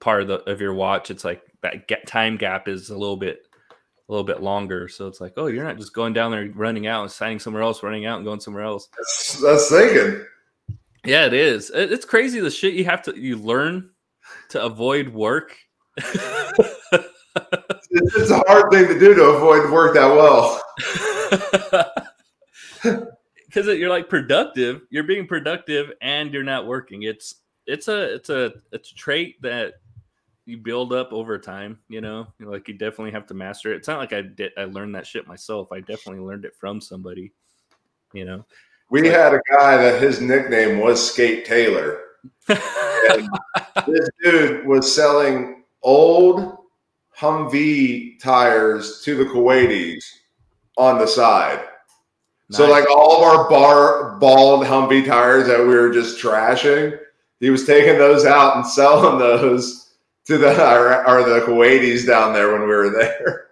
part 0.00 0.22
of 0.22 0.28
the 0.28 0.38
of 0.50 0.60
your 0.60 0.74
watch, 0.74 1.10
it's 1.10 1.24
like 1.24 1.42
that 1.62 1.88
get 1.88 2.06
time 2.06 2.36
gap 2.36 2.68
is 2.68 2.90
a 2.90 2.98
little 2.98 3.16
bit 3.16 3.42
a 4.08 4.12
little 4.12 4.24
bit 4.24 4.42
longer. 4.42 4.88
So 4.88 5.06
it's 5.06 5.20
like, 5.20 5.34
oh, 5.36 5.46
you're 5.46 5.64
not 5.64 5.76
just 5.76 5.92
going 5.92 6.12
down 6.12 6.30
there 6.30 6.50
running 6.54 6.86
out 6.86 7.02
and 7.02 7.10
signing 7.10 7.38
somewhere 7.38 7.62
else, 7.62 7.82
running 7.82 8.06
out 8.06 8.16
and 8.16 8.24
going 8.24 8.40
somewhere 8.40 8.64
else. 8.64 8.88
That's, 8.96 9.42
that's 9.42 9.70
thinking. 9.70 10.24
Yeah, 11.04 11.26
it 11.26 11.34
is. 11.34 11.70
It, 11.70 11.92
it's 11.92 12.04
crazy 12.04 12.40
the 12.40 12.50
shit 12.50 12.74
you 12.74 12.84
have 12.86 13.02
to 13.02 13.18
you 13.18 13.36
learn 13.36 13.90
to 14.50 14.64
avoid 14.64 15.08
work. 15.08 15.56
it's, 15.96 17.04
it's 17.90 18.30
a 18.30 18.42
hard 18.46 18.70
thing 18.72 18.88
to 18.88 18.98
do 18.98 19.14
to 19.14 19.24
avoid 19.24 19.70
work 19.70 19.94
that 19.94 20.06
well. 20.06 20.62
Because 23.58 23.78
you're 23.78 23.90
like 23.90 24.08
productive, 24.08 24.82
you're 24.90 25.04
being 25.04 25.26
productive, 25.26 25.92
and 26.00 26.32
you're 26.32 26.44
not 26.44 26.66
working. 26.66 27.02
It's 27.02 27.36
it's 27.66 27.88
a 27.88 28.14
it's 28.14 28.30
a 28.30 28.52
it's 28.72 28.92
a 28.92 28.94
trait 28.94 29.40
that 29.42 29.74
you 30.46 30.58
build 30.58 30.92
up 30.92 31.12
over 31.12 31.38
time. 31.38 31.80
You 31.88 32.00
know, 32.00 32.28
like 32.40 32.68
you 32.68 32.74
definitely 32.74 33.10
have 33.12 33.26
to 33.26 33.34
master 33.34 33.72
it. 33.72 33.78
It's 33.78 33.88
not 33.88 33.98
like 33.98 34.12
I 34.12 34.22
did. 34.22 34.52
I 34.56 34.64
learned 34.64 34.94
that 34.94 35.06
shit 35.06 35.26
myself. 35.26 35.72
I 35.72 35.80
definitely 35.80 36.20
learned 36.20 36.44
it 36.44 36.54
from 36.54 36.80
somebody. 36.80 37.32
You 38.12 38.24
know, 38.24 38.46
we 38.90 39.02
like, 39.02 39.12
had 39.12 39.34
a 39.34 39.40
guy 39.50 39.76
that 39.76 40.00
his 40.00 40.20
nickname 40.20 40.78
was 40.78 41.12
Skate 41.12 41.44
Taylor. 41.44 42.00
this 42.46 44.10
dude 44.22 44.66
was 44.66 44.94
selling 44.94 45.64
old 45.82 46.58
Humvee 47.18 48.20
tires 48.20 49.02
to 49.02 49.16
the 49.16 49.24
Kuwaitis 49.24 50.04
on 50.76 50.98
the 50.98 51.06
side. 51.06 51.60
Nice. 52.50 52.56
So 52.56 52.70
like 52.70 52.88
all 52.90 53.16
of 53.16 53.22
our 53.22 53.50
bar 53.50 54.18
bald 54.18 54.64
Humvee 54.64 55.06
tires 55.06 55.46
that 55.48 55.60
we 55.60 55.74
were 55.74 55.92
just 55.92 56.22
trashing, 56.22 56.98
he 57.40 57.50
was 57.50 57.66
taking 57.66 57.98
those 57.98 58.24
out 58.24 58.56
and 58.56 58.66
selling 58.66 59.18
those 59.18 59.94
to 60.26 60.38
the 60.38 60.50
or, 61.06 61.22
the 61.24 61.40
Kuwaitis 61.46 62.06
down 62.06 62.32
there 62.32 62.52
when 62.52 62.62
we 62.62 62.68
were 62.68 62.90
there. 62.90 63.48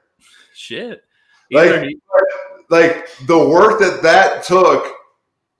Shit. 0.55 1.02
like, 1.51 1.94
like 2.70 3.09
the 3.27 3.39
work 3.39 3.81
that 3.81 4.01
that 4.02 4.43
took 4.44 4.93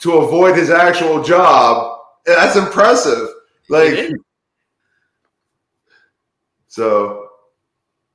to 0.01 0.13
avoid 0.15 0.57
his 0.57 0.71
actual 0.71 1.23
job, 1.23 2.01
that's 2.25 2.57
impressive. 2.57 3.29
Like, 3.69 4.11
so. 6.69 7.29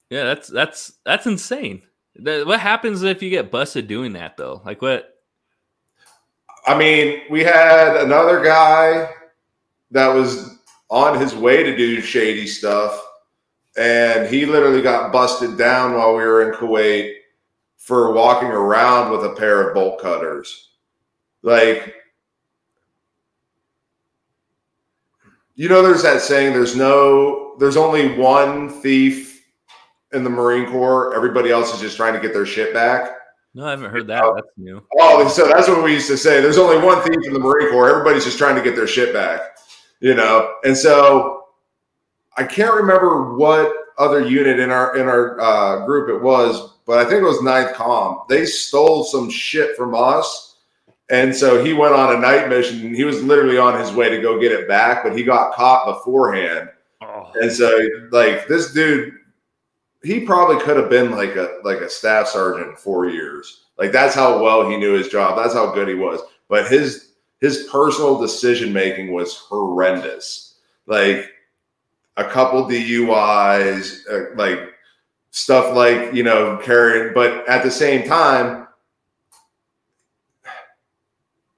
Yeah, 0.10 0.23
that's 0.26 0.49
that's 0.49 0.93
that's 1.06 1.26
insane. 1.26 1.84
What 2.15 2.59
happens 2.59 3.03
if 3.03 3.23
you 3.23 3.29
get 3.29 3.51
busted 3.51 3.88
doing 3.88 4.13
that 4.13 4.38
though? 4.38 4.61
Like 4.65 4.81
what? 4.81 5.07
I 6.67 6.77
mean, 6.77 7.21
we 7.29 7.43
had 7.43 7.97
another 7.97 8.43
guy 8.43 9.09
that 9.91 10.07
was 10.07 10.59
on 10.89 11.19
his 11.19 11.33
way 11.33 11.63
to 11.63 11.75
do 11.75 12.01
shady 12.01 12.45
stuff. 12.45 13.01
And 13.77 14.27
he 14.27 14.45
literally 14.45 14.81
got 14.81 15.13
busted 15.13 15.57
down 15.57 15.93
while 15.93 16.15
we 16.15 16.23
were 16.23 16.51
in 16.51 16.57
Kuwait 16.57 17.15
for 17.77 18.11
walking 18.13 18.49
around 18.49 19.11
with 19.11 19.23
a 19.25 19.33
pair 19.35 19.67
of 19.67 19.73
bolt 19.73 20.01
cutters. 20.01 20.71
Like, 21.41 21.95
you 25.55 25.69
know, 25.69 25.81
there's 25.81 26.03
that 26.03 26.21
saying, 26.21 26.53
there's 26.53 26.75
no, 26.75 27.55
there's 27.59 27.77
only 27.77 28.17
one 28.17 28.69
thief 28.81 29.30
in 30.13 30.23
the 30.23 30.29
Marine 30.29 30.69
Corps. 30.69 31.15
Everybody 31.15 31.51
else 31.51 31.73
is 31.73 31.79
just 31.79 31.97
trying 31.97 32.13
to 32.13 32.19
get 32.19 32.33
their 32.33 32.45
shit 32.45 32.73
back. 32.73 33.11
No, 33.53 33.65
I 33.65 33.71
haven't 33.71 33.91
heard 33.91 34.07
that. 34.07 34.23
That's 34.35 34.47
new. 34.57 34.81
Oh, 34.99 35.27
so 35.27 35.47
that's 35.47 35.67
what 35.67 35.83
we 35.83 35.93
used 35.93 36.07
to 36.07 36.17
say. 36.17 36.39
There's 36.39 36.57
only 36.57 36.77
one 36.77 37.01
thief 37.01 37.17
in 37.25 37.33
the 37.33 37.39
Marine 37.39 37.69
Corps. 37.71 37.89
Everybody's 37.89 38.23
just 38.23 38.38
trying 38.38 38.55
to 38.55 38.61
get 38.61 38.75
their 38.75 38.88
shit 38.88 39.13
back 39.13 39.51
you 40.01 40.15
know. 40.15 40.55
And 40.65 40.75
so 40.75 41.45
I 42.35 42.43
can't 42.43 42.75
remember 42.75 43.35
what 43.35 43.73
other 43.97 44.27
unit 44.27 44.59
in 44.59 44.69
our 44.71 44.97
in 44.97 45.07
our 45.07 45.39
uh, 45.39 45.85
group 45.85 46.09
it 46.09 46.21
was, 46.21 46.73
but 46.85 46.99
I 46.99 47.09
think 47.09 47.21
it 47.21 47.25
was 47.25 47.41
Ninth 47.41 47.73
Com. 47.73 48.23
They 48.27 48.45
stole 48.45 49.05
some 49.05 49.29
shit 49.29 49.77
from 49.77 49.95
us, 49.95 50.57
and 51.09 51.33
so 51.33 51.63
he 51.63 51.73
went 51.73 51.93
on 51.93 52.15
a 52.15 52.19
night 52.19 52.49
mission. 52.49 52.93
He 52.93 53.05
was 53.05 53.23
literally 53.23 53.57
on 53.57 53.79
his 53.79 53.93
way 53.93 54.09
to 54.09 54.21
go 54.21 54.41
get 54.41 54.51
it 54.51 54.67
back, 54.67 55.03
but 55.03 55.15
he 55.15 55.23
got 55.23 55.53
caught 55.53 55.85
beforehand. 55.85 56.69
Oh. 57.01 57.31
And 57.35 57.51
so, 57.51 57.79
like 58.11 58.47
this 58.47 58.73
dude, 58.73 59.13
he 60.03 60.19
probably 60.22 60.60
could 60.64 60.78
have 60.78 60.90
been 60.90 61.11
like 61.11 61.36
a 61.36 61.60
like 61.64 61.80
a 61.80 61.90
staff 61.90 62.28
sergeant 62.28 62.78
four 62.78 63.10
years. 63.10 63.65
Like 63.78 63.91
that's 63.91 64.15
how 64.15 64.41
well 64.44 64.69
he 64.69 64.78
knew 64.78 64.94
his 64.94 65.10
job. 65.10 65.38
That's 65.38 65.53
how 65.53 65.73
good 65.73 65.88
he 65.88 65.95
was. 65.95 66.22
But 66.49 66.68
his 66.68 67.14
his 67.40 67.68
personal 67.72 68.19
decision 68.19 68.72
making 68.72 69.11
was 69.11 69.36
horrendous. 69.36 70.56
Like 70.86 71.32
a 72.18 72.23
couple 72.23 72.65
DUIs, 72.65 74.02
uh, 74.10 74.36
like 74.36 74.60
stuff 75.32 75.76
like, 75.76 76.14
you 76.14 76.23
know, 76.23 76.60
carrying, 76.61 77.14
but 77.14 77.48
at 77.48 77.64
the 77.64 77.72
same 77.72 78.07
time, 78.07 78.68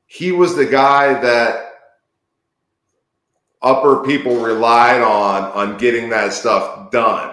he 0.06 0.32
was 0.32 0.56
the 0.56 0.65
guy 0.65 1.20
that 1.20 1.74
upper 3.64 4.03
people 4.03 4.36
relied 4.36 5.02
on 5.02 5.44
on 5.53 5.78
getting 5.78 6.10
that 6.10 6.34
stuff 6.34 6.91
done. 6.91 7.32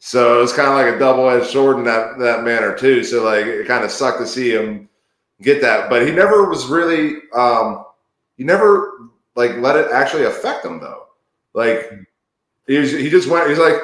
So 0.00 0.38
it 0.38 0.40
was 0.40 0.52
kind 0.52 0.68
of 0.68 0.74
like 0.74 0.94
a 0.94 0.98
double-edged 0.98 1.50
sword 1.50 1.78
in 1.78 1.84
that 1.84 2.18
that 2.18 2.44
manner 2.44 2.76
too. 2.76 3.02
So 3.02 3.24
like 3.24 3.46
it 3.46 3.66
kind 3.66 3.84
of 3.84 3.90
sucked 3.90 4.20
to 4.20 4.26
see 4.26 4.50
him 4.50 4.88
get 5.42 5.60
that. 5.60 5.90
But 5.90 6.06
he 6.06 6.12
never 6.12 6.48
was 6.48 6.66
really 6.66 7.16
um 7.34 7.84
he 8.36 8.44
never 8.44 9.10
like 9.34 9.56
let 9.56 9.76
it 9.76 9.90
actually 9.92 10.24
affect 10.24 10.64
him 10.64 10.80
though. 10.80 11.06
Like 11.54 11.92
he 12.66 12.78
was, 12.78 12.92
he 12.92 13.10
just 13.10 13.28
went, 13.28 13.48
he's 13.48 13.58
like, 13.58 13.76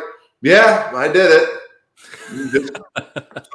Yeah, 0.43 0.93
I 0.95 1.09
did 1.09 1.31
it. 1.31 1.49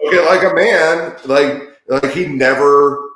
okay, 0.07 0.26
like 0.26 0.52
a 0.52 0.56
man, 0.56 1.15
like 1.26 1.69
like 1.88 2.11
he 2.11 2.26
never 2.26 3.10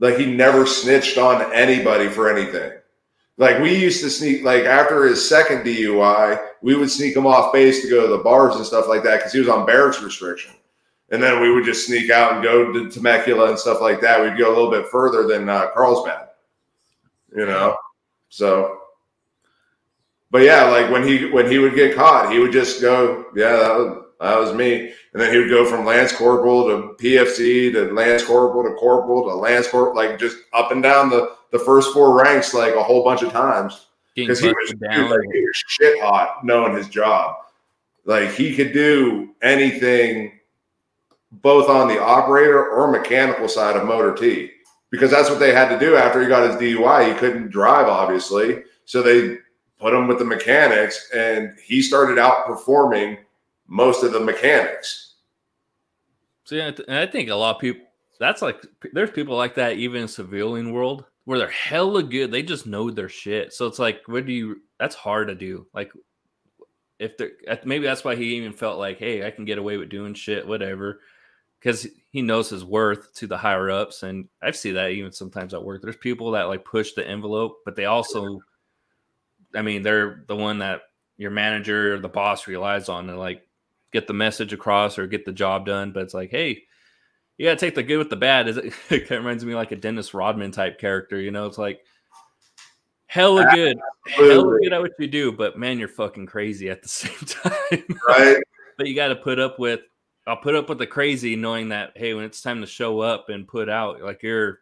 like 0.00 0.16
he 0.16 0.26
never 0.26 0.66
snitched 0.66 1.18
on 1.18 1.52
anybody 1.52 2.08
for 2.08 2.30
anything. 2.30 2.72
Like 3.42 3.58
we 3.58 3.76
used 3.76 4.02
to 4.04 4.08
sneak 4.08 4.44
like 4.44 4.64
after 4.64 5.04
his 5.04 5.28
second 5.28 5.64
DUI, 5.64 6.40
we 6.62 6.76
would 6.76 6.90
sneak 6.90 7.16
him 7.16 7.26
off 7.26 7.52
base 7.52 7.82
to 7.82 7.90
go 7.90 8.02
to 8.02 8.16
the 8.16 8.22
bars 8.22 8.56
and 8.56 8.64
stuff 8.64 8.86
like 8.88 9.02
that 9.02 9.18
because 9.18 9.32
he 9.32 9.40
was 9.40 9.48
on 9.48 9.66
barracks 9.66 10.00
restriction 10.00 10.52
and 11.12 11.22
then 11.22 11.40
we 11.40 11.52
would 11.52 11.64
just 11.64 11.86
sneak 11.86 12.10
out 12.10 12.32
and 12.32 12.42
go 12.42 12.72
to 12.72 12.88
Temecula 12.88 13.50
and 13.50 13.58
stuff 13.58 13.80
like 13.80 14.00
that. 14.00 14.20
We'd 14.20 14.38
go 14.38 14.48
a 14.48 14.54
little 14.56 14.70
bit 14.70 14.88
further 14.88 15.26
than 15.26 15.48
uh, 15.48 15.68
Carlsbad, 15.74 16.28
you 17.36 17.44
know. 17.44 17.76
So, 18.30 18.78
but 20.30 20.42
yeah, 20.42 20.64
like 20.64 20.90
when 20.90 21.06
he 21.06 21.30
when 21.30 21.50
he 21.50 21.58
would 21.58 21.74
get 21.74 21.94
caught, 21.94 22.32
he 22.32 22.38
would 22.38 22.52
just 22.52 22.80
go, 22.80 23.26
"Yeah, 23.36 23.56
that 23.56 23.76
was, 23.76 24.04
that 24.20 24.38
was 24.38 24.54
me," 24.54 24.94
and 25.12 25.20
then 25.20 25.30
he 25.30 25.38
would 25.38 25.50
go 25.50 25.66
from 25.66 25.84
lance 25.84 26.12
corporal 26.12 26.64
to 26.64 26.94
PFC 26.98 27.70
to 27.72 27.92
lance 27.92 28.24
corporal 28.24 28.64
to 28.64 28.74
corporal 28.76 29.28
to 29.28 29.34
lance 29.34 29.68
corporal, 29.68 29.94
like 29.94 30.18
just 30.18 30.38
up 30.54 30.72
and 30.72 30.82
down 30.82 31.10
the 31.10 31.36
the 31.52 31.58
first 31.58 31.92
four 31.92 32.20
ranks, 32.20 32.52
like 32.52 32.74
a 32.74 32.82
whole 32.82 33.04
bunch 33.04 33.22
of 33.22 33.30
times 33.30 33.86
because 34.14 34.40
he 34.40 34.48
was, 34.48 34.74
down. 34.80 35.10
like, 35.10 35.20
he 35.32 35.40
was 35.40 35.64
shit 35.68 36.02
hot 36.02 36.44
knowing 36.44 36.74
his 36.74 36.88
job. 36.88 37.36
Like 38.04 38.30
he 38.32 38.56
could 38.56 38.72
do 38.72 39.30
anything 39.42 40.40
both 41.30 41.68
on 41.68 41.88
the 41.88 42.02
operator 42.02 42.68
or 42.68 42.90
mechanical 42.90 43.48
side 43.48 43.76
of 43.76 43.86
Motor 43.86 44.14
T 44.14 44.50
because 44.90 45.10
that's 45.10 45.30
what 45.30 45.38
they 45.38 45.54
had 45.54 45.68
to 45.68 45.78
do 45.78 45.96
after 45.96 46.20
he 46.20 46.26
got 46.26 46.48
his 46.48 46.56
DUI. 46.56 47.12
He 47.12 47.18
couldn't 47.18 47.50
drive, 47.50 47.86
obviously. 47.86 48.64
So 48.84 49.02
they 49.02 49.38
put 49.78 49.94
him 49.94 50.06
with 50.06 50.18
the 50.18 50.24
mechanics, 50.24 51.10
and 51.14 51.54
he 51.64 51.80
started 51.80 52.18
outperforming 52.18 53.18
most 53.66 54.02
of 54.04 54.12
the 54.12 54.20
mechanics. 54.20 55.14
See, 56.44 56.60
and 56.60 56.78
I 56.88 57.06
think 57.06 57.30
a 57.30 57.34
lot 57.34 57.56
of 57.56 57.60
people, 57.60 57.86
that's 58.20 58.42
like, 58.42 58.62
there's 58.92 59.10
people 59.10 59.36
like 59.36 59.54
that 59.54 59.78
even 59.78 60.02
in 60.02 60.08
civilian 60.08 60.72
world 60.72 61.06
where 61.24 61.38
they're 61.38 61.48
hella 61.48 62.02
good. 62.02 62.30
They 62.30 62.42
just 62.42 62.66
know 62.66 62.90
their 62.90 63.08
shit. 63.08 63.52
So 63.52 63.66
it's 63.66 63.78
like, 63.78 64.02
what 64.06 64.26
do 64.26 64.32
you, 64.32 64.62
that's 64.78 64.94
hard 64.94 65.28
to 65.28 65.34
do. 65.34 65.66
Like, 65.72 65.92
if 66.98 67.16
they're, 67.16 67.32
maybe 67.64 67.84
that's 67.84 68.04
why 68.04 68.16
he 68.16 68.36
even 68.36 68.52
felt 68.52 68.78
like, 68.78 68.98
hey, 68.98 69.26
I 69.26 69.30
can 69.30 69.44
get 69.44 69.58
away 69.58 69.76
with 69.76 69.88
doing 69.88 70.14
shit, 70.14 70.46
whatever 70.46 71.00
because 71.62 71.86
he 72.10 72.22
knows 72.22 72.50
his 72.50 72.64
worth 72.64 73.14
to 73.14 73.28
the 73.28 73.38
higher 73.38 73.70
ups. 73.70 74.02
And 74.02 74.28
I 74.42 74.50
see 74.50 74.72
that 74.72 74.90
even 74.90 75.12
sometimes 75.12 75.54
at 75.54 75.62
work. 75.62 75.80
There's 75.80 75.96
people 75.96 76.32
that 76.32 76.48
like 76.48 76.64
push 76.64 76.92
the 76.92 77.06
envelope, 77.06 77.58
but 77.64 77.76
they 77.76 77.84
also, 77.84 78.40
I 79.54 79.62
mean, 79.62 79.82
they're 79.82 80.24
the 80.26 80.34
one 80.34 80.58
that 80.58 80.80
your 81.18 81.30
manager 81.30 81.94
or 81.94 81.98
the 82.00 82.08
boss 82.08 82.48
relies 82.48 82.88
on. 82.88 83.06
to 83.06 83.16
like, 83.16 83.46
get 83.92 84.08
the 84.08 84.12
message 84.12 84.52
across 84.52 84.98
or 84.98 85.06
get 85.06 85.24
the 85.24 85.32
job 85.32 85.64
done. 85.64 85.92
But 85.92 86.02
it's 86.02 86.14
like, 86.14 86.30
hey, 86.30 86.64
you 87.42 87.48
gotta 87.48 87.58
take 87.58 87.74
the 87.74 87.82
good 87.82 87.98
with 87.98 88.08
the 88.08 88.14
bad. 88.14 88.46
Is 88.46 88.56
it? 88.56 88.66
it 88.88 89.08
kind 89.08 89.18
of 89.18 89.24
reminds 89.24 89.44
me 89.44 89.56
like 89.56 89.72
a 89.72 89.76
Dennis 89.76 90.14
Rodman 90.14 90.52
type 90.52 90.78
character. 90.78 91.20
You 91.20 91.32
know, 91.32 91.46
it's 91.46 91.58
like 91.58 91.80
hella 93.06 93.48
good, 93.52 93.80
hella 94.06 94.60
good 94.60 94.72
at 94.72 94.80
what 94.80 94.92
you 95.00 95.08
do, 95.08 95.32
but 95.32 95.58
man, 95.58 95.76
you're 95.80 95.88
fucking 95.88 96.26
crazy 96.26 96.70
at 96.70 96.82
the 96.82 96.88
same 96.88 97.18
time. 97.26 97.98
Right. 98.06 98.36
but 98.78 98.86
you 98.86 98.94
got 98.94 99.08
to 99.08 99.16
put 99.16 99.40
up 99.40 99.58
with. 99.58 99.80
I'll 100.24 100.36
put 100.36 100.54
up 100.54 100.68
with 100.68 100.78
the 100.78 100.86
crazy, 100.86 101.34
knowing 101.34 101.70
that 101.70 101.94
hey, 101.96 102.14
when 102.14 102.22
it's 102.22 102.42
time 102.42 102.60
to 102.60 102.66
show 102.68 103.00
up 103.00 103.28
and 103.28 103.48
put 103.48 103.68
out, 103.68 104.00
like 104.00 104.22
you're 104.22 104.60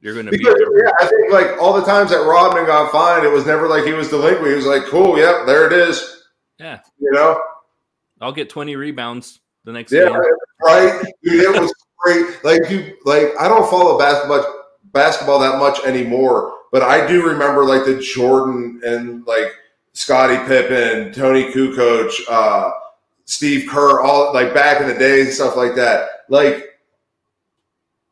you're 0.00 0.14
going 0.14 0.26
to 0.26 0.32
be. 0.32 0.42
Yeah, 0.42 0.90
I 0.98 1.06
think 1.06 1.32
like 1.32 1.62
all 1.62 1.72
the 1.72 1.86
times 1.86 2.10
that 2.10 2.26
Rodman 2.26 2.66
got 2.66 2.90
fined, 2.90 3.24
it 3.24 3.30
was 3.30 3.46
never 3.46 3.68
like 3.68 3.84
he 3.84 3.92
was 3.92 4.08
delinquent. 4.08 4.48
He 4.48 4.56
was 4.56 4.66
like, 4.66 4.86
"Cool, 4.86 5.16
yep, 5.18 5.46
there 5.46 5.68
it 5.68 5.72
is." 5.72 6.24
Yeah, 6.58 6.80
you 6.98 7.12
know, 7.12 7.40
I'll 8.20 8.32
get 8.32 8.50
twenty 8.50 8.74
rebounds 8.74 9.38
the 9.62 9.70
next. 9.70 9.92
Yeah, 9.92 10.08
game. 10.08 10.20
Right. 10.62 11.04
Dude, 11.22 11.42
it 11.42 11.60
was 11.60 11.72
great. 11.98 12.44
Like 12.44 12.70
you, 12.70 12.96
like 13.04 13.28
I 13.38 13.48
don't 13.48 13.68
follow 13.70 13.98
basketball 13.98 14.44
basketball 14.92 15.38
that 15.40 15.58
much 15.58 15.84
anymore, 15.84 16.54
but 16.72 16.82
I 16.82 17.06
do 17.06 17.26
remember 17.26 17.64
like 17.64 17.84
the 17.84 18.00
Jordan 18.00 18.80
and 18.84 19.26
like 19.26 19.52
Scottie 19.92 20.38
Pippen, 20.46 21.12
Toni 21.12 21.52
Kukoc, 21.52 22.12
uh, 22.28 22.70
Steve 23.24 23.68
Kerr, 23.68 24.00
all 24.00 24.32
like 24.32 24.54
back 24.54 24.80
in 24.80 24.88
the 24.88 24.94
days 24.94 25.26
and 25.26 25.34
stuff 25.34 25.56
like 25.56 25.74
that. 25.74 26.08
Like 26.28 26.64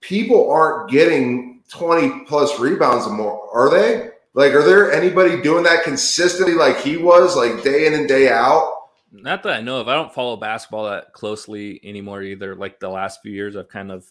people 0.00 0.50
aren't 0.50 0.90
getting 0.90 1.62
20 1.70 2.24
plus 2.26 2.60
rebounds 2.60 3.08
more, 3.08 3.48
are 3.52 3.70
they? 3.70 4.10
Like, 4.34 4.52
are 4.52 4.64
there 4.64 4.92
anybody 4.92 5.40
doing 5.40 5.62
that 5.64 5.84
consistently 5.84 6.54
like 6.54 6.80
he 6.80 6.96
was, 6.96 7.36
like 7.36 7.62
day 7.62 7.86
in 7.86 7.94
and 7.94 8.08
day 8.08 8.28
out? 8.30 8.83
Not 9.14 9.44
that 9.44 9.52
I 9.52 9.60
know 9.60 9.80
of. 9.80 9.88
I 9.88 9.94
don't 9.94 10.12
follow 10.12 10.36
basketball 10.36 10.90
that 10.90 11.12
closely 11.12 11.80
anymore 11.84 12.22
either. 12.22 12.56
Like 12.56 12.80
the 12.80 12.88
last 12.88 13.22
few 13.22 13.32
years, 13.32 13.56
I've 13.56 13.68
kind 13.68 13.92
of 13.92 14.04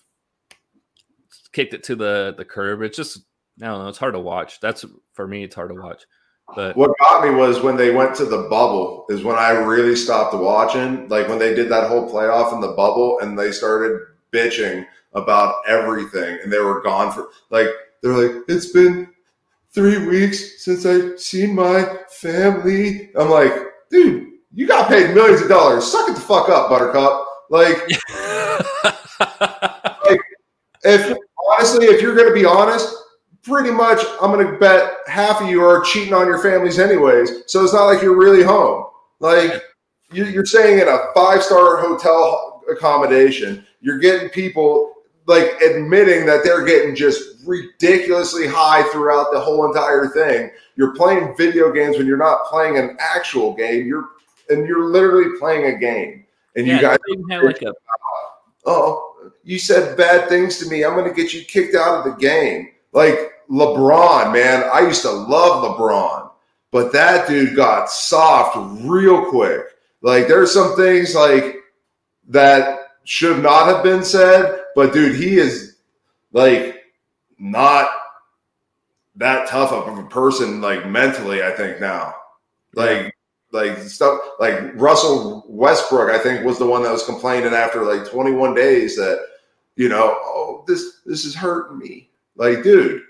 kicked 1.51 1.73
it 1.73 1.83
to 1.83 1.95
the 1.95 2.33
the 2.37 2.45
curb. 2.45 2.81
It's 2.81 2.95
just 2.95 3.19
I 3.61 3.65
don't 3.65 3.83
know. 3.83 3.89
It's 3.89 3.97
hard 3.97 4.13
to 4.13 4.19
watch. 4.19 4.61
That's 4.61 4.85
for 5.13 5.27
me. 5.27 5.43
It's 5.43 5.55
hard 5.55 5.69
to 5.69 5.75
watch. 5.75 6.03
But 6.55 6.77
what 6.77 6.91
got 6.99 7.23
me 7.23 7.31
was 7.31 7.61
when 7.61 7.75
they 7.75 7.91
went 7.91 8.15
to 8.15 8.25
the 8.25 8.47
bubble 8.49 9.05
is 9.09 9.23
when 9.23 9.35
I 9.35 9.51
really 9.51 9.95
stopped 9.95 10.33
watching. 10.35 11.09
Like 11.09 11.27
when 11.27 11.39
they 11.39 11.53
did 11.53 11.69
that 11.69 11.89
whole 11.89 12.09
playoff 12.09 12.53
in 12.53 12.61
the 12.61 12.73
bubble 12.73 13.19
and 13.19 13.37
they 13.37 13.51
started 13.51 13.99
bitching 14.31 14.85
about 15.13 15.55
everything 15.67 16.39
and 16.43 16.51
they 16.51 16.59
were 16.59 16.81
gone 16.81 17.11
for 17.11 17.29
like 17.49 17.67
they're 18.01 18.13
like 18.13 18.43
it's 18.47 18.67
been 18.67 19.09
three 19.71 20.05
weeks 20.07 20.63
since 20.63 20.85
I've 20.85 21.19
seen 21.19 21.55
my 21.55 21.97
family. 22.09 23.11
I'm 23.15 23.29
like, 23.29 23.53
you 24.53 24.67
got 24.67 24.87
paid 24.87 25.13
millions 25.13 25.41
of 25.41 25.49
dollars. 25.49 25.91
Suck 25.91 26.09
it 26.09 26.15
the 26.15 26.21
fuck 26.21 26.49
up, 26.49 26.69
Buttercup. 26.69 27.25
Like, 27.49 27.77
like 30.05 30.19
if 30.83 31.17
honestly, 31.51 31.87
if 31.87 32.01
you're 32.01 32.15
going 32.15 32.27
to 32.27 32.33
be 32.33 32.45
honest, 32.45 32.93
pretty 33.43 33.71
much 33.71 33.99
I'm 34.21 34.31
going 34.31 34.45
to 34.45 34.57
bet 34.57 34.93
half 35.07 35.41
of 35.41 35.49
you 35.49 35.63
are 35.63 35.83
cheating 35.83 36.13
on 36.13 36.27
your 36.27 36.41
families 36.41 36.79
anyways. 36.79 37.43
So 37.47 37.63
it's 37.63 37.73
not 37.73 37.85
like 37.85 38.01
you're 38.01 38.17
really 38.17 38.43
home. 38.43 38.85
Like 39.19 39.61
you're 40.11 40.45
saying 40.45 40.79
in 40.79 40.87
a 40.87 40.99
five 41.15 41.43
star 41.43 41.77
hotel 41.77 42.61
accommodation, 42.69 43.65
you're 43.81 43.99
getting 43.99 44.29
people 44.29 44.93
like 45.25 45.61
admitting 45.61 46.25
that 46.25 46.43
they're 46.43 46.65
getting 46.65 46.95
just 46.95 47.45
ridiculously 47.45 48.47
high 48.47 48.83
throughout 48.91 49.31
the 49.31 49.39
whole 49.39 49.65
entire 49.65 50.07
thing. 50.07 50.51
You're 50.75 50.93
playing 50.93 51.35
video 51.37 51.71
games 51.71 51.97
when 51.97 52.07
you're 52.07 52.17
not 52.17 52.45
playing 52.45 52.77
an 52.77 52.97
actual 52.99 53.55
game. 53.55 53.87
You're 53.87 54.09
and 54.49 54.67
you're 54.67 54.85
literally 54.85 55.37
playing 55.39 55.73
a 55.73 55.77
game. 55.77 56.25
And 56.55 56.67
yeah, 56.67 56.75
you 56.75 56.81
guys 56.81 56.97
have 57.29 57.43
like 57.43 57.61
a 57.61 57.73
oh, 58.65 59.33
you 59.43 59.59
said 59.59 59.97
bad 59.97 60.29
things 60.29 60.57
to 60.59 60.69
me. 60.69 60.83
I'm 60.83 60.95
going 60.95 61.09
to 61.09 61.15
get 61.15 61.33
you 61.33 61.43
kicked 61.45 61.75
out 61.75 61.99
of 61.99 62.05
the 62.05 62.19
game. 62.19 62.69
Like 62.91 63.17
LeBron, 63.49 64.33
man, 64.33 64.69
I 64.73 64.81
used 64.81 65.01
to 65.01 65.11
love 65.11 65.63
LeBron, 65.63 66.31
but 66.71 66.91
that 66.93 67.27
dude 67.27 67.55
got 67.55 67.89
soft 67.89 68.55
real 68.83 69.29
quick. 69.29 69.61
Like 70.01 70.27
there's 70.27 70.53
some 70.53 70.75
things 70.75 71.15
like 71.15 71.57
that 72.29 72.79
should 73.03 73.41
not 73.41 73.67
have 73.67 73.83
been 73.83 74.03
said, 74.03 74.65
but 74.75 74.93
dude, 74.93 75.15
he 75.15 75.37
is 75.37 75.77
like 76.31 76.83
not 77.39 77.89
that 79.15 79.47
tough 79.47 79.71
of 79.71 79.97
a 79.97 80.03
person 80.03 80.61
like 80.61 80.87
mentally, 80.87 81.43
I 81.43 81.51
think 81.51 81.79
now. 81.79 82.15
Like 82.75 83.15
like 83.53 83.77
stuff 83.77 84.19
like 84.39 84.59
Russell 84.73 85.45
Westbrook, 85.47 86.09
I 86.11 86.17
think 86.17 86.43
was 86.43 86.57
the 86.57 86.65
one 86.65 86.83
that 86.83 86.91
was 86.91 87.05
complaining 87.05 87.53
after 87.53 87.83
like 87.83 88.09
21 88.09 88.55
days 88.55 88.95
that, 88.97 89.23
you 89.75 89.87
know, 89.87 90.17
oh, 90.21 90.65
this 90.67 91.01
this 91.05 91.23
is 91.23 91.35
hurting 91.35 91.77
me. 91.77 92.09
Like, 92.35 92.63
dude, 92.63 93.03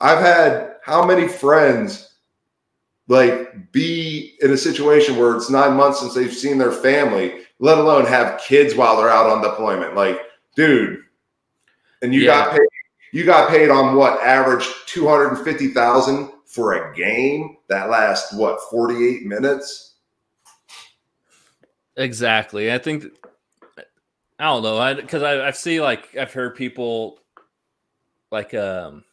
I've 0.00 0.20
had 0.20 0.76
how 0.82 1.04
many 1.04 1.28
friends 1.28 2.14
like 3.08 3.70
be 3.72 4.34
in 4.40 4.50
a 4.52 4.56
situation 4.56 5.16
where 5.16 5.36
it's 5.36 5.50
nine 5.50 5.74
months 5.74 6.00
since 6.00 6.14
they've 6.14 6.32
seen 6.32 6.56
their 6.56 6.72
family, 6.72 7.42
let 7.58 7.76
alone 7.76 8.06
have 8.06 8.40
kids 8.40 8.74
while 8.74 8.96
they're 8.96 9.10
out 9.10 9.28
on 9.28 9.42
deployment. 9.42 9.94
Like, 9.94 10.18
dude, 10.56 11.00
and 12.00 12.14
you 12.14 12.22
yeah. 12.22 12.46
got 12.46 12.52
paid 12.52 12.68
you 13.12 13.24
got 13.24 13.48
paid 13.48 13.70
on 13.70 13.94
what 13.94 14.20
average 14.22 14.66
250,000 14.86 16.30
for 16.54 16.72
a 16.74 16.94
game 16.94 17.56
that 17.68 17.90
lasts 17.90 18.32
what 18.32 18.60
48 18.70 19.26
minutes? 19.26 19.96
Exactly. 21.96 22.72
I 22.72 22.78
think 22.78 23.06
i 24.38 24.44
don't 24.44 24.62
know. 24.62 24.78
I 24.78 24.94
because 24.94 25.22
I, 25.22 25.48
I 25.48 25.50
see 25.52 25.80
like 25.80 26.16
i've 26.16 26.32
heard 26.32 26.56
people 26.56 27.18
like 28.30 28.52
um 28.54 29.04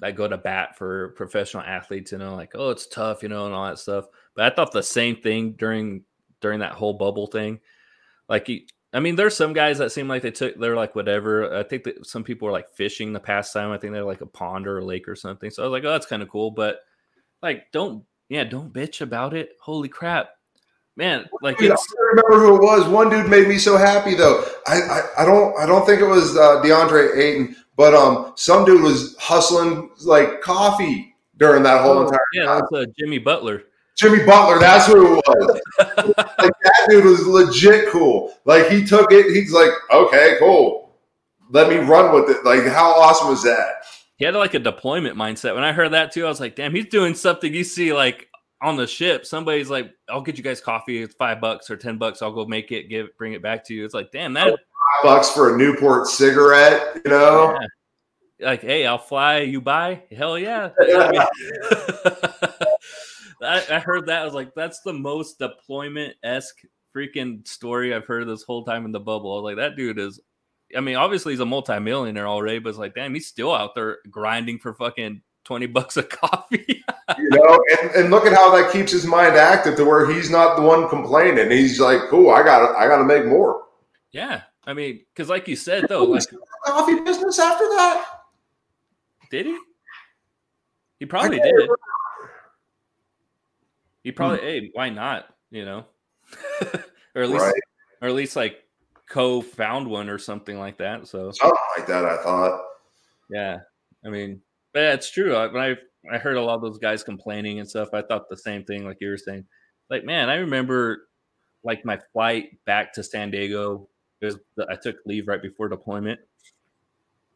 that 0.00 0.16
go 0.16 0.26
to 0.26 0.38
bat 0.38 0.76
for 0.76 1.10
professional 1.10 1.62
athletes 1.62 2.12
you 2.12 2.18
know 2.18 2.34
like 2.34 2.52
oh 2.54 2.70
it's 2.70 2.86
tough 2.86 3.22
you 3.22 3.28
know 3.28 3.46
and 3.46 3.54
all 3.54 3.66
that 3.66 3.78
stuff. 3.78 4.06
But 4.34 4.52
i 4.52 4.54
thought 4.54 4.72
the 4.72 4.82
same 4.82 5.16
thing 5.16 5.52
during 5.52 6.04
during 6.40 6.60
that 6.60 6.72
whole 6.72 6.94
bubble 6.94 7.26
thing. 7.26 7.60
Like 8.28 8.50
I 8.92 9.00
mean, 9.00 9.16
there's 9.16 9.36
some 9.36 9.54
guys 9.54 9.78
that 9.78 9.90
seem 9.90 10.06
like 10.06 10.22
they 10.22 10.30
took 10.30 10.58
they're 10.58 10.76
like 10.76 10.94
whatever. 10.94 11.56
I 11.56 11.62
think 11.62 11.84
that 11.84 12.06
some 12.06 12.24
people 12.24 12.46
are 12.48 12.52
like 12.52 12.70
fishing 12.70 13.12
the 13.12 13.20
past 13.20 13.52
time. 13.52 13.70
I 13.70 13.78
think 13.78 13.92
they're 13.92 14.04
like 14.04 14.20
a 14.20 14.26
pond 14.26 14.66
or 14.66 14.78
a 14.78 14.84
lake 14.84 15.08
or 15.08 15.16
something. 15.16 15.50
So 15.50 15.62
I 15.62 15.66
was 15.66 15.72
like, 15.72 15.84
oh, 15.84 15.92
that's 15.92 16.06
kind 16.06 16.22
of 16.22 16.28
cool. 16.28 16.50
But 16.50 16.80
like, 17.42 17.72
don't 17.72 18.04
yeah, 18.28 18.44
don't 18.44 18.72
bitch 18.72 19.00
about 19.00 19.34
it. 19.34 19.56
Holy 19.60 19.88
crap, 19.88 20.30
man! 20.96 21.26
Like, 21.40 21.56
dude, 21.56 21.72
I 21.72 21.76
remember 22.10 22.46
who 22.46 22.56
it 22.56 22.62
was. 22.62 22.86
One 22.86 23.08
dude 23.08 23.30
made 23.30 23.48
me 23.48 23.56
so 23.56 23.78
happy 23.78 24.14
though. 24.14 24.44
I 24.66 24.80
I, 24.80 25.22
I 25.22 25.24
don't 25.24 25.58
I 25.58 25.64
don't 25.64 25.86
think 25.86 26.02
it 26.02 26.06
was 26.06 26.36
uh, 26.36 26.60
DeAndre 26.62 27.16
Ayton, 27.16 27.56
but 27.76 27.94
um, 27.94 28.32
some 28.36 28.66
dude 28.66 28.82
was 28.82 29.16
hustling 29.18 29.90
like 30.04 30.42
coffee 30.42 31.14
during 31.38 31.62
that 31.62 31.82
whole 31.82 31.98
oh, 31.98 32.02
entire. 32.02 32.20
Yeah, 32.34 32.44
time. 32.44 32.60
that's 32.60 32.72
uh, 32.72 32.92
Jimmy 32.98 33.18
Butler. 33.18 33.64
Jimmy 34.02 34.24
Butler, 34.24 34.58
that's 34.58 34.86
who 34.86 35.18
it 35.18 35.24
was. 35.24 35.60
like 35.78 36.52
that 36.62 36.86
dude 36.88 37.04
was 37.04 37.24
legit 37.24 37.88
cool. 37.88 38.34
Like 38.44 38.68
he 38.68 38.84
took 38.84 39.12
it, 39.12 39.32
he's 39.32 39.52
like, 39.52 39.70
okay, 39.92 40.36
cool. 40.40 40.96
Let 41.50 41.68
me 41.68 41.76
run 41.76 42.12
with 42.12 42.28
it. 42.28 42.44
Like, 42.44 42.64
how 42.64 43.00
awesome 43.00 43.28
was 43.28 43.44
that? 43.44 43.84
He 44.16 44.24
had 44.24 44.34
like 44.34 44.54
a 44.54 44.58
deployment 44.58 45.16
mindset. 45.16 45.54
When 45.54 45.62
I 45.62 45.72
heard 45.72 45.92
that 45.92 46.10
too, 46.10 46.26
I 46.26 46.28
was 46.28 46.40
like, 46.40 46.56
damn, 46.56 46.74
he's 46.74 46.86
doing 46.86 47.14
something 47.14 47.54
you 47.54 47.62
see 47.62 47.92
like 47.92 48.28
on 48.60 48.76
the 48.76 48.88
ship. 48.88 49.24
Somebody's 49.24 49.70
like, 49.70 49.94
I'll 50.08 50.20
get 50.20 50.36
you 50.36 50.42
guys 50.42 50.60
coffee. 50.60 51.02
It's 51.02 51.14
five 51.14 51.40
bucks 51.40 51.70
or 51.70 51.76
ten 51.76 51.96
bucks. 51.96 52.22
I'll 52.22 52.32
go 52.32 52.44
make 52.44 52.72
it, 52.72 52.88
give 52.88 53.16
bring 53.16 53.34
it 53.34 53.42
back 53.42 53.64
to 53.66 53.74
you. 53.74 53.84
It's 53.84 53.94
like, 53.94 54.10
damn, 54.10 54.32
that 54.32 54.48
five 54.48 54.56
bucks 55.04 55.30
for 55.30 55.54
a 55.54 55.58
Newport 55.58 56.08
cigarette, 56.08 57.00
you 57.04 57.10
know? 57.10 57.56
Yeah. 57.60 58.48
Like, 58.48 58.62
hey, 58.62 58.84
I'll 58.84 58.98
fly, 58.98 59.38
you 59.38 59.60
buy? 59.60 60.02
Hell 60.10 60.36
yeah. 60.36 60.70
I, 63.42 63.76
I 63.76 63.78
heard 63.78 64.06
that. 64.06 64.22
I 64.22 64.24
was 64.24 64.34
like, 64.34 64.54
that's 64.54 64.80
the 64.80 64.92
most 64.92 65.38
deployment 65.38 66.14
esque 66.22 66.60
freaking 66.94 67.46
story 67.46 67.94
I've 67.94 68.06
heard 68.06 68.28
this 68.28 68.42
whole 68.42 68.64
time 68.64 68.84
in 68.84 68.92
the 68.92 69.00
bubble. 69.00 69.32
I 69.32 69.36
was 69.36 69.44
like, 69.44 69.56
that 69.56 69.76
dude 69.76 69.98
is. 69.98 70.20
I 70.76 70.80
mean, 70.80 70.96
obviously 70.96 71.34
he's 71.34 71.40
a 71.40 71.46
multimillionaire 71.46 72.26
already, 72.26 72.58
but 72.58 72.70
it's 72.70 72.78
like, 72.78 72.94
damn, 72.94 73.12
he's 73.12 73.26
still 73.26 73.52
out 73.52 73.74
there 73.74 73.98
grinding 74.10 74.58
for 74.58 74.72
fucking 74.72 75.20
20 75.44 75.66
bucks 75.66 75.96
a 75.98 76.02
coffee. 76.02 76.82
you 77.18 77.28
know, 77.28 77.62
and, 77.80 77.90
and 77.90 78.10
look 78.10 78.24
at 78.24 78.32
how 78.32 78.54
that 78.56 78.72
keeps 78.72 78.92
his 78.92 79.04
mind 79.04 79.36
active 79.36 79.76
to 79.76 79.84
where 79.84 80.10
he's 80.10 80.30
not 80.30 80.56
the 80.56 80.62
one 80.62 80.88
complaining. 80.88 81.50
He's 81.50 81.78
like, 81.78 82.00
cool, 82.08 82.30
I 82.30 82.42
got 82.42 82.74
I 82.76 82.86
got 82.86 82.98
to 82.98 83.04
make 83.04 83.26
more. 83.26 83.64
Yeah. 84.12 84.42
I 84.64 84.74
mean, 84.74 85.00
because 85.12 85.28
like 85.28 85.48
you 85.48 85.56
said, 85.56 85.86
though, 85.88 86.04
like 86.04 86.24
coffee 86.64 87.00
business 87.00 87.38
after 87.38 87.64
that. 87.64 88.06
Did 89.30 89.46
he? 89.46 89.58
He 91.00 91.06
probably 91.06 91.40
did. 91.40 91.68
He 94.02 94.12
probably, 94.12 94.38
hmm. 94.38 94.44
hey, 94.44 94.70
why 94.72 94.90
not? 94.90 95.26
You 95.50 95.64
know, 95.64 95.84
or 97.14 97.22
at 97.22 97.30
least, 97.30 97.44
right. 97.44 97.62
or 98.00 98.08
at 98.08 98.14
least 98.14 98.36
like 98.36 98.56
co-found 99.08 99.86
one 99.86 100.08
or 100.08 100.18
something 100.18 100.58
like 100.58 100.78
that. 100.78 101.06
So 101.06 101.30
something 101.32 101.58
like 101.76 101.86
that, 101.86 102.04
I 102.04 102.16
thought. 102.22 102.62
Yeah, 103.30 103.58
I 104.04 104.08
mean, 104.08 104.40
it's 104.74 105.10
true. 105.10 105.34
I, 105.36 105.46
when 105.46 105.62
I 105.62 105.76
I 106.14 106.18
heard 106.18 106.36
a 106.36 106.42
lot 106.42 106.56
of 106.56 106.62
those 106.62 106.78
guys 106.78 107.02
complaining 107.02 107.60
and 107.60 107.68
stuff, 107.68 107.90
I 107.92 108.02
thought 108.02 108.28
the 108.28 108.36
same 108.36 108.64
thing, 108.64 108.84
like 108.84 108.98
you 109.00 109.08
were 109.08 109.18
saying. 109.18 109.44
Like, 109.90 110.04
man, 110.04 110.30
I 110.30 110.36
remember 110.36 111.08
like 111.64 111.84
my 111.84 111.98
flight 112.12 112.58
back 112.64 112.92
to 112.94 113.02
San 113.02 113.30
Diego. 113.30 113.88
Was 114.20 114.38
I 114.70 114.76
took 114.76 114.96
leave 115.04 115.26
right 115.26 115.42
before 115.42 115.68
deployment. 115.68 116.20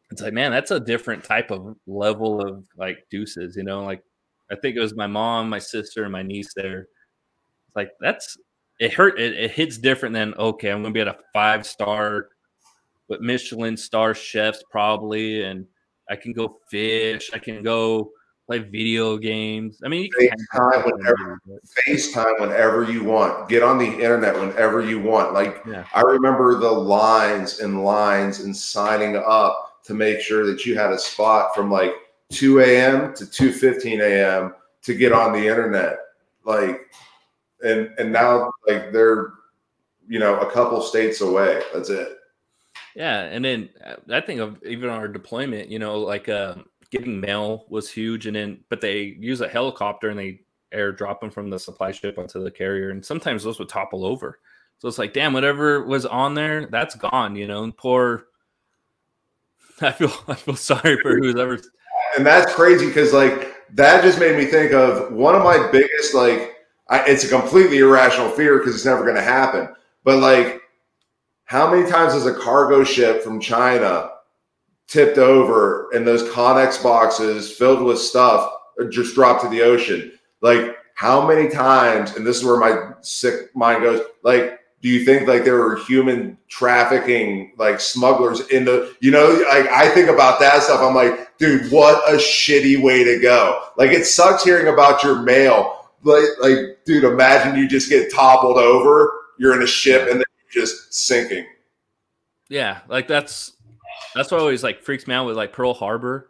It's 0.09 0.21
like, 0.21 0.33
man, 0.33 0.51
that's 0.51 0.71
a 0.71 0.79
different 0.79 1.23
type 1.23 1.51
of 1.51 1.75
level 1.85 2.41
of 2.41 2.65
like 2.77 3.05
deuces, 3.09 3.57
you 3.57 3.63
know. 3.63 3.83
Like 3.83 4.03
I 4.51 4.55
think 4.55 4.75
it 4.75 4.81
was 4.81 4.95
my 4.95 5.07
mom, 5.07 5.49
my 5.49 5.59
sister, 5.59 6.03
and 6.03 6.11
my 6.11 6.23
niece 6.23 6.53
there. 6.55 6.87
It's 7.67 7.75
like 7.75 7.91
that's 7.99 8.37
it 8.79 8.93
hurt. 8.93 9.19
It, 9.19 9.33
it 9.33 9.51
hits 9.51 9.77
different 9.77 10.13
than 10.13 10.33
okay, 10.35 10.69
I'm 10.69 10.81
gonna 10.81 10.93
be 10.93 11.01
at 11.01 11.07
a 11.07 11.17
five 11.33 11.65
star, 11.65 12.29
but 13.09 13.21
Michelin 13.21 13.77
star 13.77 14.13
chefs 14.13 14.63
probably, 14.69 15.43
and 15.43 15.65
I 16.09 16.15
can 16.15 16.33
go 16.33 16.57
fish. 16.69 17.29
I 17.33 17.39
can 17.39 17.63
go 17.63 18.11
play 18.47 18.59
video 18.59 19.17
games. 19.17 19.81
I 19.83 19.89
mean, 19.89 20.03
you 20.03 20.29
can 20.29 20.29
FaceTime 20.53 20.85
whenever, 20.85 21.41
FaceTime 21.85 22.39
whenever 22.39 22.83
you 22.89 23.03
want. 23.03 23.49
Get 23.49 23.61
on 23.61 23.77
the 23.77 23.85
internet 23.85 24.35
whenever 24.35 24.81
you 24.81 25.01
want. 25.01 25.33
Like 25.33 25.61
Yeah. 25.67 25.85
I 25.93 26.01
remember 26.01 26.57
the 26.57 26.71
lines 26.71 27.59
and 27.59 27.83
lines 27.83 28.39
and 28.39 28.55
signing 28.55 29.17
up 29.17 29.83
to 29.83 29.93
make 29.93 30.21
sure 30.21 30.45
that 30.45 30.65
you 30.65 30.77
had 30.77 30.91
a 30.91 30.97
spot 30.97 31.53
from 31.53 31.69
like 31.69 31.91
2 32.31 32.59
a.m. 32.59 33.13
to 33.15 33.25
2:15 33.25 34.01
a.m. 34.01 34.53
to 34.83 34.93
get 34.93 35.11
on 35.11 35.33
the 35.33 35.47
internet. 35.47 35.99
Like, 36.43 36.91
and 37.63 37.91
and 37.97 38.11
now 38.11 38.51
like 38.67 38.91
they're 38.91 39.33
you 40.07 40.19
know 40.19 40.39
a 40.39 40.51
couple 40.51 40.81
states 40.81 41.21
away. 41.21 41.61
That's 41.73 41.89
it. 41.89 42.17
Yeah, 42.95 43.21
and 43.21 43.45
then 43.45 43.69
uh, 43.85 43.95
I 44.11 44.21
think 44.21 44.39
of 44.39 44.63
even 44.63 44.89
our 44.89 45.07
deployment, 45.07 45.69
you 45.69 45.77
know, 45.77 45.99
like 45.99 46.29
uh, 46.29 46.55
getting 46.89 47.19
mail 47.19 47.65
was 47.69 47.91
huge, 47.91 48.25
and 48.25 48.35
then 48.35 48.63
but 48.69 48.81
they 48.81 49.15
use 49.19 49.41
a 49.41 49.47
helicopter 49.47 50.09
and 50.09 50.19
they 50.19 50.41
airdrop 50.73 51.19
them 51.19 51.29
from 51.29 51.49
the 51.49 51.59
supply 51.59 51.91
ship 51.91 52.17
onto 52.17 52.43
the 52.43 52.51
carrier, 52.51 52.89
and 52.89 53.05
sometimes 53.05 53.43
those 53.43 53.59
would 53.59 53.69
topple 53.69 54.05
over. 54.05 54.39
So 54.79 54.87
it's 54.87 54.97
like, 54.97 55.13
damn, 55.13 55.33
whatever 55.33 55.83
was 55.85 56.05
on 56.05 56.33
there, 56.33 56.67
that's 56.67 56.95
gone. 56.95 57.35
You 57.35 57.47
know, 57.47 57.63
and 57.63 57.75
poor. 57.75 58.25
I 59.81 59.91
feel 59.91 60.11
I 60.27 60.35
feel 60.35 60.55
sorry 60.55 60.99
for 61.01 61.17
who's 61.17 61.35
ever. 61.35 61.59
And 62.17 62.25
that's 62.25 62.53
crazy 62.53 62.87
because 62.87 63.13
like 63.13 63.55
that 63.75 64.03
just 64.03 64.19
made 64.19 64.35
me 64.37 64.45
think 64.45 64.73
of 64.73 65.13
one 65.13 65.35
of 65.35 65.43
my 65.43 65.69
biggest 65.71 66.13
like 66.13 66.55
I, 66.89 67.05
it's 67.05 67.23
a 67.23 67.29
completely 67.29 67.77
irrational 67.77 68.29
fear 68.29 68.57
because 68.57 68.73
it's 68.75 68.85
never 68.85 69.03
going 69.03 69.15
to 69.15 69.21
happen 69.21 69.69
but 70.03 70.19
like 70.19 70.61
how 71.45 71.69
many 71.69 71.89
times 71.89 72.13
has 72.13 72.25
a 72.25 72.33
cargo 72.33 72.83
ship 72.83 73.23
from 73.23 73.39
china 73.39 74.09
tipped 74.87 75.17
over 75.17 75.89
and 75.91 76.07
those 76.07 76.23
Conex 76.23 76.81
boxes 76.81 77.51
filled 77.51 77.83
with 77.83 77.99
stuff 77.99 78.51
just 78.89 79.15
dropped 79.15 79.43
to 79.43 79.49
the 79.49 79.61
ocean? 79.61 80.13
Like 80.41 80.77
how 80.95 81.27
many 81.27 81.49
times 81.49 82.15
and 82.15 82.25
this 82.25 82.37
is 82.37 82.45
where 82.45 82.59
my 82.59 82.93
sick 83.01 83.55
mind 83.55 83.83
goes 83.83 84.01
like 84.23 84.56
do 84.81 84.89
you 84.89 85.03
think 85.05 85.27
like 85.27 85.43
there 85.43 85.55
were 85.57 85.77
human 85.77 86.37
trafficking 86.47 87.51
like 87.57 87.79
smugglers 87.79 88.41
in 88.49 88.63
the 88.65 88.95
you 88.99 89.09
know 89.11 89.27
like 89.49 89.67
i 89.69 89.89
think 89.89 90.09
about 90.09 90.39
that 90.39 90.61
stuff 90.63 90.79
i'm 90.81 90.93
like 90.95 91.35
dude 91.37 91.71
what 91.71 92.07
a 92.11 92.17
shitty 92.17 92.81
way 92.81 93.03
to 93.03 93.19
go 93.19 93.61
like 93.77 93.91
it 93.91 94.05
sucks 94.05 94.43
hearing 94.43 94.67
about 94.71 95.03
your 95.03 95.21
mail 95.21 95.89
like 96.03 96.23
like 96.39 96.57
dude 96.85 97.03
imagine 97.03 97.57
you 97.57 97.67
just 97.67 97.89
get 97.89 98.11
toppled 98.13 98.57
over 98.57 99.11
you're 99.39 99.55
in 99.55 99.63
a 99.63 99.67
ship 99.67 100.01
and 100.03 100.19
then 100.19 100.25
you're 100.53 100.63
just 100.65 100.93
sinking 100.93 101.45
Yeah, 102.49 102.79
like 102.87 103.07
that's 103.07 103.53
that's 104.15 104.31
what 104.31 104.39
always 104.39 104.63
like 104.63 104.81
freaks 104.83 105.05
me 105.07 105.13
out 105.13 105.25
with 105.25 105.35
like 105.35 105.53
Pearl 105.53 105.73
Harbor. 105.73 106.29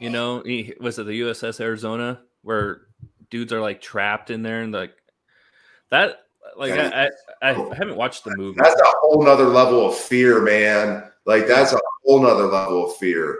You 0.00 0.10
know, 0.10 0.42
he- 0.42 0.74
was 0.80 0.98
it 0.98 1.06
the 1.06 1.20
USS 1.20 1.60
Arizona 1.60 2.20
where 2.42 2.82
dudes 3.30 3.52
are 3.52 3.60
like 3.60 3.80
trapped 3.80 4.30
in 4.30 4.42
there 4.42 4.60
and 4.62 4.72
like 4.72 4.94
that? 5.90 6.24
Like 6.56 6.72
I, 6.72 7.08
I, 7.42 7.50
I 7.50 7.52
haven't 7.52 7.96
watched 7.96 8.24
the 8.24 8.36
movie. 8.36 8.58
that's 8.60 8.80
a 8.80 8.84
whole 9.00 9.22
nother 9.22 9.46
level 9.46 9.88
of 9.88 9.96
fear 9.96 10.40
man 10.40 11.04
like 11.28 11.46
that's 11.46 11.72
a 11.74 11.80
whole 12.04 12.22
nother 12.22 12.46
level 12.46 12.86
of 12.86 12.96
fear 12.96 13.38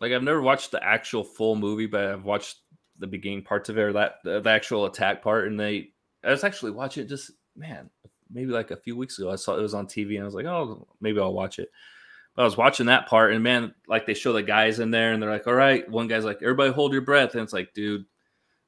Like 0.00 0.12
I've 0.12 0.22
never 0.22 0.42
watched 0.42 0.70
the 0.70 0.84
actual 0.84 1.24
full 1.24 1.56
movie, 1.56 1.86
but 1.86 2.04
I've 2.04 2.24
watched 2.24 2.58
the 2.98 3.06
beginning 3.06 3.42
parts 3.42 3.68
of 3.70 3.78
it 3.78 3.80
or 3.80 3.92
that 3.94 4.16
the, 4.22 4.40
the 4.40 4.50
actual 4.50 4.84
attack 4.84 5.22
part. 5.22 5.46
And 5.48 5.58
they, 5.58 5.92
I 6.22 6.30
was 6.30 6.44
actually 6.44 6.72
watching 6.72 7.04
it 7.04 7.08
just 7.08 7.30
man, 7.56 7.88
maybe 8.30 8.52
like 8.52 8.70
a 8.70 8.76
few 8.76 8.96
weeks 8.96 9.18
ago. 9.18 9.30
I 9.30 9.36
saw 9.36 9.56
it 9.56 9.62
was 9.62 9.74
on 9.74 9.86
TV 9.86 10.14
and 10.14 10.22
I 10.22 10.24
was 10.24 10.34
like, 10.34 10.44
oh, 10.44 10.86
maybe 11.00 11.20
I'll 11.20 11.32
watch 11.32 11.58
it. 11.58 11.70
But 12.36 12.42
I 12.42 12.44
was 12.44 12.56
watching 12.56 12.86
that 12.86 13.08
part 13.08 13.32
and 13.32 13.42
man, 13.42 13.74
like 13.88 14.06
they 14.06 14.14
show 14.14 14.32
the 14.34 14.42
guys 14.42 14.78
in 14.78 14.90
there 14.90 15.12
and 15.12 15.22
they're 15.22 15.30
like, 15.30 15.46
all 15.46 15.54
right, 15.54 15.88
one 15.90 16.08
guy's 16.08 16.24
like, 16.24 16.42
everybody 16.42 16.70
hold 16.72 16.92
your 16.92 17.02
breath, 17.02 17.32
and 17.32 17.42
it's 17.42 17.52
like, 17.52 17.72
dude, 17.72 18.04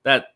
that 0.04 0.28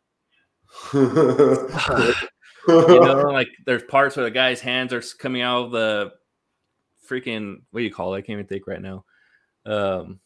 you 2.69 3.01
know, 3.01 3.23
like 3.33 3.49
there's 3.67 3.83
parts 3.85 4.17
where 4.17 4.25
the 4.25 4.31
guy's 4.31 4.61
hands 4.61 4.93
are 4.93 5.03
coming 5.19 5.43
out 5.43 5.67
of 5.67 5.71
the 5.73 6.13
freaking 7.09 7.63
what 7.71 7.81
do 7.81 7.85
you 7.85 7.93
call 7.93 8.15
it? 8.15 8.19
I 8.19 8.21
can't 8.21 8.39
even 8.39 8.47
think 8.47 8.67
right 8.67 8.83
now. 8.83 9.05
Um, 9.67 10.21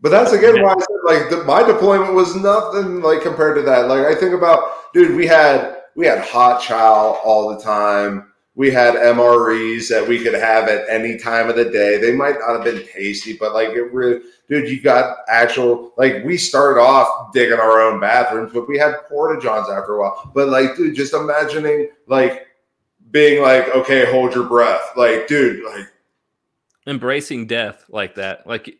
But 0.00 0.10
that's 0.10 0.32
again 0.32 0.62
why 0.62 0.72
I 0.72 0.78
said 0.78 1.04
like 1.04 1.30
the, 1.30 1.44
my 1.44 1.62
deployment 1.62 2.14
was 2.14 2.36
nothing 2.36 3.00
like 3.00 3.22
compared 3.22 3.56
to 3.56 3.62
that. 3.62 3.88
Like 3.88 4.06
I 4.06 4.14
think 4.14 4.34
about, 4.34 4.92
dude, 4.92 5.16
we 5.16 5.26
had 5.26 5.78
we 5.96 6.06
had 6.06 6.20
hot 6.20 6.60
chow 6.62 7.18
all 7.24 7.54
the 7.54 7.62
time. 7.62 8.32
We 8.54 8.70
had 8.70 8.94
MREs 8.94 9.88
that 9.90 10.06
we 10.06 10.22
could 10.22 10.34
have 10.34 10.68
at 10.68 10.88
any 10.88 11.18
time 11.18 11.50
of 11.50 11.56
the 11.56 11.70
day. 11.70 11.98
They 11.98 12.12
might 12.12 12.36
not 12.38 12.54
have 12.54 12.64
been 12.64 12.86
tasty, 12.86 13.36
but 13.38 13.52
like 13.52 13.70
it 13.70 13.92
really, 13.92 14.22
dude, 14.48 14.68
you 14.68 14.80
got 14.80 15.18
actual 15.28 15.92
like 15.96 16.24
we 16.24 16.36
started 16.36 16.80
off 16.80 17.32
digging 17.32 17.58
our 17.58 17.80
own 17.80 18.00
bathrooms, 18.00 18.52
but 18.52 18.68
we 18.68 18.78
had 18.78 18.94
porta 19.08 19.40
johns 19.40 19.68
after 19.68 19.94
a 19.96 20.00
while. 20.00 20.30
But 20.34 20.48
like, 20.48 20.76
dude, 20.76 20.94
just 20.94 21.14
imagining 21.14 21.88
like 22.06 22.46
being 23.10 23.42
like, 23.42 23.68
okay, 23.74 24.10
hold 24.10 24.34
your 24.34 24.44
breath, 24.44 24.82
like, 24.96 25.28
dude, 25.28 25.64
like 25.64 25.86
embracing 26.86 27.46
death 27.46 27.84
like 27.88 28.14
that 28.14 28.46
like 28.46 28.78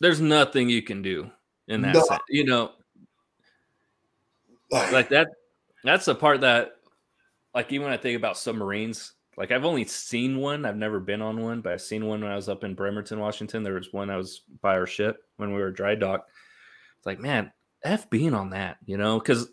there's 0.00 0.20
nothing 0.20 0.68
you 0.70 0.82
can 0.82 1.02
do 1.02 1.30
in 1.68 1.82
that 1.82 1.94
No. 1.94 2.18
you 2.30 2.44
know 2.44 2.70
like, 4.70 4.92
like 4.92 5.08
that 5.10 5.28
that's 5.84 6.06
the 6.06 6.14
part 6.14 6.40
that 6.40 6.76
like 7.54 7.70
even 7.72 7.84
when 7.84 7.92
i 7.92 7.98
think 7.98 8.16
about 8.16 8.38
submarines 8.38 9.12
like 9.36 9.50
i've 9.50 9.64
only 9.64 9.84
seen 9.84 10.38
one 10.38 10.64
i've 10.64 10.76
never 10.76 11.00
been 11.00 11.22
on 11.22 11.40
one 11.40 11.60
but 11.60 11.72
i've 11.72 11.82
seen 11.82 12.06
one 12.06 12.20
when 12.20 12.30
i 12.30 12.36
was 12.36 12.48
up 12.48 12.64
in 12.64 12.74
bremerton 12.74 13.18
washington 13.18 13.62
there 13.62 13.74
was 13.74 13.92
one 13.92 14.10
i 14.10 14.16
was 14.16 14.42
by 14.60 14.76
our 14.76 14.86
ship 14.86 15.22
when 15.36 15.52
we 15.52 15.60
were 15.60 15.70
dry 15.70 15.94
dock 15.94 16.26
it's 16.96 17.06
like 17.06 17.20
man 17.20 17.52
f 17.84 18.08
being 18.10 18.34
on 18.34 18.50
that 18.50 18.76
you 18.86 18.96
know 18.96 19.18
because 19.18 19.48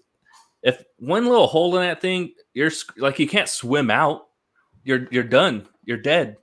if 0.61 0.83
one 0.97 1.25
little 1.25 1.47
hole 1.47 1.75
in 1.75 1.81
that 1.81 2.01
thing 2.01 2.33
you're 2.53 2.71
like 2.97 3.19
you 3.19 3.27
can't 3.27 3.49
swim 3.49 3.91
out 3.91 4.27
you're 4.83 5.07
you're 5.11 5.23
done 5.23 5.67
you're 5.85 5.97
dead 5.97 6.37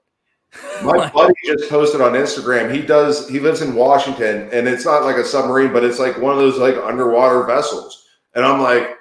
My 0.82 1.08
buddy 1.10 1.34
just 1.46 1.70
posted 1.70 2.00
on 2.00 2.12
Instagram. 2.12 2.74
He 2.74 2.82
does. 2.82 3.28
He 3.28 3.38
lives 3.38 3.62
in 3.62 3.74
Washington, 3.74 4.48
and 4.52 4.66
it's 4.66 4.84
not 4.84 5.04
like 5.04 5.16
a 5.16 5.24
submarine, 5.24 5.72
but 5.72 5.84
it's 5.84 6.00
like 6.00 6.18
one 6.18 6.32
of 6.32 6.40
those 6.40 6.58
like 6.58 6.76
underwater 6.76 7.44
vessels. 7.44 8.04
And 8.34 8.44
I'm 8.44 8.60
like, 8.60 8.96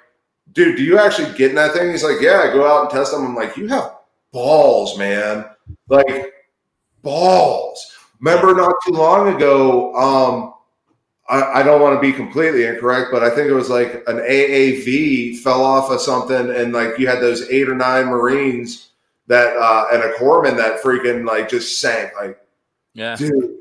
dude, 0.52 0.76
do 0.76 0.84
you 0.84 0.98
actually 0.98 1.36
get 1.36 1.50
in 1.50 1.56
that 1.56 1.72
thing? 1.72 1.90
He's 1.90 2.04
like, 2.04 2.20
yeah, 2.20 2.44
I 2.44 2.52
go 2.52 2.66
out 2.66 2.82
and 2.82 2.90
test 2.90 3.12
them. 3.12 3.24
I'm 3.24 3.34
like, 3.34 3.56
you 3.56 3.66
have 3.68 3.96
balls, 4.32 4.98
man. 4.98 5.44
Like 5.88 6.32
balls. 7.02 7.96
Remember, 8.20 8.54
not 8.54 8.74
too 8.86 8.92
long 8.92 9.34
ago. 9.34 9.94
Um, 9.94 10.54
I, 11.28 11.60
I 11.60 11.62
don't 11.62 11.80
want 11.80 11.96
to 11.96 12.00
be 12.00 12.12
completely 12.12 12.66
incorrect, 12.66 13.10
but 13.12 13.22
I 13.22 13.30
think 13.30 13.48
it 13.48 13.54
was 13.54 13.70
like 13.70 14.02
an 14.06 14.18
AAV 14.18 15.38
fell 15.38 15.62
off 15.62 15.90
of 15.90 16.00
something, 16.00 16.50
and 16.50 16.72
like 16.72 16.98
you 16.98 17.06
had 17.06 17.20
those 17.20 17.48
eight 17.50 17.68
or 17.68 17.74
nine 17.74 18.06
Marines 18.06 18.88
that 19.26 19.56
uh 19.56 19.86
and 19.92 20.02
a 20.02 20.12
corpsman 20.14 20.56
that 20.56 20.82
freaking 20.82 21.24
like 21.24 21.48
just 21.48 21.80
sank 21.80 22.10
like 22.20 22.36
yeah 22.94 23.14
dude 23.14 23.58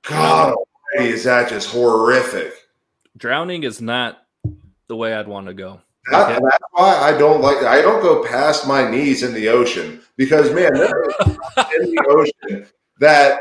god 0.00 0.54
almighty 0.54 1.12
is 1.12 1.24
that 1.24 1.46
just 1.46 1.68
horrific 1.68 2.54
drowning 3.18 3.64
is 3.64 3.82
not 3.82 4.24
the 4.86 4.96
way 4.96 5.14
I'd 5.14 5.28
want 5.28 5.46
to 5.46 5.54
go. 5.54 5.80
That, 6.10 6.30
Okay. 6.32 6.40
that's 6.42 6.64
why 6.72 6.96
i 6.96 7.16
don't 7.16 7.40
like 7.40 7.58
i 7.64 7.80
don't 7.80 8.02
go 8.02 8.24
past 8.24 8.66
my 8.66 8.88
knees 8.88 9.22
in 9.22 9.32
the 9.32 9.48
ocean 9.48 10.00
because 10.16 10.52
man 10.52 10.72
there 10.74 11.04
is 11.08 11.16
in 11.80 11.94
the 11.94 12.04
ocean 12.08 12.66
that 13.00 13.40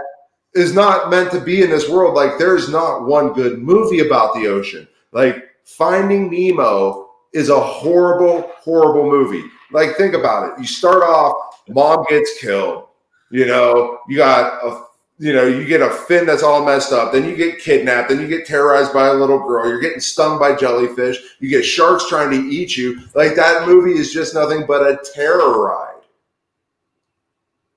is 0.53 0.73
not 0.73 1.09
meant 1.09 1.31
to 1.31 1.39
be 1.39 1.63
in 1.63 1.69
this 1.69 1.89
world. 1.89 2.13
Like 2.13 2.37
there's 2.37 2.69
not 2.69 3.05
one 3.05 3.33
good 3.33 3.59
movie 3.59 3.99
about 4.05 4.33
the 4.35 4.47
ocean. 4.47 4.87
Like 5.11 5.45
finding 5.65 6.29
nemo 6.29 7.09
is 7.33 7.49
a 7.49 7.59
horrible 7.59 8.51
horrible 8.57 9.09
movie. 9.09 9.43
Like 9.71 9.95
think 9.95 10.13
about 10.13 10.51
it. 10.51 10.59
You 10.59 10.67
start 10.67 11.03
off 11.03 11.63
mom 11.69 12.05
gets 12.09 12.39
killed. 12.39 12.87
You 13.31 13.47
know 13.47 13.99
you 14.07 14.17
got 14.17 14.63
a 14.63 14.85
you 15.19 15.31
know 15.31 15.45
you 15.45 15.65
get 15.65 15.81
a 15.81 15.89
fin 15.91 16.25
that's 16.25 16.41
all 16.43 16.65
messed 16.65 16.91
up 16.91 17.11
then 17.11 17.23
you 17.23 17.35
get 17.35 17.59
kidnapped 17.59 18.09
then 18.09 18.19
you 18.19 18.27
get 18.27 18.45
terrorized 18.47 18.91
by 18.91 19.07
a 19.07 19.13
little 19.13 19.39
girl 19.39 19.67
you're 19.67 19.79
getting 19.79 19.99
stung 19.99 20.39
by 20.39 20.55
jellyfish 20.55 21.17
you 21.39 21.49
get 21.49 21.63
sharks 21.63 22.09
trying 22.09 22.31
to 22.31 22.47
eat 22.49 22.75
you 22.75 22.99
like 23.13 23.35
that 23.35 23.67
movie 23.67 23.93
is 23.93 24.11
just 24.11 24.33
nothing 24.33 24.65
but 24.67 24.81
a 24.81 24.99
terror 25.13 25.63
ride 25.63 25.89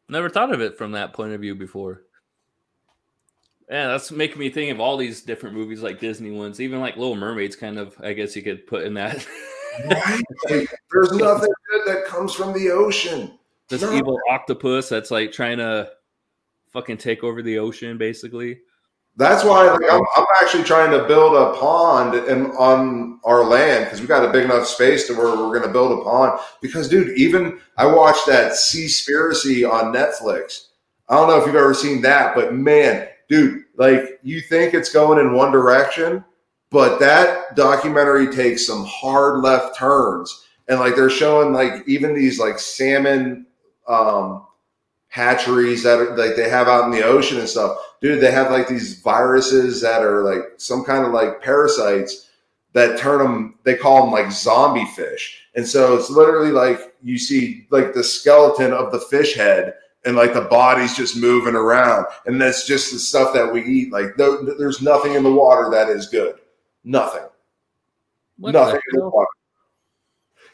Never 0.09 0.29
thought 0.29 0.53
of 0.53 0.61
it 0.61 0.79
from 0.79 0.93
that 0.93 1.13
point 1.13 1.33
of 1.33 1.41
view 1.41 1.57
before. 1.57 2.03
Yeah, 3.69 3.89
that's 3.89 4.13
making 4.13 4.39
me 4.39 4.51
think 4.51 4.71
of 4.71 4.81
all 4.81 4.97
these 4.97 5.21
different 5.23 5.57
movies 5.57 5.83
like 5.83 5.99
Disney 5.99 6.31
ones, 6.31 6.61
even 6.61 6.79
like 6.79 6.97
Little 6.97 7.17
Mermaids 7.17 7.57
kind 7.57 7.77
of 7.77 7.97
I 8.01 8.13
guess 8.13 8.37
you 8.37 8.43
could 8.43 8.67
put 8.69 8.85
in 8.85 8.95
that 8.95 9.27
right? 9.85 10.23
Like, 10.49 10.73
there's 10.93 11.11
nothing 11.13 11.53
good 11.71 11.83
that 11.87 12.05
comes 12.07 12.35
from 12.35 12.53
the 12.53 12.71
ocean. 12.71 13.37
This 13.69 13.83
No. 13.83 13.93
evil 13.93 14.17
octopus 14.31 14.89
that's 14.89 15.11
like 15.11 15.33
trying 15.33 15.59
to 15.59 15.91
fucking 16.73 16.99
take 16.99 17.25
over 17.25 17.43
the 17.43 17.59
ocean, 17.59 17.99
basically. 17.99 18.59
That's 19.19 19.45
why 19.45 19.67
like, 19.71 19.91
I'm, 19.91 20.03
I'm 20.17 20.27
actually 20.43 20.65
trying 20.65 20.91
to 20.91 21.09
build 21.09 21.35
a 21.35 21.59
pond 21.59 22.15
in, 22.29 22.47
on 22.53 23.19
our 23.25 23.45
land 23.45 23.87
because 23.87 24.01
we 24.01 24.07
got 24.07 24.29
a 24.29 24.33
big 24.33 24.45
enough 24.45 24.67
space 24.67 25.07
to 25.07 25.15
where 25.15 25.29
we're 25.29 25.59
going 25.59 25.63
to 25.63 25.73
build 25.73 25.99
a 25.99 26.05
pond. 26.05 26.39
Because, 26.61 26.89
dude, 26.89 27.17
even 27.17 27.59
I 27.79 27.87
watched 27.87 28.27
that 28.27 28.53
Seaspiracy 28.53 29.69
on 29.69 29.95
Netflix. 29.95 30.69
I 31.09 31.15
don't 31.17 31.29
know 31.29 31.41
if 31.41 31.47
you've 31.47 31.57
ever 31.57 31.73
seen 31.73 32.03
that, 32.03 32.35
but 32.35 32.55
man, 32.55 33.09
dude, 33.29 33.65
like 33.77 34.21
you 34.23 34.41
think 34.43 34.75
it's 34.75 34.93
going 34.93 35.19
in 35.19 35.33
one 35.33 35.51
direction, 35.51 36.23
but 36.71 36.99
that 36.99 37.57
documentary 37.57 38.35
takes 38.35 38.67
some 38.67 38.85
hard 38.85 39.41
left 39.41 39.79
turns. 39.79 40.45
And 40.69 40.81
like 40.81 40.97
they're 40.97 41.09
showing 41.09 41.53
like 41.53 41.85
even 41.87 42.13
these 42.13 42.39
like 42.39 42.59
salmon 42.59 43.47
um 43.89 44.47
hatcheries 45.17 45.83
that 45.83 45.99
are 45.99 46.15
like 46.15 46.37
they 46.37 46.47
have 46.47 46.69
out 46.69 46.85
in 46.85 46.91
the 46.91 47.03
ocean 47.03 47.39
and 47.39 47.49
stuff. 47.49 47.79
Dude, 48.03 48.21
they 48.21 48.31
have 48.31 48.51
like 48.51 48.69
these 48.69 49.01
viruses 49.01 49.81
that 49.81 50.03
are 50.03 50.23
like 50.23 50.43
some 50.59 50.85
kind 50.85 51.07
of 51.07 51.13
like 51.13 51.41
parasites 51.43 52.29
that 52.75 52.99
turn 52.99 53.21
them, 53.21 53.55
they 53.65 53.75
call 53.75 54.03
them 54.03 54.13
like 54.13 54.31
zombie 54.31 54.85
fish. 54.85 55.41
And 55.55 55.67
so 55.67 55.97
it's 55.97 56.11
literally 56.11 56.51
like 56.51 56.95
you 57.03 57.17
see 57.17 57.67
like 57.71 57.95
the 57.95 58.05
skeleton 58.05 58.75
of 58.75 58.93
the 58.93 59.01
fish 59.01 59.35
head 59.35 59.77
and 60.05 60.17
like 60.17 60.35
the 60.35 60.43
body's 60.43 60.95
just 60.95 61.17
moving 61.17 61.55
around. 61.55 62.05
And 62.27 62.39
that's 62.39 62.67
just 62.67 62.93
the 62.93 62.99
stuff 62.99 63.33
that 63.33 63.51
we 63.51 63.65
eat. 63.65 63.93
Like 63.93 64.19
no, 64.19 64.43
there's 64.43 64.83
nothing 64.83 65.15
in 65.15 65.23
the 65.23 65.33
water 65.33 65.71
that 65.71 65.89
is 65.89 66.09
good. 66.09 66.35
Nothing. 66.85 67.25
What 68.37 68.53
nothing 68.53 68.81
in 68.93 69.01
the 69.01 69.09
water. 69.09 69.29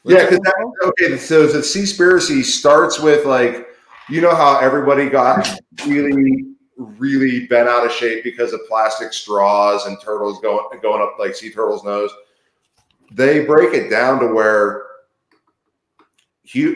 What's 0.04 0.16
Yeah, 0.16 0.30
because 0.30 0.52
okay, 0.84 1.16
so 1.16 1.48
the 1.48 1.58
Seaspiracy 1.58 2.44
starts 2.44 3.00
with 3.00 3.26
like, 3.26 3.71
you 4.08 4.20
know 4.20 4.34
how 4.34 4.58
everybody 4.58 5.08
got 5.08 5.48
really, 5.86 6.44
really 6.76 7.46
bent 7.46 7.68
out 7.68 7.86
of 7.86 7.92
shape 7.92 8.24
because 8.24 8.52
of 8.52 8.60
plastic 8.68 9.12
straws 9.12 9.86
and 9.86 10.00
turtles 10.00 10.40
going 10.40 10.64
going 10.80 11.02
up 11.02 11.16
like 11.18 11.34
sea 11.34 11.50
turtles' 11.50 11.84
nose. 11.84 12.10
They 13.12 13.44
break 13.44 13.74
it 13.74 13.90
down 13.90 14.20
to 14.20 14.28
where, 14.28 14.84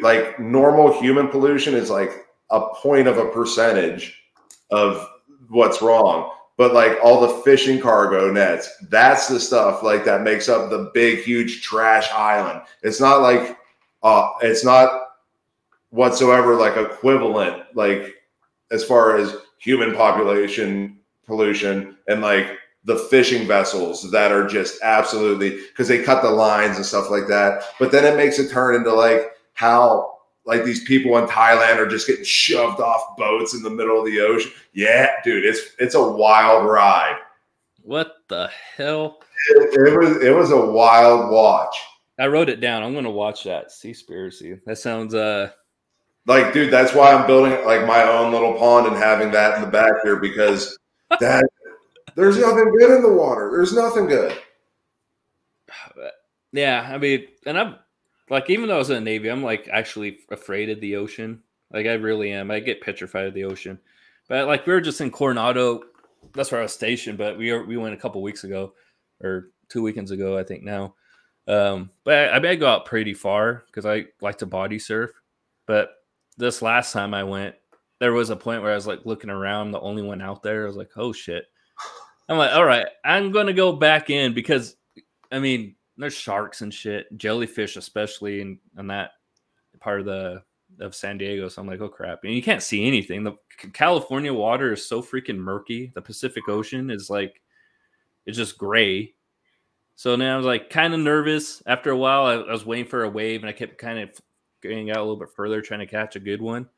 like 0.01 0.39
normal 0.39 1.01
human 1.01 1.29
pollution 1.29 1.75
is 1.75 1.91
like 1.91 2.27
a 2.51 2.61
point 2.75 3.09
of 3.09 3.19
a 3.19 3.31
percentage 3.31 4.23
of 4.71 5.09
what's 5.49 5.83
wrong. 5.83 6.31
But 6.57 6.73
like 6.73 6.99
all 7.03 7.21
the 7.21 7.43
fishing 7.43 7.81
cargo 7.81 8.33
nets, 8.33 8.71
that's 8.89 9.29
the 9.29 9.39
stuff 9.39 9.83
like 9.83 10.05
that 10.07 10.23
makes 10.23 10.49
up 10.49 10.71
the 10.71 10.91
big, 10.95 11.19
huge 11.19 11.63
trash 11.63 12.11
island. 12.13 12.63
It's 12.83 13.01
not 13.01 13.21
like 13.21 13.59
uh 14.03 14.31
it's 14.41 14.65
not 14.65 15.06
whatsoever 15.91 16.55
like 16.55 16.77
equivalent, 16.77 17.63
like 17.75 18.15
as 18.71 18.85
far 18.85 19.17
as 19.17 19.37
human 19.59 19.95
population 19.95 20.99
pollution 21.27 21.97
and 22.09 22.21
like 22.21 22.59
the 22.85 22.97
fishing 22.97 23.47
vessels 23.49 24.09
that 24.13 24.31
are 24.31 24.47
just 24.47 24.81
absolutely 24.83 25.51
because 25.51 25.89
they 25.89 26.03
cut 26.03 26.23
the 26.23 26.31
lines 26.31 26.77
and 26.77 26.87
stuff 26.87 27.11
like 27.11 27.27
that. 27.27 27.65
But 27.81 27.91
then 27.91 28.05
it 28.05 28.17
makes 28.17 28.39
it 28.39 28.51
turn 28.51 28.77
into 28.77 28.93
like 28.93 29.33
how 29.55 30.19
like 30.45 30.65
these 30.65 30.85
people 30.85 31.19
in 31.19 31.27
Thailand 31.27 31.79
are 31.79 31.89
just 31.89 32.07
getting 32.07 32.25
shoved 32.25 32.81
off 32.81 33.17
boats 33.17 33.55
in 33.55 33.63
the 33.63 33.71
middle 33.71 33.99
of 33.99 34.07
the 34.07 34.21
ocean. 34.21 34.53
Yeah, 34.73 35.09
dude, 35.25 35.45
it's 35.45 35.75
it's 35.79 35.97
a 35.97 36.09
wild 36.09 36.67
ride. 36.67 37.19
What 37.83 38.17
the 38.29 38.49
hell? 38.77 39.19
It, 39.51 39.89
it 39.89 39.99
was 39.99 40.23
it 40.23 40.35
was 40.35 40.53
a 40.53 40.67
wild 40.67 41.31
watch. 41.31 41.77
I 42.19 42.29
wrote 42.29 42.49
it 42.49 42.61
down. 42.61 42.85
I'm 42.85 42.95
gonna 42.95 43.11
watch 43.11 43.43
that 43.45 43.69
Seaspiracy. 43.69 44.61
That 44.65 44.79
sounds 44.79 45.15
uh 45.15 45.51
Like, 46.27 46.53
dude, 46.53 46.73
that's 46.73 46.93
why 46.93 47.13
I'm 47.13 47.27
building 47.27 47.53
like 47.65 47.87
my 47.87 48.03
own 48.03 48.33
little 48.33 48.55
pond 48.55 48.89
and 48.89 48.97
having 48.97 49.31
that 49.31 49.57
in 49.57 49.63
the 49.63 49.71
back 49.71 49.93
here 50.03 50.17
because 50.17 50.77
that 51.21 51.49
there's 52.17 52.39
nothing 52.39 52.73
good 52.77 52.97
in 52.97 53.03
the 53.03 53.13
water. 53.13 53.51
There's 53.53 53.73
nothing 53.73 54.07
good. 54.07 54.37
yeah, 56.53 56.89
I 56.93 56.99
mean, 56.99 57.27
and 57.47 57.57
I'm 57.57 57.77
like, 58.29 58.51
even 58.51 58.69
though 58.69 58.75
I 58.75 58.79
was 58.79 58.91
in 58.91 58.97
the 58.97 59.01
Navy, 59.03 59.29
I'm 59.29 59.43
like 59.43 59.69
actually 59.71 60.19
afraid 60.31 60.69
of 60.69 60.81
the 60.81 60.97
ocean. 60.97 61.43
Like, 61.71 61.87
I 61.87 61.95
really 61.95 62.33
am. 62.33 62.51
I 62.51 62.61
get 62.61 62.81
petrified 62.81 63.27
of 63.27 63.35
the 63.35 63.45
ocean. 63.45 63.79
But 64.29 64.49
like, 64.49 64.67
we 64.67 64.73
were 64.73 64.81
just 64.81 65.01
in 65.01 65.13
Coronado. 65.13 65.83
That's 66.35 66.51
where 66.51 66.61
I 66.61 66.65
was 66.65 66.73
stationed. 66.73 67.19
But 67.19 67.39
we 67.39 67.53
were, 67.53 67.65
we 67.65 67.77
went 67.77 67.95
a 67.95 67.99
couple 67.99 68.21
weeks 68.21 68.43
ago, 68.43 68.73
or 69.23 69.51
two 69.69 69.83
weekends 69.83 70.11
ago, 70.11 70.37
I 70.37 70.43
think 70.43 70.65
now. 70.65 70.95
Um, 71.47 71.91
but 72.03 72.15
I, 72.15 72.29
I, 72.31 72.39
mean, 72.41 72.51
I 72.51 72.57
go 72.57 72.67
out 72.67 72.87
pretty 72.87 73.15
far 73.15 73.65
because 73.67 73.87
I 73.87 74.07
like 74.21 74.39
to 74.39 74.47
body 74.47 74.81
surf. 74.81 75.13
But 75.67 75.91
this 76.37 76.63
last 76.63 76.93
time 76.93 77.15
I 77.15 77.25
went, 77.25 77.55
there 77.99 78.13
was 78.13 78.31
a 78.31 78.37
point 78.37 78.63
where 78.63 78.73
I 78.73 78.77
was 78.77 78.87
like 78.87 79.07
looking 79.07 79.31
around, 79.31 79.71
the 79.71 79.81
only 79.81 80.03
one 80.03 80.21
out 80.21 80.43
there. 80.43 80.65
I 80.65 80.67
was 80.67 80.77
like, 80.77 80.91
oh 80.97 81.13
shit. 81.13 81.45
I'm 82.29 82.39
like, 82.39 82.53
all 82.53 82.65
right, 82.65 82.87
I'm 83.05 83.33
gonna 83.33 83.53
go 83.53 83.73
back 83.73 84.11
in 84.11 84.35
because 84.35 84.77
I 85.33 85.39
mean, 85.39 85.77
there's 85.97 86.15
sharks 86.15 86.61
and 86.61 86.73
shit, 86.73 87.07
jellyfish 87.17 87.77
especially 87.77 88.41
in, 88.41 88.59
in 88.79 88.89
that 88.89 89.13
part 89.81 90.01
of 90.01 90.07
the 90.07 90.43
of 90.81 90.95
San 90.95 91.19
Diego. 91.19 91.49
So 91.49 91.63
I'm 91.63 91.69
like, 91.69 91.81
oh 91.81 91.89
crap. 91.89 92.21
And 92.25 92.35
you 92.35 92.43
can't 92.43 92.63
see 92.63 92.87
anything. 92.87 93.25
The 93.25 93.37
California 93.73 94.33
water 94.33 94.73
is 94.73 94.87
so 94.87 95.03
freaking 95.03 95.39
murky. 95.39 95.93
The 95.95 96.03
Pacific 96.03 96.49
Ocean 96.49 96.91
is 96.91 97.09
like 97.09 97.41
it's 98.27 98.37
just 98.37 98.59
gray. 98.59 99.15
So 99.95 100.17
now 100.17 100.35
I 100.35 100.37
was 100.37 100.47
like 100.47 100.69
kind 100.69 100.93
of 100.93 101.01
nervous. 101.01 101.63
After 101.67 101.91
a 101.91 101.97
while, 101.97 102.27
I, 102.27 102.35
I 102.35 102.53
was 102.53 102.67
waiting 102.67 102.87
for 102.87 103.05
a 103.05 103.09
wave 103.09 103.41
and 103.41 103.49
I 103.49 103.53
kept 103.53 103.79
kind 103.79 103.99
of 103.99 104.11
getting 104.69 104.91
out 104.91 104.99
a 104.99 105.01
little 105.01 105.17
bit 105.17 105.31
further, 105.35 105.61
trying 105.61 105.81
to 105.81 105.87
catch 105.87 106.17
a 106.17 106.21
good 106.21 106.41
one. 106.41 106.69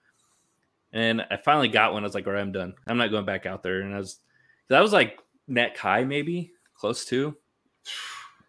And 0.93 1.23
I 1.31 1.36
finally 1.36 1.69
got 1.69 1.93
one. 1.93 2.02
I 2.02 2.06
was 2.06 2.15
like, 2.15 2.27
all 2.27 2.32
right, 2.32 2.40
I'm 2.40 2.52
done. 2.52 2.74
I'm 2.86 2.97
not 2.97 3.10
going 3.10 3.27
back 3.27 3.47
out 3.47 3.62
there. 3.62 3.81
And 3.81 3.94
I 3.94 3.98
was 3.98 4.20
that 4.69 4.81
was 4.81 4.93
like 4.93 5.19
neck 5.47 5.77
high, 5.77 6.05
maybe 6.05 6.52
close 6.74 7.05
to. 7.06 7.36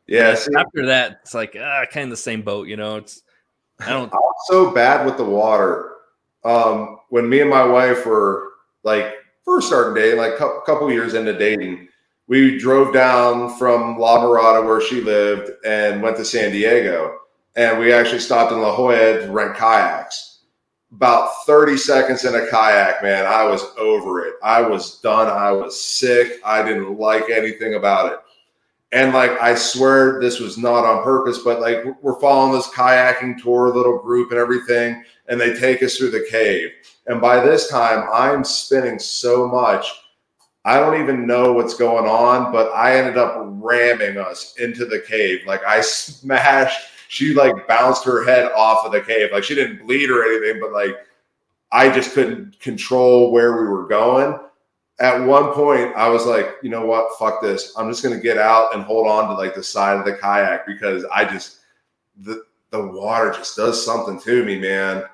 Yeah, 0.08 0.34
see, 0.36 0.52
after 0.58 0.88
that, 0.88 1.20
it's 1.22 1.34
like 1.34 1.56
ah, 1.60 1.86
kind 1.92 2.06
of 2.06 2.10
the 2.12 2.18
same 2.18 2.42
boat, 2.42 2.68
you 2.68 2.78
know. 2.78 2.98
It's 2.98 3.22
I 3.80 3.90
don't. 3.90 4.12
I'm 4.12 4.20
so 4.48 4.72
bad 4.72 5.06
with 5.06 5.18
the 5.18 5.26
water. 5.26 5.94
Um, 6.44 7.00
when 7.10 7.30
me 7.30 7.42
and 7.42 7.50
my 7.50 7.64
wife 7.64 8.06
were 8.06 8.54
like 8.84 9.14
first 9.46 9.68
starting 9.68 10.02
dating, 10.02 10.20
like 10.20 10.40
a 10.40 10.62
couple 10.66 10.92
years 10.92 11.14
into 11.14 11.38
dating, 11.38 11.90
we 12.28 12.58
drove 12.58 12.94
down 12.94 13.58
from 13.58 13.98
La 13.98 14.20
Mirada 14.20 14.66
where 14.66 14.82
she 14.82 15.02
lived 15.02 15.52
and 15.66 16.02
went 16.02 16.18
to 16.18 16.26
San 16.26 16.52
Diego. 16.52 17.18
And 17.56 17.80
we 17.80 17.92
actually 17.92 18.20
stopped 18.20 18.52
in 18.52 18.62
La 18.62 18.76
Jolla 18.76 19.22
to 19.22 19.32
rent 19.32 19.56
kayaks. 19.56 20.40
About 20.92 21.30
30 21.46 21.78
seconds 21.78 22.26
in 22.26 22.34
a 22.34 22.48
kayak, 22.48 23.04
man, 23.04 23.26
I 23.26 23.44
was 23.44 23.64
over 23.78 24.26
it. 24.26 24.36
I 24.42 24.62
was 24.62 25.00
done. 25.02 25.28
I 25.28 25.52
was 25.52 25.80
sick. 25.80 26.40
I 26.44 26.64
didn't 26.64 26.98
like 26.98 27.30
anything 27.30 27.76
about 27.76 28.12
it. 28.12 28.20
And 28.92 29.14
like, 29.14 29.40
I 29.40 29.54
swear 29.54 30.20
this 30.20 30.40
was 30.40 30.58
not 30.58 30.84
on 30.86 31.04
purpose, 31.04 31.40
but 31.40 31.60
like, 31.60 31.84
we're 32.02 32.20
following 32.20 32.54
this 32.54 32.68
kayaking 32.70 33.42
tour, 33.42 33.70
little 33.70 34.00
group, 34.00 34.32
and 34.32 34.40
everything. 34.40 35.04
And 35.28 35.40
they 35.40 35.54
take 35.60 35.84
us 35.84 35.98
through 35.98 36.10
the 36.10 36.26
cave. 36.30 36.72
And 37.06 37.22
by 37.22 37.40
this 37.44 37.68
time, 37.70 38.10
I'm 38.12 38.44
spinning 38.44 38.98
so 38.98 39.48
much. 39.48 39.86
I 40.66 40.80
don't 40.80 41.02
even 41.02 41.28
know 41.28 41.54
what's 41.54 41.76
going 41.76 42.06
on, 42.06 42.52
but 42.52 42.72
I 42.74 42.98
ended 42.98 43.18
up 43.18 43.36
ramming 43.38 44.18
us 44.18 44.56
into 44.58 44.86
the 44.86 45.00
cave. 45.00 45.42
Like, 45.46 45.64
I 45.66 45.82
smashed, 45.82 46.89
she 47.10 47.34
like 47.34 47.68
bounced 47.68 48.06
her 48.06 48.24
head 48.24 48.52
off 48.54 48.86
of 48.86 48.94
the 48.94 49.02
cave. 49.02 49.32
Like, 49.34 49.44
she 49.44 49.56
didn't 49.56 49.86
bleed 49.86 50.10
or 50.10 50.24
anything, 50.24 50.62
but 50.62 50.72
like, 50.72 50.96
I 51.72 51.90
just 51.90 52.14
couldn't 52.14 52.60
control 52.60 53.32
where 53.32 53.62
we 53.62 53.68
were 53.68 53.86
going 53.88 54.40
at 55.00 55.26
one 55.26 55.54
point 55.54 55.96
I 55.96 56.10
was 56.10 56.26
like, 56.26 56.56
you 56.62 56.70
know 56.70 56.86
what, 56.86 57.18
fuck 57.18 57.42
this. 57.42 57.74
I'm 57.78 57.90
just 57.90 58.04
gonna 58.04 58.20
get 58.20 58.38
out 58.38 58.76
and 58.76 58.84
hold 58.84 59.08
on 59.08 59.30
to 59.30 59.34
like 59.34 59.56
the 59.56 59.64
side 59.64 59.98
of 59.98 60.06
the 60.06 60.14
kayak 60.14 60.66
because 60.66 61.06
I 61.06 61.26
just 61.26 61.60
the 62.18 62.44
the 62.72 62.86
water 62.86 63.32
just 63.32 63.56
does 63.56 63.84
something 63.84 64.20
to 64.22 64.46
me, 64.46 64.60
man. 64.60 65.06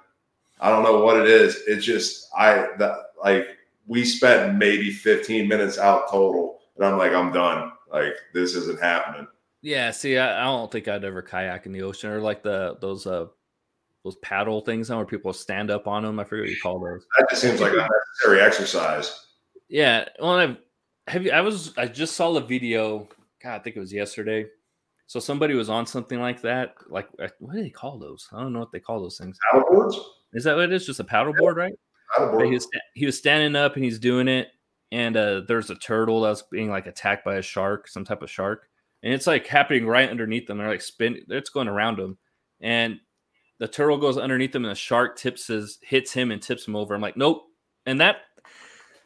I 0.59 0.69
don't 0.69 0.83
know 0.83 0.99
what 0.99 1.17
it 1.17 1.27
is. 1.27 1.61
It's 1.67 1.85
just 1.85 2.29
I 2.35 2.69
that 2.79 3.11
like 3.23 3.47
we 3.87 4.03
spent 4.03 4.55
maybe 4.55 4.89
15 4.91 5.47
minutes 5.47 5.77
out 5.77 6.09
total, 6.09 6.59
and 6.75 6.85
I'm 6.85 6.97
like, 6.97 7.13
I'm 7.13 7.31
done. 7.31 7.71
Like 7.91 8.15
this 8.33 8.55
isn't 8.55 8.79
happening. 8.79 9.27
Yeah, 9.65 9.89
see, 9.89 10.15
I, 10.19 10.41
I 10.41 10.43
don't 10.43 10.71
think 10.71 10.87
I'd 10.87 11.03
ever 11.03 11.23
kayak 11.23 11.65
in 11.65 11.71
the 11.71 11.81
ocean 11.81 12.11
or 12.11 12.21
like 12.21 12.43
the 12.43 12.77
those 12.81 13.07
uh 13.07 13.25
those 14.03 14.15
paddle 14.17 14.61
things 14.61 14.91
now 14.91 14.97
where 14.97 15.07
people 15.07 15.33
stand 15.33 15.71
up 15.71 15.87
on 15.87 16.03
them. 16.03 16.19
I 16.19 16.23
forget 16.23 16.43
what 16.43 16.51
you 16.51 16.61
call 16.61 16.79
those. 16.79 17.03
That 17.17 17.31
just 17.31 17.41
seems 17.41 17.59
like 17.59 17.73
unnecessary 17.73 18.41
exercise. 18.41 19.25
Yeah, 19.67 20.07
well, 20.19 20.33
I've 20.33 20.57
have 21.07 21.25
you? 21.25 21.31
I 21.31 21.41
was 21.41 21.75
I 21.79 21.87
just 21.87 22.15
saw 22.15 22.31
the 22.33 22.41
video. 22.41 23.09
God, 23.41 23.55
I 23.55 23.59
think 23.59 23.75
it 23.75 23.79
was 23.79 23.91
yesterday. 23.91 24.45
So 25.07 25.19
somebody 25.19 25.55
was 25.55 25.67
on 25.67 25.87
something 25.87 26.19
like 26.19 26.41
that. 26.43 26.75
Like 26.87 27.07
uh, 27.19 27.29
what 27.39 27.55
do 27.55 27.63
they 27.63 27.71
call 27.71 27.97
those? 27.97 28.29
I 28.31 28.41
don't 28.41 28.53
know 28.53 28.59
what 28.59 28.71
they 28.71 28.79
call 28.79 29.01
those 29.01 29.17
things. 29.17 29.35
Paddleboards? 29.51 29.95
Is 30.33 30.43
that 30.43 30.57
what 30.57 30.65
it 30.65 30.73
is? 30.73 30.85
Just 30.85 30.99
a 30.99 31.03
paddleboard, 31.03 31.55
right? 31.55 31.73
But 32.15 32.27
he 32.27 32.35
Paddleboard. 32.35 32.53
was 32.53 32.67
he 32.93 33.05
was 33.07 33.17
standing 33.17 33.55
up 33.59 33.73
and 33.73 33.83
he's 33.83 33.97
doing 33.97 34.27
it, 34.27 34.49
and 34.91 35.17
uh, 35.17 35.41
there's 35.47 35.71
a 35.71 35.75
turtle 35.75 36.21
that 36.21 36.29
was 36.29 36.43
being 36.51 36.69
like 36.69 36.85
attacked 36.85 37.25
by 37.25 37.37
a 37.37 37.41
shark, 37.41 37.87
some 37.87 38.05
type 38.05 38.21
of 38.21 38.29
shark, 38.29 38.69
and 39.05 39.13
it's 39.13 39.27
like 39.27 39.45
happening 39.45 39.85
right 39.85 40.09
underneath 40.09 40.47
them. 40.47 40.57
They're 40.57 40.67
like 40.67 40.81
spin, 40.81 41.19
it's 41.29 41.51
going 41.51 41.67
around 41.67 41.99
them, 41.99 42.17
and 42.59 42.99
the 43.59 43.67
turtle 43.67 43.97
goes 43.97 44.17
underneath 44.17 44.51
them, 44.51 44.65
and 44.65 44.71
the 44.71 44.75
shark 44.75 45.15
tips 45.15 45.47
his 45.47 45.77
hits 45.83 46.11
him 46.11 46.31
and 46.31 46.41
tips 46.41 46.67
him 46.67 46.75
over. 46.75 46.93
I'm 46.93 47.01
like, 47.01 47.15
nope. 47.15 47.43
And 47.85 48.01
that 48.01 48.17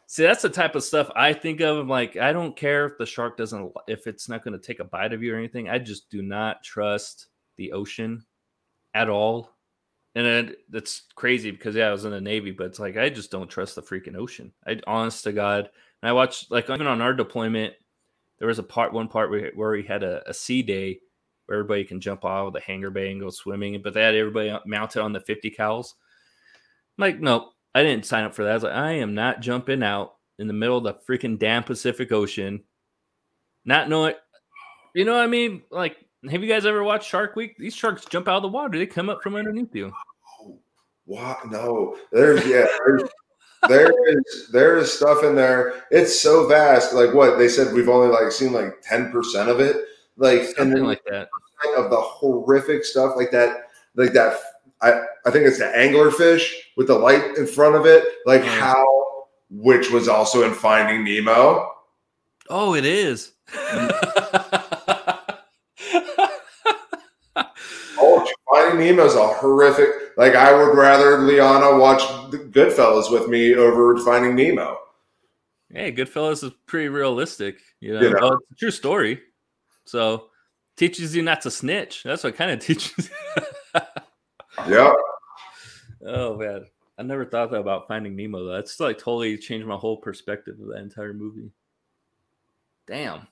see, 0.06 0.22
that's 0.22 0.42
the 0.42 0.48
type 0.48 0.74
of 0.74 0.82
stuff 0.82 1.10
I 1.14 1.34
think 1.34 1.60
of. 1.60 1.76
I'm 1.76 1.88
like, 1.88 2.16
I 2.16 2.32
don't 2.32 2.56
care 2.56 2.86
if 2.86 2.96
the 2.98 3.04
shark 3.04 3.36
doesn't, 3.36 3.72
if 3.86 4.06
it's 4.06 4.28
not 4.28 4.42
going 4.42 4.58
to 4.58 4.66
take 4.66 4.80
a 4.80 4.84
bite 4.84 5.12
of 5.12 5.22
you 5.22 5.34
or 5.34 5.38
anything. 5.38 5.68
I 5.68 5.78
just 5.78 6.10
do 6.10 6.22
not 6.22 6.64
trust 6.64 7.26
the 7.58 7.72
ocean 7.72 8.24
at 8.94 9.10
all. 9.10 9.50
And 10.14 10.26
it, 10.26 10.58
it's 10.72 11.02
crazy 11.14 11.50
because 11.50 11.76
yeah, 11.76 11.88
I 11.88 11.92
was 11.92 12.06
in 12.06 12.10
the 12.10 12.20
Navy, 12.22 12.50
but 12.52 12.68
it's 12.68 12.80
like 12.80 12.96
I 12.96 13.10
just 13.10 13.30
don't 13.30 13.50
trust 13.50 13.74
the 13.76 13.82
freaking 13.82 14.16
ocean. 14.16 14.52
I 14.66 14.80
honest 14.86 15.24
to 15.24 15.32
God. 15.32 15.68
And 16.02 16.08
I 16.08 16.12
watched 16.12 16.50
like 16.50 16.70
even 16.70 16.86
on 16.86 17.02
our 17.02 17.12
deployment, 17.12 17.74
there 18.40 18.48
was 18.48 18.58
a 18.58 18.64
part 18.64 18.92
one 18.92 19.06
part 19.06 19.30
where, 19.30 19.52
where 19.54 19.70
we 19.70 19.84
had 19.84 20.02
a, 20.02 20.28
a 20.28 20.34
sea 20.34 20.62
day 20.62 20.98
where 21.46 21.58
everybody 21.58 21.84
can 21.84 22.00
jump 22.00 22.24
off 22.24 22.48
of 22.48 22.52
the 22.54 22.60
hangar 22.60 22.90
bay 22.90 23.12
and 23.12 23.20
go 23.20 23.30
swimming, 23.30 23.80
but 23.82 23.94
they 23.94 24.02
had 24.02 24.14
everybody 24.14 24.56
mounted 24.66 25.02
on 25.02 25.12
the 25.12 25.20
50 25.20 25.50
cals. 25.50 25.94
I'm 26.98 27.02
like, 27.02 27.20
nope, 27.20 27.52
I 27.74 27.82
didn't 27.82 28.06
sign 28.06 28.24
up 28.24 28.34
for 28.34 28.44
that. 28.44 28.50
I 28.50 28.54
was 28.54 28.62
like, 28.64 28.72
I 28.72 28.92
am 28.92 29.14
not 29.14 29.40
jumping 29.40 29.82
out 29.82 30.14
in 30.38 30.46
the 30.46 30.54
middle 30.54 30.78
of 30.78 30.84
the 30.84 30.94
freaking 31.08 31.38
damn 31.38 31.62
Pacific 31.62 32.10
Ocean, 32.12 32.64
not 33.64 33.88
knowing, 33.88 34.14
you 34.94 35.04
know 35.04 35.14
what 35.14 35.22
I 35.22 35.26
mean? 35.26 35.62
Like, 35.70 35.96
have 36.30 36.42
you 36.42 36.48
guys 36.48 36.66
ever 36.66 36.82
watched 36.82 37.08
Shark 37.08 37.36
Week? 37.36 37.56
These 37.58 37.74
sharks 37.74 38.04
jump 38.06 38.28
out 38.28 38.36
of 38.36 38.42
the 38.42 38.48
water. 38.48 38.78
They 38.78 38.86
come 38.86 39.08
up 39.08 39.22
from 39.22 39.36
underneath 39.36 39.74
you. 39.74 39.92
What? 41.04 41.50
No, 41.50 41.96
there's 42.12 42.46
yeah, 42.46 42.66
there's, 42.86 43.02
there 43.68 43.92
is 44.08 44.48
there 44.52 44.78
is 44.78 44.92
stuff 44.92 45.22
in 45.24 45.34
there. 45.34 45.84
It's 45.90 46.18
so 46.20 46.46
vast. 46.48 46.94
Like 46.94 47.12
what 47.14 47.38
they 47.38 47.48
said, 47.48 47.74
we've 47.74 47.88
only 47.88 48.08
like 48.08 48.32
seen 48.32 48.52
like 48.52 48.80
ten 48.82 49.10
percent 49.10 49.48
of 49.48 49.60
it. 49.60 49.76
Like 50.16 50.42
something 50.56 50.78
and 50.78 50.86
like 50.86 51.04
that 51.04 51.28
of 51.76 51.90
the 51.90 52.00
horrific 52.00 52.84
stuff 52.84 53.14
like 53.16 53.30
that. 53.32 53.68
Like 53.94 54.12
that. 54.12 54.38
I 54.82 55.02
I 55.26 55.30
think 55.30 55.46
it's 55.46 55.58
the 55.58 55.66
anglerfish 55.66 56.52
with 56.76 56.86
the 56.86 56.98
light 56.98 57.36
in 57.36 57.46
front 57.46 57.76
of 57.76 57.86
it. 57.86 58.04
Like 58.24 58.42
mm. 58.42 58.46
how, 58.46 58.86
which 59.50 59.90
was 59.90 60.08
also 60.08 60.44
in 60.44 60.54
Finding 60.54 61.04
Nemo. 61.04 61.70
Oh, 62.48 62.74
it 62.74 62.84
is. 62.84 63.32
Oh, 68.02 68.26
Finding 68.50 68.86
Nemo 68.86 69.04
is 69.04 69.14
a 69.14 69.26
horrific. 69.26 69.88
Like 70.20 70.34
I 70.34 70.52
would 70.52 70.76
rather 70.76 71.22
Liana 71.22 71.78
watch 71.78 72.02
Goodfellas 72.30 73.10
with 73.10 73.28
me 73.28 73.54
over 73.54 73.96
Finding 74.00 74.34
Nemo. 74.34 74.76
Hey, 75.72 75.92
Goodfellas 75.92 76.44
is 76.44 76.52
pretty 76.66 76.88
realistic. 76.88 77.56
You 77.80 77.94
know, 77.94 78.00
you 78.02 78.10
know? 78.10 78.18
Well, 78.20 78.32
it's 78.34 78.52
a 78.52 78.54
true 78.56 78.70
story. 78.70 79.22
So 79.86 80.26
teaches 80.76 81.16
you 81.16 81.22
not 81.22 81.40
to 81.40 81.50
snitch. 81.50 82.02
That's 82.02 82.22
what 82.22 82.36
kind 82.36 82.50
of 82.50 82.60
teaches. 82.66 83.08
You. 83.38 83.82
Yeah. 84.68 84.92
Oh 86.04 86.36
man, 86.36 86.66
I 86.98 87.02
never 87.02 87.24
thought 87.24 87.50
that 87.52 87.60
about 87.60 87.88
Finding 87.88 88.14
Nemo 88.14 88.44
though. 88.44 88.56
That's 88.56 88.78
like 88.78 88.98
totally 88.98 89.38
changed 89.38 89.66
my 89.66 89.76
whole 89.76 89.96
perspective 89.96 90.60
of 90.60 90.66
that 90.66 90.80
entire 90.80 91.14
movie. 91.14 91.50
Damn. 92.86 93.26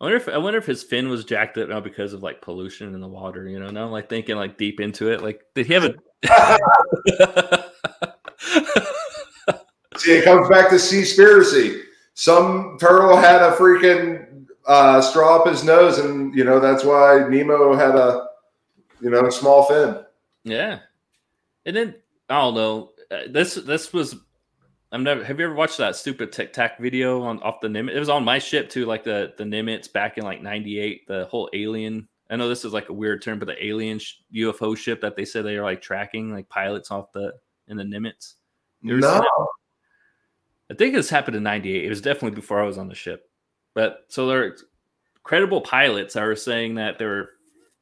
I 0.00 0.04
wonder 0.04 0.16
if 0.16 0.28
I 0.28 0.38
wonder 0.38 0.58
if 0.58 0.66
his 0.66 0.84
fin 0.84 1.08
was 1.08 1.24
jacked 1.24 1.58
up 1.58 1.68
now 1.68 1.80
because 1.80 2.12
of 2.12 2.22
like 2.22 2.40
pollution 2.40 2.94
in 2.94 3.00
the 3.00 3.08
water. 3.08 3.48
You 3.48 3.58
know, 3.58 3.70
now 3.70 3.84
I'm 3.84 3.90
like 3.90 4.08
thinking 4.08 4.36
like 4.36 4.56
deep 4.56 4.78
into 4.78 5.10
it. 5.10 5.22
Like, 5.22 5.42
did 5.54 5.66
he 5.66 5.74
have 5.74 5.84
a? 5.84 5.94
See, 9.96 10.12
it 10.12 10.24
comes 10.24 10.48
back 10.48 10.68
to 10.68 10.76
Seaspiracy. 10.76 11.82
Some 12.14 12.76
turtle 12.78 13.16
had 13.16 13.42
a 13.42 13.50
freaking 13.56 14.46
uh, 14.66 15.00
straw 15.00 15.40
up 15.40 15.48
his 15.48 15.64
nose, 15.64 15.98
and 15.98 16.32
you 16.32 16.44
know 16.44 16.60
that's 16.60 16.84
why 16.84 17.26
Nemo 17.28 17.74
had 17.74 17.96
a 17.96 18.28
you 19.00 19.10
know 19.10 19.28
small 19.30 19.64
fin. 19.64 20.04
Yeah, 20.44 20.78
and 21.66 21.74
then 21.74 21.96
I 22.28 22.40
don't 22.40 22.54
know. 22.54 22.92
Uh, 23.10 23.22
this 23.28 23.54
this 23.54 23.92
was 23.92 24.14
I'm 24.90 25.02
never. 25.02 25.22
Have 25.22 25.38
you 25.38 25.44
ever 25.44 25.54
watched 25.54 25.78
that 25.78 25.96
stupid 25.96 26.32
Tic 26.32 26.52
Tac 26.52 26.78
video 26.78 27.22
on 27.22 27.42
off 27.42 27.60
the 27.60 27.68
Nimitz? 27.68 27.94
It 27.94 27.98
was 27.98 28.08
on 28.08 28.24
my 28.24 28.38
ship 28.38 28.70
too, 28.70 28.86
like 28.86 29.04
the 29.04 29.34
the 29.36 29.44
Nimitz 29.44 29.92
back 29.92 30.16
in 30.16 30.24
like 30.24 30.42
'98. 30.42 31.06
The 31.06 31.26
whole 31.26 31.50
alien. 31.52 32.08
I 32.30 32.36
know 32.36 32.48
this 32.48 32.64
is 32.64 32.72
like 32.72 32.88
a 32.88 32.94
weird 32.94 33.22
term, 33.22 33.38
but 33.38 33.46
the 33.46 33.66
alien 33.66 33.98
sh- 33.98 34.16
UFO 34.34 34.76
ship 34.76 35.00
that 35.00 35.16
they 35.16 35.24
said 35.24 35.44
they 35.44 35.56
are 35.56 35.62
like 35.62 35.82
tracking, 35.82 36.32
like 36.32 36.48
pilots 36.48 36.90
off 36.90 37.12
the 37.12 37.34
in 37.68 37.76
the 37.76 37.84
Nimitz. 37.84 38.34
No, 38.80 39.22
I 40.70 40.74
think 40.74 40.94
this 40.94 41.10
happened 41.10 41.36
in 41.36 41.42
'98. 41.42 41.84
It 41.84 41.88
was 41.88 42.00
definitely 42.00 42.36
before 42.36 42.62
I 42.62 42.66
was 42.66 42.78
on 42.78 42.88
the 42.88 42.94
ship. 42.94 43.30
But 43.74 44.04
so 44.08 44.26
there, 44.26 44.56
credible 45.22 45.60
pilots 45.60 46.16
are 46.16 46.34
saying 46.34 46.76
that 46.76 46.98
there 46.98 47.08
were 47.08 47.30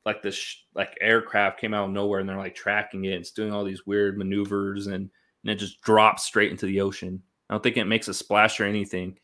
like 0.05 0.23
this 0.23 0.65
like 0.75 0.97
aircraft 1.01 1.61
came 1.61 1.75
out 1.75 1.85
of 1.85 1.91
nowhere 1.91 2.19
and 2.19 2.29
they're 2.29 2.37
like 2.37 2.55
tracking 2.57 3.05
it. 3.05 3.15
It's 3.15 3.31
doing 3.31 3.53
all 3.53 3.65
these 3.65 3.87
weird 3.87 4.19
maneuvers 4.19 4.89
and 4.89 5.11
and 5.47 5.53
it 5.53 5.61
just 5.61 5.81
drops 5.81 6.25
straight 6.25 6.51
into 6.51 6.67
the 6.67 6.81
ocean. 6.81 7.23
I 7.49 7.55
don't 7.55 7.63
think 7.63 7.77
it 7.77 7.85
makes 7.85 8.09
a 8.09 8.15
splash 8.15 8.59
or 8.59 8.65
anything. 8.65 9.17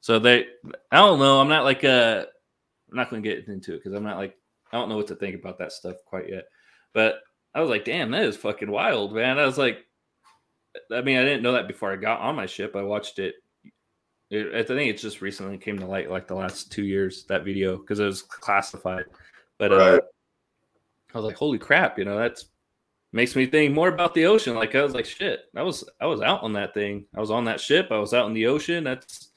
So 0.00 0.20
they, 0.20 0.46
I 0.92 0.98
don't 0.98 1.18
know. 1.18 1.40
I'm 1.40 1.48
not 1.48 1.64
like 1.64 1.82
uh, 1.82 2.24
I'm 2.88 2.96
not 2.96 3.10
going 3.10 3.20
to 3.20 3.28
get 3.28 3.48
into 3.48 3.74
it 3.74 3.78
because 3.78 3.92
I'm 3.92 4.04
not 4.04 4.16
like 4.16 4.38
I 4.72 4.78
don't 4.78 4.88
know 4.88 4.96
what 4.96 5.08
to 5.08 5.16
think 5.16 5.34
about 5.34 5.58
that 5.58 5.72
stuff 5.72 5.96
quite 6.04 6.28
yet. 6.28 6.44
But 6.92 7.16
I 7.52 7.60
was 7.60 7.68
like, 7.68 7.84
damn, 7.84 8.12
that 8.12 8.22
is 8.22 8.36
fucking 8.36 8.70
wild, 8.70 9.12
man. 9.12 9.40
I 9.40 9.44
was 9.44 9.58
like, 9.58 9.84
I 10.92 11.00
mean, 11.00 11.18
I 11.18 11.24
didn't 11.24 11.42
know 11.42 11.52
that 11.52 11.66
before 11.66 11.92
I 11.92 11.96
got 11.96 12.20
on 12.20 12.36
my 12.36 12.46
ship. 12.46 12.76
I 12.76 12.82
watched 12.82 13.18
it. 13.18 13.34
it 14.30 14.54
I 14.54 14.62
think 14.62 14.88
it 14.88 14.98
just 14.98 15.20
recently 15.20 15.58
came 15.58 15.80
to 15.80 15.86
light, 15.86 16.12
like 16.12 16.28
the 16.28 16.36
last 16.36 16.70
two 16.70 16.84
years, 16.84 17.24
that 17.24 17.44
video 17.44 17.76
because 17.76 17.98
it 17.98 18.04
was 18.04 18.22
classified. 18.22 19.06
But 19.58 19.72
uh. 19.72 20.00
I 21.12 21.18
was 21.18 21.24
like, 21.24 21.36
holy 21.36 21.58
crap, 21.58 21.98
you 21.98 22.04
know, 22.04 22.18
that's 22.18 22.46
makes 23.12 23.34
me 23.36 23.46
think 23.46 23.74
more 23.74 23.88
about 23.88 24.14
the 24.14 24.26
ocean. 24.26 24.54
Like 24.54 24.74
I 24.74 24.82
was 24.82 24.94
like, 24.94 25.06
shit, 25.06 25.44
I 25.56 25.62
was 25.62 25.88
I 26.00 26.06
was 26.06 26.20
out 26.20 26.42
on 26.42 26.52
that 26.54 26.74
thing. 26.74 27.06
I 27.14 27.20
was 27.20 27.30
on 27.30 27.44
that 27.44 27.60
ship. 27.60 27.88
I 27.90 27.98
was 27.98 28.14
out 28.14 28.26
in 28.26 28.34
the 28.34 28.46
ocean. 28.46 28.84
That's 28.84 29.28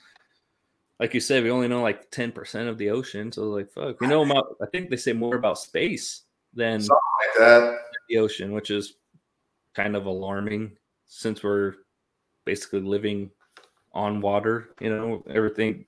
like 0.99 1.13
you 1.13 1.19
said, 1.19 1.43
we 1.43 1.51
only 1.51 1.67
know 1.67 1.81
like 1.81 2.11
ten 2.11 2.31
percent 2.31 2.67
of 2.69 2.77
the 2.77 2.89
ocean. 2.89 3.31
So 3.31 3.43
like, 3.45 3.71
fuck, 3.71 3.99
we 4.01 4.07
know 4.07 4.23
about. 4.23 4.57
I 4.61 4.65
think 4.67 4.89
they 4.89 4.97
say 4.97 5.13
more 5.13 5.35
about 5.35 5.57
space 5.59 6.23
than 6.53 6.81
Something 6.81 6.97
like 7.37 7.39
that. 7.39 7.77
the 8.09 8.17
ocean, 8.17 8.51
which 8.51 8.71
is 8.71 8.95
kind 9.75 9.95
of 9.95 10.05
alarming 10.07 10.77
since 11.05 11.43
we're 11.43 11.75
basically 12.45 12.81
living 12.81 13.31
on 13.93 14.19
water. 14.19 14.69
You 14.81 14.89
know, 14.89 15.23
everything, 15.29 15.85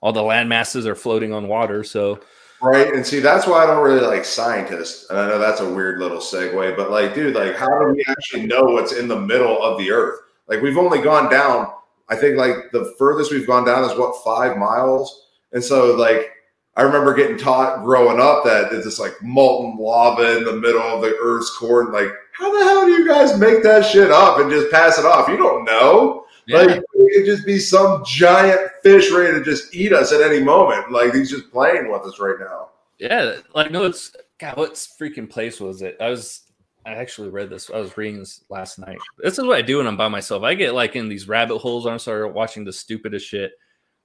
all 0.00 0.12
the 0.12 0.22
land 0.22 0.48
masses 0.48 0.86
are 0.86 0.94
floating 0.94 1.32
on 1.32 1.48
water. 1.48 1.82
So 1.84 2.20
Right. 2.62 2.94
And 2.94 3.04
see, 3.04 3.18
that's 3.18 3.46
why 3.46 3.64
I 3.64 3.66
don't 3.66 3.82
really 3.82 4.06
like 4.06 4.24
scientists. 4.24 5.10
And 5.10 5.18
I 5.18 5.26
know 5.28 5.38
that's 5.38 5.60
a 5.60 5.68
weird 5.68 5.98
little 5.98 6.18
segue, 6.18 6.76
but 6.76 6.90
like, 6.90 7.14
dude, 7.14 7.34
like, 7.34 7.56
how 7.56 7.66
do 7.66 7.92
we 7.92 8.04
actually 8.08 8.46
know 8.46 8.62
what's 8.62 8.92
in 8.92 9.08
the 9.08 9.18
middle 9.18 9.60
of 9.62 9.78
the 9.78 9.90
earth? 9.90 10.20
Like, 10.46 10.62
we've 10.62 10.78
only 10.78 11.00
gone 11.00 11.30
down, 11.30 11.72
I 12.08 12.16
think, 12.16 12.36
like, 12.36 12.70
the 12.72 12.94
furthest 12.98 13.32
we've 13.32 13.46
gone 13.46 13.64
down 13.64 13.84
is 13.90 13.98
what, 13.98 14.22
five 14.24 14.56
miles? 14.56 15.26
And 15.52 15.62
so, 15.62 15.96
like, 15.96 16.30
I 16.74 16.82
remember 16.82 17.14
getting 17.14 17.36
taught 17.36 17.84
growing 17.84 18.18
up 18.18 18.44
that 18.44 18.72
it's 18.72 18.86
just 18.86 18.98
like 18.98 19.20
molten 19.22 19.76
lava 19.78 20.38
in 20.38 20.44
the 20.44 20.54
middle 20.54 20.80
of 20.80 21.02
the 21.02 21.14
earth's 21.20 21.50
core. 21.50 21.82
And 21.82 21.92
like, 21.92 22.08
how 22.32 22.50
the 22.50 22.64
hell 22.64 22.86
do 22.86 22.92
you 22.92 23.06
guys 23.06 23.38
make 23.38 23.62
that 23.62 23.84
shit 23.84 24.10
up 24.10 24.38
and 24.38 24.50
just 24.50 24.70
pass 24.70 24.98
it 24.98 25.04
off? 25.04 25.28
You 25.28 25.36
don't 25.36 25.64
know. 25.64 26.21
Yeah. 26.46 26.62
Like 26.62 26.82
it 26.94 27.14
could 27.14 27.26
just 27.26 27.46
be 27.46 27.58
some 27.58 28.04
giant 28.04 28.70
fish 28.82 29.10
ready 29.10 29.38
to 29.38 29.44
just 29.44 29.74
eat 29.74 29.92
us 29.92 30.12
at 30.12 30.20
any 30.20 30.42
moment. 30.42 30.90
Like 30.90 31.14
he's 31.14 31.30
just 31.30 31.50
playing 31.50 31.90
with 31.90 32.02
us 32.02 32.18
right 32.18 32.36
now. 32.40 32.70
Yeah, 32.98 33.36
like 33.54 33.70
no, 33.70 33.84
it's 33.84 34.14
God. 34.38 34.56
What 34.56 34.74
freaking 34.74 35.28
place 35.28 35.60
was 35.60 35.82
it? 35.82 35.96
I 36.00 36.08
was. 36.08 36.42
I 36.84 36.94
actually 36.94 37.28
read 37.28 37.48
this. 37.48 37.70
I 37.70 37.78
was 37.78 37.96
reading 37.96 38.18
this 38.18 38.44
last 38.48 38.78
night. 38.78 38.98
This 39.18 39.38
is 39.38 39.44
what 39.44 39.56
I 39.56 39.62
do 39.62 39.78
when 39.78 39.86
I'm 39.86 39.96
by 39.96 40.08
myself. 40.08 40.42
I 40.42 40.54
get 40.54 40.74
like 40.74 40.96
in 40.96 41.08
these 41.08 41.28
rabbit 41.28 41.58
holes. 41.58 41.86
I'm 41.86 42.00
sorry, 42.00 42.28
watching 42.28 42.64
the 42.64 42.72
stupidest 42.72 43.26
shit. 43.26 43.52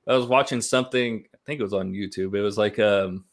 I 0.07 0.15
was 0.15 0.27
watching 0.27 0.61
something. 0.61 1.25
I 1.33 1.37
think 1.45 1.59
it 1.59 1.63
was 1.63 1.73
on 1.73 1.91
YouTube. 1.91 2.35
It 2.35 2.41
was 2.41 2.57
like 2.57 2.77
um. 2.77 3.25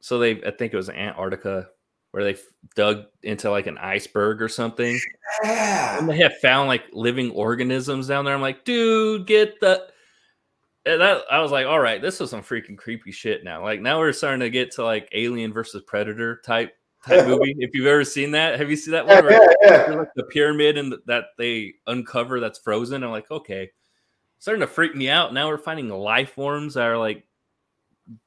So 0.00 0.18
they, 0.18 0.42
I 0.42 0.50
think 0.50 0.72
it 0.72 0.76
was 0.76 0.90
Antarctica 0.90 1.68
where 2.12 2.24
they 2.24 2.38
dug 2.76 3.06
into 3.22 3.50
like 3.50 3.66
an 3.66 3.78
iceberg 3.78 4.40
or 4.40 4.48
something. 4.48 4.98
Yeah. 5.42 5.98
And 5.98 6.08
they 6.08 6.18
have 6.18 6.38
found 6.38 6.68
like 6.68 6.84
living 6.92 7.30
organisms 7.32 8.06
down 8.06 8.24
there. 8.24 8.34
I'm 8.34 8.40
like, 8.40 8.64
dude, 8.64 9.26
get 9.26 9.58
the. 9.60 9.88
And 10.84 11.00
that, 11.00 11.22
I 11.30 11.40
was 11.40 11.52
like, 11.52 11.66
all 11.66 11.78
right, 11.78 12.02
this 12.02 12.20
is 12.20 12.30
some 12.30 12.42
freaking 12.42 12.76
creepy 12.76 13.12
shit 13.12 13.44
now. 13.44 13.62
Like 13.62 13.80
now 13.80 13.98
we're 13.98 14.12
starting 14.12 14.40
to 14.40 14.50
get 14.50 14.72
to 14.72 14.84
like 14.84 15.08
Alien 15.12 15.52
versus 15.52 15.82
Predator 15.86 16.40
type 16.44 16.72
type 17.06 17.26
movie. 17.26 17.54
If 17.58 17.70
you've 17.72 17.86
ever 17.86 18.04
seen 18.04 18.32
that, 18.32 18.58
have 18.58 18.68
you 18.68 18.76
seen 18.76 18.92
that 18.92 19.06
one? 19.06 19.24
Yeah, 19.24 19.38
yeah, 19.62 19.90
yeah. 19.90 19.94
Like 19.94 20.08
the 20.16 20.24
pyramid 20.24 20.76
and 20.76 20.94
that 21.06 21.26
they 21.38 21.74
uncover 21.86 22.40
that's 22.40 22.58
frozen. 22.58 23.04
I'm 23.04 23.10
like, 23.10 23.30
okay, 23.30 23.70
starting 24.38 24.60
to 24.60 24.66
freak 24.66 24.94
me 24.96 25.08
out. 25.08 25.32
Now 25.32 25.48
we're 25.48 25.56
finding 25.56 25.88
life 25.88 26.32
forms 26.32 26.74
that 26.74 26.86
are 26.86 26.98
like 26.98 27.24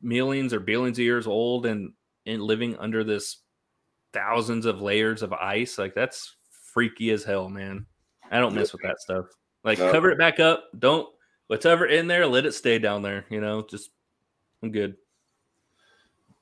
millions 0.01 0.53
or 0.53 0.59
billions 0.61 0.97
of 0.97 1.03
years 1.03 1.27
old 1.27 1.65
and 1.65 1.91
and 2.25 2.41
living 2.41 2.77
under 2.77 3.03
this 3.03 3.37
thousands 4.15 4.65
of 4.65 4.81
layers 4.81 5.21
of 5.21 5.33
ice. 5.33 5.77
Like 5.77 5.93
that's 5.93 6.35
freaky 6.73 7.11
as 7.11 7.23
hell, 7.23 7.49
man. 7.49 7.85
I 8.31 8.39
don't 8.39 8.55
mess 8.55 8.71
with 8.71 8.81
that 8.81 8.99
stuff. 8.99 9.25
Like 9.63 9.77
no. 9.77 9.91
cover 9.91 10.09
it 10.09 10.17
back 10.17 10.39
up. 10.39 10.63
Don't 10.79 11.07
whatever 11.47 11.85
in 11.85 12.07
there, 12.07 12.25
let 12.25 12.45
it 12.45 12.53
stay 12.53 12.79
down 12.79 13.01
there. 13.03 13.25
You 13.29 13.41
know, 13.41 13.61
just 13.69 13.91
I'm 14.63 14.71
good. 14.71 14.95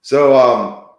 So, 0.02 0.36
um, 0.36 0.90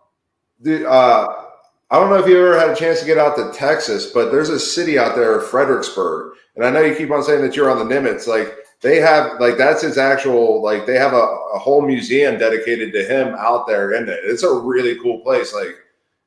the, 0.60 0.88
uh, 0.88 1.44
I 1.90 2.00
don't 2.00 2.10
know 2.10 2.18
if 2.18 2.26
you 2.26 2.38
ever 2.38 2.58
had 2.58 2.70
a 2.70 2.76
chance 2.76 3.00
to 3.00 3.06
get 3.06 3.18
out 3.18 3.36
to 3.36 3.52
Texas, 3.52 4.06
but 4.06 4.30
there's 4.30 4.48
a 4.48 4.58
city 4.58 4.98
out 4.98 5.14
there, 5.14 5.40
Fredericksburg, 5.40 6.34
and 6.56 6.64
I 6.64 6.70
know 6.70 6.80
you 6.80 6.94
keep 6.94 7.10
on 7.10 7.22
saying 7.22 7.42
that 7.42 7.54
you're 7.54 7.70
on 7.70 7.86
the 7.86 7.94
Nimitz. 7.94 8.26
Like 8.26 8.54
they 8.80 8.96
have, 8.96 9.40
like 9.40 9.58
that's 9.58 9.82
his 9.82 9.98
actual, 9.98 10.62
like 10.62 10.86
they 10.86 10.96
have 10.96 11.12
a, 11.12 11.16
a 11.54 11.58
whole 11.58 11.82
museum 11.82 12.38
dedicated 12.38 12.92
to 12.94 13.04
him 13.04 13.34
out 13.38 13.66
there 13.66 13.92
in 13.92 14.08
it. 14.08 14.20
It's 14.24 14.42
a 14.42 14.52
really 14.52 14.98
cool 15.00 15.20
place. 15.20 15.52
Like 15.54 15.76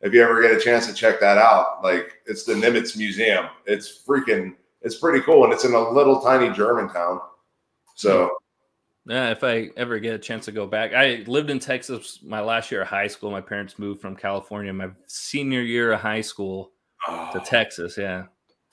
if 0.02 0.14
you 0.14 0.22
ever 0.22 0.42
get 0.42 0.52
a 0.52 0.60
chance 0.60 0.88
to 0.88 0.94
check 0.94 1.20
that 1.20 1.38
out, 1.38 1.84
like 1.84 2.16
it's 2.26 2.44
the 2.44 2.54
Nimitz 2.54 2.98
Museum. 2.98 3.48
It's 3.66 4.04
freaking, 4.06 4.56
it's 4.82 4.96
pretty 4.96 5.22
cool, 5.22 5.44
and 5.44 5.54
it's 5.54 5.66
in 5.66 5.74
a 5.74 5.90
little 5.90 6.22
tiny 6.22 6.54
German 6.54 6.90
town. 6.90 7.20
So 7.96 8.32
yeah, 9.08 9.32
if 9.32 9.44
I 9.44 9.70
ever 9.78 10.00
get 10.00 10.16
a 10.16 10.20
chance 10.20 10.46
to 10.46 10.52
go 10.52 10.68
back, 10.68 10.94
I 10.94 11.24
lived 11.28 11.50
in 11.50 11.60
Texas 11.60 12.20
my 12.24 12.42
last 12.42 12.72
year 12.72 12.82
of 12.82 12.90
high 12.90 13.08
school. 13.08 13.32
My 13.32 13.42
parents 13.42 13.80
moved 13.80 14.02
from 14.02 14.16
California 14.16 14.74
my 14.74 14.90
senior 15.08 15.62
year 15.62 15.94
of 15.94 16.02
high 16.02 16.22
school 16.22 16.74
oh. 17.08 17.30
to 17.34 17.40
Texas. 17.40 17.98
Yeah, 17.98 18.26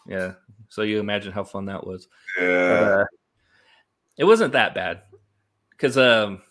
yeah. 0.06 0.32
So 0.68 0.82
you 0.82 0.98
imagine 0.98 1.32
how 1.32 1.44
fun 1.44 1.66
that 1.66 1.86
was. 1.86 2.08
Yeah, 2.38 2.80
but, 2.80 2.92
uh, 2.92 3.04
it 4.18 4.24
wasn't 4.24 4.52
that 4.52 4.74
bad 4.74 5.02
because 5.70 5.96
um, 5.96 6.42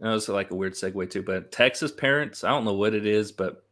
it 0.00 0.06
was 0.06 0.28
like 0.28 0.50
a 0.50 0.54
weird 0.54 0.74
segue 0.74 1.10
too. 1.10 1.22
But 1.22 1.52
Texas 1.52 1.92
parents, 1.92 2.44
I 2.44 2.50
don't 2.50 2.64
know 2.64 2.74
what 2.74 2.94
it 2.94 3.06
is, 3.06 3.32
but 3.32 3.64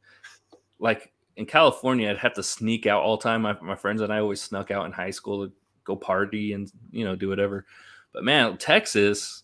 like 0.79 1.13
in 1.37 1.47
California, 1.47 2.11
I'd 2.11 2.19
have 2.19 2.35
to 2.35 2.43
sneak 2.43 2.87
out 2.87 3.03
all 3.03 3.17
the 3.17 3.23
time. 3.23 3.43
My, 3.43 3.57
my 3.61 3.77
friends 3.77 4.01
and 4.01 4.13
I 4.13 4.21
always 4.21 4.41
snuck 4.41 4.71
out 4.71 4.87
in 4.87 4.93
high 4.93 5.11
school 5.11 5.47
to 5.47 5.53
go 5.85 5.97
party 5.97 6.55
and 6.55 6.73
you 6.91 7.05
know 7.05 7.15
do 7.15 7.29
whatever 7.29 7.67
but 8.15 8.25
man, 8.25 8.57
Texas, 8.57 9.43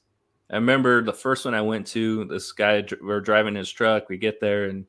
I 0.49 0.55
remember 0.55 1.03
the 1.03 1.13
first 1.13 1.45
one 1.45 1.55
I 1.55 1.61
went 1.61 1.89
to, 1.89 2.25
this 2.27 2.53
guy, 2.53 2.85
we 3.03 3.11
are 3.11 3.21
driving 3.21 3.57
his 3.57 3.71
truck. 3.71 4.09
We 4.09 4.17
get 4.17 4.41
there 4.41 4.67
and 4.67 4.87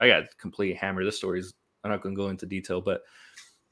I 0.00 0.08
got 0.08 0.24
completely 0.38 0.74
hammered. 0.74 1.06
This 1.06 1.18
story's, 1.18 1.52
I'm 1.84 1.90
not 1.90 2.02
going 2.02 2.16
to 2.16 2.20
go 2.20 2.30
into 2.30 2.46
detail, 2.46 2.80
but 2.80 3.02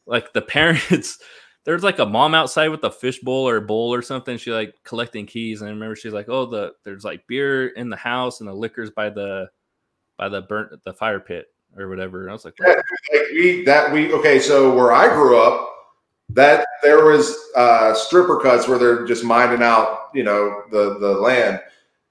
like 0.05 0.33
the 0.33 0.43
parents, 0.43 1.19
there's 1.67 1.83
like 1.83 1.99
a 1.99 2.07
mom 2.07 2.33
outside 2.33 2.69
with 2.69 2.85
a 2.85 2.91
fish 2.91 3.19
bowl 3.19 3.47
or 3.47 3.57
a 3.57 3.61
bowl 3.61 3.93
or 3.93 4.01
something. 4.01 4.39
She 4.39 4.53
like 4.53 4.77
collecting 4.85 5.27
keys. 5.27 5.61
And 5.61 5.69
I 5.69 5.73
remember 5.73 5.97
she's 5.97 6.13
like, 6.13 6.29
oh, 6.29 6.47
the 6.47 6.73
there's 6.85 7.05
like 7.05 7.27
beer 7.27 7.67
in 7.67 7.91
the 7.91 7.97
house 7.97 8.41
and 8.41 8.49
the 8.49 8.55
liquor's 8.55 8.91
by 8.91 9.11
the, 9.11 9.49
by 10.17 10.29
the 10.29 10.43
burnt, 10.43 10.81
the 10.85 10.95
fire 10.95 11.19
pit 11.19 11.47
or 11.77 11.89
whatever. 11.89 12.23
And 12.23 12.31
I 12.31 12.33
was 12.33 12.45
like, 12.45 12.55
yeah, 12.61 12.69
like 13.13 13.23
we, 13.33 13.65
that 13.65 13.93
we, 13.93 14.13
okay. 14.13 14.39
So 14.39 14.75
where 14.75 14.93
I 14.93 15.09
grew 15.09 15.39
up, 15.39 15.73
that 16.29 16.67
there 16.85 17.05
was 17.05 17.37
uh, 17.57 17.95
stripper 17.95 18.39
cuts 18.41 18.69
where 18.69 18.79
they're 18.79 19.05
just 19.05 19.25
minding 19.25 19.63
out, 19.63 20.11
you 20.15 20.23
know, 20.23 20.63
the 20.71 20.99
the 20.99 21.13
land, 21.13 21.61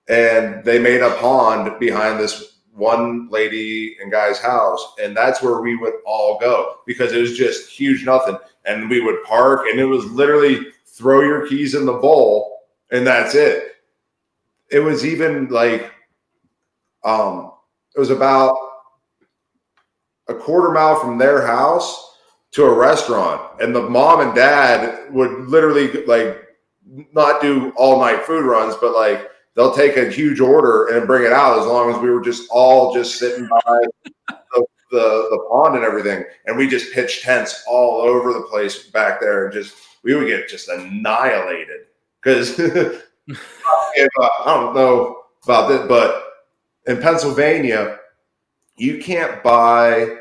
and 0.07 0.63
they 0.63 0.79
made 0.79 1.01
a 1.01 1.15
pond 1.15 1.79
behind 1.79 2.19
this 2.19 2.54
one 2.75 3.29
lady 3.29 3.97
and 4.01 4.11
guy's 4.11 4.39
house, 4.39 4.93
and 5.01 5.15
that's 5.15 5.41
where 5.41 5.61
we 5.61 5.75
would 5.75 5.93
all 6.05 6.37
go 6.39 6.79
because 6.85 7.13
it 7.13 7.21
was 7.21 7.37
just 7.37 7.69
huge 7.69 8.05
nothing, 8.05 8.37
and 8.65 8.89
we 8.89 9.01
would 9.01 9.23
park, 9.23 9.67
and 9.69 9.79
it 9.79 9.85
was 9.85 10.05
literally 10.05 10.67
throw 10.85 11.21
your 11.21 11.47
keys 11.47 11.75
in 11.75 11.85
the 11.85 11.93
bowl, 11.93 12.59
and 12.91 13.05
that's 13.05 13.35
it. 13.35 13.73
It 14.71 14.79
was 14.79 15.05
even 15.05 15.47
like, 15.49 15.91
um, 17.03 17.51
it 17.95 17.99
was 17.99 18.09
about 18.09 18.57
a 20.27 20.33
quarter 20.33 20.71
mile 20.71 20.99
from 20.99 21.17
their 21.17 21.45
house 21.45 22.17
to 22.51 22.63
a 22.63 22.73
restaurant 22.73 23.61
and 23.61 23.75
the 23.75 23.81
mom 23.81 24.21
and 24.21 24.33
dad 24.33 25.11
would 25.13 25.47
literally 25.47 26.05
like 26.05 26.41
not 27.13 27.41
do 27.41 27.71
all 27.75 27.99
night 27.99 28.23
food 28.23 28.45
runs 28.45 28.75
but 28.75 28.93
like 28.93 29.29
they'll 29.55 29.75
take 29.75 29.97
a 29.97 30.09
huge 30.09 30.39
order 30.39 30.87
and 30.87 31.07
bring 31.07 31.23
it 31.23 31.33
out 31.33 31.59
as 31.59 31.65
long 31.65 31.93
as 31.93 32.01
we 32.01 32.09
were 32.09 32.21
just 32.21 32.47
all 32.51 32.93
just 32.93 33.17
sitting 33.17 33.47
by 33.47 33.85
the, 34.27 34.65
the, 34.91 35.27
the 35.31 35.47
pond 35.49 35.75
and 35.75 35.83
everything. 35.83 36.23
And 36.45 36.57
we 36.57 36.67
just 36.67 36.93
pitched 36.93 37.23
tents 37.23 37.63
all 37.67 38.01
over 38.01 38.33
the 38.33 38.41
place 38.41 38.87
back 38.89 39.19
there 39.19 39.45
and 39.45 39.53
just 39.53 39.75
we 40.03 40.13
would 40.13 40.27
get 40.27 40.49
just 40.49 40.69
annihilated. 40.69 41.87
Because 42.21 42.59
i 43.29 44.43
don't 44.45 44.75
know 44.75 45.23
about 45.43 45.67
this 45.67 45.87
but 45.87 46.23
in 46.85 47.01
pennsylvania 47.01 47.97
you 48.77 48.99
can't 48.99 49.41
buy 49.41 50.17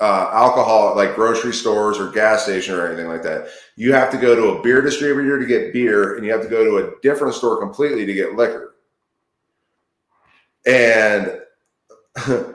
uh, 0.00 0.30
alcohol 0.32 0.96
like 0.96 1.14
grocery 1.14 1.52
stores 1.52 1.98
or 1.98 2.10
gas 2.10 2.44
station 2.44 2.74
or 2.74 2.86
anything 2.86 3.08
like 3.08 3.22
that. 3.22 3.48
You 3.76 3.92
have 3.92 4.10
to 4.10 4.18
go 4.18 4.34
to 4.34 4.58
a 4.58 4.62
beer 4.62 4.80
distributor 4.80 5.38
to 5.38 5.46
get 5.46 5.72
beer, 5.72 6.16
and 6.16 6.24
you 6.24 6.32
have 6.32 6.42
to 6.42 6.48
go 6.48 6.64
to 6.64 6.86
a 6.86 7.00
different 7.00 7.34
store 7.34 7.60
completely 7.60 8.04
to 8.06 8.14
get 8.14 8.34
liquor. 8.34 8.74
And 10.66 11.40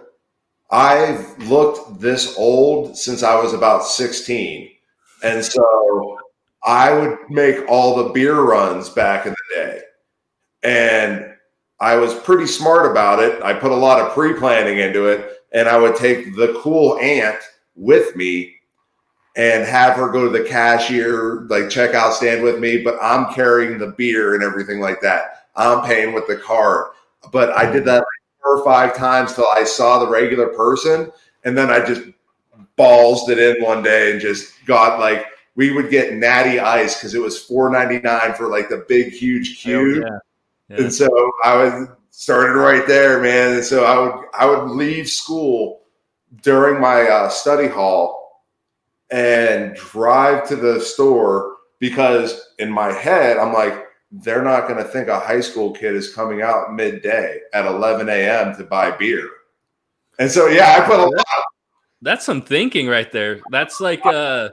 I've 0.71 1.37
looked 1.39 1.99
this 1.99 2.37
old 2.37 2.97
since 2.97 3.23
I 3.23 3.35
was 3.41 3.53
about 3.53 3.85
16. 3.85 4.69
And 5.23 5.43
so 5.43 6.17
I 6.63 6.93
would 6.93 7.17
make 7.29 7.67
all 7.67 7.95
the 7.95 8.09
beer 8.11 8.39
runs 8.41 8.89
back 8.89 9.25
in 9.25 9.33
the 9.33 9.55
day. 9.55 9.81
And 10.63 11.33
I 11.79 11.95
was 11.95 12.13
pretty 12.13 12.45
smart 12.45 12.89
about 12.89 13.19
it. 13.19 13.41
I 13.41 13.53
put 13.53 13.71
a 13.71 13.75
lot 13.75 14.01
of 14.01 14.13
pre 14.13 14.33
planning 14.33 14.79
into 14.79 15.07
it 15.07 15.38
and 15.51 15.67
I 15.67 15.77
would 15.77 15.95
take 15.95 16.35
the 16.35 16.59
cool 16.61 16.97
aunt 16.99 17.39
with 17.75 18.15
me 18.15 18.55
and 19.35 19.63
have 19.65 19.95
her 19.95 20.09
go 20.09 20.29
to 20.29 20.37
the 20.37 20.47
cashier, 20.47 21.41
like 21.49 21.63
checkout 21.63 22.13
stand 22.13 22.43
with 22.43 22.59
me, 22.59 22.81
but 22.81 22.97
I'm 23.01 23.33
carrying 23.33 23.77
the 23.77 23.93
beer 23.97 24.33
and 24.33 24.43
everything 24.43 24.79
like 24.79 25.01
that. 25.01 25.47
I'm 25.55 25.85
paying 25.85 26.13
with 26.13 26.27
the 26.27 26.35
card. 26.35 26.87
But 27.31 27.51
I 27.51 27.71
did 27.71 27.85
that 27.85 27.99
like 27.99 28.05
four 28.41 28.57
or 28.57 28.65
five 28.65 28.95
times 28.95 29.33
till 29.33 29.47
I 29.55 29.63
saw 29.63 29.99
the 29.99 30.09
regular 30.09 30.47
person. 30.47 31.11
And 31.45 31.57
then 31.57 31.69
I 31.69 31.85
just 31.85 32.01
ballsed 32.77 33.29
it 33.29 33.39
in 33.39 33.63
one 33.63 33.83
day 33.83 34.11
and 34.11 34.19
just 34.19 34.65
got 34.65 34.99
like, 34.99 35.25
we 35.55 35.71
would 35.71 35.89
get 35.89 36.13
natty 36.13 36.59
ice 36.59 36.95
because 36.95 37.13
it 37.13 37.21
was 37.21 37.41
four 37.41 37.69
ninety 37.69 37.99
nine 37.99 38.33
for 38.33 38.47
like 38.47 38.69
the 38.69 38.85
big, 38.87 39.11
huge 39.11 39.59
cube. 39.59 40.03
Oh, 40.03 40.07
yeah. 40.07 40.19
Yeah. 40.69 40.83
And 40.83 40.93
so 40.93 41.07
I 41.43 41.55
was 41.55 41.87
started 42.19 42.59
right 42.59 42.85
there, 42.85 43.21
man. 43.21 43.55
And 43.55 43.63
so 43.63 43.85
I 43.85 43.97
would 43.97 44.25
I 44.37 44.45
would 44.45 44.71
leave 44.71 45.07
school 45.07 45.83
during 46.41 46.81
my 46.81 47.03
uh, 47.03 47.29
study 47.29 47.69
hall 47.69 48.43
and 49.09 49.73
drive 49.75 50.45
to 50.49 50.57
the 50.57 50.81
store 50.81 51.55
because 51.79 52.53
in 52.59 52.69
my 52.69 52.91
head 52.91 53.37
I'm 53.37 53.53
like 53.53 53.85
they're 54.11 54.43
not 54.43 54.67
going 54.67 54.83
to 54.83 54.89
think 54.89 55.07
a 55.07 55.19
high 55.19 55.39
school 55.39 55.71
kid 55.71 55.95
is 55.95 56.13
coming 56.13 56.41
out 56.41 56.73
midday 56.73 57.39
at 57.53 57.65
11 57.65 58.09
a.m. 58.09 58.55
to 58.57 58.63
buy 58.65 58.91
beer. 58.91 59.29
And 60.19 60.29
so 60.29 60.47
yeah, 60.47 60.75
I 60.77 60.85
put 60.85 60.99
a 60.99 61.05
lot. 61.05 61.25
That's 62.01 62.25
some 62.25 62.41
thinking 62.41 62.87
right 62.87 63.11
there. 63.13 63.39
That's 63.49 63.79
like 63.79 64.05
uh 64.05 64.49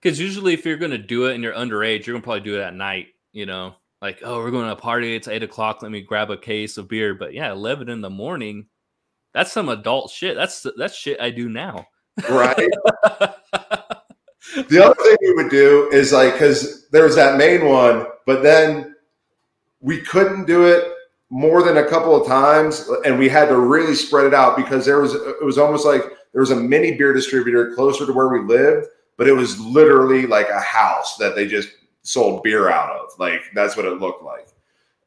because 0.00 0.20
usually 0.20 0.54
if 0.54 0.64
you're 0.64 0.76
going 0.76 0.92
to 0.92 0.98
do 0.98 1.26
it 1.26 1.34
and 1.34 1.42
you're 1.42 1.52
underage, 1.52 2.06
you're 2.06 2.14
going 2.14 2.22
to 2.22 2.26
probably 2.26 2.40
do 2.42 2.58
it 2.58 2.62
at 2.62 2.74
night, 2.74 3.08
you 3.32 3.44
know 3.44 3.74
like, 4.02 4.20
oh, 4.24 4.38
we're 4.38 4.50
going 4.50 4.66
to 4.66 4.72
a 4.72 4.76
party. 4.76 5.14
It's 5.14 5.28
eight 5.28 5.44
o'clock. 5.44 5.80
Let 5.80 5.92
me 5.92 6.00
grab 6.00 6.30
a 6.30 6.36
case 6.36 6.76
of 6.76 6.88
beer. 6.88 7.14
But 7.14 7.32
yeah, 7.32 7.52
eleven 7.52 7.88
in 7.88 8.00
the 8.00 8.10
morning. 8.10 8.66
That's 9.32 9.52
some 9.52 9.68
adult 9.68 10.10
shit. 10.10 10.36
That's 10.36 10.66
that's 10.76 10.94
shit 10.94 11.20
I 11.20 11.30
do 11.30 11.48
now. 11.48 11.86
Right. 12.28 12.56
the 14.56 14.84
other 14.84 14.94
thing 15.02 15.16
we 15.22 15.34
would 15.34 15.50
do 15.50 15.88
is 15.92 16.12
like 16.12 16.34
because 16.34 16.88
there 16.90 17.04
was 17.04 17.14
that 17.14 17.38
main 17.38 17.64
one, 17.64 18.06
but 18.26 18.42
then 18.42 18.96
we 19.80 20.00
couldn't 20.00 20.46
do 20.46 20.66
it 20.66 20.92
more 21.30 21.62
than 21.62 21.78
a 21.78 21.88
couple 21.88 22.20
of 22.20 22.26
times, 22.26 22.90
and 23.06 23.18
we 23.18 23.28
had 23.28 23.48
to 23.48 23.56
really 23.56 23.94
spread 23.94 24.26
it 24.26 24.34
out 24.34 24.56
because 24.56 24.84
there 24.84 25.00
was 25.00 25.14
it 25.14 25.44
was 25.44 25.58
almost 25.58 25.86
like 25.86 26.02
there 26.32 26.40
was 26.40 26.50
a 26.50 26.56
mini 26.56 26.92
beer 26.92 27.14
distributor 27.14 27.74
closer 27.74 28.04
to 28.04 28.12
where 28.12 28.28
we 28.28 28.40
lived, 28.40 28.88
but 29.16 29.28
it 29.28 29.32
was 29.32 29.58
literally 29.60 30.26
like 30.26 30.48
a 30.50 30.60
house 30.60 31.16
that 31.16 31.36
they 31.36 31.46
just 31.46 31.68
sold 32.02 32.42
beer 32.42 32.70
out 32.70 32.90
of. 32.90 33.18
Like 33.18 33.42
that's 33.54 33.76
what 33.76 33.86
it 33.86 34.00
looked 34.00 34.22
like. 34.22 34.48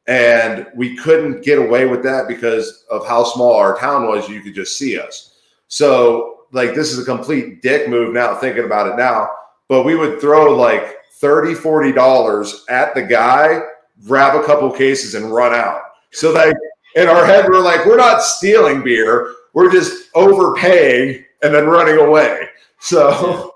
And 0.06 0.66
we 0.74 0.96
couldn't 0.96 1.44
get 1.44 1.58
away 1.58 1.86
with 1.86 2.02
that 2.04 2.28
because 2.28 2.84
of 2.90 3.06
how 3.06 3.24
small 3.24 3.54
our 3.54 3.76
town 3.78 4.06
was. 4.06 4.28
You 4.28 4.40
could 4.40 4.54
just 4.54 4.78
see 4.78 4.98
us. 4.98 5.38
So, 5.68 6.44
like, 6.52 6.74
this 6.74 6.92
is 6.92 7.00
a 7.00 7.04
complete 7.04 7.60
dick 7.60 7.88
move 7.88 8.14
now, 8.14 8.36
thinking 8.36 8.64
about 8.64 8.86
it 8.86 8.96
now. 8.96 9.28
But 9.68 9.82
we 9.82 9.96
would 9.96 10.20
throw 10.20 10.56
like 10.56 10.98
30 11.14 11.54
$40 11.54 12.70
at 12.70 12.94
the 12.94 13.02
guy, 13.02 13.60
grab 14.06 14.40
a 14.40 14.44
couple 14.44 14.70
cases, 14.70 15.14
and 15.14 15.34
run 15.34 15.54
out. 15.54 15.80
So, 16.12 16.32
like, 16.32 16.54
in 16.94 17.08
our 17.08 17.26
head, 17.26 17.46
we're 17.48 17.60
like, 17.60 17.84
we're 17.84 17.96
not 17.96 18.22
stealing 18.22 18.84
beer, 18.84 19.34
we're 19.54 19.72
just 19.72 20.08
overpaying 20.14 21.24
and 21.42 21.54
then 21.54 21.66
running 21.66 21.98
away. 21.98 22.48
So, 22.78 23.54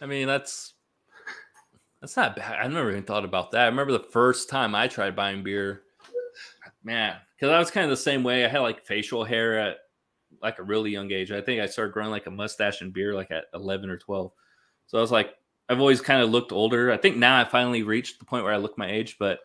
I 0.00 0.06
mean, 0.06 0.26
that's 0.26 0.72
that's 2.00 2.16
not 2.16 2.36
bad. 2.36 2.58
I 2.58 2.68
never 2.68 2.90
even 2.90 3.02
thought 3.02 3.24
about 3.24 3.50
that. 3.52 3.62
I 3.62 3.66
remember 3.66 3.92
the 3.92 3.98
first 4.00 4.48
time 4.48 4.74
I 4.74 4.88
tried 4.88 5.16
buying 5.16 5.42
beer, 5.42 5.82
man, 6.84 7.16
because 7.34 7.52
I 7.52 7.58
was 7.58 7.70
kind 7.70 7.84
of 7.84 7.90
the 7.90 7.96
same 7.96 8.22
way. 8.22 8.44
I 8.44 8.48
had 8.48 8.60
like 8.60 8.86
facial 8.86 9.24
hair 9.24 9.58
at 9.58 9.78
like 10.40 10.58
a 10.58 10.64
really 10.64 10.90
young 10.90 11.10
age. 11.10 11.32
I 11.32 11.40
think 11.40 11.60
I 11.60 11.66
started 11.66 11.92
growing 11.92 12.10
like 12.10 12.26
a 12.26 12.30
mustache 12.30 12.80
and 12.80 12.92
beard 12.92 13.14
like 13.14 13.30
at 13.30 13.46
11 13.54 13.90
or 13.90 13.98
12. 13.98 14.30
So 14.86 14.98
I 14.98 15.00
was 15.00 15.10
like, 15.10 15.34
I've 15.68 15.80
always 15.80 16.00
kind 16.00 16.22
of 16.22 16.30
looked 16.30 16.52
older. 16.52 16.92
I 16.92 16.96
think 16.96 17.16
now 17.16 17.38
I 17.38 17.44
finally 17.44 17.82
reached 17.82 18.18
the 18.18 18.24
point 18.24 18.44
where 18.44 18.54
I 18.54 18.58
look 18.58 18.78
my 18.78 18.90
age, 18.90 19.16
but 19.18 19.40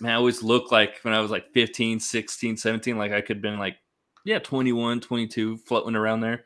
man, 0.00 0.12
I 0.12 0.16
always 0.16 0.42
looked 0.42 0.72
like 0.72 1.00
when 1.02 1.12
I 1.12 1.20
was 1.20 1.30
like 1.30 1.52
15, 1.52 2.00
16, 2.00 2.56
17, 2.56 2.96
like 2.96 3.12
I 3.12 3.20
could 3.20 3.38
have 3.38 3.42
been 3.42 3.58
like, 3.58 3.76
yeah, 4.24 4.38
21, 4.38 5.00
22, 5.00 5.58
floating 5.58 5.96
around 5.96 6.20
there. 6.20 6.44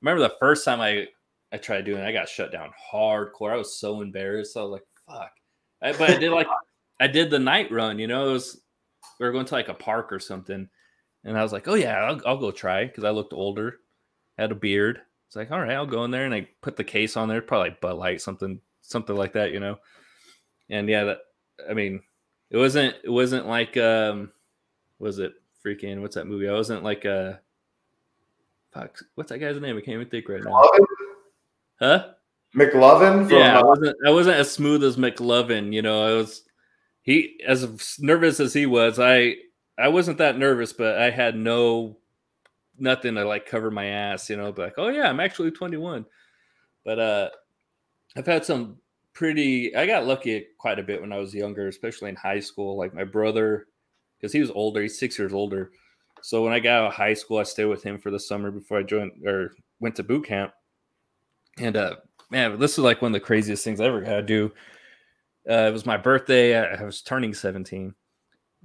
Remember 0.00 0.22
the 0.22 0.36
first 0.38 0.64
time 0.64 0.80
I 0.80 1.08
I 1.50 1.56
tried 1.56 1.86
doing 1.86 2.02
it, 2.02 2.06
I 2.06 2.12
got 2.12 2.28
shut 2.28 2.52
down 2.52 2.70
hardcore. 2.92 3.52
I 3.52 3.56
was 3.56 3.78
so 3.78 4.02
embarrassed. 4.02 4.56
I 4.56 4.62
was 4.62 4.70
like, 4.70 4.84
fuck. 5.08 5.32
I, 5.82 5.92
but 5.92 6.10
I 6.10 6.16
did 6.16 6.30
like 6.30 6.46
I 7.00 7.06
did 7.06 7.30
the 7.30 7.38
night 7.38 7.70
run, 7.70 7.98
you 7.98 8.06
know, 8.06 8.28
it 8.28 8.32
was 8.32 8.60
we 9.18 9.26
were 9.26 9.32
going 9.32 9.46
to 9.46 9.54
like 9.54 9.68
a 9.68 9.74
park 9.74 10.12
or 10.12 10.18
something. 10.18 10.68
And 11.24 11.38
I 11.38 11.42
was 11.42 11.52
like, 11.52 11.68
oh 11.68 11.74
yeah, 11.74 11.96
I'll, 11.96 12.20
I'll 12.26 12.38
go 12.38 12.50
try 12.50 12.86
because 12.86 13.04
I 13.04 13.10
looked 13.10 13.32
older, 13.32 13.78
had 14.38 14.52
a 14.52 14.56
beard. 14.56 15.00
It's 15.26 15.36
like, 15.36 15.50
all 15.50 15.60
right, 15.60 15.72
I'll 15.72 15.86
go 15.86 16.04
in 16.04 16.10
there 16.10 16.24
and 16.24 16.34
I 16.34 16.48
put 16.62 16.76
the 16.76 16.84
case 16.84 17.16
on 17.16 17.28
there, 17.28 17.42
probably 17.42 17.70
like 17.70 17.80
Bud 17.80 17.96
Light, 17.96 18.20
something, 18.20 18.60
something 18.82 19.16
like 19.16 19.34
that, 19.34 19.52
you 19.52 19.60
know. 19.60 19.78
And 20.70 20.88
yeah, 20.88 21.04
that 21.04 21.18
I 21.68 21.74
mean, 21.74 22.00
it 22.50 22.56
wasn't, 22.56 22.96
it 23.02 23.10
wasn't 23.10 23.46
like, 23.46 23.76
um, 23.76 24.32
was 24.98 25.18
it 25.18 25.34
freaking 25.64 26.00
what's 26.00 26.14
that 26.14 26.26
movie? 26.26 26.48
I 26.48 26.52
wasn't 26.52 26.84
like 26.84 27.04
uh 27.04 27.34
fuck, 28.72 28.98
what's 29.14 29.30
that 29.30 29.38
guy's 29.38 29.60
name? 29.60 29.76
I 29.76 29.80
can't 29.80 29.96
even 29.96 30.08
think 30.08 30.28
right 30.28 30.42
now. 30.42 30.70
Huh? 31.80 32.08
McLovin? 32.56 33.28
From, 33.28 33.36
yeah, 33.36 33.58
I 33.58 33.64
wasn't, 33.64 33.96
I 34.06 34.10
wasn't 34.10 34.36
as 34.36 34.50
smooth 34.50 34.82
as 34.84 34.96
McLovin. 34.96 35.72
You 35.72 35.82
know, 35.82 36.02
I 36.02 36.12
was 36.12 36.42
he 37.02 37.40
as 37.46 37.96
nervous 37.98 38.40
as 38.40 38.52
he 38.52 38.66
was. 38.66 38.98
I 38.98 39.36
I 39.78 39.88
wasn't 39.88 40.18
that 40.18 40.38
nervous, 40.38 40.72
but 40.72 40.98
I 40.98 41.10
had 41.10 41.36
no 41.36 41.98
nothing 42.78 43.14
to 43.14 43.24
like 43.24 43.46
cover 43.46 43.70
my 43.70 43.86
ass. 43.86 44.28
You 44.28 44.36
know, 44.36 44.52
but 44.52 44.62
like, 44.62 44.74
oh 44.78 44.88
yeah, 44.88 45.08
I'm 45.08 45.20
actually 45.20 45.50
21. 45.50 46.04
But 46.84 46.98
uh, 46.98 47.28
I've 48.16 48.26
had 48.26 48.44
some 48.44 48.76
pretty. 49.14 49.74
I 49.74 49.86
got 49.86 50.06
lucky 50.06 50.46
quite 50.58 50.78
a 50.78 50.82
bit 50.82 51.00
when 51.00 51.12
I 51.12 51.18
was 51.18 51.34
younger, 51.34 51.68
especially 51.68 52.08
in 52.10 52.16
high 52.16 52.40
school. 52.40 52.76
Like 52.76 52.94
my 52.94 53.04
brother, 53.04 53.66
because 54.18 54.32
he 54.32 54.40
was 54.40 54.50
older. 54.50 54.82
He's 54.82 54.98
six 54.98 55.18
years 55.18 55.32
older. 55.32 55.70
So 56.22 56.42
when 56.42 56.52
I 56.52 56.60
got 56.60 56.82
out 56.82 56.86
of 56.88 56.94
high 56.94 57.14
school, 57.14 57.38
I 57.38 57.44
stayed 57.44 57.66
with 57.66 57.82
him 57.82 57.98
for 57.98 58.10
the 58.10 58.20
summer 58.20 58.50
before 58.50 58.78
I 58.78 58.82
joined 58.82 59.26
or 59.26 59.52
went 59.80 59.96
to 59.96 60.02
boot 60.02 60.26
camp. 60.26 60.52
And 61.58 61.76
uh, 61.76 61.96
man, 62.30 62.58
this 62.58 62.76
was 62.76 62.84
like 62.84 63.02
one 63.02 63.10
of 63.10 63.20
the 63.20 63.26
craziest 63.26 63.64
things 63.64 63.80
I 63.80 63.86
ever 63.86 64.04
had 64.04 64.16
to 64.16 64.22
do. 64.22 64.52
Uh, 65.48 65.68
it 65.68 65.72
was 65.72 65.86
my 65.86 65.96
birthday. 65.96 66.56
I, 66.56 66.82
I, 66.82 66.84
was 66.84 67.00
turning 67.00 67.32
17 67.32 67.94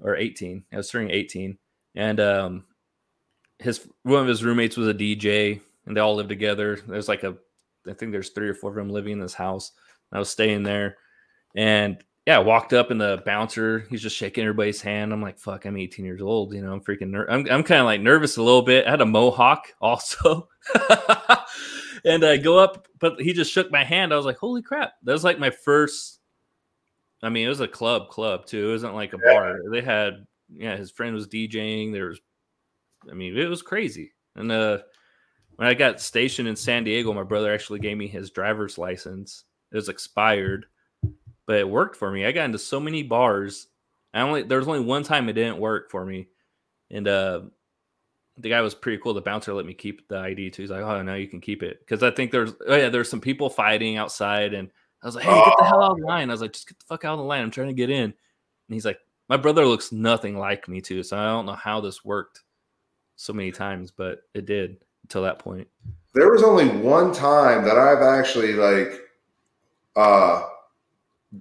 or 0.01 0.17
18. 0.17 0.65
I 0.73 0.77
was 0.77 0.89
turning 0.89 1.11
18. 1.11 1.57
And 1.95 2.19
um, 2.19 2.65
his 3.59 3.87
one 4.03 4.21
of 4.21 4.27
his 4.27 4.43
roommates 4.43 4.75
was 4.75 4.87
a 4.87 4.93
DJ, 4.93 5.61
and 5.85 5.95
they 5.95 6.01
all 6.01 6.15
lived 6.15 6.29
together. 6.29 6.79
There's 6.87 7.07
like 7.07 7.23
a, 7.23 7.35
I 7.87 7.93
think 7.93 8.11
there's 8.11 8.29
three 8.29 8.49
or 8.49 8.53
four 8.53 8.71
of 8.71 8.75
them 8.75 8.89
living 8.89 9.13
in 9.13 9.19
this 9.19 9.33
house. 9.33 9.71
I 10.11 10.19
was 10.19 10.29
staying 10.29 10.63
there, 10.63 10.97
and 11.55 12.03
yeah, 12.25 12.37
I 12.37 12.39
walked 12.39 12.71
up 12.71 12.89
and 12.89 13.01
the 13.01 13.21
bouncer, 13.25 13.85
he's 13.89 14.01
just 14.01 14.15
shaking 14.15 14.43
everybody's 14.43 14.81
hand. 14.81 15.11
I'm 15.11 15.21
like, 15.21 15.37
fuck, 15.37 15.65
I'm 15.65 15.75
18 15.75 16.05
years 16.05 16.21
old. 16.21 16.53
You 16.53 16.61
know, 16.61 16.71
I'm 16.71 16.79
freaking, 16.79 17.09
ner- 17.09 17.29
I'm, 17.29 17.45
I'm 17.51 17.63
kind 17.63 17.81
of 17.81 17.85
like 17.85 17.99
nervous 17.99 18.37
a 18.37 18.43
little 18.43 18.61
bit. 18.61 18.87
I 18.87 18.91
had 18.91 19.01
a 19.01 19.05
mohawk 19.05 19.73
also. 19.81 20.47
and 22.05 22.23
I 22.23 22.37
go 22.37 22.57
up, 22.57 22.87
but 22.99 23.19
he 23.21 23.33
just 23.33 23.51
shook 23.51 23.71
my 23.71 23.83
hand. 23.83 24.13
I 24.13 24.17
was 24.17 24.25
like, 24.25 24.37
holy 24.37 24.61
crap. 24.61 24.93
That 25.03 25.13
was 25.13 25.23
like 25.23 25.39
my 25.39 25.49
first, 25.49 26.19
I 27.21 27.29
mean, 27.29 27.45
it 27.45 27.49
was 27.49 27.61
a 27.61 27.67
club 27.67 28.09
club 28.09 28.45
too. 28.45 28.69
It 28.69 28.71
wasn't 28.71 28.95
like 28.95 29.13
a 29.13 29.19
yeah. 29.25 29.33
bar. 29.33 29.59
They 29.71 29.81
had, 29.81 30.25
yeah, 30.53 30.75
his 30.75 30.91
friend 30.91 31.13
was 31.13 31.27
DJing. 31.27 31.91
There 31.91 32.07
was, 32.07 32.19
I 33.09 33.13
mean, 33.13 33.37
it 33.37 33.49
was 33.49 33.61
crazy. 33.61 34.13
And 34.35 34.51
uh, 34.51 34.79
when 35.55 35.67
I 35.67 35.73
got 35.73 36.01
stationed 36.01 36.47
in 36.47 36.55
San 36.55 36.83
Diego, 36.83 37.13
my 37.13 37.23
brother 37.23 37.53
actually 37.53 37.79
gave 37.79 37.97
me 37.97 38.07
his 38.07 38.31
driver's 38.31 38.77
license. 38.77 39.45
It 39.71 39.75
was 39.75 39.89
expired 39.89 40.65
but 41.45 41.57
it 41.57 41.69
worked 41.69 41.95
for 41.95 42.11
me. 42.11 42.25
I 42.25 42.31
got 42.31 42.45
into 42.45 42.59
so 42.59 42.79
many 42.79 43.03
bars. 43.03 43.67
I 44.13 44.21
only 44.21 44.43
there 44.43 44.59
was 44.59 44.67
only 44.67 44.81
one 44.81 45.03
time 45.03 45.29
it 45.29 45.33
didn't 45.33 45.57
work 45.57 45.89
for 45.89 46.05
me, 46.05 46.27
and 46.91 47.07
uh, 47.07 47.41
the 48.37 48.49
guy 48.49 48.61
was 48.61 48.73
pretty 48.73 49.01
cool. 49.01 49.13
The 49.13 49.21
bouncer 49.21 49.53
let 49.53 49.65
me 49.65 49.73
keep 49.73 50.07
the 50.07 50.17
ID 50.17 50.49
too. 50.51 50.63
He's 50.63 50.71
like, 50.71 50.81
"Oh, 50.81 51.01
no, 51.01 51.15
you 51.15 51.27
can 51.27 51.41
keep 51.41 51.61
it," 51.63 51.79
because 51.79 52.03
I 52.03 52.11
think 52.11 52.31
there's 52.31 52.53
oh 52.67 52.75
yeah, 52.75 52.89
there's 52.89 53.09
some 53.09 53.21
people 53.21 53.49
fighting 53.49 53.97
outside, 53.97 54.53
and 54.53 54.69
I 55.01 55.05
was 55.05 55.15
like, 55.15 55.25
"Hey, 55.25 55.31
get 55.45 55.53
the 55.57 55.65
hell 55.65 55.83
out 55.83 55.91
of 55.91 55.97
the 55.97 56.05
line!" 56.05 56.29
I 56.29 56.33
was 56.33 56.41
like, 56.41 56.53
"Just 56.53 56.67
get 56.67 56.79
the 56.79 56.85
fuck 56.85 57.05
out 57.05 57.13
of 57.13 57.19
the 57.19 57.25
line! 57.25 57.43
I'm 57.43 57.51
trying 57.51 57.67
to 57.67 57.73
get 57.73 57.89
in." 57.89 58.05
And 58.05 58.13
he's 58.69 58.85
like, 58.85 58.99
"My 59.29 59.37
brother 59.37 59.65
looks 59.65 59.91
nothing 59.91 60.37
like 60.37 60.67
me 60.67 60.81
too, 60.81 61.03
so 61.03 61.17
I 61.17 61.25
don't 61.25 61.45
know 61.45 61.53
how 61.53 61.81
this 61.81 62.03
worked 62.03 62.41
so 63.15 63.33
many 63.33 63.51
times, 63.51 63.91
but 63.91 64.21
it 64.33 64.45
did 64.45 64.77
until 65.03 65.23
that 65.23 65.39
point." 65.39 65.67
There 66.13 66.31
was 66.31 66.43
only 66.43 66.67
one 66.67 67.13
time 67.13 67.63
that 67.65 67.77
I've 67.77 68.01
actually 68.01 68.53
like 68.53 68.99
uh 69.95 70.47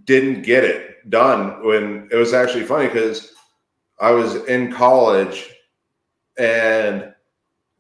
didn't 0.05 0.43
get 0.43 0.64
it 0.64 1.09
done 1.10 1.64
when 1.64 2.09
it 2.10 2.16
was 2.16 2.32
actually 2.35 2.64
funny 2.64 2.86
because 2.86 3.32
I 4.01 4.10
was 4.10 4.36
in 4.47 4.73
college 4.73 5.51
and 6.38 7.12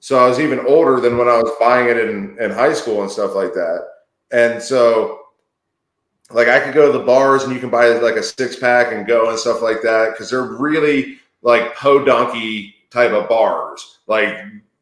so 0.00 0.18
I 0.18 0.28
was 0.28 0.40
even 0.40 0.66
older 0.66 1.00
than 1.00 1.16
when 1.16 1.28
I 1.28 1.36
was 1.36 1.52
buying 1.60 1.88
it 1.88 1.96
in, 1.96 2.36
in 2.40 2.50
high 2.50 2.72
school 2.72 3.02
and 3.02 3.10
stuff 3.10 3.34
like 3.34 3.54
that. 3.54 3.86
And 4.32 4.60
so 4.60 5.20
like 6.32 6.48
I 6.48 6.60
could 6.60 6.74
go 6.74 6.90
to 6.90 6.98
the 6.98 7.04
bars 7.04 7.44
and 7.44 7.52
you 7.52 7.60
can 7.60 7.70
buy 7.70 7.88
like 7.88 8.16
a 8.16 8.22
six 8.22 8.56
pack 8.56 8.92
and 8.92 9.06
go 9.06 9.30
and 9.30 9.38
stuff 9.38 9.62
like 9.62 9.82
that 9.82 10.10
because 10.10 10.30
they're 10.30 10.42
really 10.42 11.18
like 11.42 11.74
po 11.76 12.04
donkey 12.04 12.74
type 12.90 13.12
of 13.12 13.28
bars, 13.28 13.98
like 14.06 14.36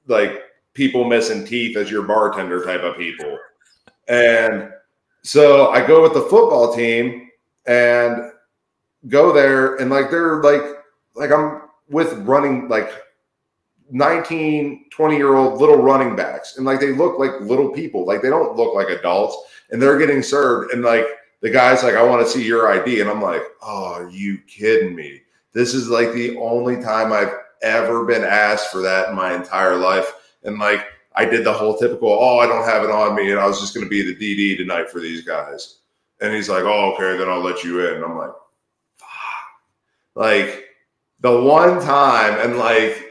like 0.06 0.44
people 0.74 1.04
missing 1.04 1.44
teeth 1.44 1.76
as 1.76 1.90
your 1.90 2.02
bartender 2.02 2.64
type 2.64 2.82
of 2.82 2.96
people. 2.96 3.38
And 4.08 4.70
so 5.22 5.70
I 5.70 5.86
go 5.86 6.02
with 6.02 6.14
the 6.14 6.22
football 6.22 6.74
team 6.74 7.30
and 7.66 8.32
go 9.08 9.32
there 9.32 9.76
and 9.76 9.90
like 9.90 10.10
they're 10.10 10.42
like 10.42 10.62
like 11.14 11.30
I'm 11.30 11.62
with 11.88 12.12
running 12.26 12.68
like 12.68 12.90
19, 13.90 14.86
20 14.90 15.16
year 15.16 15.34
old 15.34 15.60
little 15.60 15.76
running 15.76 16.16
backs 16.16 16.56
and 16.56 16.66
like 16.66 16.80
they 16.80 16.92
look 16.92 17.18
like 17.18 17.40
little 17.40 17.70
people. 17.70 18.04
Like 18.04 18.22
they 18.22 18.30
don't 18.30 18.56
look 18.56 18.74
like 18.74 18.88
adults 18.88 19.36
and 19.70 19.80
they're 19.80 19.98
getting 19.98 20.22
served 20.22 20.72
and 20.72 20.82
like 20.82 21.06
the 21.40 21.50
guy's 21.50 21.82
like, 21.82 21.94
I 21.94 22.02
want 22.02 22.24
to 22.24 22.30
see 22.30 22.44
your 22.44 22.70
ID. 22.70 23.00
And 23.00 23.08
I'm 23.08 23.22
like, 23.22 23.42
oh, 23.62 23.94
are 23.94 24.10
you 24.10 24.38
kidding 24.46 24.94
me? 24.94 25.22
This 25.52 25.74
is 25.74 25.88
like 25.88 26.12
the 26.12 26.36
only 26.38 26.80
time 26.82 27.12
I've 27.12 27.34
ever 27.62 28.04
been 28.04 28.24
asked 28.24 28.70
for 28.70 28.82
that 28.82 29.08
in 29.08 29.16
my 29.16 29.34
entire 29.34 29.76
life. 29.76 30.12
And 30.44 30.58
like 30.58 30.86
I 31.16 31.24
did 31.24 31.44
the 31.44 31.52
whole 31.52 31.76
typical, 31.76 32.10
oh, 32.10 32.38
I 32.38 32.46
don't 32.46 32.64
have 32.64 32.84
it 32.84 32.90
on 32.90 33.16
me, 33.16 33.30
and 33.30 33.40
I 33.40 33.46
was 33.46 33.60
just 33.60 33.74
going 33.74 33.84
to 33.84 33.90
be 33.90 34.02
the 34.02 34.14
DD 34.14 34.56
tonight 34.56 34.88
for 34.90 35.00
these 35.00 35.22
guys. 35.22 35.78
And 36.20 36.32
he's 36.32 36.48
like, 36.48 36.64
oh, 36.64 36.94
okay, 36.94 37.18
then 37.18 37.28
I'll 37.28 37.42
let 37.42 37.64
you 37.64 37.86
in. 37.86 37.96
And 37.96 38.04
I'm 38.04 38.16
like, 38.16 38.30
fuck. 38.96 39.08
Like 40.14 40.66
the 41.20 41.40
one 41.42 41.80
time, 41.82 42.38
and 42.40 42.58
like 42.58 43.09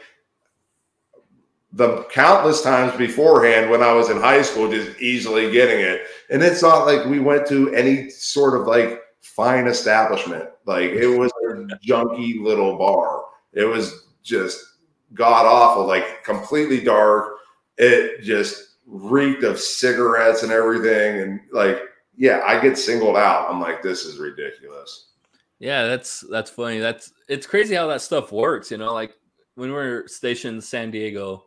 the 1.73 2.03
countless 2.11 2.61
times 2.61 2.95
beforehand 2.97 3.69
when 3.69 3.83
I 3.83 3.93
was 3.93 4.09
in 4.09 4.17
high 4.17 4.41
school, 4.41 4.69
just 4.69 4.99
easily 4.99 5.51
getting 5.51 5.79
it. 5.79 6.01
And 6.29 6.41
it's 6.41 6.63
not 6.63 6.85
like 6.85 7.05
we 7.05 7.19
went 7.19 7.47
to 7.47 7.73
any 7.73 8.09
sort 8.09 8.59
of 8.59 8.67
like 8.67 9.01
fine 9.21 9.67
establishment. 9.67 10.49
Like 10.65 10.91
it 10.91 11.07
was 11.07 11.31
a 11.43 11.77
junky 11.85 12.41
little 12.41 12.77
bar. 12.77 13.23
It 13.53 13.65
was 13.65 14.07
just 14.23 14.59
god 15.13 15.45
awful, 15.45 15.85
like 15.85 16.23
completely 16.23 16.81
dark 16.81 17.39
it 17.79 18.21
just 18.21 18.75
reeked 18.85 19.43
of 19.43 19.59
cigarettes 19.59 20.43
and 20.43 20.51
everything. 20.51 21.21
And 21.21 21.39
like, 21.51 21.81
yeah, 22.15 22.41
I 22.45 22.59
get 22.59 22.77
singled 22.77 23.15
out. 23.15 23.49
I'm 23.49 23.61
like, 23.61 23.81
this 23.81 24.03
is 24.03 24.19
ridiculous. 24.19 25.07
Yeah, 25.59 25.87
that's 25.87 26.21
that's 26.29 26.51
funny. 26.51 26.79
That's 26.79 27.11
it's 27.27 27.47
crazy 27.47 27.75
how 27.75 27.87
that 27.87 28.01
stuff 28.01 28.31
works. 28.31 28.69
You 28.69 28.77
know, 28.77 28.93
like 28.93 29.13
when 29.55 29.71
we 29.71 29.77
are 29.77 30.07
stationed 30.07 30.55
in 30.55 30.61
San 30.61 30.91
Diego, 30.91 31.45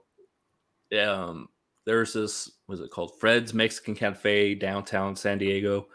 um, 1.00 1.48
there's 1.86 2.12
this 2.12 2.50
was 2.68 2.80
it 2.80 2.90
called 2.90 3.18
Fred's 3.18 3.54
Mexican 3.54 3.94
Cafe 3.94 4.54
downtown 4.54 5.16
San 5.16 5.38
Diego. 5.38 5.86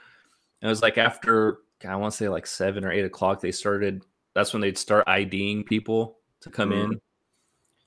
And 0.62 0.68
it 0.68 0.72
was 0.72 0.82
like 0.82 0.98
after 0.98 1.60
I 1.88 1.96
want 1.96 2.12
to 2.12 2.18
say 2.18 2.30
like 2.30 2.48
seven 2.48 2.84
or 2.84 2.92
eight 2.92 3.06
o'clock, 3.06 3.42
they 3.42 3.52
started. 3.52 4.04
That's 4.34 4.54
when 4.54 4.62
they'd 4.62 4.78
start 4.78 5.08
IDing 5.08 5.64
people 5.64 6.20
to 6.42 6.50
come 6.50 6.70
mm-hmm. 6.70 6.94
in. 6.94 7.02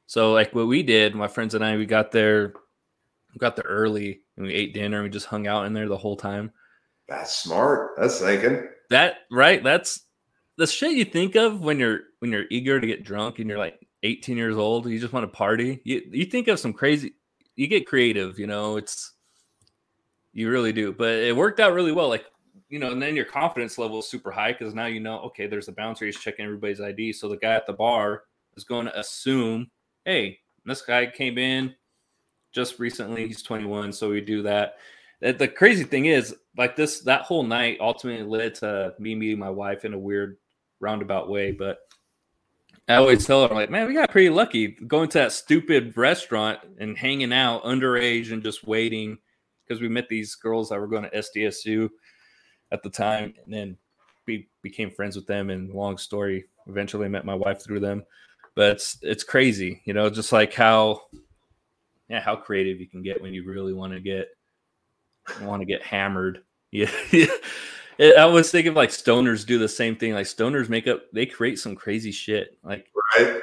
So 0.07 0.32
like 0.32 0.55
what 0.55 0.66
we 0.66 0.82
did, 0.82 1.15
my 1.15 1.28
friends 1.28 1.55
and 1.55 1.65
I, 1.65 1.77
we 1.77 1.87
got 1.87 2.11
there, 2.11 2.55
we 3.32 3.39
got 3.39 3.55
there 3.55 3.66
early 3.69 4.23
and 4.37 4.45
we 4.45 4.53
ate 4.53 4.74
dinner 4.74 4.97
and 4.97 5.05
we 5.05 5.11
just 5.11 5.27
hung 5.27 5.47
out 5.47 5.66
in 5.66 5.73
there 5.73 5.89
the 5.89 5.97
whole 5.97 6.16
time. 6.16 6.51
That's 7.09 7.35
smart. 7.35 7.93
That's 7.97 8.19
thinking. 8.19 8.66
That 8.91 9.19
right. 9.31 9.62
That's 9.62 10.01
the 10.57 10.66
shit 10.66 10.93
you 10.93 11.05
think 11.05 11.37
of 11.37 11.61
when 11.61 11.78
you're 11.78 12.01
when 12.19 12.32
you're 12.32 12.47
eager 12.51 12.81
to 12.81 12.87
get 12.87 13.05
drunk 13.05 13.39
and 13.39 13.49
you're 13.49 13.59
like 13.59 13.87
18 14.02 14.36
years 14.36 14.56
old. 14.56 14.86
You 14.86 14.98
just 14.98 15.12
want 15.12 15.24
to 15.24 15.36
party. 15.36 15.81
You 15.85 16.02
you 16.10 16.24
think 16.24 16.48
of 16.48 16.59
some 16.59 16.72
crazy. 16.72 17.14
You 17.56 17.66
get 17.66 17.86
creative. 17.86 18.39
You 18.39 18.47
know, 18.47 18.77
it's 18.77 19.12
you 20.32 20.51
really 20.51 20.72
do. 20.72 20.93
But 20.93 21.14
it 21.14 21.36
worked 21.36 21.60
out 21.60 21.74
really 21.74 21.93
well. 21.93 22.09
Like 22.09 22.24
you 22.68 22.78
know, 22.78 22.93
and 22.93 23.02
then 23.02 23.16
your 23.16 23.24
confidence 23.24 23.78
level 23.78 23.98
is 23.98 24.09
super 24.09 24.31
high 24.31 24.52
because 24.52 24.74
now 24.74 24.86
you 24.86 25.01
know, 25.01 25.20
okay, 25.20 25.47
there's 25.47 25.68
a 25.68 25.72
bouncer. 25.72 26.06
He's 26.06 26.18
checking 26.18 26.44
everybody's 26.44 26.81
ID. 26.81 27.12
So 27.12 27.28
the 27.28 27.36
guy 27.36 27.55
at 27.55 27.66
the 27.66 27.72
bar 27.72 28.24
is 28.56 28.64
going 28.64 28.86
to 28.86 28.98
assume 28.98 29.70
hey, 30.05 30.39
this 30.64 30.82
guy 30.82 31.06
came 31.06 31.39
in 31.39 31.74
just 32.52 32.78
recently. 32.78 33.27
He's 33.27 33.43
21, 33.43 33.93
so 33.93 34.10
we 34.10 34.20
do 34.20 34.43
that. 34.43 34.77
The 35.20 35.48
crazy 35.48 35.85
thing 35.85 36.06
is, 36.06 36.35
like 36.56 36.77
this, 36.77 37.01
that 37.01 37.22
whole 37.22 37.43
night 37.43 37.78
ultimately 37.81 38.24
led 38.24 38.55
to 38.56 38.94
me 38.98 39.14
meeting 39.14 39.39
my 39.39 39.51
wife 39.51 39.85
in 39.85 39.93
a 39.93 39.98
weird 39.98 40.39
roundabout 40.81 41.28
way, 41.28 41.52
but 41.52 41.81
I 42.91 42.97
always 42.97 43.27
tell 43.27 43.47
her, 43.47 43.55
like, 43.55 43.71
man, 43.71 43.87
we 43.87 43.95
got 43.95 44.11
pretty 44.11 44.31
lucky 44.31 44.69
going 44.69 45.09
to 45.11 45.19
that 45.19 45.33
stupid 45.33 45.97
restaurant 45.97 46.61
and 46.79 46.97
hanging 46.97 47.33
out 47.33 47.65
underage 47.65 48.33
and 48.33 48.43
just 48.43 48.67
waiting 48.67 49.19
because 49.67 49.81
we 49.81 49.89
met 49.89 50.09
these 50.09 50.35
girls 50.35 50.69
that 50.69 50.81
were 50.81 50.89
going 50.89 51.05
to 51.05 51.11
SDSU 51.11 51.89
at 52.73 52.83
the 52.83 52.91
time, 52.91 53.35
and 53.45 53.53
then 53.53 53.77
we 54.27 54.49
became 54.62 54.91
friends 54.91 55.17
with 55.17 55.27
them. 55.27 55.51
And 55.51 55.73
long 55.73 55.99
story, 55.99 56.45
eventually 56.67 57.09
met 57.09 57.25
my 57.25 57.35
wife 57.35 57.62
through 57.62 57.81
them. 57.81 58.05
But 58.55 58.73
it's 58.73 58.99
it's 59.03 59.25
crazy, 59.25 59.81
you 59.85 59.95
know, 59.95 60.11
just 60.11 60.33
like 60.33 60.53
how 60.53 61.03
yeah, 62.09 62.21
how 62.21 62.35
creative 62.37 62.81
you 62.81 62.89
can 62.89 63.03
get 63.03 63.23
when 63.23 63.33
you 63.33 63.45
really 63.45 63.73
want 63.73 63.93
to 63.93 64.01
get 64.01 64.29
want 65.43 65.61
to 65.61 65.67
get 65.67 65.83
hammered. 65.83 66.43
Yeah. 66.73 67.27
I 68.01 68.24
was 68.24 68.51
thinking 68.51 68.72
like 68.72 68.89
stoners 68.90 69.44
do 69.44 69.59
the 69.59 69.68
same 69.68 69.94
thing. 69.94 70.14
Like 70.14 70.27
stoners 70.27 70.68
make 70.68 70.86
up, 70.86 71.02
they 71.12 71.27
create 71.27 71.59
some 71.59 71.74
crazy 71.74 72.10
shit. 72.10 72.59
Like, 72.62 72.86
right? 73.16 73.40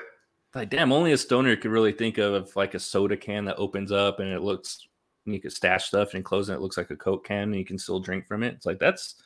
Like, 0.55 0.69
damn, 0.71 0.91
only 0.91 1.11
a 1.11 1.17
stoner 1.17 1.55
could 1.55 1.69
really 1.69 1.91
think 1.91 2.17
of, 2.17 2.33
of 2.33 2.55
like 2.55 2.73
a 2.73 2.79
soda 2.79 3.15
can 3.15 3.45
that 3.45 3.57
opens 3.57 3.91
up 3.91 4.19
and 4.19 4.29
it 4.29 4.41
looks, 4.41 4.87
and 5.25 5.35
you 5.35 5.41
could 5.41 5.51
stash 5.51 5.85
stuff 5.85 6.15
and 6.15 6.25
close 6.25 6.49
it. 6.49 6.55
It 6.55 6.61
looks 6.61 6.77
like 6.77 6.89
a 6.89 6.95
Coke 6.95 7.27
can 7.27 7.43
and 7.43 7.55
you 7.55 7.65
can 7.65 7.77
still 7.77 7.99
drink 7.99 8.25
from 8.25 8.41
it. 8.41 8.55
It's 8.55 8.65
like, 8.65 8.79
that's 8.79 9.21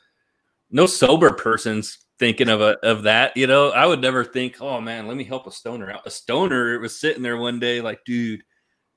no 0.69 0.85
sober 0.85 1.31
person's 1.31 1.99
thinking 2.19 2.49
of 2.49 2.59
a, 2.59 2.77
of 2.83 3.03
that. 3.03 3.37
You 3.37 3.47
know, 3.47 3.69
I 3.69 3.85
would 3.85 4.01
never 4.01 4.25
think, 4.25 4.57
oh 4.59 4.81
man, 4.81 5.07
let 5.07 5.15
me 5.15 5.23
help 5.23 5.47
a 5.47 5.51
stoner 5.51 5.89
out. 5.89 6.05
A 6.05 6.11
stoner 6.11 6.77
was 6.79 6.99
sitting 6.99 7.23
there 7.23 7.37
one 7.37 7.59
day 7.59 7.79
like, 7.79 8.03
dude, 8.03 8.43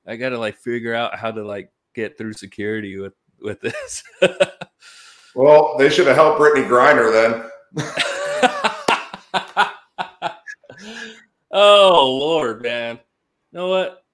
I 0.05 0.17
got 0.17 0.29
to 0.29 0.37
like 0.37 0.57
figure 0.57 0.93
out 0.93 1.17
how 1.17 1.31
to 1.31 1.45
like 1.45 1.71
get 1.93 2.17
through 2.17 2.33
security 2.33 2.99
with, 2.99 3.13
with 3.39 3.61
this. 3.61 4.03
Well, 5.35 5.75
they 5.77 5.89
should 5.89 6.07
have 6.07 6.15
helped 6.15 6.39
Brittney 6.39 6.67
Griner 6.67 7.11
then. 7.11 7.43
oh 11.51 12.17
Lord, 12.19 12.61
man. 12.61 12.99
You 13.51 13.59
know 13.59 13.67
what? 13.67 14.05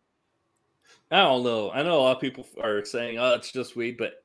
I 1.12 1.24
don't 1.24 1.44
know. 1.44 1.72
I 1.72 1.84
know 1.84 2.00
a 2.00 2.02
lot 2.02 2.16
of 2.16 2.22
people 2.22 2.46
are 2.62 2.86
saying, 2.86 3.20
"Oh, 3.20 3.36
it's 3.36 3.52
just 3.52 3.76
weed," 3.76 3.98
but 3.98 4.24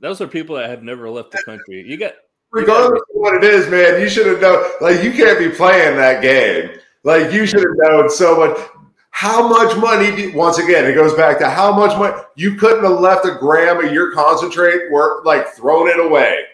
those 0.00 0.20
are 0.20 0.26
people 0.26 0.56
that 0.56 0.68
have 0.68 0.82
never 0.82 1.08
left 1.08 1.30
the 1.30 1.42
country. 1.44 1.84
You 1.86 1.96
got 1.96 2.14
regardless 2.50 3.00
of 3.00 3.14
what 3.14 3.34
it 3.34 3.44
is, 3.44 3.70
man. 3.70 4.00
You 4.00 4.08
should 4.08 4.26
have 4.26 4.40
known. 4.40 4.64
Like, 4.80 5.02
you 5.02 5.12
can't 5.12 5.38
be 5.38 5.50
playing 5.50 5.96
that 5.96 6.20
game. 6.20 6.78
Like, 7.04 7.32
you 7.32 7.46
should 7.46 7.60
have 7.60 7.90
known 7.90 8.10
so 8.10 8.36
much. 8.36 8.58
How 9.24 9.48
much 9.48 9.74
money? 9.78 10.14
Do, 10.14 10.34
once 10.34 10.58
again, 10.58 10.84
it 10.84 10.94
goes 10.94 11.14
back 11.14 11.38
to 11.38 11.48
how 11.48 11.74
much 11.74 11.98
money 11.98 12.14
you 12.36 12.56
couldn't 12.56 12.84
have 12.84 13.00
left 13.00 13.24
a 13.24 13.34
gram 13.34 13.82
of 13.82 13.90
your 13.90 14.12
concentrate 14.12 14.92
work 14.92 15.24
like 15.24 15.48
thrown 15.48 15.88
it 15.88 15.98
away. 15.98 16.44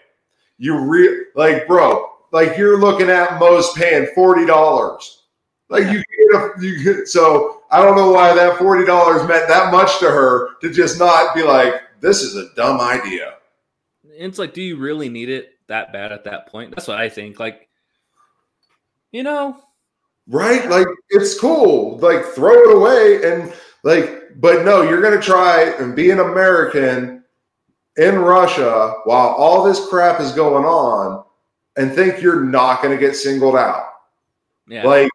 You 0.57 0.79
re 0.79 1.25
like, 1.35 1.67
bro, 1.67 2.09
like 2.31 2.57
you're 2.57 2.79
looking 2.79 3.09
at 3.09 3.37
most 3.41 3.75
paying 3.75 4.07
forty 4.15 4.45
dollars. 4.45 5.23
Like 5.67 5.83
you 5.91 6.01
get 6.01 6.33
a, 6.33 6.51
you 6.61 6.81
get, 6.81 7.09
so 7.09 7.61
I 7.71 7.83
don't 7.83 7.97
know 7.97 8.13
why 8.13 8.33
that 8.33 8.57
forty 8.57 8.85
dollars 8.85 9.27
meant 9.27 9.49
that 9.49 9.69
much 9.69 9.99
to 9.99 10.05
her 10.05 10.55
to 10.61 10.71
just 10.71 10.97
not 10.97 11.35
be 11.35 11.43
like, 11.43 11.73
this 11.99 12.21
is 12.21 12.37
a 12.37 12.55
dumb 12.55 12.79
idea. 12.79 13.33
It's 14.05 14.39
like, 14.39 14.53
do 14.53 14.61
you 14.61 14.77
really 14.77 15.09
need 15.09 15.27
it 15.27 15.55
that 15.67 15.91
bad 15.91 16.13
at 16.13 16.23
that 16.23 16.47
point? 16.47 16.73
That's 16.73 16.87
what 16.87 16.99
I 16.99 17.09
think. 17.09 17.37
Like, 17.37 17.67
you 19.11 19.23
know, 19.23 19.57
right? 20.27 20.69
Like 20.69 20.87
it's 21.09 21.39
cool. 21.39 21.97
Like 21.97 22.25
throw 22.25 22.53
it 22.53 22.75
away 22.75 23.31
and 23.31 23.53
like, 23.83 24.39
but 24.39 24.63
no, 24.63 24.81
you're 24.81 25.01
gonna 25.01 25.21
try 25.21 25.73
and 25.79 25.95
be 25.95 26.11
an 26.11 26.19
American 26.19 27.23
in 27.97 28.19
Russia 28.19 28.93
while 29.05 29.29
all 29.29 29.63
this 29.63 29.87
crap 29.89 30.19
is 30.21 30.31
going 30.31 30.63
on 30.65 31.23
and 31.77 31.93
think 31.93 32.21
you're 32.21 32.43
not 32.43 32.81
gonna 32.81 32.97
get 32.97 33.15
singled 33.15 33.55
out. 33.55 33.85
Yeah. 34.67 34.85
Like 34.87 35.09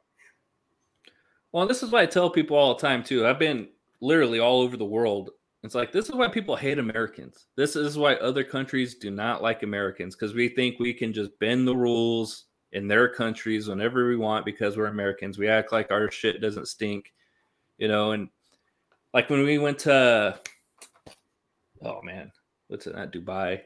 well, 1.53 1.67
this 1.67 1.83
is 1.83 1.91
why 1.91 2.03
I 2.03 2.07
tell 2.07 2.29
people 2.29 2.57
all 2.57 2.75
the 2.75 2.83
time 2.83 3.03
too. 3.03 3.27
I've 3.27 3.39
been 3.39 3.69
literally 4.03 4.41
all 4.41 4.61
over 4.61 4.77
the 4.77 4.85
world. 4.85 5.31
It's 5.63 5.75
like 5.75 5.91
this 5.91 6.09
is 6.09 6.15
why 6.15 6.29
people 6.29 6.55
hate 6.55 6.79
Americans. 6.79 7.47
This 7.57 7.77
is 7.77 7.97
why 7.97 8.15
other 8.17 8.45
countries 8.45 8.97
do 8.97 9.11
not 9.11 9.43
like 9.43 9.63
Americans 9.63 10.15
because 10.15 10.35
we 10.35 10.49
think 10.49 10.79
we 10.79 10.93
can 10.93 11.13
just 11.13 11.37
bend 11.41 11.67
the 11.67 11.75
rules 11.75 12.45
in 12.73 12.89
their 12.89 13.09
countries 13.09 13.69
whenever 13.69 14.07
we 14.09 14.17
want 14.17 14.45
because 14.45 14.77
we're 14.77 14.87
Americans. 14.87 15.39
We 15.39 15.49
act 15.49 15.73
like 15.73 15.91
our 15.91 16.11
shit 16.11 16.41
doesn't 16.41 16.69
stink, 16.69 17.13
you 17.79 17.89
know. 17.89 18.13
And 18.13 18.29
like 19.15 19.31
when 19.31 19.45
we 19.45 19.59
went 19.59 19.79
to, 19.81 20.39
oh 21.83 22.03
man, 22.03 22.33
what's 22.69 22.87
it? 22.87 22.95
Not 22.95 23.13
Dubai, 23.13 23.63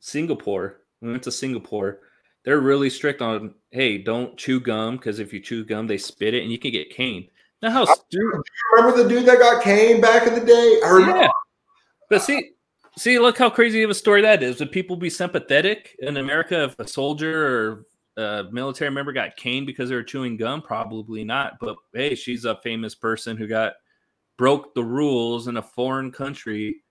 Singapore. 0.00 0.80
We 1.00 1.10
went 1.10 1.22
to 1.24 1.32
Singapore. 1.32 2.00
They're 2.44 2.60
really 2.60 2.90
strict 2.90 3.22
on, 3.22 3.54
hey, 3.70 3.98
don't 3.98 4.36
chew 4.36 4.60
gum 4.60 4.96
because 4.96 5.18
if 5.18 5.32
you 5.32 5.40
chew 5.40 5.64
gum, 5.64 5.86
they 5.86 5.98
spit 5.98 6.34
it 6.34 6.42
and 6.42 6.52
you 6.52 6.58
can 6.58 6.70
get 6.70 6.94
caned. 6.94 7.26
Now, 7.62 7.70
how? 7.70 7.84
Do 7.84 7.92
you 8.12 8.42
remember 8.74 9.02
the 9.02 9.08
dude 9.08 9.26
that 9.26 9.38
got 9.38 9.62
caned 9.64 10.00
back 10.02 10.26
in 10.26 10.34
the 10.34 10.44
day? 10.44 10.80
I 10.84 10.90
remember. 10.90 11.22
Yeah. 11.22 11.28
But 12.08 12.22
see, 12.22 12.52
See, 12.98 13.18
look 13.18 13.36
how 13.36 13.50
crazy 13.50 13.82
of 13.82 13.90
a 13.90 13.94
story 13.94 14.22
that 14.22 14.42
is. 14.42 14.58
Would 14.58 14.72
people 14.72 14.96
be 14.96 15.10
sympathetic 15.10 15.96
in 15.98 16.16
America 16.16 16.64
if 16.64 16.78
a 16.78 16.88
soldier 16.88 17.84
or 18.16 18.22
a 18.22 18.44
military 18.50 18.90
member 18.90 19.12
got 19.12 19.36
caned 19.36 19.66
because 19.66 19.90
they 19.90 19.94
were 19.94 20.02
chewing 20.02 20.38
gum? 20.38 20.62
Probably 20.62 21.22
not. 21.22 21.58
But 21.60 21.76
hey, 21.92 22.14
she's 22.14 22.46
a 22.46 22.58
famous 22.62 22.94
person 22.94 23.36
who 23.36 23.46
got 23.46 23.74
broke 24.38 24.74
the 24.74 24.84
rules 24.84 25.46
in 25.46 25.58
a 25.58 25.62
foreign 25.62 26.10
country. 26.10 26.82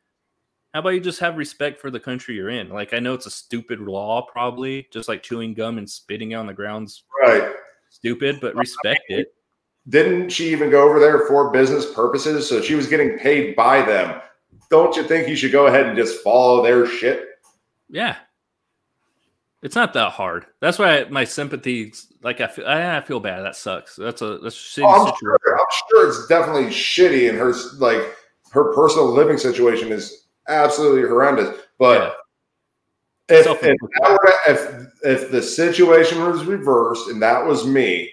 How 0.75 0.81
about 0.81 0.89
you 0.89 0.99
just 0.99 1.19
have 1.21 1.37
respect 1.37 1.79
for 1.79 1.89
the 1.89 1.99
country 1.99 2.35
you're 2.35 2.49
in? 2.49 2.69
Like 2.69 2.93
I 2.93 2.99
know 2.99 3.15
it's 3.15 3.25
a 3.25 3.31
stupid 3.31 3.79
law, 3.79 4.27
probably 4.31 4.87
just 4.91 5.09
like 5.09 5.23
chewing 5.23 5.55
gum 5.55 5.79
and 5.79 5.89
spitting 5.89 6.35
on 6.35 6.45
the 6.45 6.53
ground's 6.53 7.03
right. 7.19 7.51
Stupid, 7.89 8.39
but 8.41 8.55
respect 8.55 9.01
it. 9.07 9.33
Didn't 9.89 10.29
she 10.29 10.51
even 10.51 10.69
go 10.69 10.87
over 10.87 10.99
there 10.99 11.25
for 11.27 11.49
business 11.51 11.91
purposes? 11.93 12.47
So 12.47 12.61
she 12.61 12.75
was 12.75 12.87
getting 12.87 13.17
paid 13.17 13.55
by 13.55 13.81
them 13.81 14.21
don't 14.69 14.95
you 14.95 15.03
think 15.03 15.27
you 15.27 15.35
should 15.35 15.51
go 15.51 15.67
ahead 15.67 15.85
and 15.85 15.97
just 15.97 16.23
follow 16.23 16.63
their 16.63 16.85
shit? 16.85 17.27
Yeah. 17.89 18.15
It's 19.61 19.75
not 19.75 19.93
that 19.93 20.11
hard. 20.11 20.45
That's 20.59 20.77
why 20.77 21.05
my 21.09 21.23
sympathy, 21.23 21.91
like 22.21 22.39
I 22.39 22.47
feel, 22.47 22.67
I, 22.67 23.01
feel 23.01 23.19
bad. 23.19 23.41
That 23.41 23.55
sucks. 23.55 23.95
That's 23.95 24.21
a 24.21 24.37
that's 24.37 24.55
a 24.55 24.59
shitty 24.59 24.85
oh, 24.85 25.07
I'm 25.07 25.13
situation. 25.13 25.37
Sure, 25.43 25.57
I'm 25.57 25.65
sure 25.89 26.07
it's 26.07 26.27
definitely 26.27 26.67
shitty, 26.67 27.29
and 27.29 27.37
her 27.39 27.51
like 27.79 28.15
her 28.51 28.75
personal 28.75 29.11
living 29.11 29.39
situation 29.39 29.91
is 29.91 30.27
absolutely 30.47 31.09
horrendous. 31.09 31.57
But 31.79 32.15
yeah. 33.29 33.37
if, 33.37 33.63
if, 33.63 33.77
if 34.47 34.87
if 35.03 35.31
the 35.31 35.41
situation 35.41 36.21
was 36.21 36.45
reversed 36.45 37.09
and 37.09 37.19
that 37.23 37.43
was 37.43 37.65
me, 37.65 38.11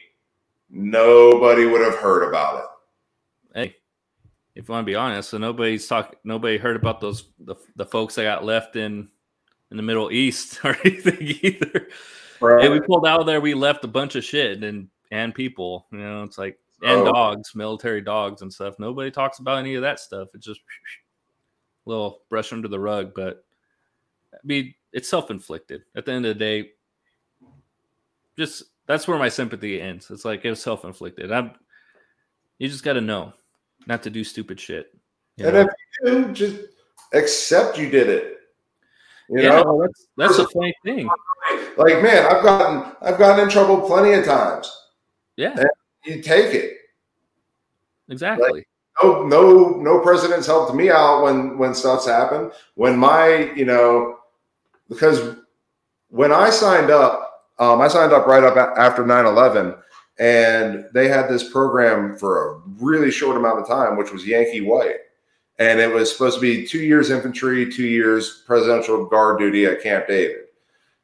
nobody 0.71 1.67
would 1.67 1.83
have 1.83 1.97
heard 1.97 2.27
about 2.27 2.61
it 2.61 2.65
if 4.55 4.69
you 4.69 4.73
want 4.73 4.87
to 4.87 4.91
be 4.91 4.97
honest. 4.97 5.31
So 5.31 5.39
nobody's 5.39 5.87
talk. 5.87 6.17
Nobody 6.25 6.59
heard 6.59 6.77
about 6.77 7.01
those 7.01 7.29
the, 7.39 7.57
the 7.77 7.87
folks 7.87 8.15
that 8.17 8.25
got 8.25 8.45
left 8.45 8.77
in 8.77 9.09
in 9.71 9.77
the 9.77 9.83
Middle 9.83 10.11
East 10.11 10.61
or 10.65 10.77
anything 10.85 11.37
either. 11.43 11.89
Right. 12.41 12.71
we 12.71 12.81
pulled 12.81 13.07
out 13.07 13.21
of 13.21 13.27
there. 13.27 13.41
We 13.41 13.55
left 13.55 13.85
a 13.85 13.89
bunch 13.89 14.17
of 14.17 14.25
shit 14.25 14.63
and 14.63 14.89
and 15.11 15.35
people. 15.35 15.87
You 15.93 15.99
know, 15.99 16.23
it's 16.25 16.39
like 16.39 16.59
and 16.83 17.01
oh. 17.01 17.13
dogs, 17.13 17.55
military 17.55 18.01
dogs 18.01 18.43
and 18.43 18.53
stuff. 18.53 18.75
Nobody 18.79 19.11
talks 19.11 19.39
about 19.39 19.59
any 19.59 19.77
of 19.77 19.83
that 19.83 20.01
stuff. 20.01 20.29
It's 20.35 20.47
just 20.47 20.61
a 20.61 21.87
little 21.89 22.23
brush 22.29 22.53
under 22.53 22.69
the 22.69 22.81
rug. 22.81 23.13
But 23.15 23.45
I 24.35 24.39
mean, 24.45 24.75
it's 24.93 25.09
self 25.09 25.31
inflicted. 25.31 25.83
At 25.95 26.05
the 26.05 26.13
end 26.13 26.27
of 26.27 26.37
the 26.37 26.45
day, 26.45 26.71
just 28.37 28.65
that's 28.87 29.07
where 29.07 29.19
my 29.19 29.29
sympathy 29.29 29.81
ends. 29.81 30.11
It's 30.11 30.25
like 30.25 30.45
it's 30.45 30.61
self 30.61 30.85
inflicted. 30.85 31.33
I'm. 31.33 31.53
You 32.59 32.69
just 32.69 32.85
got 32.85 32.93
to 32.93 33.01
know 33.01 33.33
not 33.87 34.03
to 34.05 34.11
do 34.11 34.25
stupid 34.25 34.61
shit. 34.61 34.95
And 35.39 35.55
know? 35.55 35.61
if 35.61 35.69
you 36.05 36.25
do, 36.25 36.33
just 36.33 36.57
accept 37.13 37.79
you 37.79 37.89
did 37.89 38.09
it. 38.09 38.39
You 39.29 39.43
yeah, 39.43 39.63
know? 39.63 39.81
that's 39.81 40.07
that's 40.17 40.39
a 40.39 40.49
funny 40.49 40.75
thing. 40.85 41.09
Like, 41.77 42.03
man, 42.03 42.27
I've 42.27 42.43
gotten 42.43 42.93
I've 43.01 43.19
gotten 43.19 43.45
in 43.45 43.51
trouble 43.51 43.81
plenty 43.81 44.13
of 44.13 44.25
times. 44.25 44.71
Yeah. 45.37 45.55
And 45.57 45.69
you 46.05 46.23
take 46.23 46.55
it. 46.55 46.77
Exactly. 48.09 48.51
Like, 48.53 48.69
no, 49.03 49.27
no, 49.27 49.69
no 49.81 50.01
presidents 50.01 50.47
helped 50.47 50.75
me 50.75 50.91
out 50.91 51.23
when 51.23 51.57
when 51.57 51.75
stuff's 51.75 52.07
happened. 52.07 52.53
When 52.75 52.99
my, 52.99 53.53
you 53.55 53.65
know, 53.65 54.19
because 54.89 55.37
when 56.09 56.33
I 56.33 56.51
signed 56.51 56.91
up, 56.91 57.45
um, 57.59 57.81
I 57.81 57.89
signed 57.89 58.13
up 58.13 58.27
right 58.27 58.45
up 58.45 58.57
after 58.77 59.05
9-11 59.05 59.79
and 60.19 60.87
they 60.93 61.09
had 61.09 61.29
this 61.29 61.51
program 61.51 62.17
for 62.17 62.51
a 62.51 62.59
really 62.79 63.11
short 63.11 63.37
amount 63.37 63.61
of 63.61 63.69
time, 63.69 63.97
which 63.97 64.13
was 64.13 64.27
Yankee 64.27 64.61
White. 64.61 64.97
And 65.59 65.81
it 65.81 65.93
was 65.93 66.11
supposed 66.11 66.37
to 66.37 66.41
be 66.41 66.67
two 66.67 66.81
years 66.81 67.11
infantry, 67.11 67.71
two 67.71 67.87
years 67.87 68.43
presidential 68.47 69.07
guard 69.07 69.39
duty 69.39 69.67
at 69.67 69.83
Camp 69.83 70.07
David. 70.07 70.47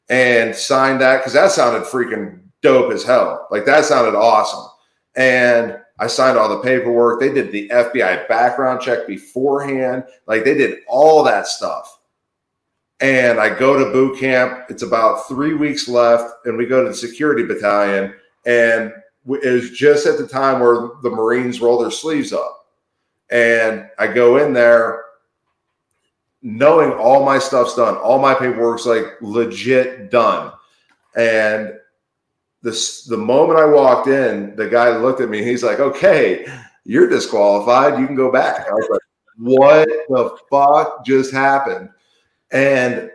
And 0.08 0.54
signed 0.54 1.00
that 1.00 1.18
because 1.18 1.34
that 1.34 1.52
sounded 1.52 1.82
freaking 1.82 2.40
dope 2.62 2.92
as 2.92 3.04
hell. 3.04 3.46
Like 3.50 3.66
that 3.66 3.84
sounded 3.84 4.16
awesome. 4.16 4.70
And 5.16 5.78
I 5.98 6.06
signed 6.06 6.38
all 6.38 6.48
the 6.48 6.62
paperwork. 6.62 7.20
They 7.20 7.32
did 7.32 7.50
the 7.50 7.68
FBI 7.68 8.28
background 8.28 8.80
check 8.80 9.06
beforehand. 9.06 10.04
Like 10.26 10.44
they 10.44 10.54
did 10.54 10.80
all 10.88 11.22
that 11.24 11.46
stuff. 11.46 11.98
And 13.00 13.38
I 13.38 13.56
go 13.56 13.78
to 13.78 13.92
boot 13.92 14.18
camp. 14.18 14.66
It's 14.70 14.82
about 14.82 15.28
three 15.28 15.54
weeks 15.54 15.88
left, 15.88 16.46
and 16.46 16.56
we 16.56 16.66
go 16.66 16.82
to 16.82 16.88
the 16.88 16.94
security 16.96 17.44
battalion. 17.44 18.14
And 18.46 18.92
it 19.26 19.52
was 19.52 19.70
just 19.70 20.06
at 20.06 20.18
the 20.18 20.26
time 20.26 20.60
where 20.60 20.90
the 21.02 21.10
Marines 21.10 21.60
roll 21.60 21.78
their 21.78 21.90
sleeves 21.90 22.32
up. 22.32 22.66
And 23.30 23.88
I 23.98 24.06
go 24.06 24.38
in 24.38 24.52
there 24.52 25.04
knowing 26.42 26.92
all 26.92 27.24
my 27.24 27.38
stuff's 27.38 27.74
done, 27.74 27.96
all 27.96 28.18
my 28.18 28.34
paperwork's 28.34 28.86
like 28.86 29.04
legit 29.20 30.10
done. 30.10 30.52
And 31.16 31.74
this 32.62 33.04
the 33.04 33.16
moment 33.16 33.58
I 33.58 33.64
walked 33.64 34.08
in, 34.08 34.56
the 34.56 34.68
guy 34.68 34.96
looked 34.96 35.20
at 35.20 35.28
me. 35.28 35.42
He's 35.44 35.62
like, 35.62 35.80
"Okay, 35.80 36.46
you're 36.84 37.08
disqualified. 37.08 37.98
You 37.98 38.06
can 38.06 38.16
go 38.16 38.32
back." 38.32 38.68
I 38.68 38.72
was 38.72 38.88
like, 38.90 39.00
"What 39.38 39.88
the 40.08 40.36
fuck 40.50 41.04
just 41.04 41.32
happened?" 41.32 41.90
And 42.50 43.10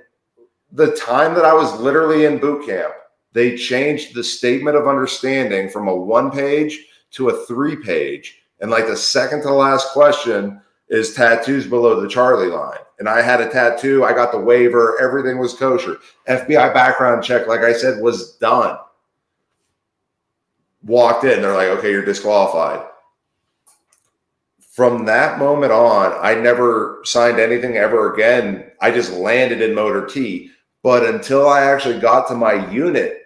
the 0.71 0.95
time 0.95 1.33
that 1.35 1.45
I 1.45 1.53
was 1.53 1.79
literally 1.79 2.25
in 2.25 2.39
boot 2.39 2.65
camp, 2.65 2.93
they 3.33 3.57
changed 3.57 4.13
the 4.13 4.23
statement 4.23 4.77
of 4.77 4.87
understanding 4.87 5.69
from 5.69 5.87
a 5.87 5.95
one 5.95 6.31
page 6.31 6.85
to 7.11 7.29
a 7.29 7.45
three 7.45 7.75
page. 7.75 8.39
And 8.61 8.71
like 8.71 8.87
the 8.87 8.95
second 8.95 9.41
to 9.41 9.51
last 9.51 9.89
question 9.89 10.61
is 10.89 11.13
tattoos 11.13 11.67
below 11.67 11.99
the 11.99 12.07
Charlie 12.07 12.47
line. 12.47 12.77
And 12.99 13.09
I 13.09 13.21
had 13.21 13.41
a 13.41 13.49
tattoo, 13.49 14.03
I 14.03 14.13
got 14.13 14.31
the 14.31 14.39
waiver, 14.39 14.97
everything 15.01 15.39
was 15.39 15.53
kosher. 15.53 15.97
FBI 16.27 16.73
background 16.73 17.23
check, 17.23 17.47
like 17.47 17.61
I 17.61 17.73
said, 17.73 18.01
was 18.01 18.35
done. 18.37 18.77
Walked 20.83 21.23
in, 21.23 21.41
they're 21.41 21.53
like, 21.53 21.69
okay, 21.79 21.91
you're 21.91 22.05
disqualified. 22.05 22.85
From 24.71 25.05
that 25.05 25.39
moment 25.39 25.71
on, 25.71 26.13
I 26.21 26.35
never 26.35 27.01
signed 27.03 27.39
anything 27.39 27.77
ever 27.77 28.13
again. 28.13 28.71
I 28.81 28.91
just 28.91 29.11
landed 29.11 29.61
in 29.61 29.75
Motor 29.75 30.05
T. 30.05 30.51
But 30.83 31.05
until 31.05 31.47
I 31.47 31.61
actually 31.61 31.99
got 31.99 32.27
to 32.27 32.35
my 32.35 32.69
unit, 32.69 33.22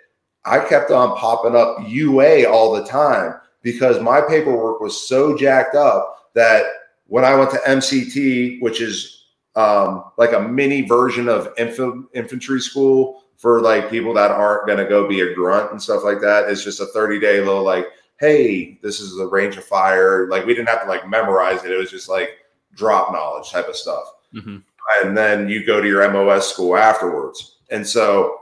I 0.47 0.65
kept 0.67 0.91
on 0.91 1.15
popping 1.17 1.55
up 1.55 1.77
UA 1.85 2.49
all 2.49 2.73
the 2.73 2.85
time 2.85 3.35
because 3.61 4.01
my 4.01 4.21
paperwork 4.21 4.79
was 4.79 5.07
so 5.07 5.37
jacked 5.37 5.75
up 5.75 6.31
that 6.33 6.65
when 7.07 7.25
I 7.25 7.35
went 7.35 7.51
to 7.51 7.57
MCT, 7.67 8.61
which 8.61 8.81
is 8.81 9.25
um, 9.55 10.05
like 10.17 10.33
a 10.33 10.39
mini 10.39 10.83
version 10.83 11.27
of 11.27 11.49
inf- 11.57 12.05
infantry 12.13 12.61
school 12.61 13.23
for 13.37 13.61
like 13.61 13.89
people 13.89 14.13
that 14.13 14.31
aren't 14.31 14.67
going 14.67 14.79
to 14.79 14.85
go 14.85 15.07
be 15.07 15.21
a 15.21 15.33
grunt 15.33 15.71
and 15.71 15.81
stuff 15.81 16.03
like 16.03 16.21
that, 16.21 16.49
it's 16.49 16.63
just 16.63 16.79
a 16.79 16.85
30 16.87 17.19
day 17.19 17.39
little 17.39 17.63
like, 17.63 17.87
hey, 18.19 18.79
this 18.81 18.99
is 18.99 19.17
the 19.17 19.27
range 19.27 19.57
of 19.57 19.65
fire. 19.65 20.27
Like 20.29 20.45
we 20.45 20.53
didn't 20.53 20.69
have 20.69 20.83
to 20.83 20.87
like 20.87 21.09
memorize 21.09 21.63
it. 21.63 21.71
It 21.71 21.77
was 21.77 21.91
just 21.91 22.09
like 22.09 22.29
drop 22.73 23.11
knowledge 23.11 23.51
type 23.51 23.67
of 23.67 23.75
stuff. 23.75 24.05
Mm-hmm. 24.33 24.57
And 25.03 25.17
then 25.17 25.49
you 25.49 25.65
go 25.65 25.81
to 25.81 25.87
your 25.87 26.09
MOS 26.09 26.51
school 26.51 26.77
afterwards. 26.77 27.57
And 27.69 27.85
so 27.85 28.39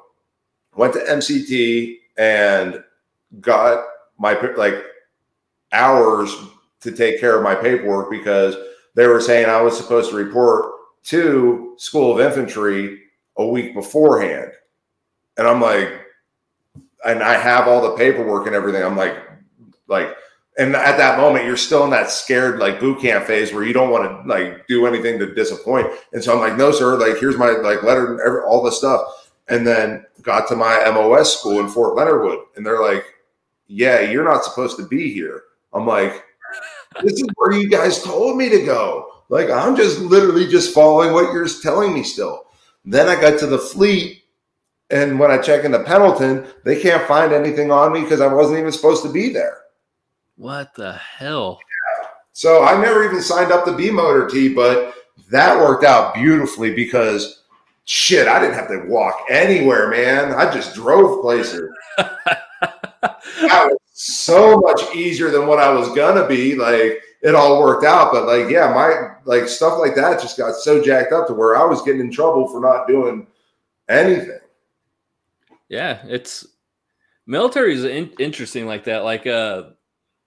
went 0.76 0.94
to 0.94 1.00
MCT 1.00 1.98
and 2.18 2.84
got 3.42 3.86
my 4.18 4.40
like 4.56 4.76
hours 5.72 6.36
to 6.82 6.92
take 6.92 7.20
care 7.20 7.36
of 7.36 7.44
my 7.44 7.56
paperwork 7.56 8.10
because 8.10 8.56
they 8.96 9.08
were 9.08 9.22
saying 9.22 9.50
I 9.50 9.62
was 9.62 9.76
supposed 9.76 10.12
to 10.12 10.16
report 10.16 10.72
to 11.06 11.76
School 11.78 12.14
of 12.14 12.26
Infantry 12.26 13.02
a 13.38 13.46
week 13.46 13.74
beforehand. 13.74 14.52
And 15.38 15.48
I'm 15.48 15.62
like, 15.62 15.90
and 17.06 17.22
I 17.22 17.38
have 17.38 17.68
all 17.68 17.82
the 17.82 17.98
paperwork 17.98 18.48
and 18.48 18.56
everything. 18.56 18.84
I'm 18.84 18.96
like, 18.96 19.18
like, 19.88 20.16
and 20.58 20.74
at 20.76 20.98
that 20.98 21.20
moment, 21.20 21.46
you're 21.46 21.58
still 21.58 21.84
in 21.84 21.90
that 21.90 22.10
scared 22.10 22.60
like 22.60 22.80
boot 22.80 23.02
camp 23.02 23.26
phase 23.26 23.54
where 23.54 23.66
you 23.66 23.74
don't 23.74 23.90
want 23.90 24.06
to 24.06 24.28
like 24.28 24.66
do 24.68 24.86
anything 24.86 25.20
to 25.20 25.34
disappoint. 25.36 25.88
And 26.14 26.24
so 26.24 26.34
I'm 26.34 26.40
like, 26.40 26.58
no, 26.58 26.72
sir, 26.72 26.96
like 26.96 27.20
here's 27.20 27.38
my 27.38 27.50
like 27.50 27.84
letter, 27.84 28.26
every, 28.26 28.42
all 28.42 28.64
this 28.64 28.78
stuff 28.78 29.02
and 29.48 29.66
then 29.66 30.06
got 30.22 30.48
to 30.48 30.56
my 30.56 30.90
MOS 30.90 31.40
school 31.40 31.60
in 31.60 31.70
Fort 31.70 31.96
Leonard 31.96 32.24
Wood, 32.24 32.40
and 32.56 32.66
they're 32.66 32.82
like, 32.82 33.06
"Yeah, 33.68 34.02
you're 34.02 34.24
not 34.24 34.44
supposed 34.44 34.78
to 34.78 34.88
be 34.88 35.14
here." 35.14 35.44
I'm 35.74 35.86
like, 35.86 36.24
"This 37.02 37.14
is 37.14 37.28
where 37.36 37.52
you 37.52 37.70
guys 37.70 38.04
told 38.04 38.38
me 38.38 38.50
to 38.50 38.66
go." 38.66 39.12
Like 39.30 39.50
I'm 39.50 39.76
just 39.76 40.00
literally 40.00 40.48
just 40.48 40.74
following 40.74 41.14
what 41.14 41.34
you're 41.34 41.48
telling 41.48 41.94
me 41.94 42.04
still. 42.04 42.46
Then 42.84 43.08
I 43.08 43.20
got 43.20 43.40
to 43.40 43.48
the 43.48 43.58
fleet, 43.58 44.24
and 44.92 45.20
when 45.20 45.32
I 45.32 45.38
check 45.38 45.66
into 45.66 45.84
Pendleton, 45.84 46.46
they 46.64 46.80
can't 46.80 47.08
find 47.08 47.34
anything 47.34 47.72
on 47.72 47.92
me 47.92 48.02
because 48.02 48.22
I 48.22 48.32
wasn't 48.32 48.60
even 48.60 48.72
supposed 48.72 49.04
to 49.04 49.12
be 49.12 49.30
there. 49.30 49.58
What 50.38 50.74
the 50.76 50.94
hell? 50.94 51.60
Yeah. 51.62 52.08
So 52.34 52.64
I 52.64 52.80
never 52.80 53.04
even 53.06 53.22
signed 53.22 53.52
up 53.52 53.66
to 53.66 53.76
be 53.76 53.90
Motor 53.90 54.28
T, 54.28 54.54
but 54.54 54.94
that 55.32 55.58
worked 55.58 55.84
out 55.84 56.14
beautifully 56.14 56.74
because 56.74 57.45
shit, 57.86 58.28
I 58.28 58.40
didn't 58.40 58.56
have 58.56 58.68
to 58.70 58.86
walk 58.88 59.26
anywhere, 59.30 59.90
man. 59.90 60.34
I 60.34 60.52
just 60.52 60.76
drove 60.76 61.22
places. 61.22 61.70
that 61.98 62.40
was 63.42 63.78
so 63.94 64.58
much 64.58 64.96
easier 64.96 65.30
than 65.30 65.48
what 65.48 65.60
I 65.60 65.72
was 65.72 65.90
gonna 65.96 66.28
be. 66.28 66.56
Like 66.56 67.02
it 67.22 67.36
all 67.36 67.62
worked 67.62 67.86
out, 67.86 68.12
but 68.12 68.26
like, 68.26 68.50
yeah, 68.50 68.74
my 68.74 69.16
like 69.26 69.48
stuff 69.48 69.80
like 69.80 69.96
that 69.96 70.22
just 70.22 70.38
got 70.38 70.56
so 70.56 70.84
jacked 70.84 71.14
up 71.14 71.28
to 71.28 71.34
where 71.34 71.56
I 71.56 71.66
was 71.66 71.82
getting 71.82 72.02
in 72.02 72.12
trouble 72.12 72.48
for 72.48 72.60
not 72.60 72.88
doing 72.88 73.28
anything. 73.88 74.40
Yeah, 75.70 76.00
it's 76.06 76.46
military 77.26 77.74
is 77.74 77.84
in, 77.84 78.12
interesting 78.20 78.68
like 78.68 78.84
that. 78.86 79.04
Like, 79.04 79.26
uh, 79.26 79.64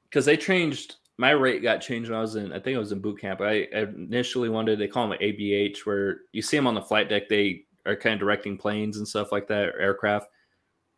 because 0.04 0.24
they 0.24 0.36
changed 0.36 0.96
my 1.18 1.30
rate 1.32 1.62
got 1.62 1.80
changed 1.80 2.10
when 2.10 2.18
I 2.18 2.22
was 2.22 2.36
in, 2.36 2.52
I 2.52 2.60
think 2.60 2.76
I 2.76 2.78
was 2.78 2.92
in 2.92 3.00
boot 3.00 3.20
camp. 3.20 3.40
I 3.40 3.66
initially 3.72 4.48
wanted, 4.48 4.78
they 4.78 4.86
call 4.86 5.08
them 5.08 5.18
ABH, 5.20 5.80
where 5.80 6.20
you 6.32 6.40
see 6.42 6.56
them 6.56 6.68
on 6.68 6.76
the 6.76 6.80
flight 6.80 7.08
deck. 7.08 7.28
They 7.28 7.64
are 7.86 7.96
kind 7.96 8.14
of 8.14 8.20
directing 8.20 8.56
planes 8.56 8.98
and 8.98 9.06
stuff 9.06 9.32
like 9.32 9.48
that, 9.48 9.74
aircraft. 9.78 10.28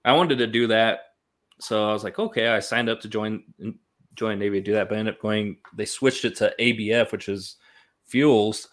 I 0.04 0.12
wanted 0.12 0.36
to 0.38 0.46
do 0.46 0.66
that. 0.66 1.00
So 1.58 1.88
I 1.88 1.92
was 1.92 2.04
like, 2.04 2.18
okay, 2.18 2.48
I 2.48 2.60
signed 2.60 2.90
up 2.90 3.00
to 3.00 3.08
join, 3.08 3.44
join 4.14 4.38
Navy 4.38 4.60
to 4.60 4.64
do 4.64 4.72
that, 4.74 4.88
but 4.88 4.96
I 4.96 4.98
ended 4.98 5.14
up 5.14 5.20
going, 5.20 5.56
they 5.74 5.86
switched 5.86 6.24
it 6.26 6.36
to 6.36 6.54
ABF, 6.58 7.12
which 7.12 7.28
is 7.28 7.56
fuels, 8.04 8.68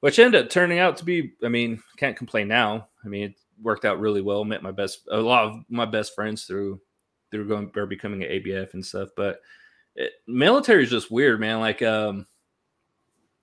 which 0.00 0.18
ended 0.18 0.44
up 0.44 0.50
turning 0.50 0.80
out 0.80 0.96
to 0.96 1.04
be, 1.04 1.34
I 1.44 1.48
mean, 1.48 1.80
can't 1.98 2.16
complain 2.16 2.48
now. 2.48 2.88
I 3.04 3.08
mean, 3.08 3.30
it 3.30 3.34
worked 3.62 3.84
out 3.84 4.00
really 4.00 4.22
well. 4.22 4.44
Met 4.44 4.62
my 4.62 4.72
best, 4.72 5.06
a 5.10 5.18
lot 5.18 5.44
of 5.44 5.60
my 5.68 5.84
best 5.84 6.14
friends 6.14 6.46
through, 6.46 6.80
through 7.30 7.46
going 7.46 7.70
or 7.76 7.86
becoming 7.86 8.24
an 8.24 8.30
ABF 8.30 8.74
and 8.74 8.84
stuff. 8.84 9.10
But 9.16 9.40
it, 9.96 10.12
military 10.26 10.84
is 10.84 10.90
just 10.90 11.10
weird, 11.10 11.40
man. 11.40 11.60
Like, 11.60 11.82
um, 11.82 12.26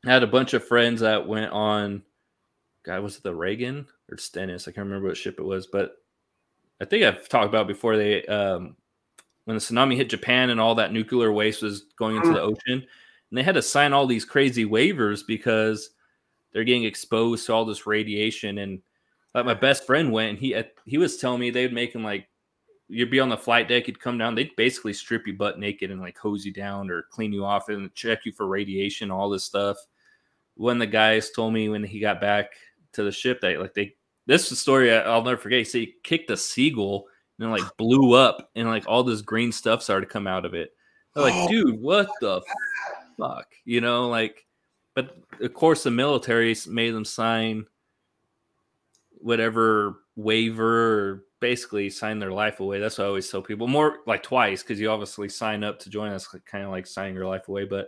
I 0.05 0.11
had 0.11 0.23
a 0.23 0.27
bunch 0.27 0.53
of 0.53 0.67
friends 0.67 1.01
that 1.01 1.27
went 1.27 1.51
on. 1.51 2.03
God, 2.83 3.01
was 3.01 3.17
it 3.17 3.23
the 3.23 3.35
Reagan 3.35 3.87
or 4.09 4.17
Stennis? 4.17 4.67
I 4.67 4.71
can't 4.71 4.87
remember 4.87 5.09
what 5.09 5.17
ship 5.17 5.39
it 5.39 5.43
was, 5.43 5.67
but 5.67 5.95
I 6.79 6.85
think 6.85 7.03
I've 7.03 7.27
talked 7.27 7.49
about 7.49 7.67
before. 7.67 7.97
They 7.97 8.23
um, 8.25 8.75
when 9.45 9.55
the 9.55 9.61
tsunami 9.61 9.95
hit 9.95 10.09
Japan 10.09 10.49
and 10.49 10.59
all 10.59 10.75
that 10.75 10.93
nuclear 10.93 11.31
waste 11.31 11.61
was 11.61 11.85
going 11.97 12.15
into 12.15 12.31
the 12.31 12.41
ocean, 12.41 12.85
and 13.29 13.37
they 13.37 13.43
had 13.43 13.55
to 13.55 13.61
sign 13.61 13.93
all 13.93 14.07
these 14.07 14.25
crazy 14.25 14.65
waivers 14.65 15.21
because 15.25 15.89
they're 16.53 16.63
getting 16.63 16.85
exposed 16.85 17.45
to 17.45 17.53
all 17.53 17.65
this 17.65 17.85
radiation. 17.85 18.59
And 18.59 18.81
like 19.33 19.45
my 19.45 19.53
best 19.55 19.85
friend 19.85 20.11
went, 20.11 20.29
and 20.31 20.39
he 20.39 20.55
he 20.85 20.97
was 20.97 21.17
telling 21.17 21.39
me 21.39 21.49
they'd 21.49 21.73
make 21.73 21.93
him 21.93 22.03
like 22.03 22.27
you'd 22.89 23.11
be 23.11 23.19
on 23.19 23.29
the 23.29 23.37
flight 23.37 23.67
deck, 23.67 23.87
you'd 23.87 23.99
come 23.99 24.17
down, 24.17 24.35
they'd 24.35 24.55
basically 24.55 24.93
strip 24.93 25.27
you 25.27 25.33
butt 25.33 25.59
naked 25.59 25.91
and 25.91 26.01
like 26.01 26.17
hose 26.17 26.45
you 26.45 26.53
down 26.53 26.89
or 26.89 27.03
clean 27.11 27.33
you 27.33 27.43
off 27.43 27.69
and 27.69 27.93
check 27.93 28.25
you 28.25 28.31
for 28.31 28.47
radiation, 28.47 29.11
all 29.11 29.29
this 29.29 29.43
stuff. 29.43 29.77
When 30.55 30.79
the 30.79 30.87
guys 30.87 31.29
told 31.29 31.53
me 31.53 31.69
when 31.69 31.83
he 31.83 31.99
got 31.99 32.21
back 32.21 32.53
to 32.93 33.03
the 33.03 33.11
ship 33.11 33.41
that 33.41 33.59
like 33.59 33.73
they 33.73 33.93
this 34.25 34.47
story 34.59 34.93
I'll 34.93 35.23
never 35.23 35.37
forget. 35.37 35.59
He 35.59 35.65
said 35.65 35.81
he 35.81 35.93
kicked 36.03 36.31
a 36.31 36.37
seagull 36.37 37.05
and 37.39 37.47
it 37.47 37.51
like 37.51 37.77
blew 37.77 38.13
up 38.13 38.49
and 38.55 38.67
like 38.67 38.85
all 38.87 39.03
this 39.03 39.21
green 39.21 39.51
stuff 39.51 39.83
started 39.83 40.07
to 40.07 40.11
come 40.11 40.27
out 40.27 40.45
of 40.45 40.53
it. 40.53 40.71
They're 41.13 41.23
like, 41.23 41.33
oh, 41.35 41.47
dude, 41.47 41.79
what 41.79 42.09
the 42.21 42.41
fuck? 43.17 43.47
You 43.65 43.81
know, 43.81 44.09
like, 44.09 44.45
but 44.95 45.17
of 45.39 45.53
course 45.53 45.83
the 45.83 45.91
military 45.91 46.55
made 46.67 46.91
them 46.91 47.05
sign 47.05 47.65
whatever 49.21 50.01
waiver 50.15 51.11
or 51.11 51.23
basically 51.39 51.89
sign 51.89 52.19
their 52.19 52.31
life 52.31 52.59
away. 52.59 52.79
That's 52.79 52.97
what 52.97 53.05
I 53.05 53.07
always 53.07 53.29
tell 53.29 53.41
people. 53.41 53.67
More 53.67 53.99
like 54.05 54.23
twice 54.23 54.63
because 54.63 54.79
you 54.79 54.89
obviously 54.89 55.29
sign 55.29 55.63
up 55.63 55.79
to 55.79 55.89
join 55.89 56.11
us, 56.11 56.27
kind 56.45 56.63
of 56.63 56.71
like 56.71 56.87
signing 56.87 57.15
your 57.15 57.27
life 57.27 57.47
away. 57.47 57.65
But 57.65 57.85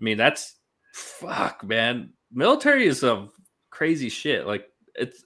I 0.00 0.04
mean, 0.04 0.16
that's 0.16 0.56
fuck, 0.92 1.64
man. 1.64 2.10
Military 2.32 2.86
is 2.86 3.02
a 3.02 3.28
crazy 3.70 4.08
shit. 4.08 4.46
Like 4.46 4.66
it's 4.94 5.24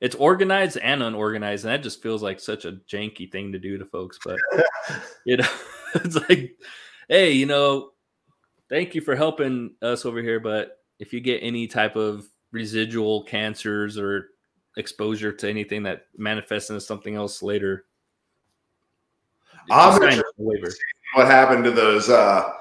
it's 0.00 0.14
organized 0.14 0.78
and 0.78 1.02
unorganized, 1.02 1.64
and 1.64 1.72
that 1.72 1.82
just 1.82 2.02
feels 2.02 2.22
like 2.22 2.40
such 2.40 2.64
a 2.64 2.78
janky 2.90 3.30
thing 3.30 3.52
to 3.52 3.58
do 3.58 3.78
to 3.78 3.84
folks. 3.86 4.18
But 4.24 4.38
you 5.24 5.36
know, 5.36 5.48
it's 5.94 6.16
like, 6.28 6.56
hey, 7.08 7.32
you 7.32 7.46
know, 7.46 7.90
thank 8.68 8.94
you 8.94 9.00
for 9.00 9.16
helping 9.16 9.74
us 9.82 10.04
over 10.04 10.22
here, 10.22 10.40
but 10.40 10.78
if 10.98 11.12
you 11.12 11.20
get 11.20 11.38
any 11.42 11.66
type 11.66 11.96
of 11.96 12.26
residual 12.52 13.22
cancers 13.24 13.98
or 13.98 14.30
exposure 14.78 15.32
to 15.32 15.48
anything 15.48 15.82
that 15.82 16.06
manifests 16.16 16.70
into 16.70 16.80
something 16.80 17.14
else 17.14 17.42
later. 17.42 17.84
I'm 19.70 20.00
what 21.14 21.26
happened 21.26 21.64
to 21.64 21.70
those 21.70 22.08
uh 22.08 22.52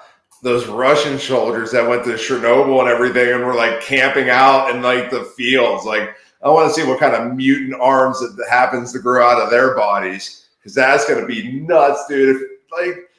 those 0.44 0.68
Russian 0.68 1.18
soldiers 1.18 1.72
that 1.72 1.88
went 1.88 2.04
to 2.04 2.12
Chernobyl 2.12 2.80
and 2.82 2.90
everything 2.90 3.34
and 3.34 3.46
were 3.46 3.56
like 3.56 3.82
camping 3.82 4.30
out 4.30 4.74
in 4.74 4.82
like 4.82 5.10
the 5.10 5.24
fields. 5.24 5.86
Like 5.86 6.16
I 6.44 6.50
want 6.50 6.74
to 6.74 6.80
see 6.80 6.88
what 6.88 7.00
kind 7.00 7.16
of 7.16 7.36
mutant 7.36 7.80
arms 7.80 8.20
that 8.20 8.48
happens 8.50 8.94
to 8.94 9.00
grow 9.00 9.26
out 9.26 9.42
of 9.42 9.50
their 9.50 9.76
bodies 9.76 10.48
because 10.60 10.76
that's 10.76 11.08
going 11.08 11.22
to 11.22 11.26
be 11.26 11.62
nuts, 11.62 12.06
dude. 12.08 12.36
If, 12.36 12.42
like, 12.72 13.10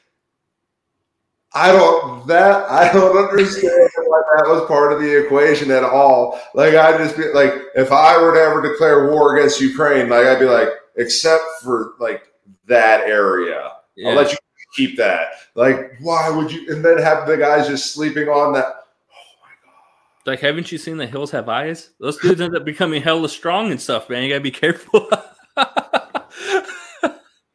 I 1.53 1.71
don't 1.71 2.27
that 2.27 2.69
I 2.69 2.93
don't 2.93 3.17
understand 3.29 3.88
why 4.09 4.21
that 4.35 4.49
was 4.49 4.67
part 4.67 4.91
of 4.91 4.99
the 4.99 5.25
equation 5.25 5.69
at 5.71 5.83
all. 5.83 6.39
Like, 6.55 6.73
I 6.73 6.97
just 6.97 7.15
be 7.15 7.31
like, 7.31 7.53
if 7.75 7.91
I 7.91 8.21
were 8.21 8.33
to 8.33 8.39
ever 8.39 8.61
declare 8.61 9.11
war 9.11 9.37
against 9.37 9.61
Ukraine, 9.61 10.09
like, 10.09 10.25
I'd 10.25 10.39
be 10.39 10.45
like, 10.45 10.69
except 10.97 11.43
for 11.61 11.93
like 11.99 12.23
that 12.65 13.01
area, 13.01 13.71
yeah. 13.95 14.09
I'll 14.09 14.15
let 14.15 14.31
you 14.31 14.37
keep 14.75 14.97
that. 14.97 15.29
Like, 15.55 15.93
why 15.99 16.29
would 16.29 16.51
you? 16.51 16.73
And 16.73 16.83
then 16.83 16.97
have 16.97 17.27
the 17.27 17.37
guys 17.37 17.67
just 17.67 17.93
sleeping 17.93 18.27
on 18.27 18.53
that. 18.53 18.73
Like, 20.25 20.39
haven't 20.39 20.71
you 20.71 20.77
seen 20.77 20.97
the 20.97 21.07
hills 21.07 21.31
have 21.31 21.47
eyes? 21.47 21.91
Those 21.99 22.17
dudes 22.17 22.41
end 22.41 22.55
up 22.55 22.65
becoming 22.65 23.01
hella 23.01 23.29
strong 23.29 23.71
and 23.71 23.81
stuff, 23.81 24.09
man. 24.09 24.23
You 24.23 24.29
gotta 24.29 24.41
be 24.41 24.51
careful. 24.51 25.07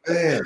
man, 0.07 0.41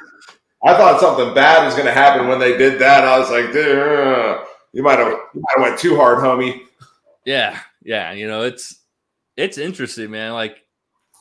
I 0.63 0.73
thought 0.73 0.99
something 0.99 1.33
bad 1.33 1.65
was 1.65 1.75
gonna 1.75 1.91
happen 1.91 2.27
when 2.27 2.39
they 2.39 2.57
did 2.57 2.79
that. 2.79 3.03
I 3.03 3.19
was 3.19 3.29
like, 3.29 3.53
dude, 3.53 3.77
uh, 3.77 4.43
you 4.73 4.83
might 4.83 4.99
have, 4.99 5.07
you 5.33 5.41
might 5.41 5.57
have 5.57 5.63
went 5.63 5.79
too 5.79 5.95
hard, 5.95 6.19
homie. 6.19 6.61
Yeah, 7.25 7.59
yeah. 7.83 8.11
You 8.13 8.27
know, 8.27 8.43
it's 8.43 8.81
it's 9.37 9.57
interesting, 9.57 10.11
man. 10.11 10.33
Like, 10.33 10.63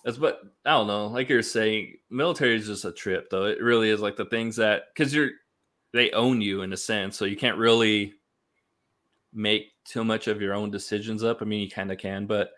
that's 0.05 0.19
what 0.19 0.41
I 0.65 0.71
don't 0.71 0.87
know. 0.87 1.07
Like 1.07 1.29
you're 1.29 1.43
saying, 1.43 1.97
military 2.11 2.57
is 2.57 2.67
just 2.67 2.85
a 2.85 2.93
trip, 2.93 3.29
though. 3.31 3.45
It 3.45 3.63
really 3.63 3.91
is 3.91 4.01
like 4.01 4.17
the 4.17 4.25
things 4.27 4.57
that 4.57 4.85
because 4.95 5.15
you're 5.15 5.31
they 5.93 6.11
own 6.13 6.41
you 6.41 6.63
in 6.63 6.73
a 6.73 6.77
sense, 6.77 7.17
so 7.17 7.25
you 7.25 7.37
can't 7.37 7.59
really 7.59 8.15
make 9.33 9.73
too 9.85 10.05
much 10.05 10.29
of 10.29 10.41
your 10.41 10.55
own 10.55 10.71
decisions 10.71 11.23
up. 11.23 11.41
I 11.41 11.45
mean, 11.45 11.61
you 11.61 11.71
kind 11.71 11.93
of 11.93 11.99
can, 11.99 12.27
but 12.27 12.51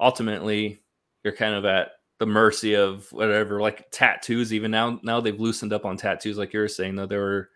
ultimately, 0.00 0.82
you're 1.22 1.34
kind 1.34 1.54
of 1.54 1.64
at 1.64 1.92
the 2.18 2.26
mercy 2.26 2.74
of 2.74 3.10
whatever. 3.12 3.60
Like 3.60 3.90
tattoos, 3.90 4.52
even 4.52 4.70
now, 4.70 5.00
now 5.02 5.20
they've 5.20 5.40
loosened 5.40 5.72
up 5.72 5.84
on 5.84 5.96
tattoos. 5.96 6.38
Like 6.38 6.52
you 6.52 6.60
were 6.60 6.68
saying, 6.68 6.96
though, 6.96 7.06
they 7.06 7.16
were 7.16 7.50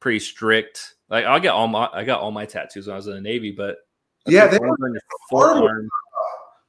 pretty 0.00 0.20
strict. 0.20 0.94
Like 1.08 1.24
I 1.24 1.38
got 1.38 1.54
all 1.54 1.68
my 1.68 1.88
I 1.92 2.04
got 2.04 2.20
all 2.20 2.30
my 2.30 2.46
tattoos 2.46 2.86
when 2.86 2.94
I 2.94 2.96
was 2.96 3.06
in 3.06 3.14
the 3.14 3.20
Navy, 3.20 3.50
but 3.50 3.78
yeah, 4.26 4.46
they 4.46 4.58
were 4.58 4.76
forearm. 5.30 5.88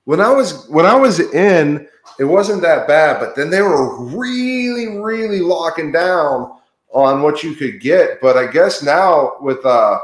When 0.05 0.21
I 0.21 0.29
was 0.29 0.67
when 0.69 0.85
I 0.85 0.95
was 0.95 1.19
in, 1.19 1.87
it 2.19 2.23
wasn't 2.25 2.61
that 2.61 2.87
bad, 2.87 3.19
but 3.19 3.35
then 3.35 3.49
they 3.49 3.61
were 3.61 4.05
really, 4.05 4.97
really 4.97 5.39
locking 5.39 5.91
down 5.91 6.57
on 6.91 7.21
what 7.21 7.43
you 7.43 7.53
could 7.53 7.79
get. 7.79 8.19
But 8.21 8.37
I 8.37 8.47
guess 8.47 8.81
now 8.81 9.33
with 9.41 9.63
uh 9.65 9.99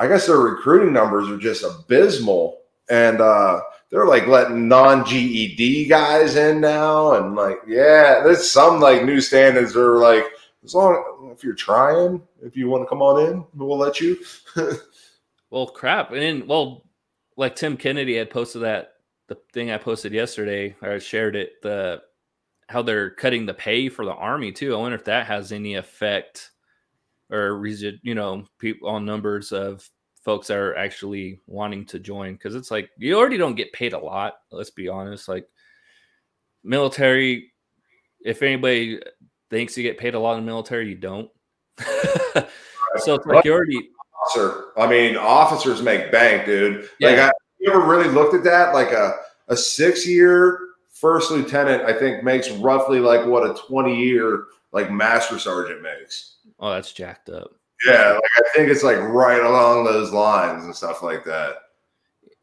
I 0.00 0.08
guess 0.08 0.26
their 0.26 0.38
recruiting 0.38 0.94
numbers 0.94 1.28
are 1.28 1.36
just 1.36 1.62
abysmal. 1.62 2.58
And 2.88 3.20
uh, 3.20 3.60
they're 3.90 4.06
like 4.06 4.26
letting 4.26 4.66
non 4.66 5.04
GED 5.04 5.88
guys 5.88 6.36
in 6.36 6.58
now. 6.58 7.12
And 7.12 7.36
like, 7.36 7.58
yeah, 7.68 8.22
there's 8.24 8.50
some 8.50 8.80
like 8.80 9.04
new 9.04 9.20
standards 9.20 9.74
that 9.74 9.82
are 9.82 9.98
like, 9.98 10.24
as 10.64 10.74
long 10.74 11.30
if 11.32 11.42
you're 11.42 11.54
trying, 11.54 12.22
if 12.42 12.56
you 12.56 12.68
want 12.68 12.82
to 12.82 12.88
come 12.88 13.02
on 13.02 13.26
in, 13.26 13.44
we'll 13.54 13.78
let 13.78 14.00
you. 14.00 14.18
well, 15.50 15.66
crap. 15.66 16.12
And 16.12 16.20
then, 16.20 16.46
well, 16.46 16.84
like 17.36 17.56
Tim 17.56 17.76
Kennedy 17.76 18.16
had 18.16 18.30
posted 18.30 18.62
that 18.62 18.94
the 19.28 19.38
thing 19.52 19.70
I 19.70 19.78
posted 19.78 20.12
yesterday, 20.12 20.76
or 20.82 20.92
I 20.92 20.98
shared 20.98 21.36
it, 21.36 21.62
the 21.62 22.02
how 22.68 22.82
they're 22.82 23.10
cutting 23.10 23.46
the 23.46 23.54
pay 23.54 23.88
for 23.88 24.04
the 24.04 24.14
army 24.14 24.52
too. 24.52 24.74
I 24.74 24.78
wonder 24.78 24.96
if 24.96 25.04
that 25.04 25.26
has 25.26 25.50
any 25.50 25.74
effect 25.74 26.50
or 27.30 27.56
reason, 27.56 27.98
you 28.02 28.14
know 28.14 28.44
people 28.58 28.88
on 28.88 29.04
numbers 29.04 29.52
of 29.52 29.88
folks 30.22 30.48
that 30.48 30.58
are 30.58 30.76
actually 30.76 31.40
wanting 31.46 31.86
to 31.86 31.98
join 31.98 32.34
because 32.34 32.54
it's 32.54 32.70
like 32.70 32.90
you 32.98 33.16
already 33.16 33.38
don't 33.38 33.54
get 33.54 33.72
paid 33.72 33.94
a 33.94 33.98
lot 33.98 34.34
let's 34.52 34.70
be 34.70 34.86
honest 34.86 35.28
like 35.28 35.48
military 36.62 37.52
if 38.22 38.42
anybody 38.42 39.00
thinks 39.50 39.76
you 39.76 39.82
get 39.82 39.98
paid 39.98 40.14
a 40.14 40.18
lot 40.18 40.38
in 40.38 40.44
the 40.44 40.46
military 40.46 40.88
you 40.88 40.94
don't 40.94 41.30
so 42.96 43.14
it's 43.14 43.26
like 43.26 43.44
you 43.44 43.52
already 43.52 43.90
officer 44.22 44.66
i 44.76 44.86
mean 44.86 45.16
officers 45.16 45.82
make 45.82 46.10
bank 46.10 46.46
dude 46.46 46.88
yeah. 46.98 47.08
like 47.08 47.18
I, 47.18 47.32
you 47.58 47.70
ever 47.70 47.80
really 47.80 48.08
looked 48.08 48.34
at 48.34 48.44
that 48.44 48.74
like 48.74 48.92
a, 48.92 49.14
a 49.48 49.56
six 49.56 50.06
year 50.06 50.58
first 50.90 51.30
lieutenant 51.30 51.82
i 51.82 51.92
think 51.92 52.22
makes 52.24 52.50
roughly 52.50 53.00
like 53.00 53.26
what 53.26 53.48
a 53.48 53.54
20 53.66 53.96
year 53.96 54.44
like 54.72 54.90
master 54.90 55.38
sergeant 55.38 55.82
makes 55.82 56.30
Oh, 56.60 56.70
that's 56.70 56.92
jacked 56.92 57.30
up. 57.30 57.52
Yeah, 57.86 58.12
like 58.12 58.22
I 58.36 58.42
think 58.54 58.68
it's 58.68 58.82
like 58.82 58.98
right 58.98 59.42
along 59.42 59.84
those 59.84 60.12
lines 60.12 60.64
and 60.64 60.76
stuff 60.76 61.02
like 61.02 61.24
that. 61.24 61.54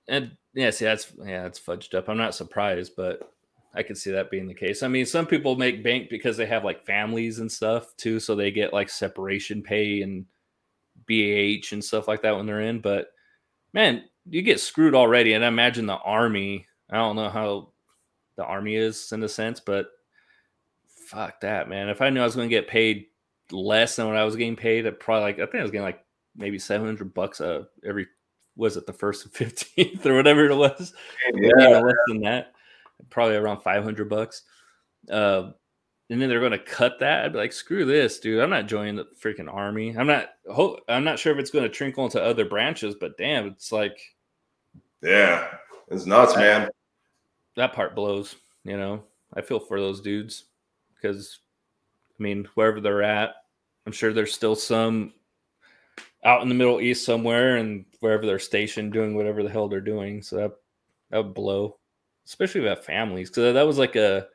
And 0.07 0.35
yeah, 0.55 0.71
see, 0.71 0.85
that's 0.85 1.13
yeah, 1.23 1.43
that's 1.43 1.59
fudged 1.59 1.93
up. 1.93 2.09
I'm 2.09 2.17
not 2.17 2.33
surprised, 2.33 2.93
but 2.97 3.31
I 3.73 3.83
could 3.83 3.97
see 3.97 4.11
that 4.11 4.31
being 4.31 4.47
the 4.47 4.53
case. 4.53 4.83
I 4.83 4.87
mean, 4.87 5.05
some 5.05 5.25
people 5.25 5.55
make 5.55 5.83
bank 5.83 6.09
because 6.09 6.37
they 6.37 6.45
have 6.47 6.63
like 6.63 6.85
families 6.85 7.39
and 7.39 7.51
stuff 7.51 7.95
too, 7.97 8.19
so 8.19 8.35
they 8.35 8.51
get 8.51 8.73
like 8.73 8.89
separation 8.89 9.61
pay 9.61 10.01
and 10.01 10.25
BAH 11.07 11.73
and 11.73 11.83
stuff 11.83 12.07
like 12.07 12.21
that 12.23 12.35
when 12.35 12.45
they're 12.45 12.61
in. 12.61 12.79
But 12.79 13.07
man, 13.73 14.03
you 14.29 14.41
get 14.41 14.59
screwed 14.59 14.95
already. 14.95 15.33
And 15.33 15.45
I 15.45 15.47
imagine 15.47 15.85
the 15.85 15.97
army. 15.97 16.67
I 16.89 16.95
don't 16.95 17.15
know 17.15 17.29
how 17.29 17.69
the 18.35 18.45
army 18.45 18.75
is 18.75 19.11
in 19.11 19.23
a 19.23 19.29
sense, 19.29 19.59
but 19.59 19.87
fuck 20.87 21.41
that, 21.41 21.69
man. 21.69 21.89
If 21.89 22.01
I 22.01 22.09
knew 22.09 22.21
I 22.21 22.25
was 22.25 22.35
going 22.35 22.49
to 22.49 22.55
get 22.55 22.67
paid 22.67 23.07
less 23.51 23.95
than 23.95 24.07
what 24.07 24.17
I 24.17 24.23
was 24.23 24.35
getting 24.35 24.55
paid. 24.55 24.87
I 24.87 24.91
probably 24.91 25.23
like 25.23 25.35
I 25.35 25.45
think 25.45 25.55
I 25.55 25.61
was 25.61 25.71
getting 25.71 25.85
like 25.85 26.03
maybe 26.35 26.59
seven 26.59 26.85
hundred 26.85 27.13
bucks 27.13 27.41
uh 27.41 27.63
every 27.85 28.07
was 28.55 28.77
it 28.77 28.85
the 28.85 28.93
first 28.93 29.25
and 29.25 29.33
fifteenth 29.33 30.05
or 30.05 30.15
whatever 30.15 30.45
it 30.45 30.55
was. 30.55 30.93
Yeah, 31.33 31.79
less 31.79 31.95
than 32.07 32.21
that, 32.21 32.53
probably 33.09 33.35
around 33.35 33.61
five 33.61 33.83
hundred 33.83 34.09
bucks. 34.09 34.43
Uh, 35.09 35.51
and 36.09 36.21
then 36.21 36.29
they're 36.29 36.39
going 36.39 36.51
to 36.51 36.57
cut 36.57 36.99
that. 36.99 37.25
I'd 37.25 37.33
be 37.33 37.37
like, 37.37 37.51
screw 37.51 37.83
this, 37.83 38.19
dude. 38.19 38.41
I'm 38.41 38.49
not 38.49 38.67
joining 38.67 38.95
the 38.95 39.07
freaking 39.21 39.53
army. 39.53 39.95
I'm 39.97 40.07
not. 40.07 40.29
I'm 40.87 41.03
not 41.03 41.19
sure 41.19 41.33
if 41.33 41.39
it's 41.39 41.51
going 41.51 41.63
to 41.63 41.69
trickle 41.69 42.05
into 42.05 42.23
other 42.23 42.45
branches, 42.45 42.95
but 42.95 43.17
damn, 43.17 43.47
it's 43.47 43.71
like, 43.71 43.99
yeah, 45.01 45.47
it's 45.89 46.05
nuts, 46.05 46.33
that, 46.33 46.39
man. 46.39 46.69
That 47.55 47.73
part 47.73 47.95
blows. 47.95 48.35
You 48.63 48.77
know, 48.77 49.03
I 49.33 49.41
feel 49.41 49.59
for 49.59 49.79
those 49.79 50.01
dudes 50.01 50.45
because 50.95 51.39
I 52.19 52.23
mean, 52.23 52.47
wherever 52.55 52.79
they're 52.79 53.03
at, 53.03 53.35
I'm 53.85 53.91
sure 53.91 54.13
there's 54.13 54.33
still 54.33 54.55
some 54.55 55.13
out 56.23 56.41
in 56.41 56.49
the 56.49 56.55
Middle 56.55 56.81
East 56.81 57.05
somewhere 57.05 57.57
and 57.57 57.85
wherever 57.99 58.25
they're 58.25 58.39
stationed 58.39 58.91
doing 58.93 59.15
whatever 59.15 59.43
the 59.43 59.49
hell 59.49 59.67
they're 59.67 59.81
doing. 59.81 60.21
So 60.21 60.35
that 60.37 60.51
that 61.11 61.17
would 61.17 61.33
blow, 61.33 61.77
especially 62.27 62.61
about 62.61 62.83
families, 62.83 63.29
because 63.29 63.53
that 63.53 63.65
was 63.65 63.77
like 63.77 63.95
a 63.95 64.27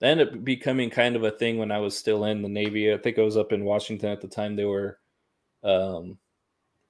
that 0.00 0.10
ended 0.10 0.28
up 0.28 0.44
becoming 0.44 0.90
kind 0.90 1.16
of 1.16 1.24
a 1.24 1.30
thing 1.30 1.58
when 1.58 1.70
I 1.70 1.78
was 1.78 1.96
still 1.96 2.24
in 2.24 2.42
the 2.42 2.48
Navy. 2.48 2.92
I 2.92 2.98
think 2.98 3.18
I 3.18 3.22
was 3.22 3.36
up 3.36 3.52
in 3.52 3.64
Washington 3.64 4.10
at 4.10 4.20
the 4.20 4.28
time. 4.28 4.56
They 4.56 4.64
were, 4.64 4.98
um, 5.64 6.18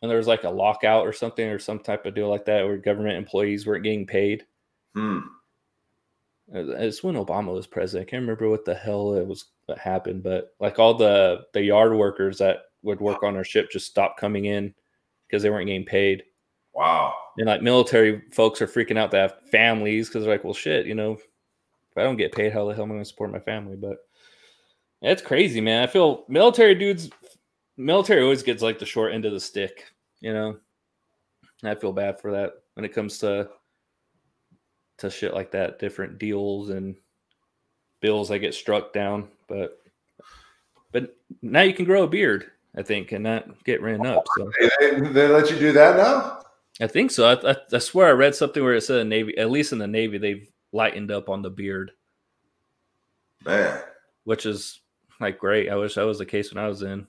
and 0.03 0.11
there 0.11 0.19
was 0.19 0.27
like 0.27 0.45
a 0.45 0.51
lockout 0.51 1.07
or 1.07 1.13
something 1.13 1.49
or 1.49 1.59
some 1.59 1.79
type 1.79 2.07
of 2.07 2.15
deal 2.15 2.29
like 2.29 2.45
that 2.47 2.65
where 2.65 2.77
government 2.77 3.17
employees 3.17 3.67
weren't 3.67 3.85
getting 3.85 4.07
paid. 4.07 4.45
Hmm. 4.95 5.21
It's 6.51 7.03
when 7.03 7.15
Obama 7.15 7.53
was 7.53 7.67
president. 7.67 8.09
I 8.09 8.11
can't 8.11 8.23
remember 8.23 8.49
what 8.49 8.65
the 8.65 8.75
hell 8.75 9.15
it 9.15 9.27
was 9.27 9.47
that 9.67 9.79
happened, 9.79 10.23
but 10.23 10.55
like 10.61 10.79
all 10.79 10.95
the 10.95 11.43
the 11.53 11.63
yard 11.63 11.95
workers 11.95 12.39
that 12.39 12.61
would 12.83 13.01
work 13.01 13.23
on 13.23 13.37
our 13.37 13.45
ship 13.45 13.71
just 13.71 13.87
stopped 13.87 14.19
coming 14.19 14.47
in 14.47 14.75
because 15.27 15.43
they 15.43 15.51
weren't 15.51 15.67
getting 15.67 15.85
paid. 15.85 16.23
Wow. 16.79 17.13
And 17.37 17.47
like 17.47 17.61
military 17.61 18.23
folks 18.31 18.63
are 18.63 18.69
freaking 18.69 18.97
out 18.97 19.11
to 19.11 19.17
have 19.17 19.35
families 19.51 20.09
because 20.09 20.23
they're 20.23 20.33
like, 20.33 20.45
well, 20.45 20.55
shit, 20.55 20.87
you 20.87 20.95
know, 20.95 21.15
if 21.15 21.97
I 21.97 22.05
don't 22.05 22.17
get 22.17 22.31
paid, 22.31 22.53
how 22.53 22.69
the 22.69 22.75
hell 22.75 22.85
am 22.85 22.93
I 22.93 22.95
going 22.95 23.03
to 23.03 23.09
support 23.09 23.33
my 23.33 23.41
family? 23.41 23.75
But 23.75 23.97
it's 25.03 25.21
crazy, 25.21 25.61
man. 25.61 25.83
I 25.83 25.89
feel 25.89 26.25
military 26.29 26.77
dudes, 26.77 27.11
military 27.77 28.23
always 28.23 28.45
gets 28.45 28.63
like 28.63 28.79
the 28.79 28.87
short 28.87 29.13
end 29.13 29.25
of 29.25 29.33
the 29.33 29.41
stick, 29.41 29.87
you 30.21 30.33
know. 30.33 30.57
I 31.65 31.75
feel 31.75 31.93
bad 31.93 32.21
for 32.21 32.31
that 32.31 32.53
when 32.75 32.85
it 32.85 32.95
comes 32.95 33.19
to 33.19 33.49
to 34.99 35.11
shit 35.11 35.35
like 35.35 35.51
that, 35.51 35.81
different 35.81 36.19
deals 36.21 36.71
and 36.71 36.95
bills 38.01 38.29
that 38.29 38.39
get 38.39 38.55
struck 38.55 38.93
down. 38.93 39.27
But 39.49 39.81
but 40.93 41.17
now 41.43 41.63
you 41.63 41.75
can 41.75 41.87
grow 41.87 42.05
a 42.05 42.09
beard, 42.09 42.53
I 42.77 42.85
think, 42.85 43.11
and 43.11 43.25
not 43.25 43.65
get 43.65 43.83
written 43.83 44.07
up. 44.07 44.25
So 44.37 44.53
they, 44.79 45.01
they 45.01 45.27
let 45.27 45.51
you 45.51 45.59
do 45.59 45.73
that 45.73 45.97
now. 45.97 46.38
I 46.81 46.87
think 46.87 47.11
so. 47.11 47.27
I, 47.27 47.51
I, 47.51 47.57
I, 47.73 47.79
swear 47.79 48.07
I 48.07 48.13
read 48.13 48.35
something 48.35 48.63
where 48.63 48.75
it 48.75 48.83
said 48.83 48.99
the 48.99 49.05
Navy, 49.05 49.37
at 49.37 49.51
least 49.51 49.73
in 49.73 49.79
the 49.79 49.87
Navy, 49.87 50.19
they've 50.19 50.49
lightened 50.73 51.11
up 51.11 51.29
on 51.29 51.43
the 51.43 51.51
beard. 51.51 51.91
Man, 53.45 53.81
which 54.25 54.47
is 54.47 54.81
like 55.21 55.39
great. 55.39 55.71
I 55.71 55.77
wish 55.77 55.95
that 55.95 56.07
was 56.07 56.19
the 56.19 56.27
case 56.27 56.53
when 56.53 56.63
I 56.63 56.69
was 56.69 56.83
in. 56.83 57.07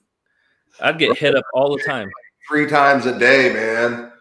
I'd 0.80 0.98
get 0.98 1.18
hit 1.18 1.34
up 1.34 1.44
all 1.54 1.76
the 1.76 1.82
time. 1.82 2.10
Three 2.48 2.66
times 2.66 3.06
a 3.06 3.18
day, 3.18 3.52
man. 3.52 4.12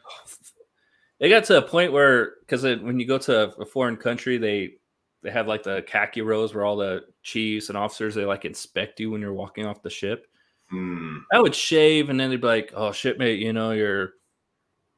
It 1.19 1.29
got 1.29 1.43
to 1.45 1.57
a 1.57 1.61
point 1.61 1.91
where, 1.91 2.35
because 2.41 2.63
when 2.63 2.99
you 2.99 3.05
go 3.05 3.17
to 3.19 3.53
a 3.59 3.65
foreign 3.65 3.97
country, 3.97 4.37
they 4.37 4.73
they 5.21 5.31
have 5.31 5.47
like 5.47 5.63
the 5.63 5.83
khaki 5.85 6.21
rows 6.21 6.53
where 6.53 6.63
all 6.63 6.77
the 6.77 7.03
chiefs 7.23 7.69
and 7.69 7.77
officers 7.77 8.15
they 8.15 8.23
like 8.23 8.45
inspect 8.45 8.99
you 8.99 9.11
when 9.11 9.19
you're 9.19 9.33
walking 9.33 9.65
off 9.65 9.81
the 9.81 9.89
ship. 9.89 10.27
Mm. 10.71 11.23
I 11.33 11.41
would 11.41 11.55
shave 11.55 12.09
and 12.09 12.19
then 12.19 12.29
they'd 12.29 12.39
be 12.39 12.47
like, 12.47 12.71
"Oh, 12.75 12.91
shipmate, 12.91 13.39
you 13.39 13.51
know 13.51 13.71
you're 13.71 14.13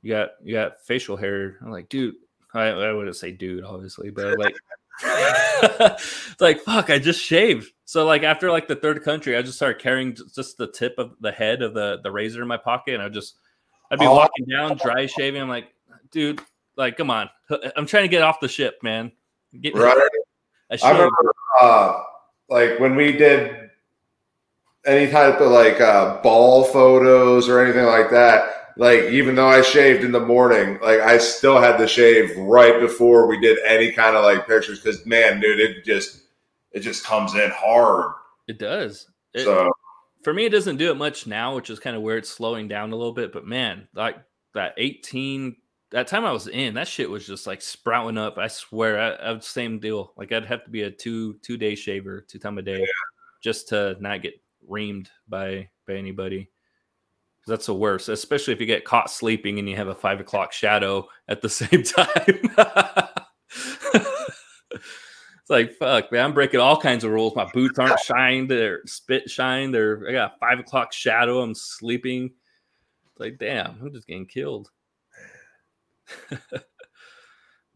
you 0.02 0.14
got 0.14 0.30
you 0.44 0.54
got 0.54 0.82
facial 0.86 1.18
hair." 1.18 1.58
I'm 1.62 1.72
like, 1.72 1.90
dude, 1.90 2.16
I, 2.54 2.68
I 2.68 2.94
wouldn't 2.94 3.16
say 3.16 3.32
dude, 3.32 3.64
obviously, 3.64 4.10
but 4.10 4.38
like, 4.38 4.56
it's 5.04 6.36
like 6.42 6.62
fuck. 6.62 6.90
I 6.90 7.00
just 7.00 7.22
shaved. 7.22 7.72
So 7.86 8.06
like 8.06 8.24
after 8.24 8.52
like 8.52 8.68
the 8.68 8.76
third 8.76 9.04
country, 9.04 9.36
I 9.36 9.42
just 9.42 9.58
started 9.58 9.82
carrying 9.82 10.16
just 10.36 10.58
the 10.58 10.72
tip 10.72 10.96
of 10.98 11.14
the 11.20 11.32
head 11.32 11.62
of 11.62 11.74
the 11.74 12.00
the 12.04 12.12
razor 12.12 12.42
in 12.42 12.48
my 12.48 12.58
pocket, 12.58 12.96
and 12.96 13.04
I 13.04 13.10
just 13.10 13.36
I'd 13.92 14.00
be 14.00 14.06
oh. 14.06 14.16
walking 14.16 14.46
down, 14.46 14.78
dry 14.78 15.06
shaving. 15.06 15.42
I'm 15.42 15.50
like, 15.50 15.74
dude, 16.12 16.42
like, 16.78 16.98
come 16.98 17.10
on. 17.10 17.30
I'm 17.76 17.86
trying 17.86 18.04
to 18.04 18.10
get 18.10 18.22
off 18.22 18.40
the 18.40 18.48
ship, 18.48 18.80
man. 18.82 19.12
Get 19.60 19.76
right. 19.76 19.98
I 20.82 20.92
remember, 20.92 21.34
uh, 21.62 22.04
like 22.50 22.80
when 22.80 22.96
we 22.96 23.12
did 23.12 23.70
any 24.86 25.12
type 25.12 25.40
of 25.40 25.52
like 25.52 25.80
uh, 25.80 26.22
ball 26.22 26.64
photos 26.64 27.50
or 27.50 27.64
anything 27.64 27.86
like 27.86 28.10
that. 28.12 28.61
Like 28.82 29.12
even 29.12 29.36
though 29.36 29.48
I 29.48 29.62
shaved 29.62 30.04
in 30.04 30.12
the 30.12 30.20
morning, 30.20 30.80
like 30.82 31.02
I 31.02 31.20
still 31.20 31.62
had 31.62 31.78
to 31.78 31.88
shave 31.88 32.36
right 32.36 32.80
before 32.80 33.28
we 33.28 33.40
did 33.40 33.60
any 33.64 33.92
kind 33.92 34.16
of 34.16 34.24
like 34.24 34.48
pictures 34.48 34.80
because 34.80 35.06
man, 35.06 35.40
dude, 35.40 35.60
it 35.60 35.86
just 35.86 36.24
it 36.72 36.80
just 36.80 37.06
comes 37.06 37.36
in 37.36 37.52
hard. 37.52 38.12
It 38.48 38.58
does. 38.58 39.08
It, 39.36 39.44
so 39.44 39.72
for 40.24 40.34
me, 40.34 40.46
it 40.48 40.50
doesn't 40.50 40.78
do 40.78 40.90
it 40.90 40.98
much 40.98 41.28
now, 41.28 41.54
which 41.56 41.70
is 41.70 41.78
kind 41.78 41.96
of 41.96 42.02
where 42.02 42.18
it's 42.18 42.32
slowing 42.32 42.68
down 42.68 42.92
a 42.92 42.96
little 42.96 43.14
bit. 43.14 43.32
But 43.32 43.46
man, 43.46 43.88
like 43.94 44.18
that 44.56 44.74
18, 44.78 45.58
that 45.92 46.08
time 46.08 46.26
I 46.26 46.32
was 46.32 46.48
in, 46.48 46.74
that 46.74 46.88
shit 46.88 47.08
was 47.08 47.28
just 47.28 47.46
like 47.46 47.62
sprouting 47.62 48.18
up. 48.18 48.40
I 48.40 48.48
swear, 48.48 49.00
I, 49.00 49.34
I 49.34 49.40
same 49.42 49.78
deal. 49.78 50.12
Like 50.18 50.32
I'd 50.32 50.46
have 50.46 50.64
to 50.64 50.72
be 50.72 50.82
a 50.82 50.90
two 50.90 51.36
two 51.44 51.56
day 51.56 51.76
shaver, 51.76 52.22
two 52.22 52.40
time 52.40 52.58
a 52.58 52.64
day, 52.64 52.80
yeah. 52.80 52.86
just 53.44 53.68
to 53.68 53.96
not 54.00 54.24
get 54.24 54.42
reamed 54.68 55.10
by 55.30 55.70
by 55.88 55.94
anybody. 55.94 56.50
That's 57.48 57.66
the 57.66 57.74
worst, 57.74 58.10
especially 58.10 58.54
if 58.54 58.60
you 58.60 58.68
get 58.68 58.86
caught 58.86 59.10
sleeping 59.10 59.58
and 59.60 59.68
you 59.68 59.76
have 59.76 59.88
a 59.88 59.96
five 59.96 60.20
o'clock 60.20 60.54
shadow 60.54 61.08
at 61.28 61.42
the 61.42 61.50
same 61.50 61.84
time. 61.84 62.40
It's 65.42 65.50
like 65.50 65.76
fuck, 65.78 66.12
man. 66.12 66.26
I'm 66.26 66.34
breaking 66.34 66.60
all 66.60 66.80
kinds 66.80 67.04
of 67.04 67.12
rules. 67.12 67.36
My 67.36 67.50
boots 67.52 67.80
aren't 67.80 68.00
shined. 68.00 68.50
They're 68.50 68.82
spit 68.86 69.30
shined. 69.30 69.74
They're 69.74 70.08
I 70.08 70.12
got 70.12 70.36
a 70.36 70.40
five 70.40 70.60
o'clock 70.60 70.94
shadow. 70.94 71.42
I'm 71.42 71.56
sleeping. 71.56 72.32
It's 73.12 73.20
like, 73.20 73.38
damn, 73.40 73.78
I'm 73.82 73.92
just 73.92 74.08
getting 74.08 74.28
killed. 74.28 74.70
but, 76.30 76.40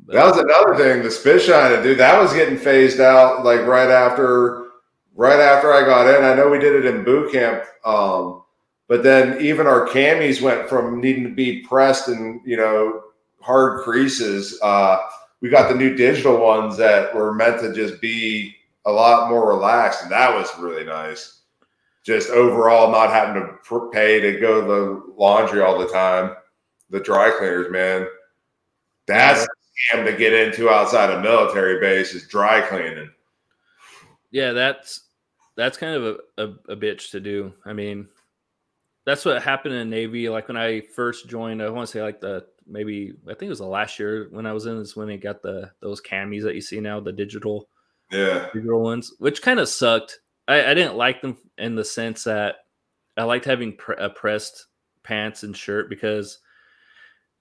that 0.07 0.25
was 0.25 0.37
another 0.37 0.75
thing. 0.75 1.03
The 1.03 1.11
spit 1.11 1.41
shining, 1.41 1.81
dude. 1.81 1.97
That 1.97 2.21
was 2.21 2.33
getting 2.33 2.57
phased 2.57 2.99
out 2.99 3.43
like 3.43 3.65
right 3.65 3.89
after, 3.89 4.67
right 5.15 5.39
after 5.39 5.73
I 5.73 5.81
got 5.81 6.07
in. 6.07 6.23
I 6.23 6.35
know 6.35 6.49
we 6.49 6.59
did 6.59 6.75
it 6.75 6.85
in 6.85 7.03
boot 7.03 7.31
camp. 7.31 7.63
Um, 7.83 8.43
but 8.87 9.03
then 9.03 9.41
even 9.41 9.67
our 9.67 9.87
camis 9.87 10.41
went 10.41 10.69
from 10.69 11.01
needing 11.01 11.23
to 11.23 11.33
be 11.33 11.61
pressed 11.61 12.07
and 12.07 12.41
you 12.45 12.57
know 12.57 13.03
hard 13.41 13.83
creases. 13.83 14.59
Uh, 14.61 14.97
we 15.41 15.49
got 15.49 15.69
the 15.69 15.75
new 15.75 15.95
digital 15.95 16.39
ones 16.39 16.77
that 16.77 17.13
were 17.13 17.33
meant 17.33 17.59
to 17.61 17.73
just 17.73 18.01
be 18.01 18.55
a 18.85 18.91
lot 18.91 19.29
more 19.29 19.47
relaxed, 19.47 20.03
and 20.03 20.11
that 20.11 20.33
was 20.33 20.49
really 20.59 20.83
nice. 20.83 21.41
Just 22.03 22.29
overall, 22.29 22.91
not 22.91 23.09
having 23.09 23.41
to 23.41 23.89
pay 23.91 24.19
to 24.19 24.39
go 24.39 24.61
to 24.61 24.67
the 24.67 25.13
laundry 25.17 25.61
all 25.61 25.79
the 25.79 25.87
time. 25.87 26.35
The 26.91 26.99
dry 26.99 27.31
cleaners, 27.31 27.71
man, 27.71 28.07
that's 29.07 29.47
scam 29.91 30.05
to 30.05 30.15
get 30.15 30.33
into 30.33 30.69
outside 30.69 31.09
a 31.09 31.21
military 31.21 31.79
base 31.79 32.13
is 32.13 32.27
dry 32.27 32.61
cleaning. 32.61 33.09
Yeah, 34.31 34.51
that's 34.51 35.01
that's 35.55 35.77
kind 35.77 35.95
of 35.95 36.03
a, 36.37 36.43
a, 36.43 36.73
a 36.73 36.75
bitch 36.75 37.11
to 37.11 37.19
do. 37.19 37.53
I 37.65 37.73
mean, 37.73 38.07
that's 39.05 39.23
what 39.23 39.41
happened 39.41 39.75
in 39.75 39.89
the 39.89 39.95
Navy. 39.95 40.29
Like 40.29 40.47
when 40.47 40.57
I 40.57 40.81
first 40.81 41.29
joined, 41.29 41.61
I 41.61 41.69
want 41.69 41.87
to 41.87 41.91
say 41.91 42.01
like 42.01 42.21
the 42.21 42.45
maybe 42.67 43.13
I 43.25 43.31
think 43.31 43.43
it 43.43 43.49
was 43.49 43.59
the 43.59 43.65
last 43.65 43.99
year 43.99 44.27
when 44.31 44.45
I 44.45 44.53
was 44.53 44.65
in 44.65 44.77
is 44.77 44.95
when 44.95 45.07
they 45.07 45.17
got 45.17 45.41
the 45.41 45.71
those 45.79 46.01
camis 46.01 46.43
that 46.43 46.55
you 46.55 46.61
see 46.61 46.79
now, 46.79 46.99
the 46.99 47.11
digital, 47.11 47.69
yeah, 48.11 48.49
digital 48.53 48.81
ones, 48.81 49.13
which 49.19 49.41
kind 49.41 49.59
of 49.59 49.69
sucked. 49.69 50.19
I, 50.47 50.71
I, 50.71 50.73
didn't 50.75 50.95
like 50.95 51.21
them 51.21 51.37
in 51.57 51.73
the 51.73 51.83
sense 51.83 52.25
that 52.25 52.57
I 53.17 53.23
liked 53.23 53.45
having 53.45 53.75
pre- 53.75 53.95
a 53.97 54.09
pressed 54.09 54.67
pants 55.01 55.41
and 55.41 55.57
shirt 55.57 55.89
because, 55.89 56.37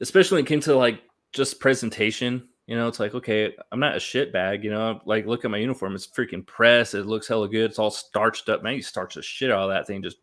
especially 0.01 0.37
when 0.37 0.45
it 0.47 0.49
came 0.49 0.61
to 0.61 0.75
like 0.75 1.03
just 1.35 1.61
presentation, 1.61 2.49
you 2.67 2.77
know, 2.77 2.89
it's 2.89 3.01
like 3.01 3.15
okay, 3.15 3.55
I'm 3.73 3.81
not 3.81 3.97
a 3.97 4.01
shit 4.01 4.33
bag, 4.33 4.65
you 4.65 4.71
know. 4.71 5.01
Like 5.07 5.27
look 5.27 5.45
at 5.45 5.51
my 5.51 5.59
uniform; 5.59 5.95
it's 5.95 6.07
freaking 6.07 6.47
pressed. 6.47 6.95
It 6.95 7.07
looks 7.07 7.29
hella 7.29 7.49
good. 7.49 7.71
It's 7.71 7.79
all 7.79 7.91
starched 7.91 8.49
up. 8.51 8.63
Man, 8.63 8.75
you 8.75 8.83
starch 8.83 9.15
the 9.15 9.23
shit 9.23 9.51
out 9.51 9.65
of 9.65 9.71
that 9.71 9.87
thing. 9.87 10.03
Just, 10.03 10.23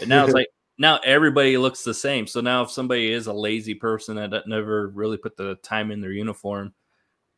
and 0.00 0.08
now 0.08 0.24
it's 0.24 0.34
like 0.34 0.48
now 0.78 0.98
everybody 1.04 1.56
looks 1.58 1.82
the 1.82 1.94
same. 1.94 2.26
So 2.26 2.40
now 2.40 2.62
if 2.62 2.70
somebody 2.70 3.12
is 3.12 3.26
a 3.26 3.32
lazy 3.32 3.74
person 3.74 4.16
that 4.16 4.46
never 4.46 4.88
really 4.88 5.16
put 5.16 5.36
the 5.36 5.56
time 5.56 5.90
in 5.90 6.00
their 6.00 6.12
uniform, 6.12 6.72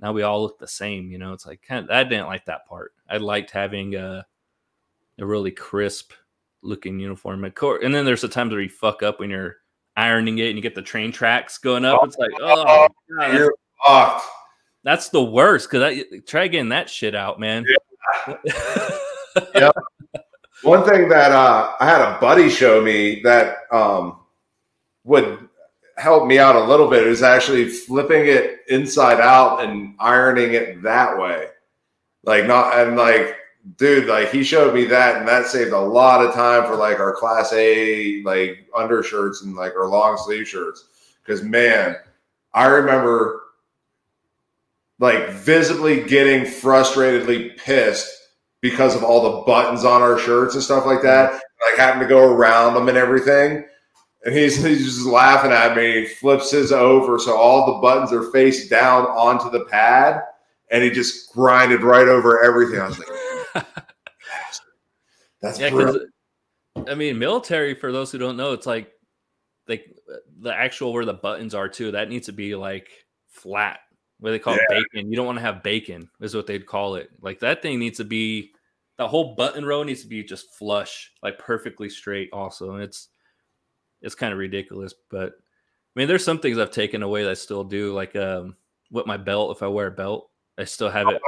now 0.00 0.12
we 0.12 0.22
all 0.22 0.42
look 0.42 0.58
the 0.58 0.68
same. 0.68 1.10
You 1.10 1.18
know, 1.18 1.32
it's 1.32 1.46
like 1.46 1.62
kind 1.62 1.84
of, 1.84 1.90
I 1.90 2.04
didn't 2.04 2.26
like 2.26 2.44
that 2.46 2.66
part. 2.66 2.92
I 3.08 3.16
liked 3.16 3.50
having 3.50 3.94
a, 3.94 4.26
a 5.18 5.26
really 5.26 5.50
crisp 5.50 6.12
looking 6.62 6.98
uniform. 6.98 7.44
And 7.44 7.94
then 7.94 8.04
there's 8.04 8.22
the 8.22 8.28
times 8.28 8.52
where 8.52 8.60
you 8.60 8.68
fuck 8.68 9.02
up 9.02 9.20
when 9.20 9.30
you're 9.30 9.56
ironing 9.96 10.38
it 10.38 10.48
and 10.48 10.56
you 10.56 10.62
get 10.62 10.74
the 10.74 10.82
train 10.82 11.12
tracks 11.12 11.58
going 11.58 11.84
up. 11.84 12.00
It's 12.04 12.16
like, 12.18 12.30
oh, 12.40 12.64
oh 12.66 12.88
God, 13.18 13.34
you're 13.34 13.54
fucked. 13.84 14.24
That's 14.84 15.10
the 15.10 15.22
worst 15.22 15.70
because 15.70 15.82
I 15.82 16.18
try 16.26 16.48
getting 16.48 16.70
that 16.70 16.90
shit 16.90 17.14
out, 17.14 17.38
man. 17.38 17.64
Yeah. 18.26 18.36
yep. 19.54 19.74
One 20.62 20.84
thing 20.84 21.08
that 21.08 21.32
uh, 21.32 21.74
I 21.80 21.86
had 21.86 22.00
a 22.00 22.20
buddy 22.20 22.48
show 22.48 22.80
me 22.80 23.20
that 23.22 23.56
um, 23.72 24.20
would 25.04 25.48
help 25.96 26.26
me 26.26 26.38
out 26.38 26.56
a 26.56 26.64
little 26.64 26.88
bit 26.88 27.06
is 27.06 27.22
actually 27.22 27.68
flipping 27.68 28.26
it 28.26 28.60
inside 28.68 29.20
out 29.20 29.62
and 29.62 29.94
ironing 29.98 30.54
it 30.54 30.82
that 30.82 31.18
way. 31.18 31.48
Like 32.24 32.46
not 32.46 32.78
and 32.78 32.96
like 32.96 33.36
dude, 33.76 34.06
like 34.06 34.30
he 34.30 34.44
showed 34.44 34.74
me 34.74 34.84
that 34.86 35.16
and 35.16 35.28
that 35.28 35.46
saved 35.46 35.72
a 35.72 35.80
lot 35.80 36.24
of 36.24 36.34
time 36.34 36.64
for 36.64 36.76
like 36.76 37.00
our 37.00 37.14
class 37.14 37.52
A 37.52 38.22
like 38.22 38.68
undershirts 38.76 39.42
and 39.42 39.56
like 39.56 39.74
our 39.74 39.88
long 39.88 40.16
sleeve 40.16 40.46
shirts. 40.46 40.84
Cause 41.26 41.42
man, 41.42 41.96
I 42.54 42.66
remember 42.66 43.40
like 44.98 45.30
visibly 45.30 46.04
getting 46.04 46.42
frustratedly 46.44 47.56
pissed 47.56 48.21
because 48.62 48.94
of 48.94 49.02
all 49.02 49.22
the 49.22 49.44
buttons 49.44 49.84
on 49.84 50.00
our 50.00 50.18
shirts 50.18 50.54
and 50.54 50.62
stuff 50.62 50.86
like 50.86 51.02
that, 51.02 51.32
like 51.32 51.76
having 51.76 52.00
to 52.00 52.08
go 52.08 52.32
around 52.32 52.74
them 52.74 52.88
and 52.88 52.96
everything. 52.96 53.64
And 54.24 54.34
he's, 54.34 54.64
he's 54.64 54.84
just 54.84 55.06
laughing 55.06 55.50
at 55.50 55.76
me. 55.76 56.02
He 56.02 56.06
flips 56.06 56.52
his 56.52 56.70
over 56.70 57.18
so 57.18 57.36
all 57.36 57.66
the 57.66 57.80
buttons 57.80 58.12
are 58.12 58.30
face 58.30 58.68
down 58.68 59.04
onto 59.06 59.50
the 59.50 59.64
pad, 59.64 60.22
and 60.70 60.82
he 60.82 60.90
just 60.90 61.32
grinded 61.32 61.82
right 61.82 62.06
over 62.06 62.42
everything. 62.42 62.80
I 62.80 62.86
was 62.86 62.98
like, 63.00 63.66
"That's 65.42 65.58
yeah." 65.58 65.92
I 66.86 66.94
mean, 66.94 67.18
military. 67.18 67.74
For 67.74 67.90
those 67.90 68.12
who 68.12 68.18
don't 68.18 68.36
know, 68.36 68.52
it's 68.52 68.66
like 68.66 68.92
like 69.66 69.86
the 70.40 70.54
actual 70.54 70.92
where 70.92 71.04
the 71.04 71.14
buttons 71.14 71.52
are 71.52 71.68
too. 71.68 71.90
That 71.90 72.08
needs 72.08 72.26
to 72.26 72.32
be 72.32 72.54
like 72.54 72.88
flat 73.28 73.80
what 74.22 74.30
they 74.30 74.38
call 74.38 74.54
yeah. 74.54 74.66
bacon. 74.68 75.10
You 75.10 75.16
don't 75.16 75.26
want 75.26 75.38
to 75.38 75.44
have 75.44 75.64
bacon, 75.64 76.08
is 76.20 76.34
what 76.34 76.46
they'd 76.46 76.64
call 76.64 76.94
it. 76.94 77.10
Like 77.20 77.40
that 77.40 77.60
thing 77.60 77.80
needs 77.80 77.98
to 77.98 78.04
be 78.04 78.52
the 78.98 79.08
whole 79.08 79.34
button 79.34 79.64
row 79.64 79.82
needs 79.82 80.02
to 80.02 80.06
be 80.06 80.22
just 80.22 80.54
flush, 80.54 81.10
like 81.24 81.40
perfectly 81.40 81.88
straight. 81.88 82.30
Also, 82.32 82.74
and 82.74 82.84
it's 82.84 83.08
it's 84.00 84.14
kind 84.14 84.32
of 84.32 84.38
ridiculous, 84.38 84.94
but 85.10 85.32
I 85.32 85.98
mean, 85.98 86.06
there's 86.06 86.24
some 86.24 86.38
things 86.38 86.56
I've 86.56 86.70
taken 86.70 87.02
away 87.02 87.24
that 87.24 87.30
I 87.30 87.34
still 87.34 87.64
do, 87.64 87.92
like 87.92 88.14
um, 88.14 88.56
with 88.92 89.06
my 89.06 89.16
belt. 89.16 89.56
If 89.56 89.62
I 89.64 89.66
wear 89.66 89.88
a 89.88 89.90
belt, 89.90 90.30
I 90.56 90.64
still 90.64 90.88
have 90.88 91.08
it. 91.08 91.20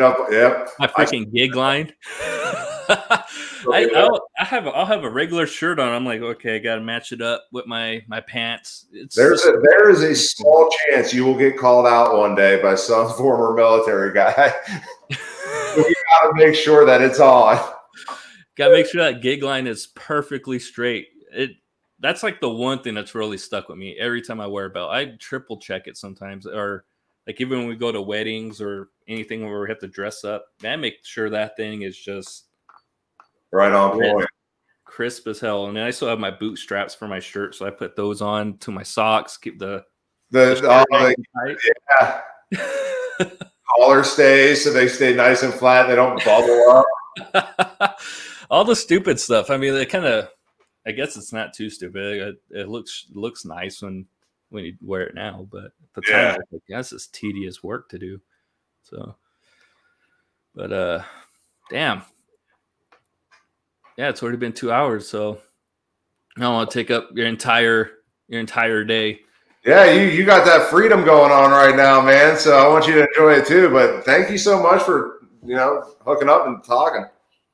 Yep. 0.00 0.70
My 0.78 0.86
freaking 0.86 1.30
gig 1.32 1.54
line. 1.54 1.92
I, 3.72 3.90
I'll, 3.94 4.28
I 4.38 4.44
have 4.44 4.66
I'll 4.66 4.86
have 4.86 5.04
a 5.04 5.10
regular 5.10 5.46
shirt 5.46 5.78
on. 5.78 5.88
I'm 5.88 6.04
like, 6.04 6.20
okay, 6.20 6.56
I 6.56 6.58
got 6.58 6.76
to 6.76 6.80
match 6.80 7.12
it 7.12 7.20
up 7.20 7.44
with 7.52 7.66
my 7.66 8.02
my 8.06 8.20
pants. 8.20 8.86
It's 8.92 9.14
there's 9.14 9.44
a, 9.44 9.52
there 9.62 9.90
is 9.90 10.02
a 10.02 10.14
small 10.14 10.70
chance 10.70 11.12
you 11.12 11.24
will 11.24 11.36
get 11.36 11.58
called 11.58 11.86
out 11.86 12.16
one 12.16 12.34
day 12.34 12.60
by 12.62 12.74
some 12.74 13.12
former 13.16 13.54
military 13.54 14.12
guy. 14.12 14.52
you 15.10 15.16
got 15.76 16.30
to 16.30 16.32
make 16.34 16.54
sure 16.54 16.86
that 16.86 17.02
it's 17.02 17.20
on. 17.20 17.56
Got 18.56 18.68
to 18.68 18.72
make 18.72 18.86
sure 18.86 19.02
that 19.02 19.22
gig 19.22 19.42
line 19.42 19.66
is 19.66 19.88
perfectly 19.88 20.58
straight. 20.58 21.08
It 21.32 21.52
that's 22.00 22.22
like 22.22 22.40
the 22.40 22.50
one 22.50 22.82
thing 22.82 22.94
that's 22.94 23.14
really 23.14 23.38
stuck 23.38 23.68
with 23.68 23.78
me. 23.78 23.96
Every 23.98 24.22
time 24.22 24.40
I 24.40 24.46
wear 24.46 24.66
a 24.66 24.70
belt, 24.70 24.90
I 24.90 25.16
triple 25.18 25.58
check 25.58 25.86
it 25.86 25.96
sometimes, 25.96 26.46
or 26.46 26.84
like 27.26 27.40
even 27.40 27.60
when 27.60 27.68
we 27.68 27.76
go 27.76 27.92
to 27.92 28.02
weddings 28.02 28.60
or 28.60 28.88
anything 29.06 29.44
where 29.44 29.60
we 29.60 29.68
have 29.68 29.78
to 29.80 29.88
dress 29.88 30.24
up, 30.24 30.46
man, 30.62 30.80
make 30.80 31.04
sure 31.04 31.30
that 31.30 31.56
thing 31.56 31.82
is 31.82 31.96
just 31.96 32.46
right 33.52 33.72
on 33.72 33.92
point. 33.92 34.28
Crisp 34.84 35.26
as 35.26 35.40
hell. 35.40 35.66
And 35.66 35.76
then 35.76 35.84
I 35.84 35.90
still 35.90 36.08
have 36.08 36.18
my 36.18 36.30
boot 36.30 36.58
straps 36.58 36.94
for 36.94 37.08
my 37.08 37.20
shirt, 37.20 37.54
so 37.54 37.66
I 37.66 37.70
put 37.70 37.96
those 37.96 38.20
on 38.20 38.58
to 38.58 38.70
my 38.70 38.82
socks, 38.82 39.36
keep 39.36 39.58
the 39.58 39.84
the, 40.30 40.54
the 40.60 41.16
yeah. 42.50 42.60
collar 43.76 44.02
stays 44.02 44.64
so 44.64 44.72
they 44.72 44.88
stay 44.88 45.14
nice 45.14 45.42
and 45.42 45.52
flat, 45.52 45.86
they 45.88 45.94
don't 45.94 46.22
bubble 46.24 46.84
up. 47.34 47.98
All 48.50 48.64
the 48.64 48.76
stupid 48.76 49.20
stuff. 49.20 49.50
I 49.50 49.56
mean, 49.56 49.74
it 49.74 49.90
kind 49.90 50.06
of 50.06 50.28
I 50.86 50.92
guess 50.92 51.16
it's 51.16 51.32
not 51.32 51.54
too 51.54 51.70
stupid. 51.70 52.02
It, 52.50 52.60
it 52.62 52.68
looks 52.68 53.06
looks 53.12 53.44
nice 53.44 53.82
when 53.82 54.06
when 54.50 54.64
you 54.64 54.76
wear 54.82 55.02
it 55.02 55.14
now, 55.14 55.46
but 55.50 55.72
the 55.94 56.02
Yeah. 56.06 56.12
time, 56.12 56.34
I 56.34 56.36
was 56.38 56.46
like, 56.52 56.62
that's 56.68 56.90
just 56.90 57.14
tedious 57.14 57.62
work 57.62 57.88
to 57.90 57.98
do. 57.98 58.20
So, 58.82 59.16
but 60.54 60.72
uh, 60.72 61.02
damn, 61.70 62.02
yeah, 63.96 64.08
it's 64.08 64.22
already 64.22 64.38
been 64.38 64.52
two 64.52 64.72
hours, 64.72 65.08
so 65.08 65.38
I 66.36 66.40
don't 66.40 66.54
want 66.54 66.70
to 66.70 66.74
take 66.74 66.90
up 66.90 67.10
your 67.14 67.26
entire 67.26 67.90
your 68.28 68.40
entire 68.40 68.84
day. 68.84 69.20
Yeah, 69.64 69.90
you 69.90 70.02
you 70.08 70.24
got 70.24 70.44
that 70.44 70.68
freedom 70.68 71.04
going 71.04 71.30
on 71.30 71.50
right 71.50 71.76
now, 71.76 72.00
man. 72.00 72.36
So 72.36 72.56
I 72.56 72.68
want 72.68 72.86
you 72.86 72.94
to 72.94 73.06
enjoy 73.06 73.34
it 73.34 73.46
too. 73.46 73.70
But 73.70 74.04
thank 74.04 74.30
you 74.30 74.38
so 74.38 74.62
much 74.62 74.82
for 74.82 75.20
you 75.44 75.54
know 75.54 75.94
hooking 76.04 76.28
up 76.28 76.46
and 76.46 76.62
talking. 76.64 77.04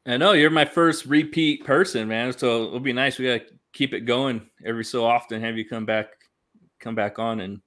I 0.06 0.16
know 0.16 0.32
you're 0.32 0.48
my 0.51 0.65
first 0.65 1.05
repeat 1.05 1.65
person, 1.65 2.09
man. 2.09 2.32
So 2.36 2.65
it'll 2.65 2.81
be 2.81 2.94
nice. 2.94 3.19
We 3.19 3.27
gotta 3.27 3.44
keep 3.73 3.93
it 3.93 4.01
going 4.02 4.48
every 4.65 4.85
so 4.85 5.05
often. 5.05 5.43
Have 5.43 5.59
you 5.59 5.69
come 5.69 5.85
back, 5.85 6.09
come 6.81 6.94
back 6.94 7.19
on 7.19 7.40
and 7.40 7.60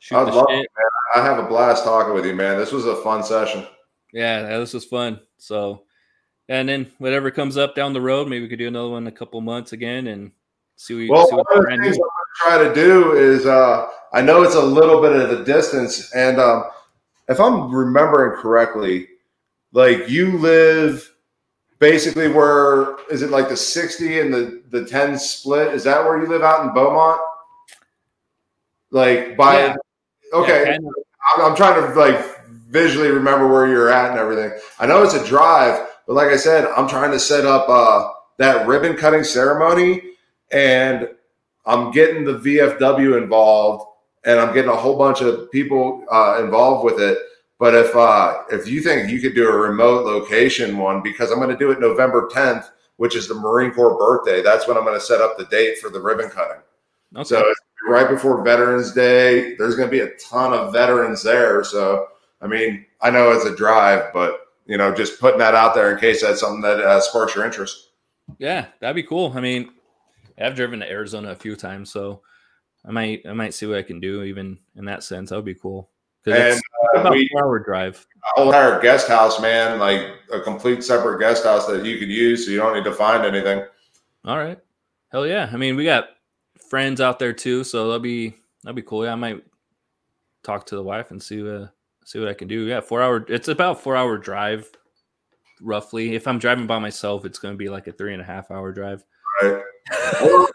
shoot 0.00 0.16
I'd 0.16 0.26
the 0.26 0.36
love 0.36 0.46
shit. 0.50 0.66
I 1.14 1.22
have 1.22 1.38
a 1.38 1.46
blast 1.46 1.84
talking 1.84 2.14
with 2.14 2.26
you, 2.26 2.34
man. 2.34 2.58
This 2.58 2.72
was 2.72 2.86
a 2.86 2.96
fun 2.96 3.22
session. 3.22 3.66
Yeah, 4.12 4.58
this 4.58 4.74
was 4.74 4.84
fun. 4.84 5.20
So, 5.36 5.84
and 6.48 6.68
then 6.68 6.90
whatever 6.98 7.30
comes 7.30 7.56
up 7.56 7.74
down 7.74 7.92
the 7.92 8.00
road, 8.00 8.28
maybe 8.28 8.42
we 8.42 8.48
could 8.48 8.58
do 8.58 8.68
another 8.68 8.90
one 8.90 9.02
in 9.02 9.06
a 9.06 9.12
couple 9.12 9.40
months 9.40 9.72
again 9.72 10.06
and 10.06 10.32
see 10.76 11.08
what, 11.08 11.16
Well, 11.16 11.28
see 11.28 11.34
what 11.34 11.46
one 11.50 11.58
of 11.58 11.70
the 11.70 11.84
things 11.84 11.96
I'm 11.96 12.58
try 12.58 12.68
to 12.68 12.74
do 12.74 13.12
is 13.12 13.46
uh, 13.46 13.88
I 14.12 14.22
know 14.22 14.42
it's 14.42 14.54
a 14.54 14.62
little 14.62 15.00
bit 15.00 15.12
of 15.12 15.40
a 15.40 15.44
distance, 15.44 16.12
and 16.14 16.38
um, 16.40 16.64
if 17.28 17.40
I'm 17.40 17.74
remembering 17.74 18.40
correctly, 18.40 19.08
like 19.72 20.08
you 20.08 20.38
live 20.38 21.12
basically 21.78 22.28
where 22.28 22.96
is 23.10 23.22
it 23.22 23.30
like 23.30 23.48
the 23.48 23.56
60 23.56 24.20
and 24.20 24.32
the 24.32 24.62
the 24.70 24.84
10 24.84 25.18
split? 25.18 25.74
Is 25.74 25.84
that 25.84 26.04
where 26.04 26.20
you 26.20 26.28
live 26.28 26.42
out 26.42 26.64
in 26.64 26.72
Beaumont? 26.74 27.20
Like 28.90 29.36
by 29.36 29.66
Yeah. 29.66 29.76
okay, 30.32 30.64
Yeah. 30.70 30.78
I'm, 31.36 31.50
I'm 31.50 31.56
trying 31.56 31.80
to 31.80 31.98
like 31.98 32.46
visually 32.68 33.08
remember 33.08 33.46
where 33.46 33.66
you're 33.66 33.90
at 33.90 34.10
and 34.10 34.18
everything. 34.18 34.58
I 34.78 34.86
know 34.86 35.02
it's 35.02 35.14
a 35.14 35.24
drive, 35.26 35.86
but 36.08 36.14
like 36.14 36.28
I 36.28 36.36
said, 36.36 36.64
I'm 36.74 36.88
trying 36.88 37.12
to 37.12 37.20
set 37.20 37.44
up 37.44 37.68
uh, 37.68 38.08
that 38.38 38.66
ribbon 38.66 38.96
cutting 38.96 39.22
ceremony, 39.22 40.02
and 40.50 41.06
I'm 41.66 41.90
getting 41.90 42.24
the 42.24 42.38
VFW 42.38 43.22
involved, 43.22 43.84
and 44.24 44.40
I'm 44.40 44.54
getting 44.54 44.70
a 44.70 44.76
whole 44.76 44.96
bunch 44.96 45.20
of 45.20 45.52
people 45.52 46.06
uh, 46.10 46.42
involved 46.42 46.82
with 46.82 46.98
it. 46.98 47.18
But 47.58 47.74
if 47.74 47.94
uh, 47.94 48.38
if 48.50 48.66
you 48.66 48.80
think 48.80 49.10
you 49.10 49.20
could 49.20 49.34
do 49.34 49.50
a 49.50 49.54
remote 49.54 50.06
location 50.06 50.78
one, 50.78 51.02
because 51.02 51.30
I'm 51.30 51.38
going 51.38 51.50
to 51.50 51.58
do 51.58 51.72
it 51.72 51.78
November 51.78 52.30
10th, 52.32 52.70
which 52.96 53.14
is 53.14 53.28
the 53.28 53.34
Marine 53.34 53.72
Corps 53.72 53.98
birthday, 53.98 54.40
that's 54.42 54.66
when 54.66 54.78
I'm 54.78 54.84
going 54.84 54.98
to 54.98 55.04
set 55.04 55.20
up 55.20 55.36
the 55.36 55.44
date 55.46 55.78
for 55.78 55.90
the 55.90 56.00
ribbon 56.00 56.30
cutting. 56.30 56.62
Okay. 57.16 57.24
So 57.24 57.40
it's 57.40 57.60
right 57.86 58.08
before 58.08 58.42
Veterans 58.42 58.92
Day. 58.92 59.56
There's 59.56 59.76
going 59.76 59.88
to 59.88 59.92
be 59.92 60.00
a 60.00 60.16
ton 60.16 60.54
of 60.54 60.72
veterans 60.72 61.22
there. 61.22 61.62
So 61.64 62.06
I 62.40 62.46
mean, 62.46 62.86
I 63.02 63.10
know 63.10 63.30
it's 63.32 63.44
a 63.44 63.54
drive, 63.54 64.10
but 64.14 64.47
you 64.68 64.76
know, 64.76 64.94
just 64.94 65.18
putting 65.18 65.38
that 65.40 65.54
out 65.54 65.74
there 65.74 65.92
in 65.92 65.98
case 65.98 66.22
that's 66.22 66.40
something 66.40 66.60
that 66.60 66.78
uh, 66.80 67.00
sparks 67.00 67.34
your 67.34 67.44
interest. 67.44 67.90
yeah, 68.38 68.66
that'd 68.80 68.94
be 68.94 69.02
cool. 69.02 69.32
I 69.34 69.40
mean, 69.40 69.70
I've 70.38 70.54
driven 70.54 70.80
to 70.80 70.88
Arizona 70.88 71.30
a 71.30 71.34
few 71.34 71.56
times, 71.56 71.90
so 71.90 72.22
I 72.86 72.92
might 72.92 73.22
I 73.26 73.32
might 73.32 73.54
see 73.54 73.66
what 73.66 73.78
I 73.78 73.82
can 73.82 73.98
do 73.98 74.22
even 74.22 74.58
in 74.76 74.84
that 74.84 75.02
sense. 75.02 75.30
That 75.30 75.36
would 75.36 75.44
be 75.44 75.54
cool. 75.54 75.90
And 76.26 76.60
uh, 76.94 77.00
about 77.00 77.12
we 77.12 77.30
hour 77.40 77.58
drive. 77.58 78.06
entire 78.36 78.78
guest 78.80 79.08
house, 79.08 79.40
man, 79.40 79.78
like 79.78 80.02
a 80.32 80.40
complete 80.40 80.84
separate 80.84 81.18
guest 81.18 81.44
house 81.44 81.66
that 81.66 81.86
you 81.86 81.98
could 81.98 82.10
use, 82.10 82.44
so 82.44 82.50
you 82.50 82.58
don't 82.58 82.74
need 82.74 82.84
to 82.84 82.92
find 82.92 83.24
anything. 83.24 83.64
All 84.26 84.36
right. 84.36 84.58
Hell 85.10 85.26
yeah. 85.26 85.48
I 85.50 85.56
mean, 85.56 85.74
we 85.76 85.84
got 85.84 86.10
friends 86.68 87.00
out 87.00 87.18
there 87.18 87.32
too, 87.32 87.64
so 87.64 87.86
that'll 87.86 88.00
be 88.00 88.34
that'll 88.62 88.76
be 88.76 88.82
cool. 88.82 89.04
Yeah, 89.06 89.12
I 89.12 89.16
might 89.16 89.42
talk 90.42 90.66
to 90.66 90.76
the 90.76 90.82
wife 90.82 91.10
and 91.10 91.22
see 91.22 91.48
uh 91.48 91.68
see 92.08 92.18
what 92.18 92.28
I 92.28 92.34
can 92.34 92.48
do. 92.48 92.64
Yeah, 92.64 92.80
four 92.80 93.02
hour 93.02 93.24
it's 93.28 93.48
about 93.48 93.82
four 93.82 93.94
hour 93.94 94.16
drive 94.16 94.70
roughly. 95.60 96.14
If 96.14 96.26
I'm 96.26 96.38
driving 96.38 96.66
by 96.66 96.78
myself, 96.78 97.26
it's 97.26 97.38
gonna 97.38 97.56
be 97.56 97.68
like 97.68 97.86
a 97.86 97.92
three 97.92 98.14
and 98.14 98.22
a 98.22 98.24
half 98.24 98.50
hour 98.50 98.72
drive. 98.72 99.04
Right. 99.42 99.62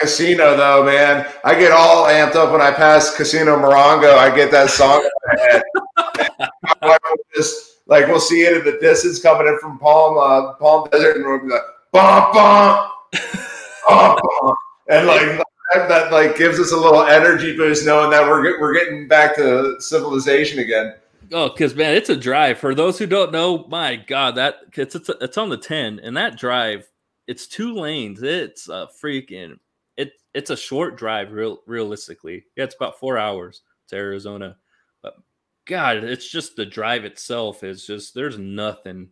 Casino 0.00 0.56
though, 0.56 0.84
man, 0.84 1.26
I 1.44 1.58
get 1.58 1.72
all 1.72 2.06
amped 2.06 2.36
up 2.36 2.52
when 2.52 2.60
I 2.60 2.70
pass 2.70 3.16
Casino 3.16 3.56
Morongo. 3.56 4.16
I 4.16 4.34
get 4.34 4.50
that 4.52 4.70
song 4.70 5.08
just 7.34 7.80
like 7.86 8.06
we'll 8.06 8.20
see 8.20 8.42
it 8.42 8.56
in 8.56 8.64
the 8.64 8.78
distance 8.80 9.20
coming 9.20 9.46
in 9.46 9.58
from 9.58 9.78
Palm 9.78 10.16
uh, 10.18 10.54
Palm 10.54 10.88
Desert, 10.90 11.16
and 11.16 11.24
we'll 11.24 11.40
be 11.40 11.48
like 11.48 11.62
bum 11.92 12.32
bum, 12.32 12.90
bum, 13.88 14.18
bum. 14.22 14.54
and 14.88 15.06
like 15.06 15.42
that, 15.72 15.88
that 15.88 16.12
like 16.12 16.36
gives 16.36 16.58
us 16.58 16.72
a 16.72 16.76
little 16.76 17.02
energy 17.02 17.56
boost 17.56 17.86
knowing 17.86 18.10
that 18.10 18.26
we're 18.26 18.60
we're 18.60 18.74
getting 18.74 19.08
back 19.08 19.34
to 19.36 19.80
civilization 19.80 20.58
again. 20.58 20.94
Oh, 21.32 21.48
because 21.48 21.74
man, 21.74 21.94
it's 21.94 22.10
a 22.10 22.16
drive. 22.16 22.58
For 22.58 22.74
those 22.74 22.98
who 22.98 23.06
don't 23.06 23.32
know, 23.32 23.66
my 23.68 23.96
God, 23.96 24.34
that 24.36 24.56
it's 24.76 24.94
it's, 24.94 25.10
it's 25.20 25.38
on 25.38 25.48
the 25.48 25.56
ten, 25.56 26.00
and 26.00 26.16
that 26.16 26.38
drive, 26.38 26.88
it's 27.26 27.46
two 27.46 27.74
lanes. 27.74 28.22
It's 28.22 28.68
a 28.68 28.88
freaking 29.02 29.58
it. 29.96 30.12
It's 30.34 30.50
a 30.50 30.56
short 30.56 30.96
drive, 30.96 31.32
real 31.32 31.60
realistically. 31.66 32.44
Yeah, 32.56 32.64
it's 32.64 32.74
about 32.74 32.98
four 32.98 33.18
hours 33.18 33.62
to 33.88 33.96
Arizona, 33.96 34.56
but 35.02 35.14
God, 35.66 35.98
it's 36.04 36.30
just 36.30 36.56
the 36.56 36.66
drive 36.66 37.04
itself 37.04 37.64
is 37.64 37.86
just 37.86 38.14
there's 38.14 38.38
nothing. 38.38 39.08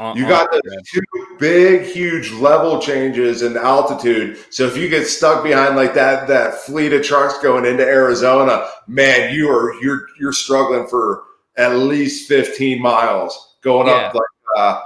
On- 0.00 0.16
You 0.16 0.26
got 0.26 0.50
drive. 0.50 0.62
two 0.92 1.02
big, 1.38 1.82
huge 1.82 2.32
level 2.32 2.80
changes 2.80 3.42
in 3.42 3.56
altitude. 3.56 4.38
So 4.50 4.66
if 4.66 4.76
you 4.76 4.88
get 4.88 5.06
stuck 5.06 5.44
behind 5.44 5.76
like 5.76 5.94
that 5.94 6.26
that 6.28 6.54
fleet 6.62 6.92
of 6.92 7.02
trucks 7.04 7.38
going 7.38 7.66
into 7.66 7.84
Arizona, 7.84 8.66
man, 8.88 9.34
you 9.34 9.48
are 9.50 9.74
you're 9.82 10.06
you're 10.18 10.32
struggling 10.32 10.88
for 10.88 11.24
at 11.56 11.76
least 11.76 12.26
15 12.28 12.80
miles 12.80 13.56
going 13.62 13.88
up 13.88 14.14
like 14.14 14.22
uh, 14.56 14.80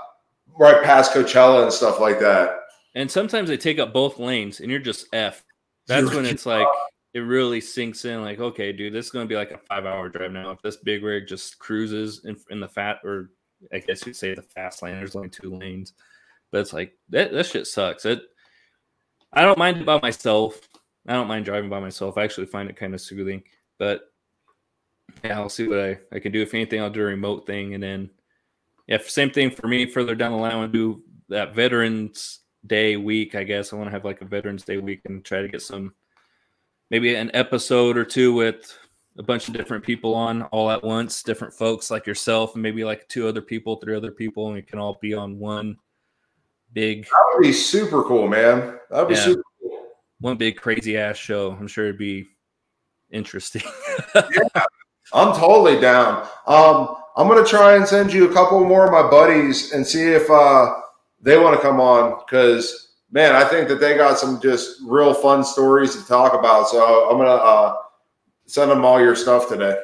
right 0.58 0.82
past 0.82 1.12
Coachella 1.12 1.62
and 1.62 1.72
stuff 1.72 2.00
like 2.00 2.18
that. 2.18 2.60
And 2.96 3.10
sometimes 3.10 3.48
they 3.48 3.56
take 3.56 3.78
up 3.78 3.92
both 3.92 4.18
lanes, 4.18 4.60
and 4.60 4.70
you're 4.70 4.80
just 4.80 5.06
f. 5.12 5.44
That's 5.86 6.12
when 6.14 6.24
it's 6.26 6.46
like 6.46 6.66
it 7.12 7.20
really 7.20 7.60
sinks 7.60 8.04
in. 8.04 8.22
Like, 8.22 8.40
okay, 8.40 8.72
dude, 8.72 8.92
this 8.92 9.06
is 9.06 9.10
going 9.12 9.26
to 9.26 9.28
be 9.28 9.36
like 9.36 9.50
a 9.52 9.58
five 9.68 9.84
hour 9.86 10.08
drive 10.08 10.32
now. 10.32 10.50
If 10.50 10.62
this 10.62 10.76
big 10.76 11.04
rig 11.04 11.26
just 11.28 11.58
cruises 11.58 12.24
in, 12.24 12.36
in 12.50 12.58
the 12.58 12.68
fat, 12.68 12.98
or 13.04 13.30
I 13.72 13.78
guess 13.78 14.06
you'd 14.06 14.16
say 14.16 14.34
the 14.34 14.42
fast 14.42 14.82
lane, 14.82 14.94
there's 14.94 15.16
only 15.16 15.28
two 15.28 15.54
lanes, 15.54 15.92
but 16.50 16.60
it's 16.60 16.72
like 16.72 16.96
that. 17.10 17.32
That 17.32 17.46
shit 17.46 17.66
sucks. 17.66 18.04
It. 18.04 18.22
I 19.32 19.42
don't 19.42 19.58
mind 19.58 19.78
it 19.78 19.86
by 19.86 20.00
myself. 20.00 20.60
I 21.06 21.12
don't 21.14 21.28
mind 21.28 21.44
driving 21.44 21.70
by 21.70 21.80
myself. 21.80 22.16
I 22.16 22.24
actually 22.24 22.46
find 22.46 22.70
it 22.70 22.76
kind 22.76 22.94
of 22.94 23.00
soothing. 23.00 23.42
But 23.78 24.02
yeah, 25.22 25.38
I'll 25.38 25.48
see 25.48 25.68
what 25.68 25.80
I, 25.80 25.98
I 26.12 26.18
can 26.18 26.32
do. 26.32 26.42
If 26.42 26.54
anything, 26.54 26.80
I'll 26.80 26.90
do 26.90 27.02
a 27.02 27.04
remote 27.04 27.46
thing, 27.46 27.74
and 27.74 27.82
then 27.82 28.10
yeah, 28.86 28.98
same 29.06 29.30
thing 29.30 29.50
for 29.50 29.66
me. 29.66 29.86
Further 29.86 30.14
down 30.14 30.32
the 30.32 30.38
line, 30.38 30.52
I 30.52 30.56
want 30.56 30.72
to 30.72 30.78
do 30.78 31.02
that 31.28 31.54
Veterans 31.54 32.40
Day 32.66 32.96
week. 32.96 33.34
I 33.34 33.44
guess 33.44 33.72
I 33.72 33.76
want 33.76 33.88
to 33.88 33.92
have 33.92 34.04
like 34.04 34.20
a 34.20 34.26
Veterans 34.26 34.64
Day 34.64 34.78
week 34.78 35.02
and 35.04 35.24
try 35.24 35.42
to 35.42 35.48
get 35.48 35.62
some, 35.62 35.94
maybe 36.90 37.14
an 37.14 37.30
episode 37.34 37.96
or 37.96 38.04
two 38.04 38.34
with 38.34 38.78
a 39.18 39.22
bunch 39.22 39.48
of 39.48 39.54
different 39.54 39.84
people 39.84 40.14
on 40.14 40.42
all 40.44 40.70
at 40.70 40.82
once, 40.82 41.22
different 41.22 41.54
folks 41.54 41.90
like 41.90 42.06
yourself, 42.06 42.54
and 42.54 42.62
maybe 42.62 42.84
like 42.84 43.08
two 43.08 43.28
other 43.28 43.40
people, 43.40 43.76
three 43.76 43.94
other 43.96 44.10
people, 44.10 44.46
and 44.46 44.54
we 44.56 44.62
can 44.62 44.78
all 44.78 44.98
be 45.00 45.14
on 45.14 45.38
one 45.38 45.76
big, 46.72 47.04
That 47.04 47.32
would 47.34 47.42
be 47.42 47.52
super 47.52 48.02
cool, 48.02 48.26
man. 48.26 48.78
That'd 48.90 49.08
be 49.08 49.14
Yeah. 49.14 49.20
super 49.24 49.42
cool. 49.62 49.86
one 50.20 50.36
big 50.36 50.56
crazy 50.56 50.96
ass 50.96 51.16
show. 51.16 51.52
I'm 51.52 51.68
sure 51.68 51.84
it'd 51.84 51.98
be 51.98 52.28
interesting. 53.10 53.62
yeah, 54.14 54.22
I'm 55.12 55.32
totally 55.36 55.80
down. 55.80 56.26
Um, 56.46 56.96
I'm 57.16 57.28
gonna 57.28 57.44
try 57.44 57.76
and 57.76 57.86
send 57.86 58.12
you 58.12 58.28
a 58.28 58.32
couple 58.32 58.64
more 58.64 58.84
of 58.86 58.90
my 58.90 59.08
buddies 59.08 59.72
and 59.72 59.86
see 59.86 60.02
if 60.02 60.28
uh, 60.30 60.74
they 61.20 61.38
want 61.38 61.54
to 61.54 61.62
come 61.62 61.78
on 61.80 62.18
because 62.26 62.96
man, 63.12 63.36
I 63.36 63.44
think 63.44 63.68
that 63.68 63.78
they 63.78 63.96
got 63.96 64.18
some 64.18 64.40
just 64.40 64.80
real 64.84 65.14
fun 65.14 65.44
stories 65.44 65.94
to 65.94 66.04
talk 66.08 66.32
about. 66.34 66.68
So 66.68 67.08
I'm 67.08 67.16
gonna 67.18 67.30
uh, 67.30 67.76
send 68.46 68.70
them 68.70 68.84
all 68.84 69.00
your 69.00 69.16
stuff 69.16 69.48
today. 69.48 69.76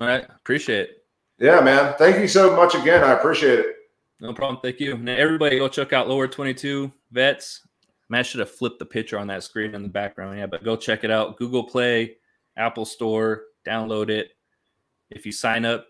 all 0.00 0.06
right, 0.06 0.26
appreciate 0.36 0.90
it. 0.90 1.04
Yeah, 1.38 1.60
man. 1.60 1.94
Thank 1.98 2.18
you 2.18 2.28
so 2.28 2.56
much 2.56 2.74
again. 2.74 3.04
I 3.04 3.12
appreciate 3.12 3.60
it. 3.60 3.66
No 4.20 4.32
problem. 4.34 4.60
Thank 4.60 4.80
you. 4.80 4.98
Now, 4.98 5.14
everybody 5.14 5.58
go 5.58 5.68
check 5.68 5.92
out 5.92 6.08
Lower 6.08 6.26
22 6.26 6.92
Vets. 7.12 7.66
Man, 8.08 8.20
I 8.20 8.22
should 8.22 8.40
have 8.40 8.50
flipped 8.50 8.80
the 8.80 8.86
picture 8.86 9.18
on 9.18 9.28
that 9.28 9.44
screen 9.44 9.74
in 9.74 9.82
the 9.82 9.88
background. 9.88 10.38
Yeah, 10.38 10.46
but 10.46 10.64
go 10.64 10.74
check 10.76 11.04
it 11.04 11.10
out. 11.10 11.36
Google 11.36 11.62
Play, 11.62 12.16
Apple 12.56 12.84
Store, 12.84 13.44
download 13.66 14.08
it. 14.10 14.30
If 15.10 15.24
you 15.24 15.32
sign 15.32 15.64
up, 15.64 15.86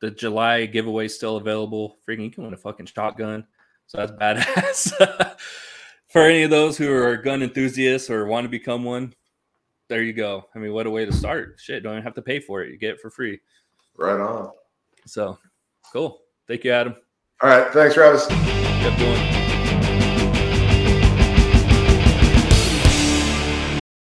the 0.00 0.10
July 0.10 0.66
giveaway 0.66 1.06
is 1.06 1.14
still 1.14 1.36
available. 1.36 1.98
Freaking, 2.06 2.24
you 2.24 2.30
can 2.30 2.44
win 2.44 2.54
a 2.54 2.58
fucking 2.58 2.86
shotgun. 2.86 3.46
So 3.86 3.98
that's 3.98 4.12
badass. 4.20 5.36
For 6.08 6.22
any 6.22 6.42
of 6.42 6.50
those 6.50 6.76
who 6.76 6.92
are 6.92 7.16
gun 7.16 7.42
enthusiasts 7.42 8.10
or 8.10 8.26
want 8.26 8.44
to 8.44 8.48
become 8.48 8.84
one, 8.84 9.14
there 9.90 10.02
you 10.02 10.14
go. 10.14 10.46
I 10.54 10.58
mean, 10.60 10.72
what 10.72 10.86
a 10.86 10.90
way 10.90 11.04
to 11.04 11.12
start. 11.12 11.56
Shit, 11.58 11.82
don't 11.82 11.94
even 11.94 12.04
have 12.04 12.14
to 12.14 12.22
pay 12.22 12.38
for 12.38 12.62
it. 12.62 12.70
You 12.70 12.78
get 12.78 12.92
it 12.92 13.00
for 13.00 13.10
free. 13.10 13.40
Right 13.98 14.20
on. 14.20 14.52
So 15.04 15.36
cool. 15.92 16.20
Thank 16.48 16.64
you, 16.64 16.70
Adam. 16.70 16.94
All 17.42 17.50
right. 17.50 17.70
Thanks, 17.72 17.94
Travis. 17.94 18.26
Keep 18.26 18.96
doing. 18.98 19.39